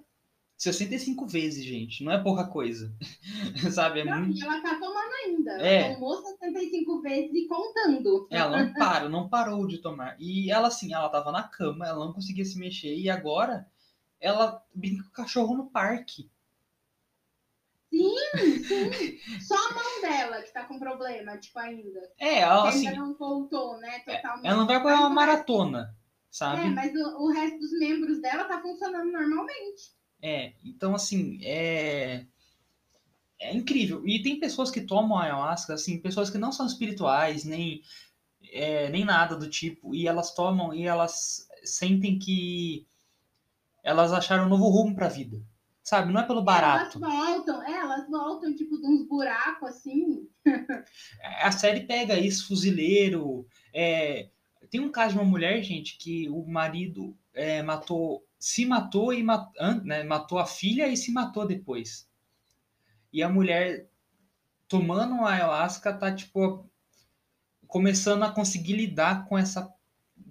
65 0.62 1.26
vezes, 1.26 1.64
gente. 1.64 2.04
Não 2.04 2.12
é 2.12 2.22
pouca 2.22 2.46
coisa. 2.46 2.94
Sabe? 3.72 4.00
É 4.00 4.04
Não, 4.04 4.20
muito. 4.20 4.38
e 4.38 4.42
ela 4.42 4.60
tá 4.62 4.78
tomando 4.78 5.12
ainda. 5.24 5.60
É. 5.60 5.82
Ela 5.82 5.94
tomou 5.94 6.22
65 6.22 7.02
vezes 7.02 7.34
e 7.34 7.48
contando. 7.48 8.28
Ela 8.30 8.62
não 8.62 8.72
para, 8.72 9.08
não 9.08 9.28
parou 9.28 9.66
de 9.66 9.78
tomar. 9.78 10.14
E 10.20 10.52
ela, 10.52 10.68
assim, 10.68 10.94
ela 10.94 11.08
tava 11.08 11.32
na 11.32 11.42
cama, 11.42 11.84
ela 11.84 12.06
não 12.06 12.12
conseguia 12.12 12.44
se 12.44 12.56
mexer. 12.60 12.94
E 12.94 13.10
agora, 13.10 13.66
ela 14.20 14.64
brinca 14.72 15.02
com 15.02 15.08
o 15.08 15.12
cachorro 15.12 15.56
no 15.56 15.66
parque. 15.66 16.30
Sim, 17.90 18.14
sim. 18.62 19.40
Só 19.40 19.56
a 19.56 19.74
mão 19.74 20.00
dela 20.00 20.42
que 20.42 20.52
tá 20.52 20.62
com 20.62 20.78
problema, 20.78 21.36
tipo, 21.38 21.58
ainda. 21.58 22.08
É, 22.20 22.38
ela, 22.38 22.68
assim, 22.68 22.86
ainda 22.86 23.00
não 23.00 23.14
voltou, 23.14 23.78
né? 23.78 23.98
Totalmente. 23.98 24.46
ela 24.46 24.56
não 24.58 24.66
vai 24.68 24.80
correr 24.80 24.94
uma 24.94 25.10
maratona, 25.10 25.92
sabe? 26.30 26.62
É, 26.62 26.70
mas 26.70 26.94
o, 26.94 27.24
o 27.24 27.32
resto 27.32 27.58
dos 27.58 27.72
membros 27.80 28.22
dela 28.22 28.44
tá 28.44 28.62
funcionando 28.62 29.10
normalmente. 29.10 30.00
É, 30.22 30.52
então 30.64 30.94
assim, 30.94 31.38
é. 31.44 32.24
É 33.40 33.52
incrível. 33.52 34.06
E 34.06 34.22
tem 34.22 34.38
pessoas 34.38 34.70
que 34.70 34.80
tomam 34.80 35.18
ayahuasca, 35.18 35.74
assim, 35.74 35.98
pessoas 36.00 36.30
que 36.30 36.38
não 36.38 36.52
são 36.52 36.64
espirituais, 36.64 37.44
nem, 37.44 37.82
é, 38.52 38.88
nem 38.88 39.04
nada 39.04 39.36
do 39.36 39.50
tipo, 39.50 39.94
e 39.94 40.06
elas 40.06 40.32
tomam 40.32 40.72
e 40.72 40.84
elas 40.86 41.48
sentem 41.64 42.18
que 42.20 42.86
elas 43.82 44.12
acharam 44.12 44.46
um 44.46 44.48
novo 44.48 44.68
rumo 44.68 44.94
pra 44.94 45.08
vida. 45.08 45.42
Sabe? 45.82 46.12
Não 46.12 46.20
é 46.20 46.26
pelo 46.26 46.42
barato. 46.42 47.04
Elas 47.04 47.16
voltam, 47.16 47.62
é, 47.64 47.72
elas 47.72 48.08
voltam, 48.08 48.54
tipo, 48.54 48.78
de 48.80 48.86
uns 48.86 49.08
buracos 49.08 49.68
assim. 49.70 50.28
A 51.42 51.50
série 51.50 51.80
pega 51.80 52.16
isso, 52.16 52.46
fuzileiro. 52.46 53.44
é, 53.74 54.28
Tem 54.70 54.80
um 54.80 54.92
caso 54.92 55.14
de 55.14 55.18
uma 55.18 55.28
mulher, 55.28 55.60
gente, 55.64 55.98
que 55.98 56.28
o 56.28 56.46
marido 56.46 57.16
é, 57.34 57.60
matou, 57.62 58.24
se 58.42 58.66
matou 58.66 59.14
e 59.14 59.22
mat- 59.22 59.52
né, 59.84 60.02
matou 60.02 60.36
a 60.36 60.44
filha 60.44 60.88
e 60.88 60.96
se 60.96 61.12
matou 61.12 61.46
depois. 61.46 62.10
E 63.12 63.22
a 63.22 63.28
mulher 63.28 63.88
tomando 64.68 65.14
a 65.24 65.32
ayahuasca 65.32 65.92
tá 65.92 66.12
tipo 66.14 66.68
começando 67.68 68.24
a 68.24 68.32
conseguir 68.32 68.74
lidar 68.74 69.26
com 69.26 69.38
essa 69.38 69.72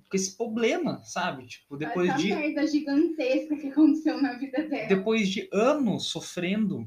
com 0.09 0.17
esse 0.17 0.35
problema, 0.35 1.01
sabe? 1.05 1.47
Tipo, 1.47 1.77
depois 1.77 2.09
essa 2.09 2.17
de 2.17 2.29
merda 2.35 2.67
gigantesca 2.67 3.55
que 3.55 3.67
aconteceu 3.69 4.21
na 4.21 4.33
vida 4.33 4.67
dela. 4.67 4.87
depois 4.89 5.29
de 5.29 5.49
anos 5.53 6.07
sofrendo 6.07 6.85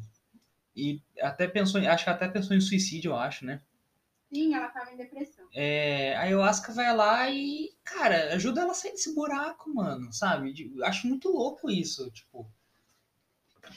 e 0.76 1.00
até 1.20 1.48
pensou, 1.48 1.80
em- 1.80 1.86
acho 1.86 2.04
que 2.04 2.10
até 2.10 2.28
pensou 2.28 2.54
em 2.54 2.60
suicídio, 2.60 3.12
eu 3.12 3.16
acho, 3.16 3.46
né? 3.46 3.62
Sim, 4.30 4.54
ela 4.54 4.68
tava 4.68 4.92
em 4.92 4.96
depressão. 4.96 5.33
É, 5.56 6.16
a 6.16 6.22
ayahuasca 6.22 6.72
vai 6.72 6.94
lá 6.96 7.30
e, 7.30 7.70
cara, 7.84 8.34
ajuda 8.34 8.62
ela 8.62 8.72
a 8.72 8.74
sair 8.74 8.90
desse 8.90 9.14
buraco, 9.14 9.72
mano, 9.72 10.12
sabe? 10.12 10.52
De- 10.52 10.72
Acho 10.82 11.06
muito 11.06 11.28
louco 11.30 11.70
isso, 11.70 12.10
tipo. 12.10 12.50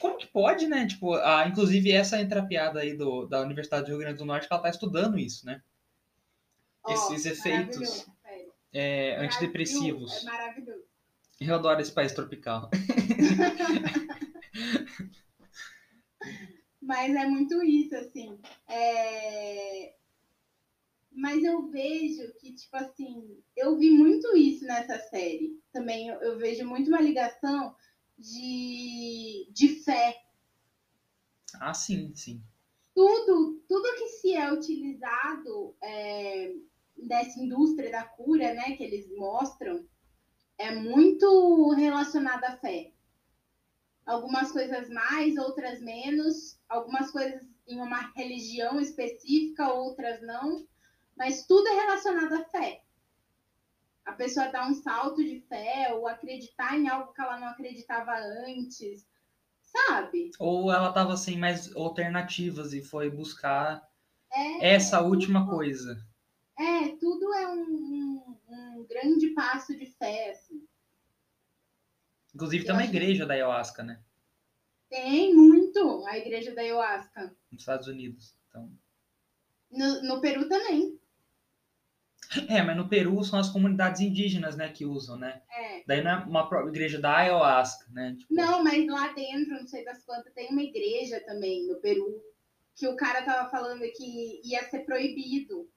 Como 0.00 0.16
que 0.18 0.26
pode, 0.26 0.66
né? 0.66 0.86
Tipo, 0.88 1.14
a, 1.14 1.46
inclusive 1.46 1.92
essa 1.92 2.20
entra 2.20 2.40
a 2.40 2.46
piada 2.46 2.80
aí 2.80 2.96
do, 2.96 3.26
da 3.26 3.40
Universidade 3.42 3.84
do 3.84 3.90
Rio 3.90 3.98
Grande 3.98 4.18
do 4.18 4.24
Norte 4.24 4.48
que 4.48 4.52
ela 4.52 4.62
tá 4.62 4.68
estudando 4.68 5.16
isso, 5.18 5.46
né? 5.46 5.62
Ó, 6.84 6.92
Esses 6.92 7.24
efeitos 7.26 8.06
é, 8.72 9.16
antidepressivos. 9.16 10.22
É 10.22 10.24
maravilhoso. 10.24 10.82
Eu 11.40 11.54
adoro 11.54 11.80
esse 11.80 11.92
país 11.92 12.10
tropical. 12.12 12.68
Mas 16.82 17.14
é 17.14 17.26
muito 17.26 17.62
isso, 17.62 17.94
assim. 17.94 18.38
É... 18.68 19.94
Mas 21.18 21.42
eu 21.42 21.66
vejo 21.68 22.32
que, 22.34 22.52
tipo 22.52 22.76
assim, 22.76 23.42
eu 23.56 23.76
vi 23.76 23.90
muito 23.90 24.36
isso 24.36 24.64
nessa 24.64 24.96
série. 25.00 25.60
Também 25.72 26.06
eu, 26.06 26.20
eu 26.20 26.38
vejo 26.38 26.64
muito 26.64 26.86
uma 26.86 27.00
ligação 27.00 27.74
de, 28.16 29.48
de 29.50 29.68
fé. 29.82 30.16
Ah, 31.54 31.74
sim, 31.74 32.14
sim. 32.14 32.40
Tudo, 32.94 33.60
tudo 33.66 33.96
que 33.96 34.06
se 34.10 34.32
é 34.32 34.52
utilizado 34.52 35.74
é, 35.82 36.54
dessa 36.96 37.40
indústria 37.40 37.90
da 37.90 38.04
cura, 38.04 38.54
né, 38.54 38.76
que 38.76 38.84
eles 38.84 39.10
mostram, 39.16 39.84
é 40.56 40.72
muito 40.72 41.72
relacionado 41.72 42.44
à 42.44 42.56
fé. 42.58 42.92
Algumas 44.06 44.52
coisas 44.52 44.88
mais, 44.88 45.36
outras 45.36 45.80
menos. 45.80 46.60
Algumas 46.68 47.10
coisas 47.10 47.42
em 47.66 47.80
uma 47.80 48.12
religião 48.14 48.80
específica, 48.80 49.72
outras 49.72 50.22
não. 50.22 50.64
Mas 51.18 51.44
tudo 51.46 51.66
é 51.68 51.72
relacionado 51.72 52.32
à 52.34 52.44
fé. 52.44 52.82
A 54.04 54.12
pessoa 54.12 54.48
dá 54.48 54.66
um 54.66 54.72
salto 54.74 55.22
de 55.22 55.40
fé 55.40 55.92
ou 55.92 56.06
acreditar 56.06 56.78
em 56.78 56.88
algo 56.88 57.12
que 57.12 57.20
ela 57.20 57.38
não 57.38 57.48
acreditava 57.48 58.12
antes. 58.46 59.06
Sabe? 59.60 60.30
Ou 60.38 60.72
ela 60.72 60.92
tava 60.92 61.16
sem 61.16 61.36
mais 61.36 61.74
alternativas 61.76 62.72
e 62.72 62.82
foi 62.82 63.10
buscar 63.10 63.86
É, 64.32 64.74
essa 64.74 65.00
última 65.02 65.46
coisa. 65.48 66.02
É, 66.58 66.96
tudo 66.96 67.32
é 67.34 67.48
um, 67.48 67.60
um- 67.62 68.38
um 68.78 68.86
grande 68.88 69.28
passo 69.30 69.76
de 69.76 69.86
fé, 69.86 70.30
assim. 70.30 70.66
Inclusive 72.34 72.62
Eu 72.62 72.66
tem 72.68 72.74
uma 72.76 72.84
igreja 72.84 73.26
da 73.26 73.34
ayahuasca, 73.34 73.82
né? 73.82 74.00
Tem 74.88 75.34
muito 75.34 76.04
a 76.06 76.16
igreja 76.16 76.54
da 76.54 76.62
ayahuasca. 76.62 77.36
Nos 77.52 77.60
Estados 77.62 77.88
Unidos. 77.88 78.34
Então, 78.48 78.70
No, 79.70 80.02
no 80.02 80.20
Peru 80.20 80.48
também. 80.48 80.98
É, 82.48 82.62
mas 82.62 82.76
no 82.76 82.88
Peru 82.88 83.22
são 83.24 83.38
as 83.38 83.48
comunidades 83.48 84.00
indígenas, 84.00 84.56
né, 84.56 84.68
que 84.68 84.84
usam, 84.84 85.16
né? 85.18 85.40
É. 85.50 85.82
Daí 85.86 86.02
não 86.02 86.10
é 86.10 86.16
uma 86.24 86.48
igreja 86.68 87.00
da 87.00 87.16
ayahuasca, 87.16 87.86
né? 87.90 88.14
Tipo, 88.18 88.34
Não, 88.34 88.62
mas 88.62 88.86
lá 88.86 89.12
dentro, 89.12 89.54
não 89.54 89.66
sei 89.66 89.84
das 89.84 90.04
quantas, 90.04 90.32
tem 90.34 90.48
uma 90.50 90.62
igreja 90.62 91.20
também 91.26 91.66
no 91.66 91.76
Peru 91.76 92.22
que 92.76 92.86
o 92.86 92.96
cara 92.96 93.22
tava 93.22 93.48
falando 93.50 93.80
que 93.96 94.40
ia 94.44 94.62
ser 94.68 94.80
proibido. 94.80 95.68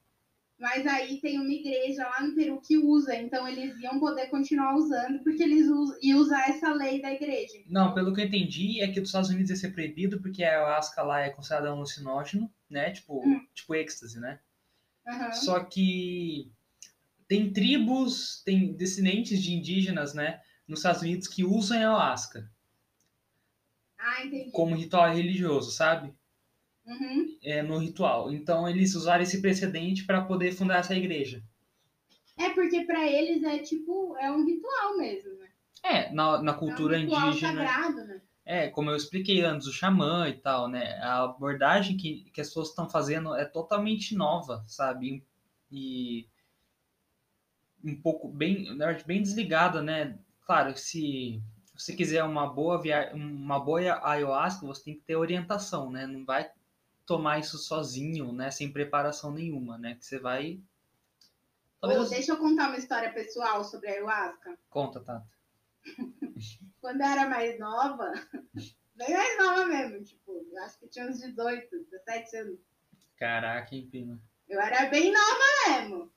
Mas 0.60 0.86
aí 0.86 1.19
tem 1.19 1.40
uma 1.40 1.52
igreja 1.52 2.03
lá 2.03 2.22
no 2.22 2.36
Peru 2.36 2.61
que 2.61 2.78
usa, 2.78 3.15
então 3.15 3.48
eles 3.48 3.76
iam 3.80 3.99
poder 3.99 4.28
continuar 4.28 4.76
usando, 4.76 5.23
porque 5.23 5.41
eles 5.41 5.68
us- 5.68 5.98
iam 6.03 6.19
usar 6.19 6.48
essa 6.49 6.72
lei 6.72 7.02
da 7.02 7.11
igreja. 7.11 7.57
Não, 7.65 7.95
pelo 7.95 8.14
que 8.14 8.22
eu 8.22 8.26
entendi, 8.26 8.80
é 8.80 8.88
que 8.88 8.99
dos 8.99 9.10
Estados 9.10 9.32
Unidos 9.32 9.49
ia 9.49 9.56
ser 9.56 9.72
proibido, 9.73 10.22
porque 10.22 10.44
a 10.44 10.49
ayahuasca 10.52 11.02
lá 11.02 11.22
é 11.22 11.32
considerada 11.32 11.72
um 11.73 11.78
alucinógeno, 11.78 12.48
né? 12.69 12.91
Tipo, 12.91 13.28
Hum. 13.28 13.41
tipo 13.56 13.73
êxtase, 13.73 14.19
né? 14.19 14.40
Aham. 15.07 15.32
Só 15.34 15.64
que 15.64 16.52
tem 17.28 17.52
tribos, 17.52 18.41
tem 18.44 18.73
descendentes 18.73 19.41
de 19.41 19.53
indígenas, 19.53 20.14
né? 20.14 20.41
Nos 20.68 20.80
Estados 20.80 21.02
Unidos 21.02 21.28
que 21.28 21.44
usam 21.44 21.78
a 21.78 21.80
ayahuasca 21.80 22.52
Ah, 23.98 24.26
entendi. 24.26 24.52
como 24.52 24.76
ritual 24.76 25.14
religioso, 25.14 25.72
sabe? 25.72 26.14
Uhum. 26.86 27.38
É, 27.44 27.61
no 27.61 27.78
ritual. 27.78 28.32
Então 28.32 28.68
eles 28.68 28.95
usaram 28.95 29.23
esse 29.23 29.41
precedente 29.41 30.06
para 30.06 30.23
poder 30.26 30.52
fundar 30.52 30.80
essa 30.80 30.95
igreja. 30.95 31.44
É 32.38 32.49
porque 32.49 32.84
pra 32.86 33.07
eles 33.07 33.44
é 33.44 33.60
tipo, 33.60 34.15
é 34.18 34.32
um 34.32 34.45
ritual 34.45 34.98
mesmo, 34.98 35.34
né? 35.36 35.49
É, 35.84 36.11
na, 36.14 36.41
na 36.41 36.52
É 36.52 36.56
um 36.56 36.60
cultura 36.60 36.98
ritual 36.98 37.30
indígena. 37.30 37.53
sagrado, 37.68 38.06
né? 38.06 38.22
É, 38.43 38.69
como 38.69 38.89
eu 38.89 38.95
expliquei 38.95 39.43
antes, 39.43 39.68
o 39.68 39.73
xamã 39.73 40.27
e 40.27 40.34
tal, 40.34 40.68
né? 40.68 40.97
A 40.99 41.23
abordagem 41.23 41.95
que, 41.95 42.30
que 42.31 42.41
as 42.41 42.47
pessoas 42.47 42.69
estão 42.69 42.89
fazendo 42.89 43.35
é 43.35 43.45
totalmente 43.45 44.15
nova, 44.15 44.63
sabe? 44.68 45.23
E 45.72 46.27
um 47.84 47.95
pouco 47.99 48.27
bem, 48.27 48.76
na 48.76 48.88
verdade, 48.88 49.05
bem 49.05 49.22
desligada, 49.22 49.81
né? 49.81 50.18
Claro, 50.45 50.76
se 50.77 51.41
você 51.73 51.95
quiser 51.95 52.23
uma 52.23 52.47
boa 52.47 52.81
via... 52.81 53.11
uma 53.13 53.59
boa 53.59 53.80
ayahuasca, 54.07 54.65
você 54.65 54.84
tem 54.84 54.95
que 54.95 55.01
ter 55.01 55.15
orientação, 55.15 55.91
né? 55.91 56.05
Não 56.07 56.26
vai 56.26 56.49
tomar 57.05 57.39
isso 57.39 57.57
sozinho, 57.57 58.31
né? 58.31 58.51
Sem 58.51 58.72
preparação 58.72 59.31
nenhuma, 59.31 59.77
né? 59.77 59.95
Que 59.95 60.05
você 60.05 60.19
vai. 60.19 60.59
Talvez 61.80 62.01
Ô, 62.01 62.09
deixa 62.09 62.31
eu 62.34 62.38
contar 62.38 62.68
uma 62.68 62.77
história 62.77 63.11
pessoal 63.13 63.63
sobre 63.63 63.89
a 63.89 63.93
ayahuasca. 63.93 64.57
Conta, 64.69 64.99
Tata. 64.99 65.40
Quando 66.80 67.02
eu 67.02 67.08
era 67.08 67.28
mais 67.30 67.60
nova, 67.60 68.12
bem 68.95 69.14
mais 69.14 69.38
nova 69.38 69.66
mesmo, 69.66 70.03
tipo, 70.03 70.45
eu 70.52 70.64
acho 70.64 70.80
que 70.80 70.88
tinha 70.88 71.08
uns 71.08 71.20
18, 71.20 71.70
17 71.86 72.36
anos. 72.38 72.60
Caraca, 73.18 73.76
hein, 73.76 73.88
prima? 73.90 74.20
Eu 74.49 74.60
era 74.60 74.90
bem 74.90 75.12
nova 75.12 75.44
mesmo. 75.68 76.12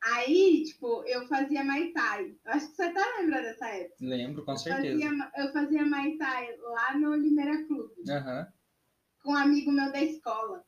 Aí, 0.00 0.62
tipo, 0.64 1.02
eu 1.04 1.26
fazia 1.26 1.64
Mai 1.64 1.88
Tai. 1.90 2.36
Eu 2.44 2.52
acho 2.52 2.68
que 2.70 2.76
você 2.76 2.92
tá 2.92 3.16
lembrando 3.18 3.42
dessa 3.42 3.66
época. 3.68 3.96
Lembro, 4.00 4.44
com 4.44 4.52
Eu 4.52 4.56
certeza. 4.58 4.98
fazia, 5.10 5.32
eu 5.36 5.52
fazia 5.52 5.84
Mai 5.86 6.12
Tai 6.16 6.56
lá 6.58 6.96
no 6.96 7.14
Limeira 7.16 7.64
Clube, 7.66 7.94
Aham, 8.08 8.46
com 9.22 9.32
um 9.32 9.36
amigo 9.36 9.72
meu 9.72 9.90
da 9.90 10.00
escola, 10.00 10.64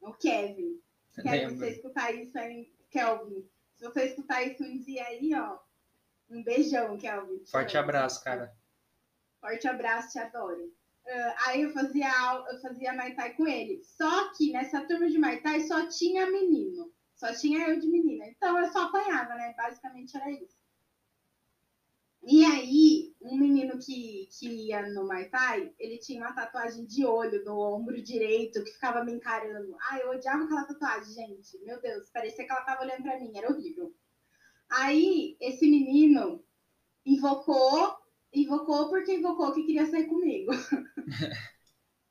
o 0.00 0.12
Kevin. 0.12 0.78
Kevin, 1.14 1.22
se 1.22 1.30
lembro. 1.30 1.56
você 1.56 1.70
escutar 1.70 2.12
isso 2.14 2.38
aí, 2.38 2.70
Kelvin, 2.90 3.48
se 3.78 3.84
você 3.84 4.04
escutar 4.06 4.42
isso 4.42 4.62
um 4.62 4.78
dia 4.78 5.04
aí, 5.04 5.32
ó, 5.34 5.58
um 6.30 6.42
beijão, 6.42 6.96
Kelvin. 6.96 7.38
Te 7.38 7.50
Forte 7.50 7.76
abraço, 7.76 8.22
cara. 8.22 8.54
Forte 9.40 9.68
abraço, 9.68 10.12
te 10.12 10.18
adoro. 10.18 10.72
Ah, 11.06 11.36
aí 11.46 11.62
eu 11.62 11.70
fazia 11.70 12.10
eu 12.50 12.60
fazia 12.60 12.94
Mai 12.94 13.14
Tai 13.14 13.34
com 13.34 13.46
ele. 13.46 13.82
Só 13.84 14.32
que 14.32 14.52
nessa 14.52 14.86
turma 14.86 15.08
de 15.08 15.18
Mai 15.18 15.40
Tai 15.40 15.60
só 15.60 15.86
tinha 15.88 16.30
menino. 16.30 16.92
Só 17.14 17.32
tinha 17.34 17.68
eu 17.68 17.78
de 17.78 17.86
menina. 17.86 18.26
Então 18.26 18.58
eu 18.58 18.66
só 18.72 18.84
apanhava, 18.84 19.34
né? 19.34 19.54
Basicamente 19.56 20.16
era 20.16 20.30
isso. 20.30 20.56
E 22.26 22.42
aí, 22.42 23.14
um 23.20 23.36
menino 23.36 23.78
que, 23.78 24.28
que 24.32 24.48
ia 24.68 24.88
no 24.88 25.06
Mai 25.06 25.28
Tai, 25.28 25.74
ele 25.78 25.98
tinha 25.98 26.22
uma 26.22 26.32
tatuagem 26.32 26.86
de 26.86 27.04
olho 27.04 27.44
no 27.44 27.58
ombro 27.60 28.02
direito 28.02 28.64
que 28.64 28.72
ficava 28.72 29.04
me 29.04 29.12
encarando. 29.12 29.76
Ai, 29.90 30.02
eu 30.02 30.10
odiava 30.10 30.44
aquela 30.44 30.64
tatuagem, 30.64 31.12
gente. 31.12 31.58
Meu 31.64 31.78
Deus, 31.82 32.08
parecia 32.10 32.46
que 32.46 32.50
ela 32.50 32.62
tava 32.62 32.82
olhando 32.82 33.02
pra 33.02 33.20
mim, 33.20 33.36
era 33.36 33.52
horrível. 33.52 33.94
Aí, 34.80 35.36
esse 35.40 35.66
menino 35.68 36.44
invocou, 37.06 37.96
invocou 38.34 38.88
porque 38.90 39.14
invocou 39.14 39.52
que 39.54 39.64
queria 39.64 39.86
sair 39.86 40.06
comigo. 40.06 40.52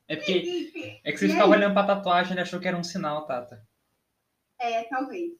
É 0.07 0.15
porque 0.15 0.71
É 1.03 1.11
que 1.11 1.17
você 1.17 1.27
E 1.27 1.31
ficava 1.31 1.51
aí? 1.51 1.57
olhando 1.57 1.73
pra 1.73 1.85
tatuagem 1.85 2.37
e 2.37 2.39
achou 2.39 2.59
que 2.59 2.67
era 2.69 2.77
um 2.77 2.83
sinal, 2.83 3.25
Tata. 3.25 3.67
É, 4.59 4.83
talvez. 4.85 5.33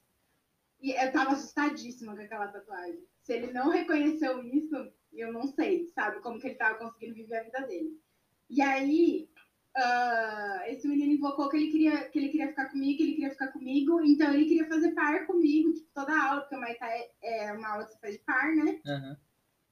E 0.82 0.92
eu 0.92 1.12
tava 1.12 1.32
assustadíssima 1.32 2.16
com 2.16 2.22
aquela 2.22 2.50
tatuagem. 2.50 3.04
Se 3.22 3.34
ele 3.34 3.52
não 3.54 3.70
reconheceu 3.70 4.44
isso, 4.44 4.76
eu 5.14 5.32
não 5.34 5.48
sei, 5.48 5.88
sabe? 5.90 6.22
Como 6.22 6.40
que 6.40 6.48
ele 6.48 6.56
tava 6.58 6.78
conseguindo 6.80 7.16
viver 7.16 7.38
a 7.38 7.44
vida 7.44 7.62
dele. 7.68 8.02
E 8.50 8.62
aí, 8.62 9.30
ah, 9.76 10.64
esse 10.68 10.88
menino 10.88 11.14
invocou 11.14 11.50
que 11.50 11.58
ele, 11.58 11.72
queria, 11.72 12.10
que 12.10 12.20
ele 12.20 12.30
queria 12.30 12.50
ficar 12.50 12.66
comigo, 12.66 12.98
que 12.98 13.04
ele 13.04 13.14
queria 13.14 13.32
ficar 13.32 13.48
comigo. 13.48 14.02
Então, 14.04 14.34
ele 14.34 14.46
queria 14.46 14.68
fazer 14.68 14.92
par 14.92 15.26
comigo, 15.26 15.74
tipo, 15.74 15.88
toda 15.94 16.16
aula, 16.16 16.42
porque 16.42 16.56
o 16.56 16.60
Maitá 16.60 16.88
é, 16.88 17.10
é 17.22 17.54
uma 17.54 17.70
aula 17.70 17.86
que 17.86 17.94
você 17.94 18.00
faz 18.00 18.16
de 18.16 18.22
par, 18.22 18.56
né? 18.56 18.80
Aham. 18.88 19.18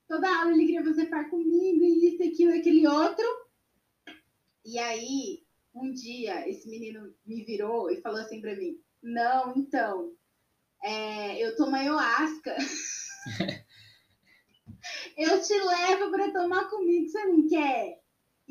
toda 0.07 0.39
aula 0.39 0.51
ele 0.51 0.65
queria 0.65 0.83
fazer 0.83 1.05
par 1.05 1.29
comigo, 1.29 1.83
e 1.83 2.07
isso, 2.07 2.23
aquilo, 2.23 2.53
aquele 2.57 2.87
outro. 2.87 3.25
E 4.65 4.77
aí, 4.79 5.43
um 5.73 5.91
dia, 5.91 6.47
esse 6.49 6.69
menino 6.69 7.13
me 7.25 7.43
virou 7.43 7.89
e 7.89 8.01
falou 8.01 8.19
assim 8.19 8.41
pra 8.41 8.55
mim: 8.55 8.79
Não, 9.01 9.53
então, 9.55 10.13
é, 10.83 11.43
eu 11.43 11.55
tomo 11.55 11.75
ayahuasca. 11.75 12.55
eu 15.17 15.41
te 15.41 15.53
levo 15.53 16.11
pra 16.11 16.31
tomar 16.31 16.69
comigo, 16.69 17.07
você 17.07 17.23
não 17.25 17.47
quer? 17.47 18.00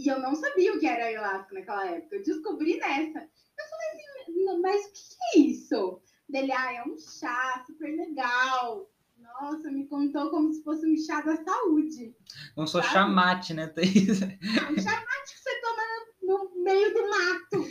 E 0.00 0.08
eu 0.08 0.18
não 0.18 0.34
sabia 0.34 0.72
o 0.74 0.80
que 0.80 0.86
era 0.86 1.04
ayahuasca 1.04 1.54
naquela 1.54 1.86
época, 1.86 2.16
eu 2.16 2.22
descobri 2.22 2.78
nessa. 2.78 3.18
Eu 3.18 3.64
falei 3.68 3.88
assim: 3.92 4.44
"Não, 4.46 4.62
Mas 4.62 4.86
o 4.86 4.92
que 4.94 5.00
é 5.34 5.40
isso? 5.40 6.00
Dele, 6.26 6.52
ah, 6.52 6.72
é 6.72 6.82
um 6.84 6.96
chá 6.96 7.62
super 7.66 7.94
legal. 7.94 8.90
Nossa, 9.18 9.70
me 9.70 9.86
contou 9.86 10.30
como 10.30 10.50
se 10.54 10.62
fosse 10.62 10.86
um 10.86 10.96
chá 10.96 11.20
da 11.20 11.36
saúde. 11.44 12.16
Não 12.56 12.66
sou 12.66 12.80
Sabe? 12.80 12.94
chamate, 12.94 13.52
né, 13.52 13.66
Thaís? 13.74 14.22
Ah, 14.22 14.72
um 14.72 14.78
chamate 14.80 15.34
que 15.34 15.38
você 15.38 15.60
toma 15.60 15.82
no, 16.22 16.54
no 16.54 16.64
meio 16.64 16.94
do 16.94 17.10
mato. 17.10 17.66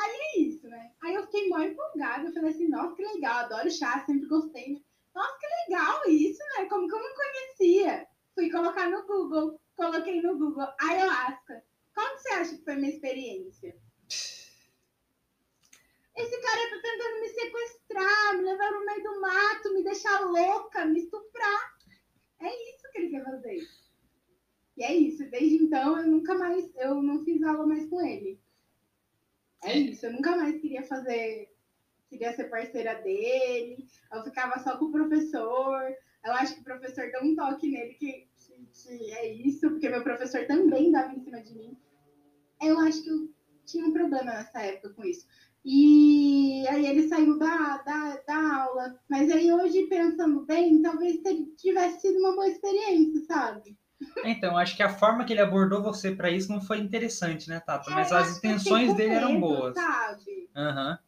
Aí 0.00 0.10
é 0.10 0.40
isso, 0.40 0.66
né? 0.68 0.90
Aí 1.02 1.14
eu 1.14 1.22
fiquei 1.26 1.48
mó 1.48 1.60
empolgada. 1.60 2.26
Eu 2.28 2.32
falei 2.32 2.50
assim, 2.50 2.66
nossa, 2.68 2.96
que 2.96 3.02
legal, 3.04 3.38
adoro 3.44 3.70
chá, 3.70 4.02
sempre 4.04 4.26
gostei. 4.26 4.82
Nossa, 5.14 5.38
que 5.38 5.46
legal 5.70 6.02
isso, 6.08 6.40
né? 6.56 6.64
Como 6.64 6.88
que 6.88 6.94
eu 6.94 7.00
não 7.00 7.14
conhecia? 7.14 8.06
Fui 8.34 8.50
colocar 8.50 8.88
no 8.90 9.06
Google, 9.06 9.59
coloquei 9.80 10.20
no 10.20 10.36
Google 10.36 10.68
ayahuasca. 10.78 11.64
Que 11.94 12.18
você 12.18 12.28
acha 12.34 12.56
que 12.56 12.64
foi 12.64 12.76
minha 12.76 12.90
experiência? 12.90 13.74
Esse 16.16 16.40
cara 16.42 16.70
tá 16.70 16.82
tentando 16.82 17.20
me 17.20 17.28
sequestrar, 17.28 18.36
me 18.36 18.42
levar 18.42 18.70
no 18.72 18.84
meio 18.84 19.02
do 19.02 19.20
mato, 19.20 19.72
me 19.72 19.82
deixar 19.82 20.20
louca, 20.20 20.84
me 20.84 21.00
estuprar. 21.00 21.78
É 22.40 22.74
isso 22.74 22.90
que 22.92 22.98
ele 22.98 23.10
quer 23.10 23.24
fazer. 23.24 23.68
E 24.76 24.84
é 24.84 24.94
isso. 24.94 25.28
Desde 25.30 25.56
então 25.64 25.98
eu 25.98 26.06
nunca 26.06 26.34
mais, 26.34 26.70
eu 26.76 27.02
não 27.02 27.24
fiz 27.24 27.42
aula 27.42 27.66
mais 27.66 27.88
com 27.88 28.04
ele. 28.04 28.38
É 29.64 29.78
isso. 29.78 30.06
Eu 30.06 30.12
nunca 30.12 30.36
mais 30.36 30.60
queria 30.60 30.82
fazer, 30.82 31.54
queria 32.08 32.34
ser 32.34 32.50
parceira 32.50 32.94
dele. 32.96 33.86
Eu 34.12 34.22
ficava 34.24 34.58
só 34.62 34.76
com 34.76 34.86
o 34.86 34.92
professor. 34.92 35.82
Eu 36.24 36.32
acho 36.34 36.54
que 36.54 36.60
o 36.60 36.64
professor 36.64 37.10
deu 37.10 37.22
um 37.22 37.34
toque 37.34 37.70
nele 37.70 37.94
que, 37.94 38.29
que, 38.66 39.12
é 39.12 39.32
isso, 39.32 39.68
porque 39.68 39.88
meu 39.88 40.02
professor 40.02 40.46
também 40.46 40.90
dava 40.90 41.12
em 41.12 41.20
cima 41.20 41.40
de 41.42 41.54
mim. 41.54 41.76
Eu 42.62 42.78
acho 42.80 43.02
que 43.02 43.10
eu 43.10 43.30
tinha 43.64 43.86
um 43.86 43.92
problema 43.92 44.24
nessa 44.24 44.60
época 44.60 44.90
com 44.90 45.04
isso. 45.04 45.26
E 45.64 46.66
aí 46.68 46.86
ele 46.86 47.08
saiu 47.08 47.38
da, 47.38 47.78
da, 47.78 48.16
da 48.26 48.62
aula. 48.62 48.98
Mas 49.08 49.30
aí 49.30 49.52
hoje, 49.52 49.86
pensando 49.86 50.44
bem, 50.46 50.80
talvez 50.80 51.20
tivesse 51.56 52.00
sido 52.00 52.18
uma 52.18 52.34
boa 52.34 52.48
experiência, 52.48 53.24
sabe? 53.26 53.78
Então, 54.24 54.56
acho 54.56 54.76
que 54.76 54.82
a 54.82 54.88
forma 54.88 55.24
que 55.24 55.32
ele 55.32 55.42
abordou 55.42 55.82
você 55.82 56.14
pra 56.14 56.30
isso 56.30 56.50
não 56.50 56.60
foi 56.60 56.78
interessante, 56.78 57.48
né, 57.48 57.60
Tata? 57.60 57.90
Mas 57.90 58.10
É, 58.10 58.16
as 58.16 58.38
intenções 58.38 58.94
dele 58.94 59.14
eram 59.14 59.38
boas. 59.38 59.74
Sabe? 59.74 60.50
Aham. 60.56 60.98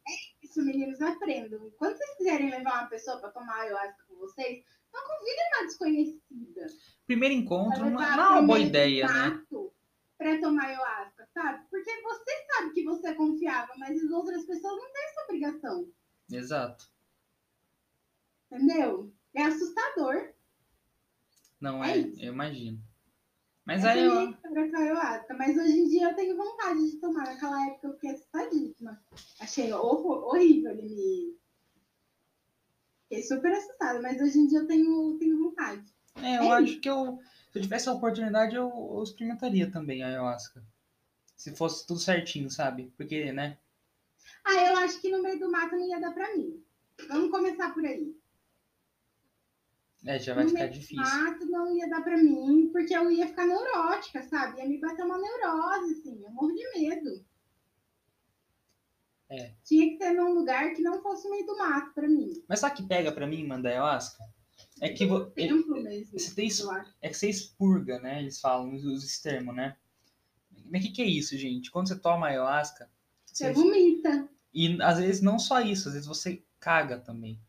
Isso, 0.43 0.63
meninos, 0.63 1.01
aprendam. 1.01 1.71
Quando 1.77 1.97
vocês 1.97 2.17
quiserem 2.17 2.51
levar 2.51 2.81
uma 2.81 2.89
pessoa 2.89 3.17
pra 3.19 3.31
tomar 3.31 3.61
ayahuasca 3.61 4.03
com 4.07 4.15
vocês, 4.17 4.63
não 4.93 5.01
convidem 5.07 5.45
uma 5.55 5.65
desconhecida. 5.65 6.67
Primeiro 7.05 7.33
encontro 7.35 7.89
não, 7.89 8.01
é 8.01 8.15
uma 8.15 8.41
boa 8.43 8.59
ideia, 8.59 9.07
né? 9.07 9.43
Pra 10.17 10.39
tomar 10.39 10.65
ayahuasca, 10.65 11.27
sabe? 11.33 11.65
Porque 11.69 12.01
você 12.01 12.31
sabe 12.53 12.73
que 12.73 12.83
você 12.85 13.07
é 13.07 13.13
confiável, 13.13 13.73
mas 13.77 14.01
as 14.01 14.09
outras 14.11 14.45
pessoas 14.45 14.73
não 14.81 14.93
têm 14.93 15.03
essa 15.05 15.23
obrigação. 15.23 15.87
Exato. 16.31 16.89
Entendeu? 18.51 19.11
É 19.33 19.43
assustador. 19.43 20.29
Não 21.59 21.83
É 21.83 21.97
é, 21.99 22.11
eu 22.19 22.33
imagino. 22.33 22.79
Mas 23.65 23.83
é 23.83 23.91
aí 23.91 24.03
eu. 24.03 24.35
ayahuasca, 24.77 25.33
mas 25.35 25.57
hoje 25.57 25.79
em 25.79 25.87
dia 25.87 26.09
eu 26.09 26.15
tenho 26.15 26.35
vontade 26.37 26.91
de 26.91 26.97
tomar. 26.97 27.23
Naquela 27.25 27.65
época 27.67 27.87
eu 27.87 27.93
fiquei 27.93 28.11
assustadíssima. 28.11 29.01
Achei 29.39 29.71
horror- 29.73 30.25
horrível 30.27 30.71
ele 30.71 30.89
me. 30.89 31.37
Fiquei 33.13 33.23
super 33.27 33.51
assustada, 33.51 34.01
mas 34.01 34.19
hoje 34.19 34.39
em 34.39 34.47
dia 34.47 34.59
eu 34.59 34.67
tenho, 34.67 35.17
tenho 35.19 35.37
vontade. 35.37 35.83
É, 36.15 36.37
eu 36.37 36.43
É 36.43 36.51
acho 36.53 36.79
que 36.79 36.89
eu. 36.89 37.19
Se 37.51 37.59
eu 37.59 37.61
tivesse 37.61 37.87
a 37.87 37.93
oportunidade, 37.93 38.55
eu, 38.55 38.67
eu 38.67 39.03
experimentaria 39.03 39.69
também 39.69 40.01
a 40.01 40.07
ayahuasca. 40.07 40.63
Se 41.37 41.55
fosse 41.55 41.85
tudo 41.85 41.99
certinho, 41.99 42.49
sabe? 42.49 42.91
Porque, 42.97 43.31
né? 43.31 43.57
Ah, 44.43 44.55
eu 44.65 44.77
acho 44.77 44.99
que 44.99 45.11
no 45.11 45.21
meio 45.21 45.39
do 45.39 45.51
mato 45.51 45.75
não 45.75 45.87
ia 45.87 45.99
dar 45.99 46.11
pra 46.11 46.35
mim. 46.35 46.63
Vamos 47.07 47.29
começar 47.29 47.71
por 47.73 47.85
aí. 47.85 48.15
É, 50.05 50.19
já 50.19 50.33
vai 50.33 50.43
no 50.43 50.49
ficar 50.49 50.61
meio 50.61 50.73
do 50.73 50.79
difícil. 50.79 51.03
mato 51.03 51.45
não 51.45 51.75
ia 51.77 51.87
dar 51.89 52.01
pra 52.03 52.17
mim, 52.17 52.69
porque 52.71 52.95
eu 52.95 53.11
ia 53.11 53.27
ficar 53.27 53.45
neurótica, 53.45 54.23
sabe? 54.23 54.57
Ia 54.59 54.67
me 54.67 54.79
bater 54.79 55.05
uma 55.05 55.19
neurose, 55.19 55.93
assim. 55.93 56.23
Eu 56.23 56.31
morro 56.31 56.51
de 56.51 56.79
medo. 56.79 57.23
É. 59.35 59.51
Tinha 59.63 59.89
que 59.89 59.97
ser 59.97 60.11
num 60.13 60.33
lugar 60.33 60.73
que 60.73 60.81
não 60.81 61.01
fosse 61.01 61.29
meio 61.29 61.45
do 61.45 61.57
mato 61.57 61.93
pra 61.93 62.07
mim. 62.07 62.31
Mas 62.47 62.59
sabe 62.59 62.73
o 62.73 62.77
que 62.77 62.83
pega 62.87 63.11
pra 63.11 63.25
mim, 63.27 63.45
mano, 63.45 63.63
da 63.63 63.69
ayahuasca? 63.69 64.23
É 64.81 64.89
que 64.89 65.05
vo- 65.05 65.31
ele- 65.35 65.49
Templo 65.49 65.81
mesmo. 65.81 66.19
você 66.19 66.33
tem 66.35 66.47
isso, 66.47 66.69
é 67.01 67.09
que 67.09 67.13
você 67.15 67.29
expurga, 67.29 67.99
né? 67.99 68.19
Eles 68.21 68.39
falam, 68.39 68.73
usam 68.73 68.93
esse 68.93 69.21
termo, 69.23 69.51
né? 69.53 69.75
Mas 70.69 70.81
o 70.81 70.85
que, 70.87 70.91
que 70.91 71.01
é 71.01 71.05
isso, 71.05 71.37
gente? 71.37 71.71
Quando 71.71 71.87
você 71.87 71.95
toma 71.97 72.27
ayahuasca, 72.27 72.89
Você 73.25 73.45
você... 73.47 73.53
vomita. 73.53 74.29
e 74.53 74.79
às 74.81 74.99
vezes 74.99 75.21
não 75.21 75.39
só 75.39 75.59
isso, 75.61 75.87
às 75.87 75.93
vezes 75.95 76.07
você 76.07 76.43
caga 76.59 76.99
também. 76.99 77.39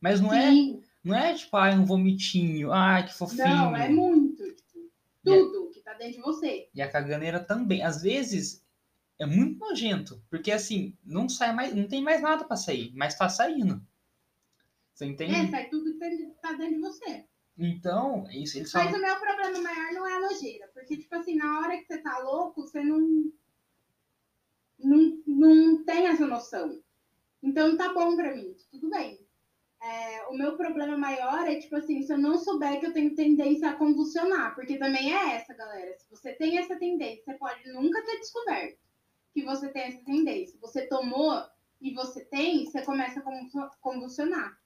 Mas 0.00 0.20
não 0.20 0.32
é, 0.32 0.50
Sim. 0.50 0.82
não 1.02 1.16
é 1.16 1.34
tipo, 1.34 1.56
ai, 1.56 1.76
um 1.78 1.84
vomitinho, 1.84 2.72
ai, 2.72 3.06
que 3.06 3.14
fofinho. 3.14 3.46
Não, 3.46 3.76
é 3.76 3.88
muito. 3.88 4.42
Tipo, 4.54 4.88
tudo 5.24 5.70
que 5.70 5.80
tá 5.80 5.94
dentro 5.94 6.14
de 6.16 6.20
você. 6.22 6.68
E 6.74 6.80
a 6.82 6.90
caganeira 6.90 7.38
também. 7.40 7.82
Às 7.82 8.02
vezes 8.02 8.61
é 9.18 9.26
muito 9.26 9.58
nojento, 9.58 10.22
porque 10.28 10.50
assim, 10.50 10.96
não 11.04 11.28
sai 11.28 11.52
mais, 11.54 11.74
não 11.74 11.86
tem 11.86 12.02
mais 12.02 12.20
nada 12.20 12.44
pra 12.44 12.56
sair, 12.56 12.92
mas 12.94 13.16
tá 13.16 13.28
saindo. 13.28 13.80
Você 14.92 15.06
entende? 15.06 15.34
É, 15.34 15.50
sai 15.50 15.68
tudo 15.68 15.92
que 15.92 15.98
tem- 15.98 16.30
tá 16.34 16.52
dentro 16.52 16.74
de 16.74 16.80
você. 16.80 17.24
Então, 17.58 18.24
isso 18.30 18.58
eles 18.58 18.72
Mas 18.72 18.94
o 18.94 19.00
meu 19.00 19.20
problema 19.20 19.60
maior 19.60 19.92
não 19.92 20.06
é 20.06 20.14
a 20.14 20.20
nojeira. 20.20 20.68
Porque, 20.72 20.96
tipo 20.96 21.14
assim, 21.14 21.36
na 21.36 21.60
hora 21.60 21.76
que 21.76 21.84
você 21.84 21.98
tá 21.98 22.18
louco, 22.18 22.62
você 22.62 22.82
não. 22.82 23.30
Não, 24.78 25.22
não 25.26 25.84
tem 25.84 26.06
essa 26.08 26.26
noção. 26.26 26.82
Então 27.42 27.76
tá 27.76 27.92
bom 27.92 28.16
pra 28.16 28.34
mim, 28.34 28.56
tudo 28.70 28.90
bem. 28.90 29.20
É, 29.80 30.26
o 30.28 30.34
meu 30.34 30.56
problema 30.56 30.96
maior 30.96 31.46
é, 31.48 31.56
tipo 31.56 31.76
assim, 31.76 32.02
se 32.02 32.12
eu 32.12 32.18
não 32.18 32.38
souber 32.38 32.78
que 32.80 32.86
eu 32.86 32.92
tenho 32.92 33.14
tendência 33.14 33.70
a 33.70 33.76
convulsionar. 33.76 34.54
Porque 34.54 34.78
também 34.78 35.12
é 35.14 35.36
essa, 35.36 35.54
galera. 35.54 35.96
Se 35.98 36.08
você 36.10 36.32
tem 36.32 36.58
essa 36.58 36.76
tendência, 36.76 37.22
você 37.24 37.34
pode 37.34 37.68
nunca 37.72 38.02
ter 38.04 38.18
descoberto 38.18 38.81
que 39.32 39.42
você 39.44 39.68
tem 39.68 39.82
essa 39.82 40.04
tendência. 40.04 40.58
Você 40.60 40.86
tomou 40.86 41.42
e 41.80 41.92
você 41.94 42.24
tem, 42.24 42.64
você 42.64 42.82
começa 42.82 43.20
a 43.20 43.22
convu- 43.22 43.70
convulsionar. 43.80 44.58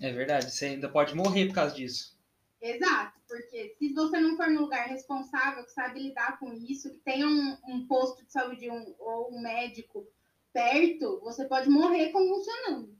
É 0.00 0.12
verdade, 0.12 0.50
você 0.50 0.66
ainda 0.66 0.88
pode 0.88 1.14
morrer 1.14 1.46
por 1.46 1.54
causa 1.54 1.74
disso. 1.74 2.16
Exato, 2.60 3.18
porque 3.28 3.76
se 3.78 3.92
você 3.92 4.18
não 4.18 4.36
for 4.36 4.48
num 4.50 4.62
lugar 4.62 4.88
responsável, 4.88 5.64
que 5.64 5.70
sabe 5.72 6.00
lidar 6.00 6.38
com 6.38 6.52
isso, 6.52 6.90
que 6.90 6.98
tenha 7.00 7.26
um, 7.28 7.56
um 7.68 7.86
posto 7.86 8.24
de 8.24 8.32
saúde 8.32 8.68
um- 8.70 8.94
ou 8.98 9.32
um 9.34 9.40
médico 9.40 10.06
perto, 10.52 11.20
você 11.20 11.44
pode 11.44 11.68
morrer 11.68 12.10
convulsionando. 12.10 12.96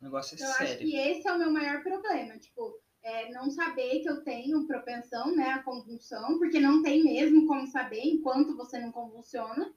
O 0.00 0.04
negócio 0.04 0.34
é 0.34 0.36
Então, 0.36 0.46
eu 0.48 0.52
acho 0.54 0.66
sério. 0.66 0.78
que 0.88 0.96
esse 0.96 1.28
é 1.28 1.32
o 1.32 1.38
meu 1.38 1.50
maior 1.52 1.80
problema. 1.82 2.36
Tipo, 2.36 2.76
é, 3.02 3.30
não 3.32 3.50
saber 3.50 4.00
que 4.00 4.08
eu 4.08 4.22
tenho 4.22 4.66
propensão 4.66 5.34
né, 5.34 5.50
à 5.50 5.62
convulsão, 5.62 6.38
porque 6.38 6.60
não 6.60 6.82
tem 6.82 7.02
mesmo 7.02 7.46
como 7.46 7.66
saber 7.66 8.00
enquanto 8.00 8.56
você 8.56 8.78
não 8.78 8.92
convulsiona. 8.92 9.74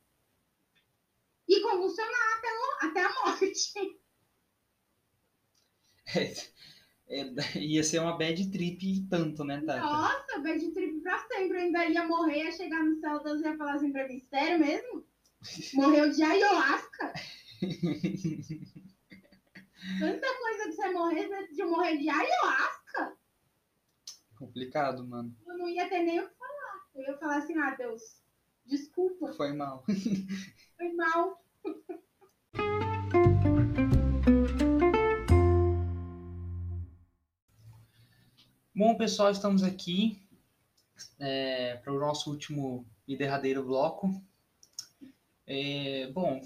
E 1.48 1.62
convulsionar 1.62 2.38
até, 2.38 2.88
até 2.88 3.02
a 3.02 3.14
morte. 3.26 3.74
É, 7.08 7.24
ia 7.60 7.84
ser 7.84 8.00
uma 8.00 8.18
bad 8.18 8.50
trip 8.50 9.06
tanto, 9.08 9.44
né, 9.44 9.62
Tata? 9.64 9.80
Nossa, 9.80 10.40
bad 10.40 10.72
trip 10.72 11.02
pra 11.02 11.20
sempre. 11.28 11.58
Eu 11.58 11.62
ainda 11.66 11.86
ia 11.86 12.08
morrer, 12.08 12.46
ia 12.46 12.52
chegar 12.52 12.84
no 12.84 13.00
céu, 13.00 13.22
Deus 13.22 13.42
ia 13.42 13.56
falar 13.56 13.76
assim 13.76 13.92
pra 13.92 14.08
mim, 14.08 14.20
sério 14.22 14.58
mesmo? 14.58 15.06
Morreu 15.76 16.10
de 16.10 16.24
ayahuasca? 16.24 17.14
Tanta 20.00 20.38
coisa 20.38 20.66
que 20.66 20.72
você 20.72 20.90
morrer, 20.90 21.28
você 21.28 21.48
de 21.54 21.64
morrer 21.64 21.98
de 21.98 22.10
ayahuasca? 22.10 22.85
Complicado, 24.46 25.04
mano. 25.04 25.36
Eu 25.48 25.58
não 25.58 25.68
ia 25.68 25.90
ter 25.90 26.04
nem 26.04 26.20
o 26.20 26.30
que 26.30 26.36
falar. 26.36 26.88
Eu 26.94 27.02
ia 27.02 27.18
falar 27.18 27.38
assim, 27.38 27.58
ah, 27.58 27.74
Deus, 27.76 28.22
desculpa, 28.64 29.34
Foi 29.34 29.52
mal. 29.54 29.84
foi 30.78 30.94
mal. 30.94 31.44
Bom, 38.76 38.96
pessoal, 38.96 39.32
estamos 39.32 39.64
aqui 39.64 40.22
é, 41.20 41.78
para 41.78 41.92
o 41.92 42.00
nosso 42.00 42.30
último 42.30 42.86
e 43.08 43.18
derradeiro 43.18 43.64
bloco. 43.64 44.10
É, 45.48 46.12
bom, 46.12 46.40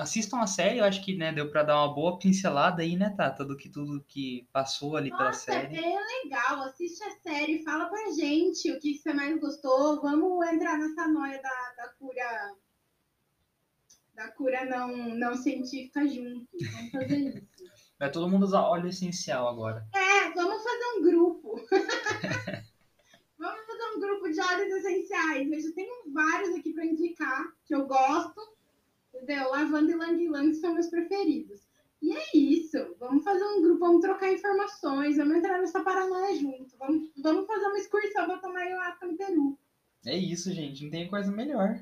assistam 0.00 0.40
a 0.40 0.46
série, 0.46 0.78
eu 0.78 0.84
acho 0.84 1.04
que 1.04 1.16
né, 1.16 1.32
deu 1.32 1.50
para 1.50 1.62
dar 1.62 1.76
uma 1.76 1.94
boa 1.94 2.18
pincelada 2.18 2.82
aí, 2.82 2.96
né, 2.96 3.10
Tata, 3.16 3.44
do 3.44 3.56
que 3.56 3.68
tudo 3.68 4.04
que 4.06 4.46
passou 4.52 4.96
ali 4.96 5.10
pela 5.10 5.26
Nossa, 5.26 5.50
é 5.50 5.60
série. 5.60 5.76
bem 5.76 5.98
legal. 6.24 6.62
Assiste 6.62 7.02
a 7.04 7.10
série, 7.20 7.62
fala 7.64 7.86
pra 7.86 8.10
gente 8.12 8.70
o 8.70 8.78
que 8.78 8.94
que 8.94 8.98
você 8.98 9.12
mais 9.12 9.38
gostou. 9.40 10.00
Vamos 10.00 10.46
entrar 10.48 10.78
nessa 10.78 11.08
noia 11.08 11.40
da, 11.40 11.74
da 11.76 11.88
cura. 11.98 12.54
Da 14.14 14.28
cura 14.32 14.64
não, 14.64 14.88
não 15.14 15.36
científica 15.36 16.06
junto. 16.06 16.48
Vamos 16.72 16.90
fazer 16.90 17.16
isso. 17.16 17.48
Vai 17.98 18.12
todo 18.12 18.28
mundo 18.30 18.44
usar 18.44 18.62
óleo 18.62 18.88
essencial 18.88 19.48
agora. 19.48 19.84
É, 19.92 20.30
vamos 20.30 20.62
fazer 20.62 20.84
um 20.96 21.02
grupo. 21.02 21.56
vamos 23.36 23.66
fazer 23.66 23.96
um 23.96 24.00
grupo 24.00 24.30
de 24.30 24.40
óleos 24.40 24.84
essenciais. 24.84 25.50
Eu 25.50 25.60
já 25.60 25.74
tenho 25.74 26.12
vários 26.12 26.54
aqui 26.54 26.72
para 26.72 26.86
indicar, 26.86 27.44
que 27.66 27.74
eu 27.74 27.86
gosto. 27.86 28.57
Entendeu? 29.22 29.50
Lavanda 29.50 29.92
e 29.92 29.94
Lang 29.94 30.28
Lang 30.28 30.54
são 30.54 30.74
meus 30.74 30.88
preferidos. 30.88 31.68
E 32.00 32.12
é 32.16 32.24
isso. 32.34 32.96
Vamos 32.98 33.24
fazer 33.24 33.44
um 33.44 33.60
grupo, 33.60 33.80
vamos 33.80 34.00
trocar 34.00 34.32
informações, 34.32 35.16
vamos 35.16 35.36
entrar 35.36 35.60
nessa 35.60 35.82
paranoia 35.82 36.34
junto. 36.36 36.76
Vamos, 36.78 37.10
vamos 37.16 37.46
fazer 37.46 37.66
uma 37.66 37.78
excursão 37.78 38.26
para 38.26 38.38
tomar 38.38 38.60
ayahuasca 38.60 39.06
no 39.06 39.16
Peru. 39.16 39.58
É 40.06 40.16
isso, 40.16 40.52
gente, 40.52 40.84
não 40.84 40.90
tem 40.90 41.08
coisa 41.08 41.30
melhor. 41.32 41.78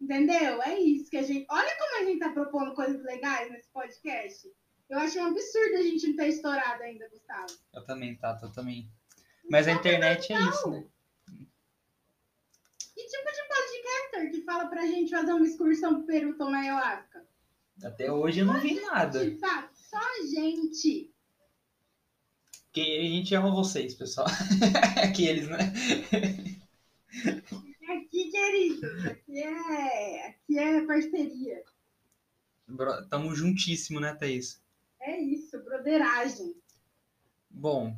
Entendeu? 0.00 0.62
É 0.62 0.78
isso 0.78 1.10
que 1.10 1.16
a 1.16 1.22
gente. 1.22 1.46
Olha 1.50 1.78
como 1.78 2.00
a 2.00 2.04
gente 2.04 2.18
tá 2.18 2.30
propondo 2.30 2.74
coisas 2.74 3.02
legais 3.02 3.50
nesse 3.50 3.68
podcast. 3.70 4.52
Eu 4.88 4.98
acho 4.98 5.18
um 5.18 5.26
absurdo 5.26 5.76
a 5.76 5.82
gente 5.82 6.06
não 6.08 6.16
ter 6.16 6.28
estourado 6.28 6.82
ainda, 6.82 7.08
Gustavo. 7.08 7.46
Eu 7.74 7.84
também, 7.84 8.14
Tata, 8.16 8.46
eu 8.46 8.52
também. 8.52 8.88
Mas 9.50 9.66
a 9.66 9.72
internet 9.72 10.32
é 10.32 10.40
isso, 10.40 10.70
né? 10.70 10.84
Que 12.94 13.04
tipo 13.06 13.32
de 13.32 13.45
que 14.30 14.42
fala 14.42 14.66
pra 14.68 14.86
gente 14.86 15.10
fazer 15.10 15.32
uma 15.32 15.46
excursão 15.46 15.96
pro 15.96 16.06
Peru 16.06 16.36
tomar 16.36 16.60
ayahuasca? 16.60 17.26
Até 17.84 18.10
hoje 18.10 18.40
eu 18.40 18.46
não 18.46 18.60
vi 18.60 18.80
nada. 18.80 19.18
Sabe? 19.38 19.68
Só 19.74 19.98
a 19.98 20.26
gente. 20.26 21.12
Porque 22.64 22.80
a 22.80 23.08
gente 23.08 23.34
ama 23.34 23.50
vocês, 23.54 23.94
pessoal. 23.94 24.26
Aqueles, 25.02 25.48
né? 25.48 25.72
Aqui, 27.88 28.30
queridos. 28.30 29.06
Aqui 29.06 29.38
é, 29.42 30.28
aqui 30.28 30.58
é 30.58 30.86
parceria. 30.86 31.62
Bro- 32.66 33.06
Tamo 33.08 33.34
juntíssimo, 33.34 34.00
né, 34.00 34.14
Thaís? 34.14 34.60
É 35.00 35.18
isso, 35.20 35.58
broderagem. 35.62 36.54
Bom, 37.48 37.96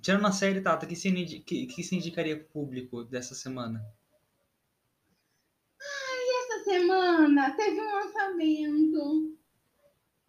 tirando 0.00 0.26
a 0.26 0.32
série, 0.32 0.60
Tata, 0.60 0.84
o 0.84 0.88
que 0.88 0.94
você, 0.94 1.08
indi- 1.08 1.40
que, 1.40 1.66
que 1.66 1.94
indicaria 1.96 2.36
pro 2.36 2.46
público 2.48 3.02
dessa 3.04 3.34
semana? 3.34 3.84
Semana 6.68 7.52
teve 7.52 7.80
um 7.80 7.94
lançamento 7.94 9.38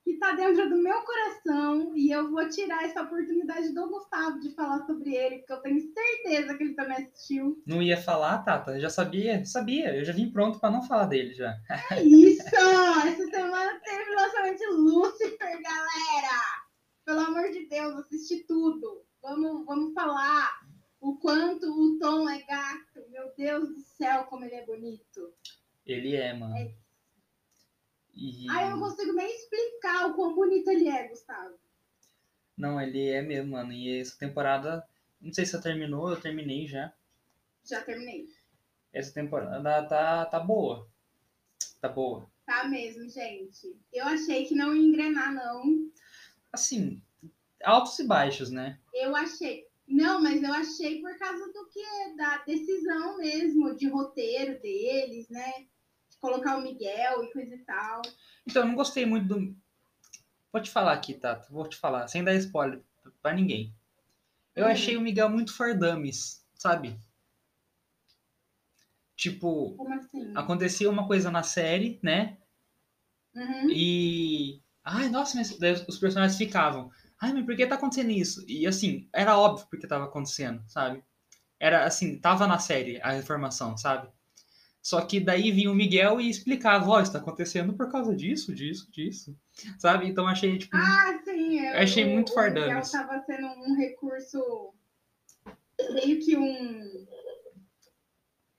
que 0.06 0.14
tá 0.14 0.32
dentro 0.32 0.70
do 0.70 0.78
meu 0.78 1.02
coração 1.02 1.92
e 1.98 2.12
eu 2.12 2.32
vou 2.32 2.48
tirar 2.48 2.86
essa 2.86 3.02
oportunidade 3.02 3.74
do 3.74 3.90
Gustavo 3.90 4.40
de 4.40 4.56
falar 4.56 4.86
sobre 4.86 5.14
ele, 5.14 5.40
porque 5.40 5.52
eu 5.52 5.62
tenho 5.62 5.82
certeza 5.94 6.56
que 6.56 6.64
ele 6.64 6.76
também 6.76 6.96
assistiu. 6.96 7.62
Não 7.68 7.82
ia 7.82 8.02
falar, 8.02 8.38
Tata? 8.46 8.80
Já 8.80 8.90
sabia? 8.90 9.44
Sabia. 9.44 9.94
Eu 9.94 10.06
já 10.06 10.14
vim 10.14 10.32
pronto 10.32 10.62
pra 10.62 10.72
não 10.72 10.82
falar 10.82 11.08
dele 11.08 11.34
já. 11.34 11.58
É 11.92 12.02
isso! 12.02 12.42
Essa 12.56 13.28
semana 13.30 13.78
teve 13.84 14.10
o 14.10 14.16
lançamento 14.16 14.60
de 14.60 14.68
Lucifer, 14.68 15.62
galera! 15.62 16.42
Pelo 17.06 17.20
amor 17.20 17.52
de 17.52 17.68
Deus, 17.68 17.96
assisti 17.96 18.46
tudo. 18.48 19.04
Vamos, 19.22 19.66
vamos 19.66 19.94
falar 19.94 20.58
o 21.02 21.18
quanto 21.18 21.66
o 21.66 22.00
Tom 22.00 22.30
é 22.30 22.42
gato. 22.44 23.10
Meu 23.10 23.30
Deus 23.38 23.68
do 23.68 23.82
céu, 23.82 24.24
como 24.30 24.46
ele 24.46 24.56
é 24.56 24.66
bonito. 24.66 25.34
Ele 25.92 26.16
é, 26.16 26.34
mano. 26.34 26.56
É. 26.56 26.72
E... 28.14 28.48
Ai, 28.50 28.66
eu 28.66 28.72
não 28.72 28.80
consigo 28.80 29.14
nem 29.14 29.34
explicar 29.34 30.08
o 30.08 30.14
quão 30.14 30.36
bonito 30.36 30.70
ele 30.70 30.88
é, 30.88 31.08
Gustavo. 31.08 31.58
Não, 32.58 32.80
ele 32.80 33.10
é 33.10 33.22
mesmo, 33.22 33.52
mano. 33.52 33.72
E 33.72 34.00
essa 34.00 34.18
temporada 34.18 34.86
Não 35.22 35.34
sei 35.34 35.46
se 35.46 35.52
você 35.52 35.62
terminou, 35.62 36.10
eu 36.10 36.20
terminei 36.20 36.68
já. 36.68 36.94
Já 37.64 37.82
terminei. 37.82 38.28
Essa 38.92 39.14
temporada 39.14 39.88
tá, 39.88 40.26
tá 40.26 40.40
boa. 40.40 40.88
Tá 41.80 41.88
boa. 41.88 42.30
Tá 42.46 42.66
mesmo, 42.66 43.08
gente. 43.10 43.76
Eu 43.94 44.06
achei 44.06 44.46
que 44.46 44.56
não 44.56 44.76
ia 44.76 44.82
engrenar, 44.82 45.34
não. 45.34 45.90
Assim, 46.52 47.02
altos 47.64 47.98
e 48.00 48.04
baixos, 48.06 48.50
né? 48.50 48.80
Eu 48.94 49.16
achei. 49.16 49.68
Não, 49.88 50.22
mas 50.22 50.44
eu 50.44 50.54
achei 50.54 51.02
por 51.02 51.18
causa 51.18 51.52
do 51.52 51.68
que? 51.68 52.16
Da 52.16 52.44
decisão 52.46 53.18
mesmo, 53.18 53.76
de 53.76 53.88
roteiro 53.88 54.60
deles, 54.62 55.30
né? 55.30 55.68
Colocar 56.20 56.58
o 56.58 56.62
Miguel 56.62 57.24
e 57.24 57.32
coisa 57.32 57.56
e 57.56 57.60
tal. 57.60 58.02
Então, 58.46 58.64
eu 58.64 58.68
não 58.68 58.76
gostei 58.76 59.06
muito 59.06 59.28
do. 59.28 59.56
Vou 60.52 60.62
te 60.62 60.70
falar 60.70 60.94
aqui, 60.94 61.14
Tato. 61.14 61.52
Vou 61.52 61.68
te 61.68 61.78
falar, 61.78 62.08
sem 62.08 62.24
dar 62.24 62.34
spoiler 62.36 62.82
pra 63.22 63.34
ninguém. 63.34 63.74
Eu 64.56 64.66
Hum. 64.66 64.70
achei 64.70 64.98
o 64.98 65.02
Miguel 65.02 65.30
muito 65.30 65.56
fordames, 65.56 66.46
sabe? 66.56 67.00
Tipo, 69.16 69.76
assim? 69.92 70.34
acontecia 70.36 70.90
uma 70.90 71.06
coisa 71.06 71.30
na 71.30 71.44
série, 71.44 72.00
né? 72.02 72.38
Uhum. 73.36 73.70
E. 73.70 74.62
Ai, 74.84 75.10
nossa, 75.10 75.38
mas 75.38 75.52
os 75.88 76.00
personagens 76.00 76.38
ficavam. 76.38 76.90
Ai, 77.22 77.34
mas 77.34 77.46
por 77.46 77.56
que 77.56 77.68
tá 77.68 77.76
acontecendo 77.76 78.12
isso? 78.12 78.44
E 78.48 78.66
assim, 78.66 79.10
era 79.14 79.38
óbvio 79.38 79.68
porque 79.70 79.86
tava 79.88 80.06
acontecendo, 80.06 80.64
sabe? 80.68 81.04
Era 81.60 81.86
assim, 81.86 82.18
tava 82.20 82.48
na 82.48 82.58
série 82.60 83.00
a 83.04 83.16
informação, 83.18 83.78
sabe? 83.78 84.10
Só 84.82 85.02
que 85.02 85.20
daí 85.20 85.52
vinha 85.52 85.72
o 85.72 85.76
Miguel 85.76 86.22
e 86.22 86.30
explicava, 86.30 86.90
ó, 86.90 87.02
isso 87.02 87.12
tá 87.12 87.20
acontecendo 87.20 87.74
por 87.74 87.92
causa 87.92 88.16
disso, 88.16 88.54
disso, 88.54 88.90
disso. 88.92 89.38
Sabe? 89.78 90.08
Então 90.08 90.28
achei, 90.28 90.58
tipo. 90.58 90.76
Ah, 90.76 91.20
sim. 91.24 91.60
Eu, 91.60 91.80
achei 91.80 92.06
muito 92.06 92.32
o, 92.32 92.34
fardames. 92.34 92.94
O 92.94 92.98
Miguel 92.98 93.08
tava 93.08 93.24
sendo 93.26 93.48
um 93.48 93.76
recurso. 93.76 94.74
Meio 95.92 96.20
que 96.24 96.38
um. 96.38 97.08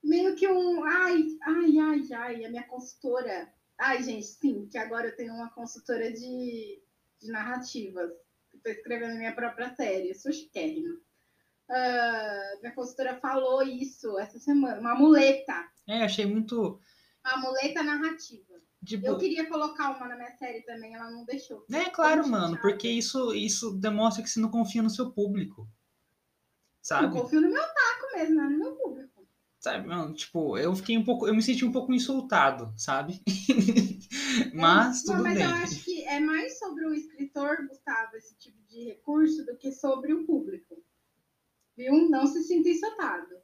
Meio 0.05 0.37
que 0.37 0.47
um. 0.47 0.85
Ai, 0.85 1.25
ai, 1.43 1.79
ai, 1.79 2.13
ai, 2.13 2.45
a 2.45 2.51
minha 2.51 2.65
consultora. 2.65 3.51
Ai, 3.79 4.03
gente, 4.03 4.27
sim, 4.27 4.69
que 4.71 4.77
agora 4.77 5.09
eu 5.09 5.17
tenho 5.17 5.33
uma 5.33 5.51
consultora 5.51 6.13
de, 6.13 6.83
de 7.19 7.31
narrativas. 7.31 8.11
Estou 8.55 8.73
escrevendo 8.73 9.17
minha 9.17 9.35
própria 9.35 9.75
série, 9.75 10.15
sou 10.15 10.31
chiquérrima. 10.31 10.99
Ah, 11.71 12.57
minha 12.61 12.75
consultora 12.75 13.19
falou 13.21 13.63
isso 13.63 14.19
essa 14.19 14.39
semana, 14.39 14.81
uma 14.81 14.95
muleta. 14.95 15.55
É, 15.91 16.05
achei 16.05 16.25
muito. 16.27 16.81
Uma 17.25 17.37
muleta 17.39 17.83
narrativa. 17.83 18.55
Tipo, 18.85 19.07
Eu 19.07 19.19
queria 19.19 19.47
colocar 19.49 19.91
uma 19.91 20.09
na 20.09 20.17
minha 20.17 20.31
série 20.33 20.63
também, 20.63 20.95
ela 20.95 21.11
não 21.11 21.25
deixou. 21.25 21.67
É 21.71 21.91
claro, 21.91 22.27
mano, 22.27 22.59
porque 22.61 22.89
isso, 22.89 23.35
isso 23.35 23.73
demonstra 23.73 24.23
que 24.23 24.31
você 24.31 24.41
não 24.41 24.51
confia 24.51 24.83
no 24.83 24.89
seu 24.89 25.11
público. 25.11 25.63
Eu 25.63 25.69
Sabe? 26.81 27.13
confio 27.13 27.43
no 27.43 27.51
meu 27.51 27.63
taco 27.63 28.17
mesmo, 28.17 28.37
não 28.37 28.51
no 28.51 28.59
meu 28.59 28.75
público. 28.77 29.29
Sabe, 29.59 29.87
mano, 29.87 30.15
tipo, 30.15 30.57
eu 30.57 30.75
fiquei 30.75 30.97
um 30.97 31.05
pouco. 31.05 31.29
Eu 31.29 31.35
me 31.35 31.43
senti 31.43 31.63
um 31.67 31.73
pouco 31.73 31.93
insultado, 31.93 32.73
sabe? 32.79 33.21
mas 34.55 35.05
Não, 35.05 35.17
tudo 35.17 35.23
mas 35.25 35.35
bem. 35.35 35.45
eu 35.45 35.51
acho 35.51 35.85
que 35.85 36.03
é 36.07 36.19
mais 36.19 36.59
sobre 36.59 36.87
o 36.87 36.95
escritor, 36.95 37.67
Gustavo, 37.69 38.17
esse 38.17 38.35
tipo 38.39 38.57
de 38.67 38.85
recurso, 38.85 39.45
do 39.45 39.57
que 39.59 39.71
sobre 39.73 40.15
o 40.15 40.25
público. 40.25 40.83
Viu? 41.77 42.09
Não 42.09 42.27
se 42.27 42.43
sinta 42.43 42.71
insultado. 42.71 43.37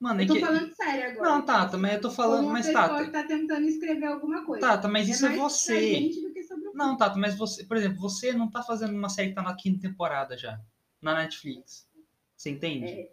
Mano, 0.00 0.20
é 0.20 0.24
Eu 0.24 0.28
tô 0.28 0.34
que. 0.34 0.40
falando 0.40 0.72
sério 0.74 1.10
agora. 1.10 1.28
Não, 1.28 1.44
Tata, 1.44 1.76
mas 1.76 1.92
eu 1.94 2.00
tô 2.00 2.08
Como 2.08 2.16
falando. 2.16 2.48
Mas, 2.50 2.66
pessoa 2.66 2.88
Tata. 2.88 3.04
que 3.04 3.10
tá 3.10 3.24
tentando 3.24 3.66
escrever 3.66 4.06
alguma 4.06 4.44
coisa. 4.44 4.66
Tata, 4.66 4.88
mas 4.88 5.08
isso 5.08 5.26
é 5.26 5.28
mais 5.30 5.38
pra 5.40 5.48
você. 5.48 6.10
o 6.54 6.72
Não, 6.74 6.96
Tata, 6.96 7.18
mas 7.18 7.36
você. 7.36 7.64
Por 7.64 7.76
exemplo, 7.76 8.00
você 8.00 8.32
não 8.32 8.48
tá 8.50 8.62
fazendo 8.62 8.92
uma 8.94 9.08
série 9.08 9.30
que 9.30 9.34
tá 9.34 9.42
na 9.42 9.56
quinta 9.56 9.80
temporada 9.88 10.36
já. 10.38 10.60
Na 11.02 11.14
Netflix. 11.14 11.88
Você 12.36 12.50
entende? 12.50 12.86
É, 12.86 13.10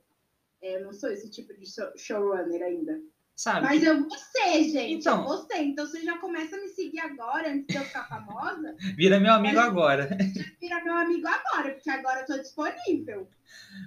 é, 0.61 0.75
eu 0.77 0.83
não 0.85 0.93
sou 0.93 1.09
esse 1.09 1.29
tipo 1.31 1.53
de 1.57 1.65
show- 1.65 1.91
showrunner 1.97 2.61
ainda. 2.61 2.99
Sabe? 3.35 3.65
Mas 3.65 3.83
eu 3.83 4.09
ser, 4.09 4.63
gente. 4.63 4.93
Então. 4.93 5.29
Eu 5.29 5.37
ser. 5.39 5.57
Então 5.57 5.85
você 5.85 6.01
já 6.03 6.17
começa 6.19 6.55
a 6.55 6.61
me 6.61 6.69
seguir 6.69 7.01
agora, 7.01 7.49
antes 7.51 7.67
de 7.67 7.75
eu 7.75 7.83
ficar 7.83 8.07
famosa. 8.07 8.75
Vira 8.95 9.19
meu 9.19 9.33
amigo 9.33 9.59
agora. 9.59 10.07
Vira 10.61 10.81
meu 10.83 10.93
amigo 10.93 11.27
agora, 11.27 11.73
porque 11.73 11.89
agora 11.89 12.21
eu 12.21 12.25
tô 12.25 12.37
disponível. 12.37 13.29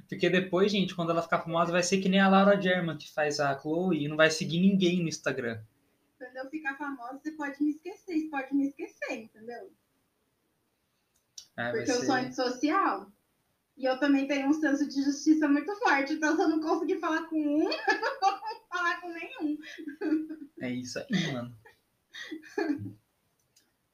Porque 0.06 0.28
depois, 0.28 0.70
gente, 0.70 0.94
quando 0.94 1.10
ela 1.12 1.22
ficar 1.22 1.38
famosa, 1.40 1.72
vai 1.72 1.82
ser 1.82 1.98
que 1.98 2.10
nem 2.10 2.20
a 2.20 2.28
Laura 2.28 2.60
German, 2.60 2.98
que 2.98 3.10
faz 3.10 3.40
a 3.40 3.58
Chloe, 3.58 4.04
e 4.04 4.08
não 4.08 4.16
vai 4.18 4.30
seguir 4.30 4.60
ninguém 4.60 5.00
no 5.02 5.08
Instagram. 5.08 5.58
Quando 6.18 6.36
eu 6.36 6.50
ficar 6.50 6.76
famosa, 6.76 7.18
você 7.22 7.30
pode 7.32 7.62
me 7.62 7.70
esquecer. 7.70 8.18
Você 8.20 8.28
pode 8.28 8.54
me 8.54 8.68
esquecer, 8.68 9.12
entendeu? 9.16 9.72
Vai 11.56 11.72
Porque 11.72 11.90
eu 11.90 11.96
ser- 11.96 12.06
sou 12.06 12.14
antissocial. 12.14 13.06
E 13.78 13.84
eu 13.84 13.96
também 14.00 14.26
tenho 14.26 14.48
um 14.48 14.52
senso 14.52 14.88
de 14.88 15.04
justiça 15.04 15.46
muito 15.46 15.72
forte. 15.76 16.14
Então, 16.14 16.34
se 16.34 16.42
eu 16.42 16.48
não 16.48 16.60
conseguir 16.60 16.98
falar 16.98 17.28
com 17.28 17.40
um, 17.40 17.62
eu 17.70 18.00
não 18.00 18.20
vou 18.20 18.40
falar 18.68 19.00
com 19.00 19.12
nenhum. 19.12 19.58
É 20.60 20.68
isso 20.68 20.98
aí, 20.98 21.32
mano. 21.32 21.56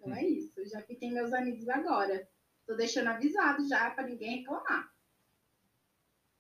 Então 0.00 0.14
é 0.14 0.24
isso. 0.24 0.52
Já 0.66 0.80
fiquem 0.80 1.12
meus 1.12 1.34
amigos 1.34 1.68
agora. 1.68 2.26
Tô 2.66 2.74
deixando 2.74 3.08
avisado 3.08 3.68
já 3.68 3.90
pra 3.90 4.06
ninguém 4.06 4.38
reclamar. 4.38 4.90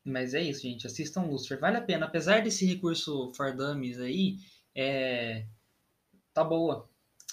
Mas 0.02 0.32
é 0.32 0.40
isso, 0.40 0.62
gente. 0.62 0.86
Assistam 0.86 1.24
Lucifer. 1.24 1.60
Vale 1.60 1.76
a 1.76 1.82
pena. 1.82 2.06
Apesar 2.06 2.42
desse 2.42 2.64
recurso 2.64 3.30
Fardames 3.34 4.00
aí, 4.00 4.38
é... 4.74 5.46
tá 6.32 6.42
boa 6.42 6.88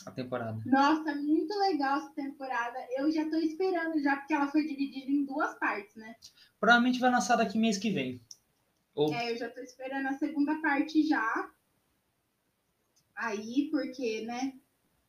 a 0.05 0.11
temporada. 0.11 0.61
Nossa, 0.65 1.15
muito 1.15 1.53
legal 1.59 1.99
essa 1.99 2.13
temporada. 2.13 2.77
Eu 2.97 3.11
já 3.11 3.29
tô 3.29 3.37
esperando 3.37 4.01
já, 4.01 4.17
porque 4.17 4.33
ela 4.33 4.47
foi 4.47 4.63
dividida 4.67 5.11
em 5.11 5.25
duas 5.25 5.57
partes, 5.59 5.95
né? 5.95 6.15
Provavelmente 6.59 6.99
vai 6.99 7.11
lançar 7.11 7.35
daqui 7.35 7.57
mês 7.57 7.77
que 7.77 7.91
vem. 7.91 8.21
Ou 8.93 9.13
É, 9.13 9.31
eu 9.31 9.37
já 9.37 9.49
tô 9.49 9.61
esperando 9.61 10.07
a 10.07 10.13
segunda 10.13 10.61
parte 10.61 11.07
já. 11.07 11.51
Aí, 13.15 13.69
porque, 13.71 14.21
né? 14.25 14.53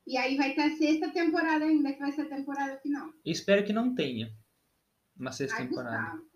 E 0.07 0.17
aí 0.17 0.37
vai 0.37 0.55
ter 0.55 0.63
a 0.63 0.77
sexta 0.77 1.11
temporada 1.11 1.65
ainda, 1.65 1.93
que 1.93 1.99
vai 1.99 2.13
ser 2.13 2.23
a 2.23 2.29
temporada 2.29 2.77
final. 2.79 3.09
eu 3.25 3.33
espero 3.33 3.65
que 3.65 3.73
não 3.73 3.95
tenha 3.95 4.33
uma 5.17 5.31
sexta 5.33 5.57
Ai, 5.59 5.69
temporada. 5.69 5.97
Gustavo. 5.99 6.33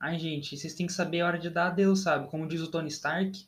Ai, 0.00 0.18
gente, 0.18 0.56
vocês 0.56 0.74
têm 0.74 0.86
que 0.86 0.92
saber 0.92 1.20
a 1.20 1.26
hora 1.26 1.38
de 1.38 1.50
dar 1.50 1.66
adeus, 1.68 2.02
sabe? 2.02 2.28
Como 2.30 2.48
diz 2.48 2.60
o 2.60 2.70
Tony 2.70 2.88
Stark, 2.88 3.46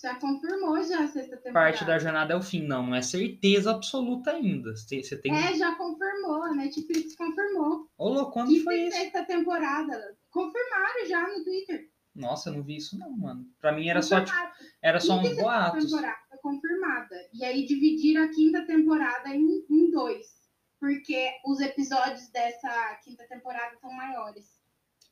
Já 0.00 0.14
confirmou 0.14 0.80
já 0.84 1.02
a 1.02 1.08
sexta 1.08 1.36
temporada. 1.36 1.52
parte 1.52 1.84
da 1.84 1.98
jornada 1.98 2.32
é 2.32 2.36
o 2.36 2.42
fim. 2.42 2.62
Não, 2.62 2.86
não 2.86 2.94
é 2.94 3.02
certeza 3.02 3.72
absoluta 3.72 4.30
ainda. 4.30 4.74
Você 4.76 5.16
tem. 5.16 5.34
É, 5.34 5.56
já 5.56 5.74
confirmou. 5.74 6.44
A 6.44 6.54
Netflix 6.54 7.16
confirmou. 7.16 7.88
Ô, 7.98 8.08
louco, 8.08 8.32
quando 8.32 8.56
foi 8.62 8.82
isso? 8.82 8.96
sexta 8.96 9.24
temporada. 9.24 10.16
Confirmaram 10.30 11.06
já 11.06 11.26
no 11.26 11.42
Twitter. 11.42 11.90
Nossa, 12.14 12.48
eu 12.48 12.54
não 12.54 12.62
vi 12.62 12.76
isso, 12.76 12.98
não, 12.98 13.10
mano. 13.10 13.44
Pra 13.60 13.72
mim 13.72 13.88
era 13.88 14.00
só, 14.00 14.24
tipo, 14.24 14.36
era 14.80 15.00
só 15.00 15.18
uns 15.18 15.36
boatos. 15.36 15.84
temporada 15.84 16.18
confirmada. 16.40 17.16
E 17.32 17.44
aí 17.44 17.66
dividiram 17.66 18.22
a 18.22 18.28
quinta 18.28 18.64
temporada 18.64 19.28
em, 19.30 19.64
em 19.68 19.90
dois. 19.90 20.38
Porque 20.78 21.30
os 21.44 21.60
episódios 21.60 22.28
dessa 22.28 23.00
quinta 23.02 23.26
temporada 23.28 23.76
são 23.80 23.92
maiores. 23.92 24.58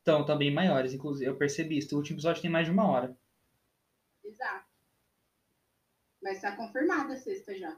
Então, 0.00 0.24
também 0.24 0.52
maiores, 0.52 0.94
inclusive. 0.94 1.28
Eu 1.28 1.36
percebi 1.36 1.78
isso. 1.78 1.94
O 1.94 1.98
último 1.98 2.16
episódio 2.16 2.40
tem 2.40 2.50
mais 2.50 2.66
de 2.66 2.72
uma 2.72 2.88
hora. 2.88 3.16
Exato. 4.24 4.75
Mas 6.22 6.40
tá 6.40 6.54
confirmada 6.56 7.14
a 7.14 7.16
sexta 7.16 7.54
já. 7.56 7.76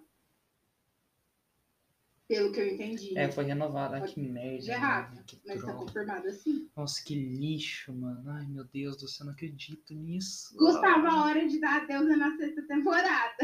Pelo 2.28 2.52
que 2.52 2.60
eu 2.60 2.68
entendi. 2.74 3.10
É, 3.16 3.26
né? 3.26 3.32
foi 3.32 3.44
renovada. 3.44 4.00
Pode 4.00 4.12
que 4.14 4.20
merda. 4.20 4.58
de 4.58 4.70
errado, 4.70 5.14
mano, 5.14 5.24
que 5.26 5.40
Mas 5.46 5.60
tá 5.60 5.66
droga. 5.68 5.78
confirmada 5.86 6.30
sim. 6.30 6.68
Nossa, 6.76 7.02
que 7.02 7.14
lixo, 7.14 7.90
mano. 7.94 8.22
Ai, 8.30 8.46
meu 8.46 8.64
Deus 8.64 8.98
do 8.98 9.08
céu, 9.08 9.24
não 9.26 9.32
acredito 9.32 9.94
nisso. 9.94 10.54
Gustavo, 10.54 11.06
a 11.06 11.24
hora 11.24 11.48
de 11.48 11.58
dar 11.58 11.82
adeus 11.82 12.06
é 12.06 12.16
na 12.16 12.36
sexta 12.36 12.62
temporada. 12.68 13.34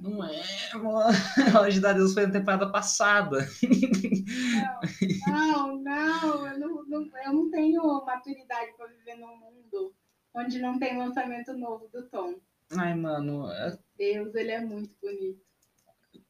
Não 0.00 0.24
é, 0.24 0.42
mano. 0.74 1.10
A 1.54 1.60
hora 1.60 1.70
de 1.70 1.78
dar 1.80 1.92
Deus 1.92 2.14
foi 2.14 2.24
na 2.26 2.32
temporada 2.32 2.72
passada. 2.72 3.46
Não, 5.26 5.76
não, 5.82 6.46
eu 6.46 6.58
não, 6.58 6.84
não- 6.86 7.10
eu 7.24 7.32
não 7.32 7.50
tenho 7.50 7.82
maturidade 8.04 8.72
pra 8.76 8.86
viver 8.86 9.16
num 9.16 9.36
mundo 9.36 9.94
onde 10.34 10.58
não 10.58 10.78
tem 10.78 10.96
lançamento 10.96 11.52
novo 11.54 11.88
do 11.88 12.08
Tom. 12.08 12.34
Ai, 12.78 12.94
mano. 12.94 13.50
é- 13.50 13.78
Deus, 13.96 14.34
ele 14.34 14.50
é 14.50 14.60
muito 14.60 14.92
bonito. 15.00 15.40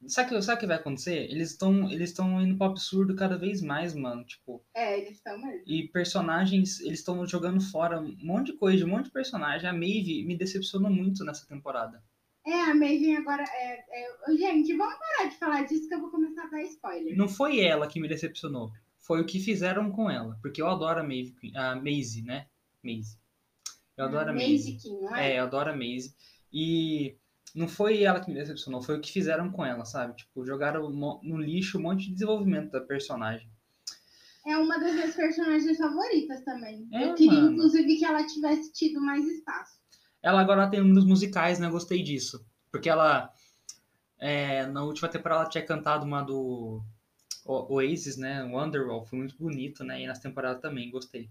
Sabe 0.06 0.34
o 0.34 0.36
que, 0.38 0.42
sabe 0.42 0.60
que 0.60 0.66
vai 0.66 0.76
acontecer? 0.76 1.30
Eles 1.30 1.50
estão 1.52 1.88
eles 1.90 2.10
estão 2.10 2.40
indo 2.42 2.56
pro 2.56 2.66
absurdo 2.66 3.14
cada 3.14 3.36
vez 3.38 3.62
mais, 3.62 3.94
mano. 3.94 4.24
Tipo, 4.24 4.60
É, 4.74 4.98
eles 4.98 5.12
estão 5.12 5.38
mesmo. 5.40 5.62
e 5.64 5.86
personagens, 5.88 6.80
eles 6.80 6.98
estão 6.98 7.24
jogando 7.26 7.60
fora 7.60 8.00
um 8.00 8.16
monte 8.20 8.46
de 8.52 8.58
coisa, 8.58 8.84
um 8.84 8.88
monte 8.88 9.04
de 9.06 9.10
personagem. 9.12 9.68
A 9.68 9.72
Maeve 9.72 10.24
me 10.24 10.36
decepcionou 10.36 10.90
muito 10.90 11.24
nessa 11.24 11.46
temporada. 11.46 12.02
É, 12.44 12.62
a 12.62 12.74
Maven 12.74 13.16
agora. 13.16 13.44
É, 13.44 13.78
é- 14.02 14.36
Gente, 14.36 14.76
vamos 14.76 14.96
parar 14.98 15.28
de 15.28 15.36
falar 15.36 15.62
disso 15.66 15.86
que 15.88 15.94
eu 15.94 16.00
vou 16.00 16.10
começar 16.10 16.46
a 16.46 16.50
dar 16.50 16.62
spoiler. 16.62 17.16
Não 17.16 17.28
foi 17.28 17.60
ela 17.60 17.86
que 17.86 18.00
me 18.00 18.08
decepcionou. 18.08 18.72
Foi 18.98 19.20
o 19.20 19.24
que 19.26 19.38
fizeram 19.38 19.90
com 19.92 20.10
ela. 20.10 20.36
Porque 20.42 20.60
eu 20.60 20.66
adoro 20.68 20.98
a 20.98 21.04
Maeve, 21.04 21.34
a 21.54 21.76
Maisie, 21.76 22.22
né? 22.24 22.46
Maisie. 22.82 23.16
Eu 23.96 24.06
adoro 24.06 24.30
a 24.30 24.32
Maisie. 24.32 24.72
Maisie 24.72 24.76
King, 24.78 25.02
não 25.04 25.14
é? 25.16 25.32
É, 25.34 25.38
eu 25.38 25.44
adoro 25.44 25.70
a 25.70 25.76
Maisie. 25.76 26.12
E 26.52 27.16
não 27.54 27.68
foi 27.68 28.02
ela 28.02 28.20
que 28.20 28.30
me 28.30 28.38
decepcionou, 28.38 28.82
foi 28.82 28.96
o 28.96 29.00
que 29.00 29.12
fizeram 29.12 29.50
com 29.50 29.64
ela, 29.64 29.84
sabe? 29.84 30.16
Tipo, 30.16 30.44
jogaram 30.44 30.90
no 30.90 31.36
lixo 31.38 31.78
um 31.78 31.82
monte 31.82 32.06
de 32.06 32.12
desenvolvimento 32.12 32.70
da 32.70 32.80
personagem. 32.80 33.50
É 34.46 34.56
uma 34.56 34.78
das 34.78 34.92
minhas 34.92 35.14
personagens 35.14 35.78
favoritas 35.78 36.42
também. 36.44 36.88
É, 36.92 37.10
eu 37.10 37.14
queria, 37.14 37.40
mano. 37.40 37.52
inclusive, 37.52 37.96
que 37.96 38.04
ela 38.04 38.26
tivesse 38.26 38.72
tido 38.72 39.00
mais 39.00 39.24
espaço. 39.24 39.80
Ela 40.20 40.40
agora 40.40 40.68
tem 40.68 40.80
um 40.80 40.92
dos 40.92 41.04
musicais, 41.04 41.58
né? 41.58 41.66
Eu 41.66 41.70
gostei 41.70 42.02
disso. 42.02 42.44
Porque 42.70 42.88
ela. 42.88 43.32
é, 44.18 44.66
na 44.66 44.82
última 44.82 45.08
temporada 45.08 45.42
ela 45.42 45.50
tinha 45.50 45.64
cantado 45.64 46.04
uma 46.04 46.22
do 46.22 46.82
Oasis, 47.44 48.16
né? 48.16 48.42
Wonderwall. 48.42 49.04
Foi 49.04 49.18
muito 49.18 49.36
bonito, 49.36 49.84
né? 49.84 50.02
E 50.02 50.06
nas 50.06 50.18
temporadas 50.18 50.60
também, 50.60 50.90
gostei. 50.90 51.30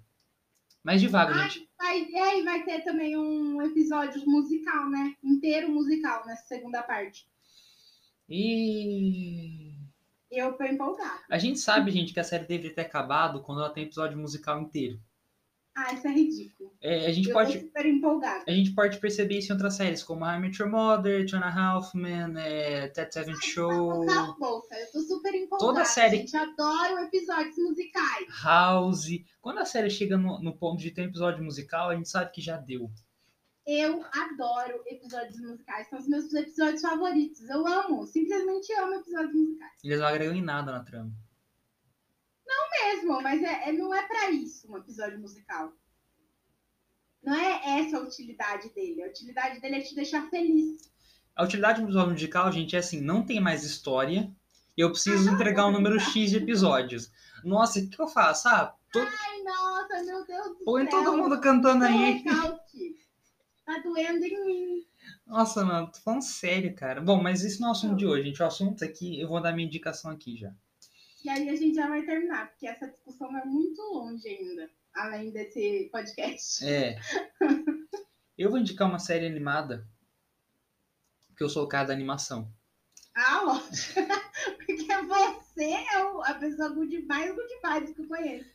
Mas 0.84 1.02
devagar, 1.02 1.46
Ah, 1.46 1.48
gente. 1.48 1.70
Vai, 1.78 2.04
e 2.06 2.16
aí 2.16 2.44
vai 2.44 2.64
ter 2.64 2.84
também 2.84 3.18
um 3.18 3.62
episódio 3.62 4.24
musical, 4.26 4.90
né? 4.90 5.16
Inteiro 5.24 5.70
musical 5.70 6.26
nessa 6.26 6.46
segunda 6.46 6.82
parte. 6.82 7.28
E. 8.30 9.74
Eu 10.32 10.54
tô 10.54 10.64
empolgada. 10.64 11.20
A 11.30 11.38
gente 11.38 11.60
sabe, 11.60 11.92
gente, 11.92 12.14
que 12.14 12.20
a 12.20 12.24
série 12.24 12.46
deveria 12.46 12.74
ter 12.74 12.82
acabado 12.82 13.42
quando 13.42 13.60
ela 13.60 13.70
tem 13.70 13.84
episódio 13.84 14.18
musical 14.18 14.62
inteiro. 14.62 15.00
Ah, 15.74 15.94
isso 15.94 16.06
é 16.06 16.12
ridículo. 16.12 16.74
É, 16.82 17.06
a 17.08 17.14
gente 17.14 17.30
eu 17.30 17.34
pode. 17.34 17.60
super 17.60 17.86
empolgada. 17.86 18.44
A 18.48 18.52
gente 18.52 18.72
pode 18.74 19.00
perceber 19.00 19.38
isso 19.38 19.52
em 19.52 19.56
outras 19.56 19.76
séries, 19.76 20.04
como 20.04 20.26
I 20.26 20.38
Met 20.40 20.62
Your 20.62 20.70
Mother, 20.70 21.24
Jonah 21.26 21.50
Halfman, 21.50 22.34
é, 22.38 22.88
Ted 22.90 23.14
Seven 23.14 23.36
Show, 23.42 24.04
a 24.10 24.34
boca, 24.38 24.76
eu 24.76 24.92
tô 24.92 25.00
super 25.00 25.34
empolgada. 25.34 25.72
Toda 25.74 25.86
série- 25.86 26.18
Gente, 26.18 26.36
adoro 26.36 27.00
episódios 27.00 27.56
musicais. 27.58 28.28
House. 28.44 29.08
Quando 29.42 29.60
a 29.60 29.66
série 29.66 29.90
chega 29.90 30.18
no, 30.18 30.42
no 30.42 30.54
ponto 30.58 30.82
de 30.82 30.92
ter 30.92 31.04
um 31.04 31.06
episódio 31.06 31.44
musical, 31.44 31.90
a 31.90 31.96
gente 31.96 32.10
sabe 32.10 32.32
que 32.32 32.42
já 32.42 32.58
deu. 32.58 32.92
Eu 33.66 34.04
adoro 34.12 34.82
episódios 34.88 35.40
musicais. 35.40 35.88
São 35.88 36.00
os 36.00 36.08
meus 36.08 36.34
episódios 36.34 36.82
favoritos. 36.82 37.48
Eu 37.50 37.66
amo, 37.66 38.06
simplesmente 38.08 38.74
amo 38.74 38.96
episódios 38.96 39.34
musicais. 39.34 39.72
Eles 39.84 40.00
não 40.00 40.08
agregam 40.08 40.36
em 40.36 40.42
nada 40.42 40.72
na 40.72 40.84
trama. 40.84 41.12
Mesmo, 42.84 43.22
mas 43.22 43.42
é, 43.44 43.70
é- 43.70 43.74
não 43.74 43.94
é 43.94 44.02
pra 44.08 44.32
isso 44.32 44.72
um 44.72 44.78
episódio 44.78 45.20
musical. 45.20 45.72
Não 47.24 47.36
é 47.36 47.80
essa 47.80 47.98
a 47.98 48.02
utilidade 48.02 48.70
dele. 48.74 49.04
A 49.04 49.08
utilidade 49.08 49.60
dele 49.60 49.76
é 49.76 49.82
te 49.82 49.94
deixar 49.94 50.28
feliz. 50.30 50.92
A 51.36 51.44
utilidade 51.44 51.80
do 51.80 51.86
episódio 51.86 52.12
musical, 52.12 52.52
gente, 52.52 52.76
é 52.76 52.80
assim, 52.80 53.00
não 53.00 53.24
tem 53.24 53.40
mais 53.40 53.64
história. 53.64 54.32
Eu 54.76 54.90
preciso 54.92 55.30
entregar 55.30 55.68
um 55.68 55.72
número 55.72 56.00
X 56.00 56.32
de 56.32 56.38
episódios. 56.38 57.12
Nossa, 57.44 57.80
o 57.80 57.90
que 57.90 58.02
eu 58.02 58.08
faço? 58.08 58.48
Ah, 58.48 58.76
tô... 58.92 59.00
Ai, 59.00 59.44
nossa, 59.44 60.04
meu 60.04 60.26
Deus 60.26 60.58
do 60.58 60.66
põe 60.66 60.90
céu. 60.90 61.04
todo 61.04 61.18
mundo 61.18 61.40
cantando 61.40 61.84
Não 61.84 61.88
aí. 61.88 62.24
Tá 62.24 63.78
doendo 63.84 64.26
em 64.26 64.46
mim. 64.46 64.88
Nossa, 65.26 65.64
mano, 65.64 65.92
tô 65.92 66.00
falando 66.00 66.24
sério, 66.24 66.76
cara. 66.76 67.00
Bom, 67.00 67.22
mas 67.22 67.44
isso 67.44 67.62
não 67.62 67.68
é 67.68 67.72
o 67.72 67.74
assunto 67.74 67.96
de 67.96 68.06
hoje, 68.06 68.24
gente. 68.24 68.42
O 68.42 68.46
assunto 68.46 68.84
aqui, 68.84 69.22
eu 69.22 69.28
vou 69.28 69.42
dar 69.42 69.54
minha 69.54 69.68
indicação 69.68 70.12
aqui 70.12 70.36
já. 70.36 70.52
E 71.24 71.30
aí 71.30 71.50
a 71.50 71.56
gente 71.56 71.76
já 71.76 71.88
vai 71.88 72.04
terminar, 72.04 72.50
porque 72.50 72.68
essa 72.68 72.88
discussão 72.88 73.36
é 73.38 73.46
muito 73.46 73.82
longe 73.82 74.28
ainda. 74.28 74.70
Além 74.94 75.32
desse 75.32 75.90
podcast. 75.92 76.66
É. 76.68 77.00
Eu 78.38 78.50
vou 78.50 78.60
indicar 78.60 78.90
uma 78.90 79.00
série 79.00 79.26
animada. 79.26 79.88
Porque 81.28 81.44
eu 81.44 81.50
sou 81.50 81.64
o 81.64 81.68
cara 81.68 81.88
da 81.88 81.94
animação. 81.94 82.52
Ah, 83.16 83.42
lógico. 83.42 84.00
Porque 84.58 84.88
você 85.04 85.64
é 85.66 86.04
o- 86.06 86.22
a 86.24 86.34
pessoa 86.34 86.70
good 86.70 87.02
mais 87.06 87.34
good 87.34 87.54
vibes 87.64 87.96
que 87.96 88.02
eu 88.02 88.08
conheço. 88.08 88.50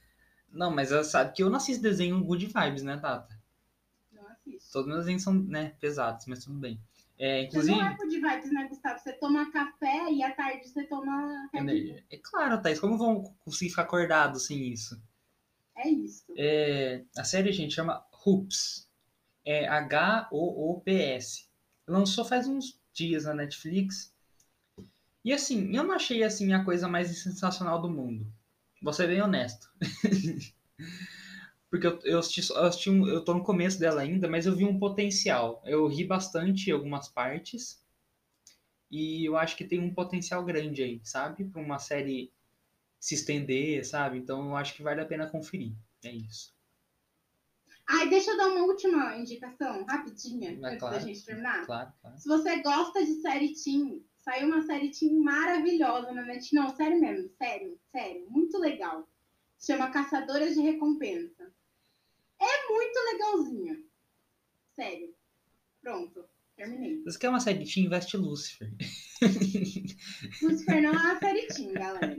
Não, 0.50 0.70
mas 0.70 0.90
ela 0.92 1.04
sabe 1.04 1.32
que 1.34 1.42
eu 1.42 1.48
não 1.50 1.56
assisto 1.56 1.82
desenho 1.82 2.22
good 2.24 2.46
vibes, 2.46 2.82
né, 2.82 2.96
Tata? 2.98 3.38
Não 4.12 4.26
assisto. 4.28 4.72
Todos 4.72 4.88
meus 4.88 5.00
desenhos 5.00 5.22
são, 5.22 5.34
né, 5.34 5.74
pesados, 5.80 6.26
mas 6.26 6.44
tudo 6.44 6.58
bem. 6.58 6.80
É, 7.18 7.40
Você 7.40 7.46
inclusive. 7.46 7.76
não 7.76 7.86
é 7.86 7.96
good 7.96 8.20
vibes, 8.20 8.52
né, 8.52 8.68
Gustavo? 8.68 8.98
Você 8.98 9.12
toma 9.14 9.50
café 9.50 10.10
e 10.12 10.22
à 10.22 10.32
tarde 10.32 10.68
você 10.68 10.84
toma 10.84 11.48
Bull. 11.52 11.96
É 12.10 12.18
claro, 12.22 12.60
Thaís, 12.60 12.78
como 12.78 12.98
vão 12.98 13.22
conseguir 13.44 13.70
ficar 13.70 13.82
acordado 13.82 14.38
sem 14.38 14.72
isso? 14.72 15.00
É 15.76 15.88
isso. 15.88 16.24
É, 16.36 17.02
a 17.16 17.24
série, 17.24 17.52
gente, 17.52 17.74
chama 17.74 18.04
Hoops. 18.24 18.86
É 19.44 19.66
H-O-O-P-S. 19.68 21.46
Lançou 21.86 22.24
faz 22.24 22.48
uns 22.48 22.80
dias 22.92 23.24
na 23.24 23.34
Netflix. 23.34 24.12
E 25.24 25.32
assim, 25.32 25.74
eu 25.74 25.84
não 25.84 25.94
achei 25.94 26.22
assim 26.22 26.52
a 26.52 26.64
coisa 26.64 26.88
mais 26.88 27.22
sensacional 27.22 27.80
do 27.80 27.88
mundo. 27.88 28.26
Vou 28.82 28.92
ser 28.92 29.06
bem 29.06 29.22
honesto. 29.22 29.70
Porque 31.70 31.86
eu, 31.86 31.98
eu, 32.04 32.18
assisti, 32.18 32.48
eu, 32.50 32.56
assisti 32.64 32.90
um- 32.90 33.06
eu 33.08 33.24
tô 33.24 33.34
no 33.34 33.42
começo 33.44 33.78
dela 33.78 34.00
ainda, 34.02 34.28
mas 34.28 34.46
eu 34.46 34.54
vi 34.56 34.64
um 34.64 34.78
potencial. 34.78 35.62
Eu 35.66 35.86
ri 35.88 36.04
bastante 36.04 36.70
em 36.70 36.72
algumas 36.72 37.08
partes. 37.08 37.84
E 38.90 39.24
eu 39.28 39.36
acho 39.36 39.56
que 39.56 39.64
tem 39.64 39.80
um 39.80 39.92
potencial 39.94 40.44
grande 40.44 40.82
aí, 40.82 41.00
sabe? 41.04 41.44
Pra 41.44 41.60
uma 41.60 41.78
série 41.78 42.32
se 43.00 43.14
estender, 43.14 43.84
sabe? 43.86 44.18
Então 44.18 44.48
eu 44.50 44.56
acho 44.56 44.74
que 44.74 44.82
vale 44.82 45.00
a 45.00 45.06
pena 45.06 45.28
conferir. 45.30 45.74
É 46.04 46.12
isso. 46.12 46.54
Ai, 47.88 48.08
deixa 48.08 48.32
eu 48.32 48.36
dar 48.36 48.48
uma 48.48 48.64
última 48.64 49.16
indicação, 49.16 49.84
rapidinha, 49.84 50.58
Vai, 50.58 50.70
antes 50.72 50.80
claro. 50.80 50.94
da 50.96 51.00
gente 51.00 51.24
terminar. 51.24 51.64
Claro, 51.66 51.92
claro. 52.00 52.18
Se 52.18 52.28
você 52.28 52.60
gosta 52.62 53.04
de 53.04 53.12
série 53.20 53.54
teen, 53.54 54.04
saiu 54.16 54.48
uma 54.48 54.62
série 54.62 54.90
teen 54.90 55.20
maravilhosa 55.20 56.12
na 56.12 56.22
Netflix. 56.22 56.52
Não, 56.52 56.74
sério 56.74 57.00
mesmo, 57.00 57.30
sério, 57.38 57.78
sério, 57.92 58.26
muito 58.28 58.58
legal. 58.58 59.08
Se 59.56 59.72
chama 59.72 59.90
Caçadoras 59.90 60.54
de 60.54 60.60
Recompensa. 60.62 61.35
É 62.40 62.72
muito 62.72 62.98
legalzinha. 63.12 63.82
Sério. 64.74 65.14
Pronto, 65.80 66.24
terminei. 66.56 67.02
Você 67.04 67.18
quer 67.18 67.28
uma 67.28 67.40
série 67.40 67.64
de 67.64 67.72
Teen 67.72 67.86
Invest 67.86 68.16
Lucifer? 68.16 68.70
Lucifer 70.42 70.82
não 70.82 70.90
é 70.90 70.98
uma 70.98 71.18
série 71.18 71.46
teen, 71.46 71.72
galera. 71.72 72.16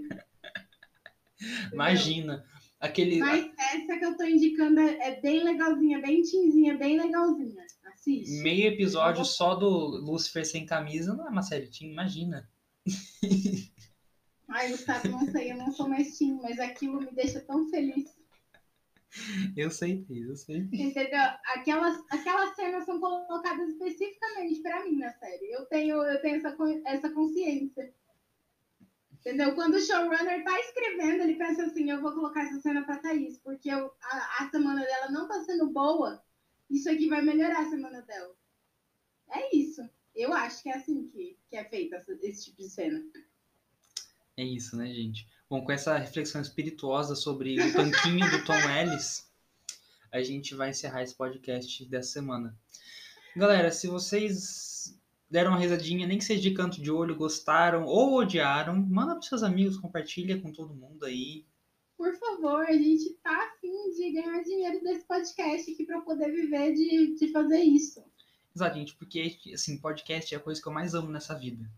Imagina. 1.71 2.45
Aquele. 2.79 3.19
Mas 3.19 3.51
essa 3.57 3.97
que 3.97 4.05
eu 4.05 4.15
tô 4.15 4.23
indicando 4.23 4.79
é 4.79 4.97
é 4.99 5.21
bem 5.21 5.43
legalzinha, 5.43 5.99
bem 5.99 6.21
teenzinha, 6.21 6.77
bem 6.77 6.99
legalzinha. 6.99 7.65
Assiste. 7.85 8.41
Meio 8.41 8.67
episódio 8.67 9.25
só 9.25 9.55
do 9.55 9.67
Lucifer 9.67 10.45
sem 10.45 10.65
camisa 10.65 11.13
não 11.15 11.27
é 11.27 11.29
uma 11.29 11.41
série 11.41 11.67
teen, 11.67 11.91
imagina. 11.91 12.49
Ai, 14.47 14.69
Gustavo, 14.69 15.09
não 15.09 15.25
sei, 15.31 15.51
eu 15.51 15.57
não 15.57 15.71
sou 15.71 15.89
mais 15.89 16.17
teen, 16.17 16.39
mas 16.41 16.59
aquilo 16.59 17.01
me 17.01 17.11
deixa 17.13 17.41
tão 17.41 17.67
feliz. 17.69 18.17
Eu 19.55 19.71
sei, 19.71 20.05
eu 20.09 20.35
sei. 20.35 20.67
Entendeu? 20.71 21.19
Aquelas, 21.55 22.03
aquelas 22.11 22.55
cenas 22.55 22.85
são 22.85 22.99
colocadas 22.99 23.69
especificamente 23.69 24.61
pra 24.61 24.83
mim 24.83 24.97
na 24.97 25.11
série. 25.13 25.51
Eu 25.51 25.65
tenho, 25.65 25.95
eu 26.03 26.21
tenho 26.21 26.35
essa, 26.37 26.55
essa 26.85 27.09
consciência. 27.11 27.93
Entendeu? 29.19 29.55
Quando 29.55 29.75
o 29.75 29.79
showrunner 29.81 30.43
tá 30.43 30.59
escrevendo, 30.59 31.23
ele 31.23 31.35
pensa 31.35 31.65
assim, 31.65 31.89
eu 31.89 32.01
vou 32.01 32.13
colocar 32.13 32.43
essa 32.43 32.61
cena 32.61 32.83
pra 32.83 32.97
Thaís, 32.97 33.37
porque 33.39 33.69
eu- 33.69 33.91
a, 34.01 34.43
a 34.45 34.49
semana 34.49 34.81
dela 34.81 35.11
não 35.11 35.27
tá 35.27 35.43
sendo 35.43 35.67
boa, 35.69 36.23
isso 36.69 36.89
aqui 36.89 37.09
vai 37.09 37.21
melhorar 37.21 37.61
a 37.61 37.69
semana 37.69 38.01
dela. 38.03 38.33
É 39.29 39.55
isso. 39.55 39.81
Eu 40.15 40.33
acho 40.33 40.63
que 40.63 40.69
é 40.69 40.75
assim 40.77 41.07
que, 41.09 41.37
que 41.49 41.57
é 41.57 41.63
feita 41.65 42.03
esse 42.21 42.45
tipo 42.45 42.61
de 42.61 42.69
cena. 42.69 43.03
É 44.37 44.43
isso, 44.43 44.77
né, 44.77 44.93
gente? 44.93 45.27
Bom, 45.49 45.63
com 45.63 45.71
essa 45.71 45.97
reflexão 45.97 46.41
espirituosa 46.41 47.15
sobre 47.15 47.57
o 47.57 47.73
tanquinho 47.73 48.29
do 48.29 48.43
Tom 48.43 48.59
Ellis, 48.69 49.31
a 50.11 50.21
gente 50.21 50.53
vai 50.53 50.71
encerrar 50.71 51.03
esse 51.03 51.15
podcast 51.15 51.85
dessa 51.85 52.11
semana. 52.11 52.53
Galera, 53.33 53.71
se 53.71 53.87
vocês 53.87 54.99
deram 55.29 55.51
uma 55.51 55.59
risadinha, 55.59 56.05
nem 56.05 56.17
que 56.17 56.25
seja 56.25 56.41
de 56.41 56.53
canto 56.53 56.81
de 56.81 56.91
olho, 56.91 57.15
gostaram 57.15 57.85
ou 57.85 58.15
odiaram, 58.15 58.75
manda 58.75 59.15
pros 59.15 59.29
seus 59.29 59.41
amigos, 59.41 59.77
compartilha 59.77 60.37
com 60.41 60.51
todo 60.51 60.75
mundo 60.75 61.05
aí. 61.05 61.45
Por 61.95 62.13
favor, 62.17 62.65
a 62.65 62.73
gente 62.73 63.13
tá 63.23 63.49
afim 63.53 63.91
de 63.95 64.11
ganhar 64.11 64.43
dinheiro 64.43 64.83
desse 64.83 65.05
podcast 65.05 65.71
aqui 65.71 65.85
pra 65.85 66.01
poder 66.01 66.29
viver 66.29 66.73
de, 66.73 67.15
de 67.15 67.31
fazer 67.31 67.61
isso. 67.61 68.03
Exato, 68.53 68.77
gente, 68.77 68.95
porque, 68.95 69.39
assim, 69.53 69.77
podcast 69.77 70.35
é 70.35 70.37
a 70.37 70.41
coisa 70.41 70.61
que 70.61 70.67
eu 70.67 70.73
mais 70.73 70.93
amo 70.93 71.09
nessa 71.09 71.33
vida. 71.33 71.71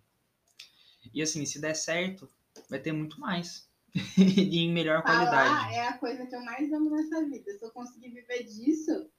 E, 1.13 1.21
assim, 1.21 1.45
se 1.45 1.61
der 1.61 1.75
certo, 1.75 2.27
vai 2.69 2.79
ter 2.79 2.91
muito 2.91 3.19
mais. 3.19 3.67
e 4.17 4.59
em 4.59 4.71
melhor 4.71 5.01
Falar 5.01 5.25
qualidade. 5.31 5.73
é 5.73 5.87
a 5.87 5.97
coisa 5.97 6.25
que 6.25 6.35
eu 6.35 6.43
mais 6.45 6.71
amo 6.71 6.89
nessa 6.91 7.25
vida. 7.25 7.51
Se 7.51 7.65
eu 7.65 7.71
conseguir 7.71 8.09
viver 8.09 8.43
disso, 8.43 9.09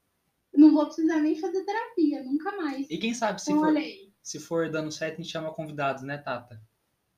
não 0.54 0.72
vou 0.72 0.86
precisar 0.86 1.16
nem 1.18 1.34
fazer 1.36 1.64
terapia, 1.64 2.22
nunca 2.22 2.56
mais. 2.56 2.88
E 2.88 2.96
quem 2.98 3.12
sabe, 3.12 3.40
se 3.42 3.50
Então, 3.52 3.64
for, 3.64 3.74
se 4.22 4.38
for 4.38 4.70
dando 4.70 4.92
certo, 4.92 5.14
a 5.14 5.16
gente 5.22 5.30
chama 5.32 5.52
convidados, 5.52 6.02
né, 6.04 6.18
Tata? 6.18 6.60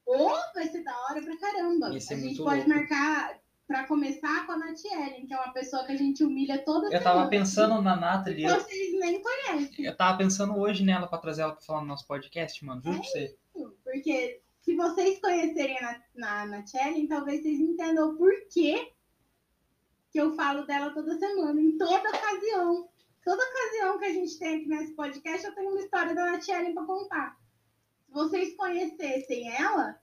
Ou 0.06 0.30
vai 0.54 0.66
ser 0.68 0.82
da 0.82 0.96
hora 1.04 1.22
pra 1.22 1.36
caramba. 1.38 1.88
A 1.88 1.92
gente 1.98 2.36
pode 2.42 2.56
louco. 2.56 2.68
marcar 2.68 3.38
pra 3.66 3.86
começar 3.86 4.44
com 4.46 4.52
a 4.52 4.58
Nath 4.58 4.84
Ellen, 4.84 5.26
que 5.26 5.32
é 5.32 5.36
uma 5.36 5.52
pessoa 5.52 5.84
que 5.84 5.92
a 5.92 5.96
gente 5.96 6.22
humilha 6.24 6.58
toda 6.64 6.88
Eu 6.94 7.02
tava 7.02 7.28
pensando 7.28 7.80
na 7.80 7.96
Nathalie, 7.96 8.44
Vocês 8.44 8.92
nem 8.98 9.22
conhecem. 9.22 9.84
eu 9.86 9.96
tava 9.96 10.18
pensando 10.18 10.56
hoje 10.58 10.84
nela 10.84 11.06
pra 11.06 11.18
trazer 11.18 11.42
ela 11.42 11.52
pra 11.52 11.64
falar 11.64 11.80
no 11.80 11.86
nosso 11.86 12.06
podcast, 12.06 12.62
mano. 12.64 12.82
Juro 12.82 12.98
pra 12.98 13.06
você. 13.06 13.36
Porque 13.84 14.41
se 14.62 14.76
vocês 14.76 15.20
conhecerem 15.20 15.76
na, 15.80 16.02
na, 16.14 16.46
na 16.46 16.64
então 16.96 17.18
talvez 17.18 17.42
vocês 17.42 17.60
entendam 17.60 18.10
o 18.10 18.16
porquê 18.16 18.92
que 20.10 20.18
eu 20.20 20.34
falo 20.36 20.64
dela 20.66 20.94
toda 20.94 21.18
semana, 21.18 21.60
em 21.60 21.76
toda 21.76 22.08
ocasião. 22.08 22.88
Toda 23.24 23.42
ocasião 23.42 23.98
que 23.98 24.04
a 24.04 24.12
gente 24.12 24.38
tem 24.38 24.56
aqui 24.56 24.66
nesse 24.66 24.92
podcast, 24.94 25.46
eu 25.46 25.54
tenho 25.54 25.70
uma 25.70 25.80
história 25.80 26.14
da 26.14 26.32
Natchellen 26.32 26.74
para 26.74 26.86
contar. 26.86 27.40
Se 28.06 28.12
vocês 28.12 28.56
conhecessem 28.56 29.50
ela, 29.54 30.00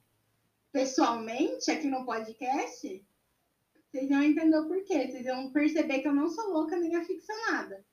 pessoalmente, 0.72 1.70
aqui 1.70 1.88
no 1.88 2.06
podcast, 2.06 3.06
vocês 3.92 4.10
vão 4.10 4.24
entender 4.24 4.58
o 4.58 4.68
porquê. 4.68 5.08
Vocês 5.08 5.26
vão 5.26 5.52
perceber 5.52 6.00
que 6.00 6.08
eu 6.08 6.14
não 6.14 6.30
sou 6.30 6.52
louca 6.52 6.78
nem 6.78 6.96
aficionada. 6.96 7.86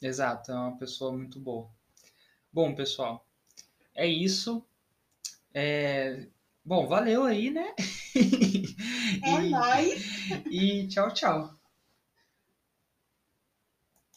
Exato, 0.00 0.52
é 0.52 0.54
uma 0.54 0.78
pessoa 0.78 1.12
muito 1.12 1.40
boa. 1.40 1.68
Bom, 2.52 2.74
pessoal, 2.74 3.26
é 3.94 4.06
isso. 4.06 4.64
É, 5.58 6.26
bom, 6.62 6.86
valeu 6.86 7.24
aí, 7.24 7.50
né? 7.50 7.74
É 9.22 9.46
e, 9.46 9.50
nóis! 9.50 10.04
E 10.50 10.88
tchau, 10.88 11.10
tchau. 11.14 11.50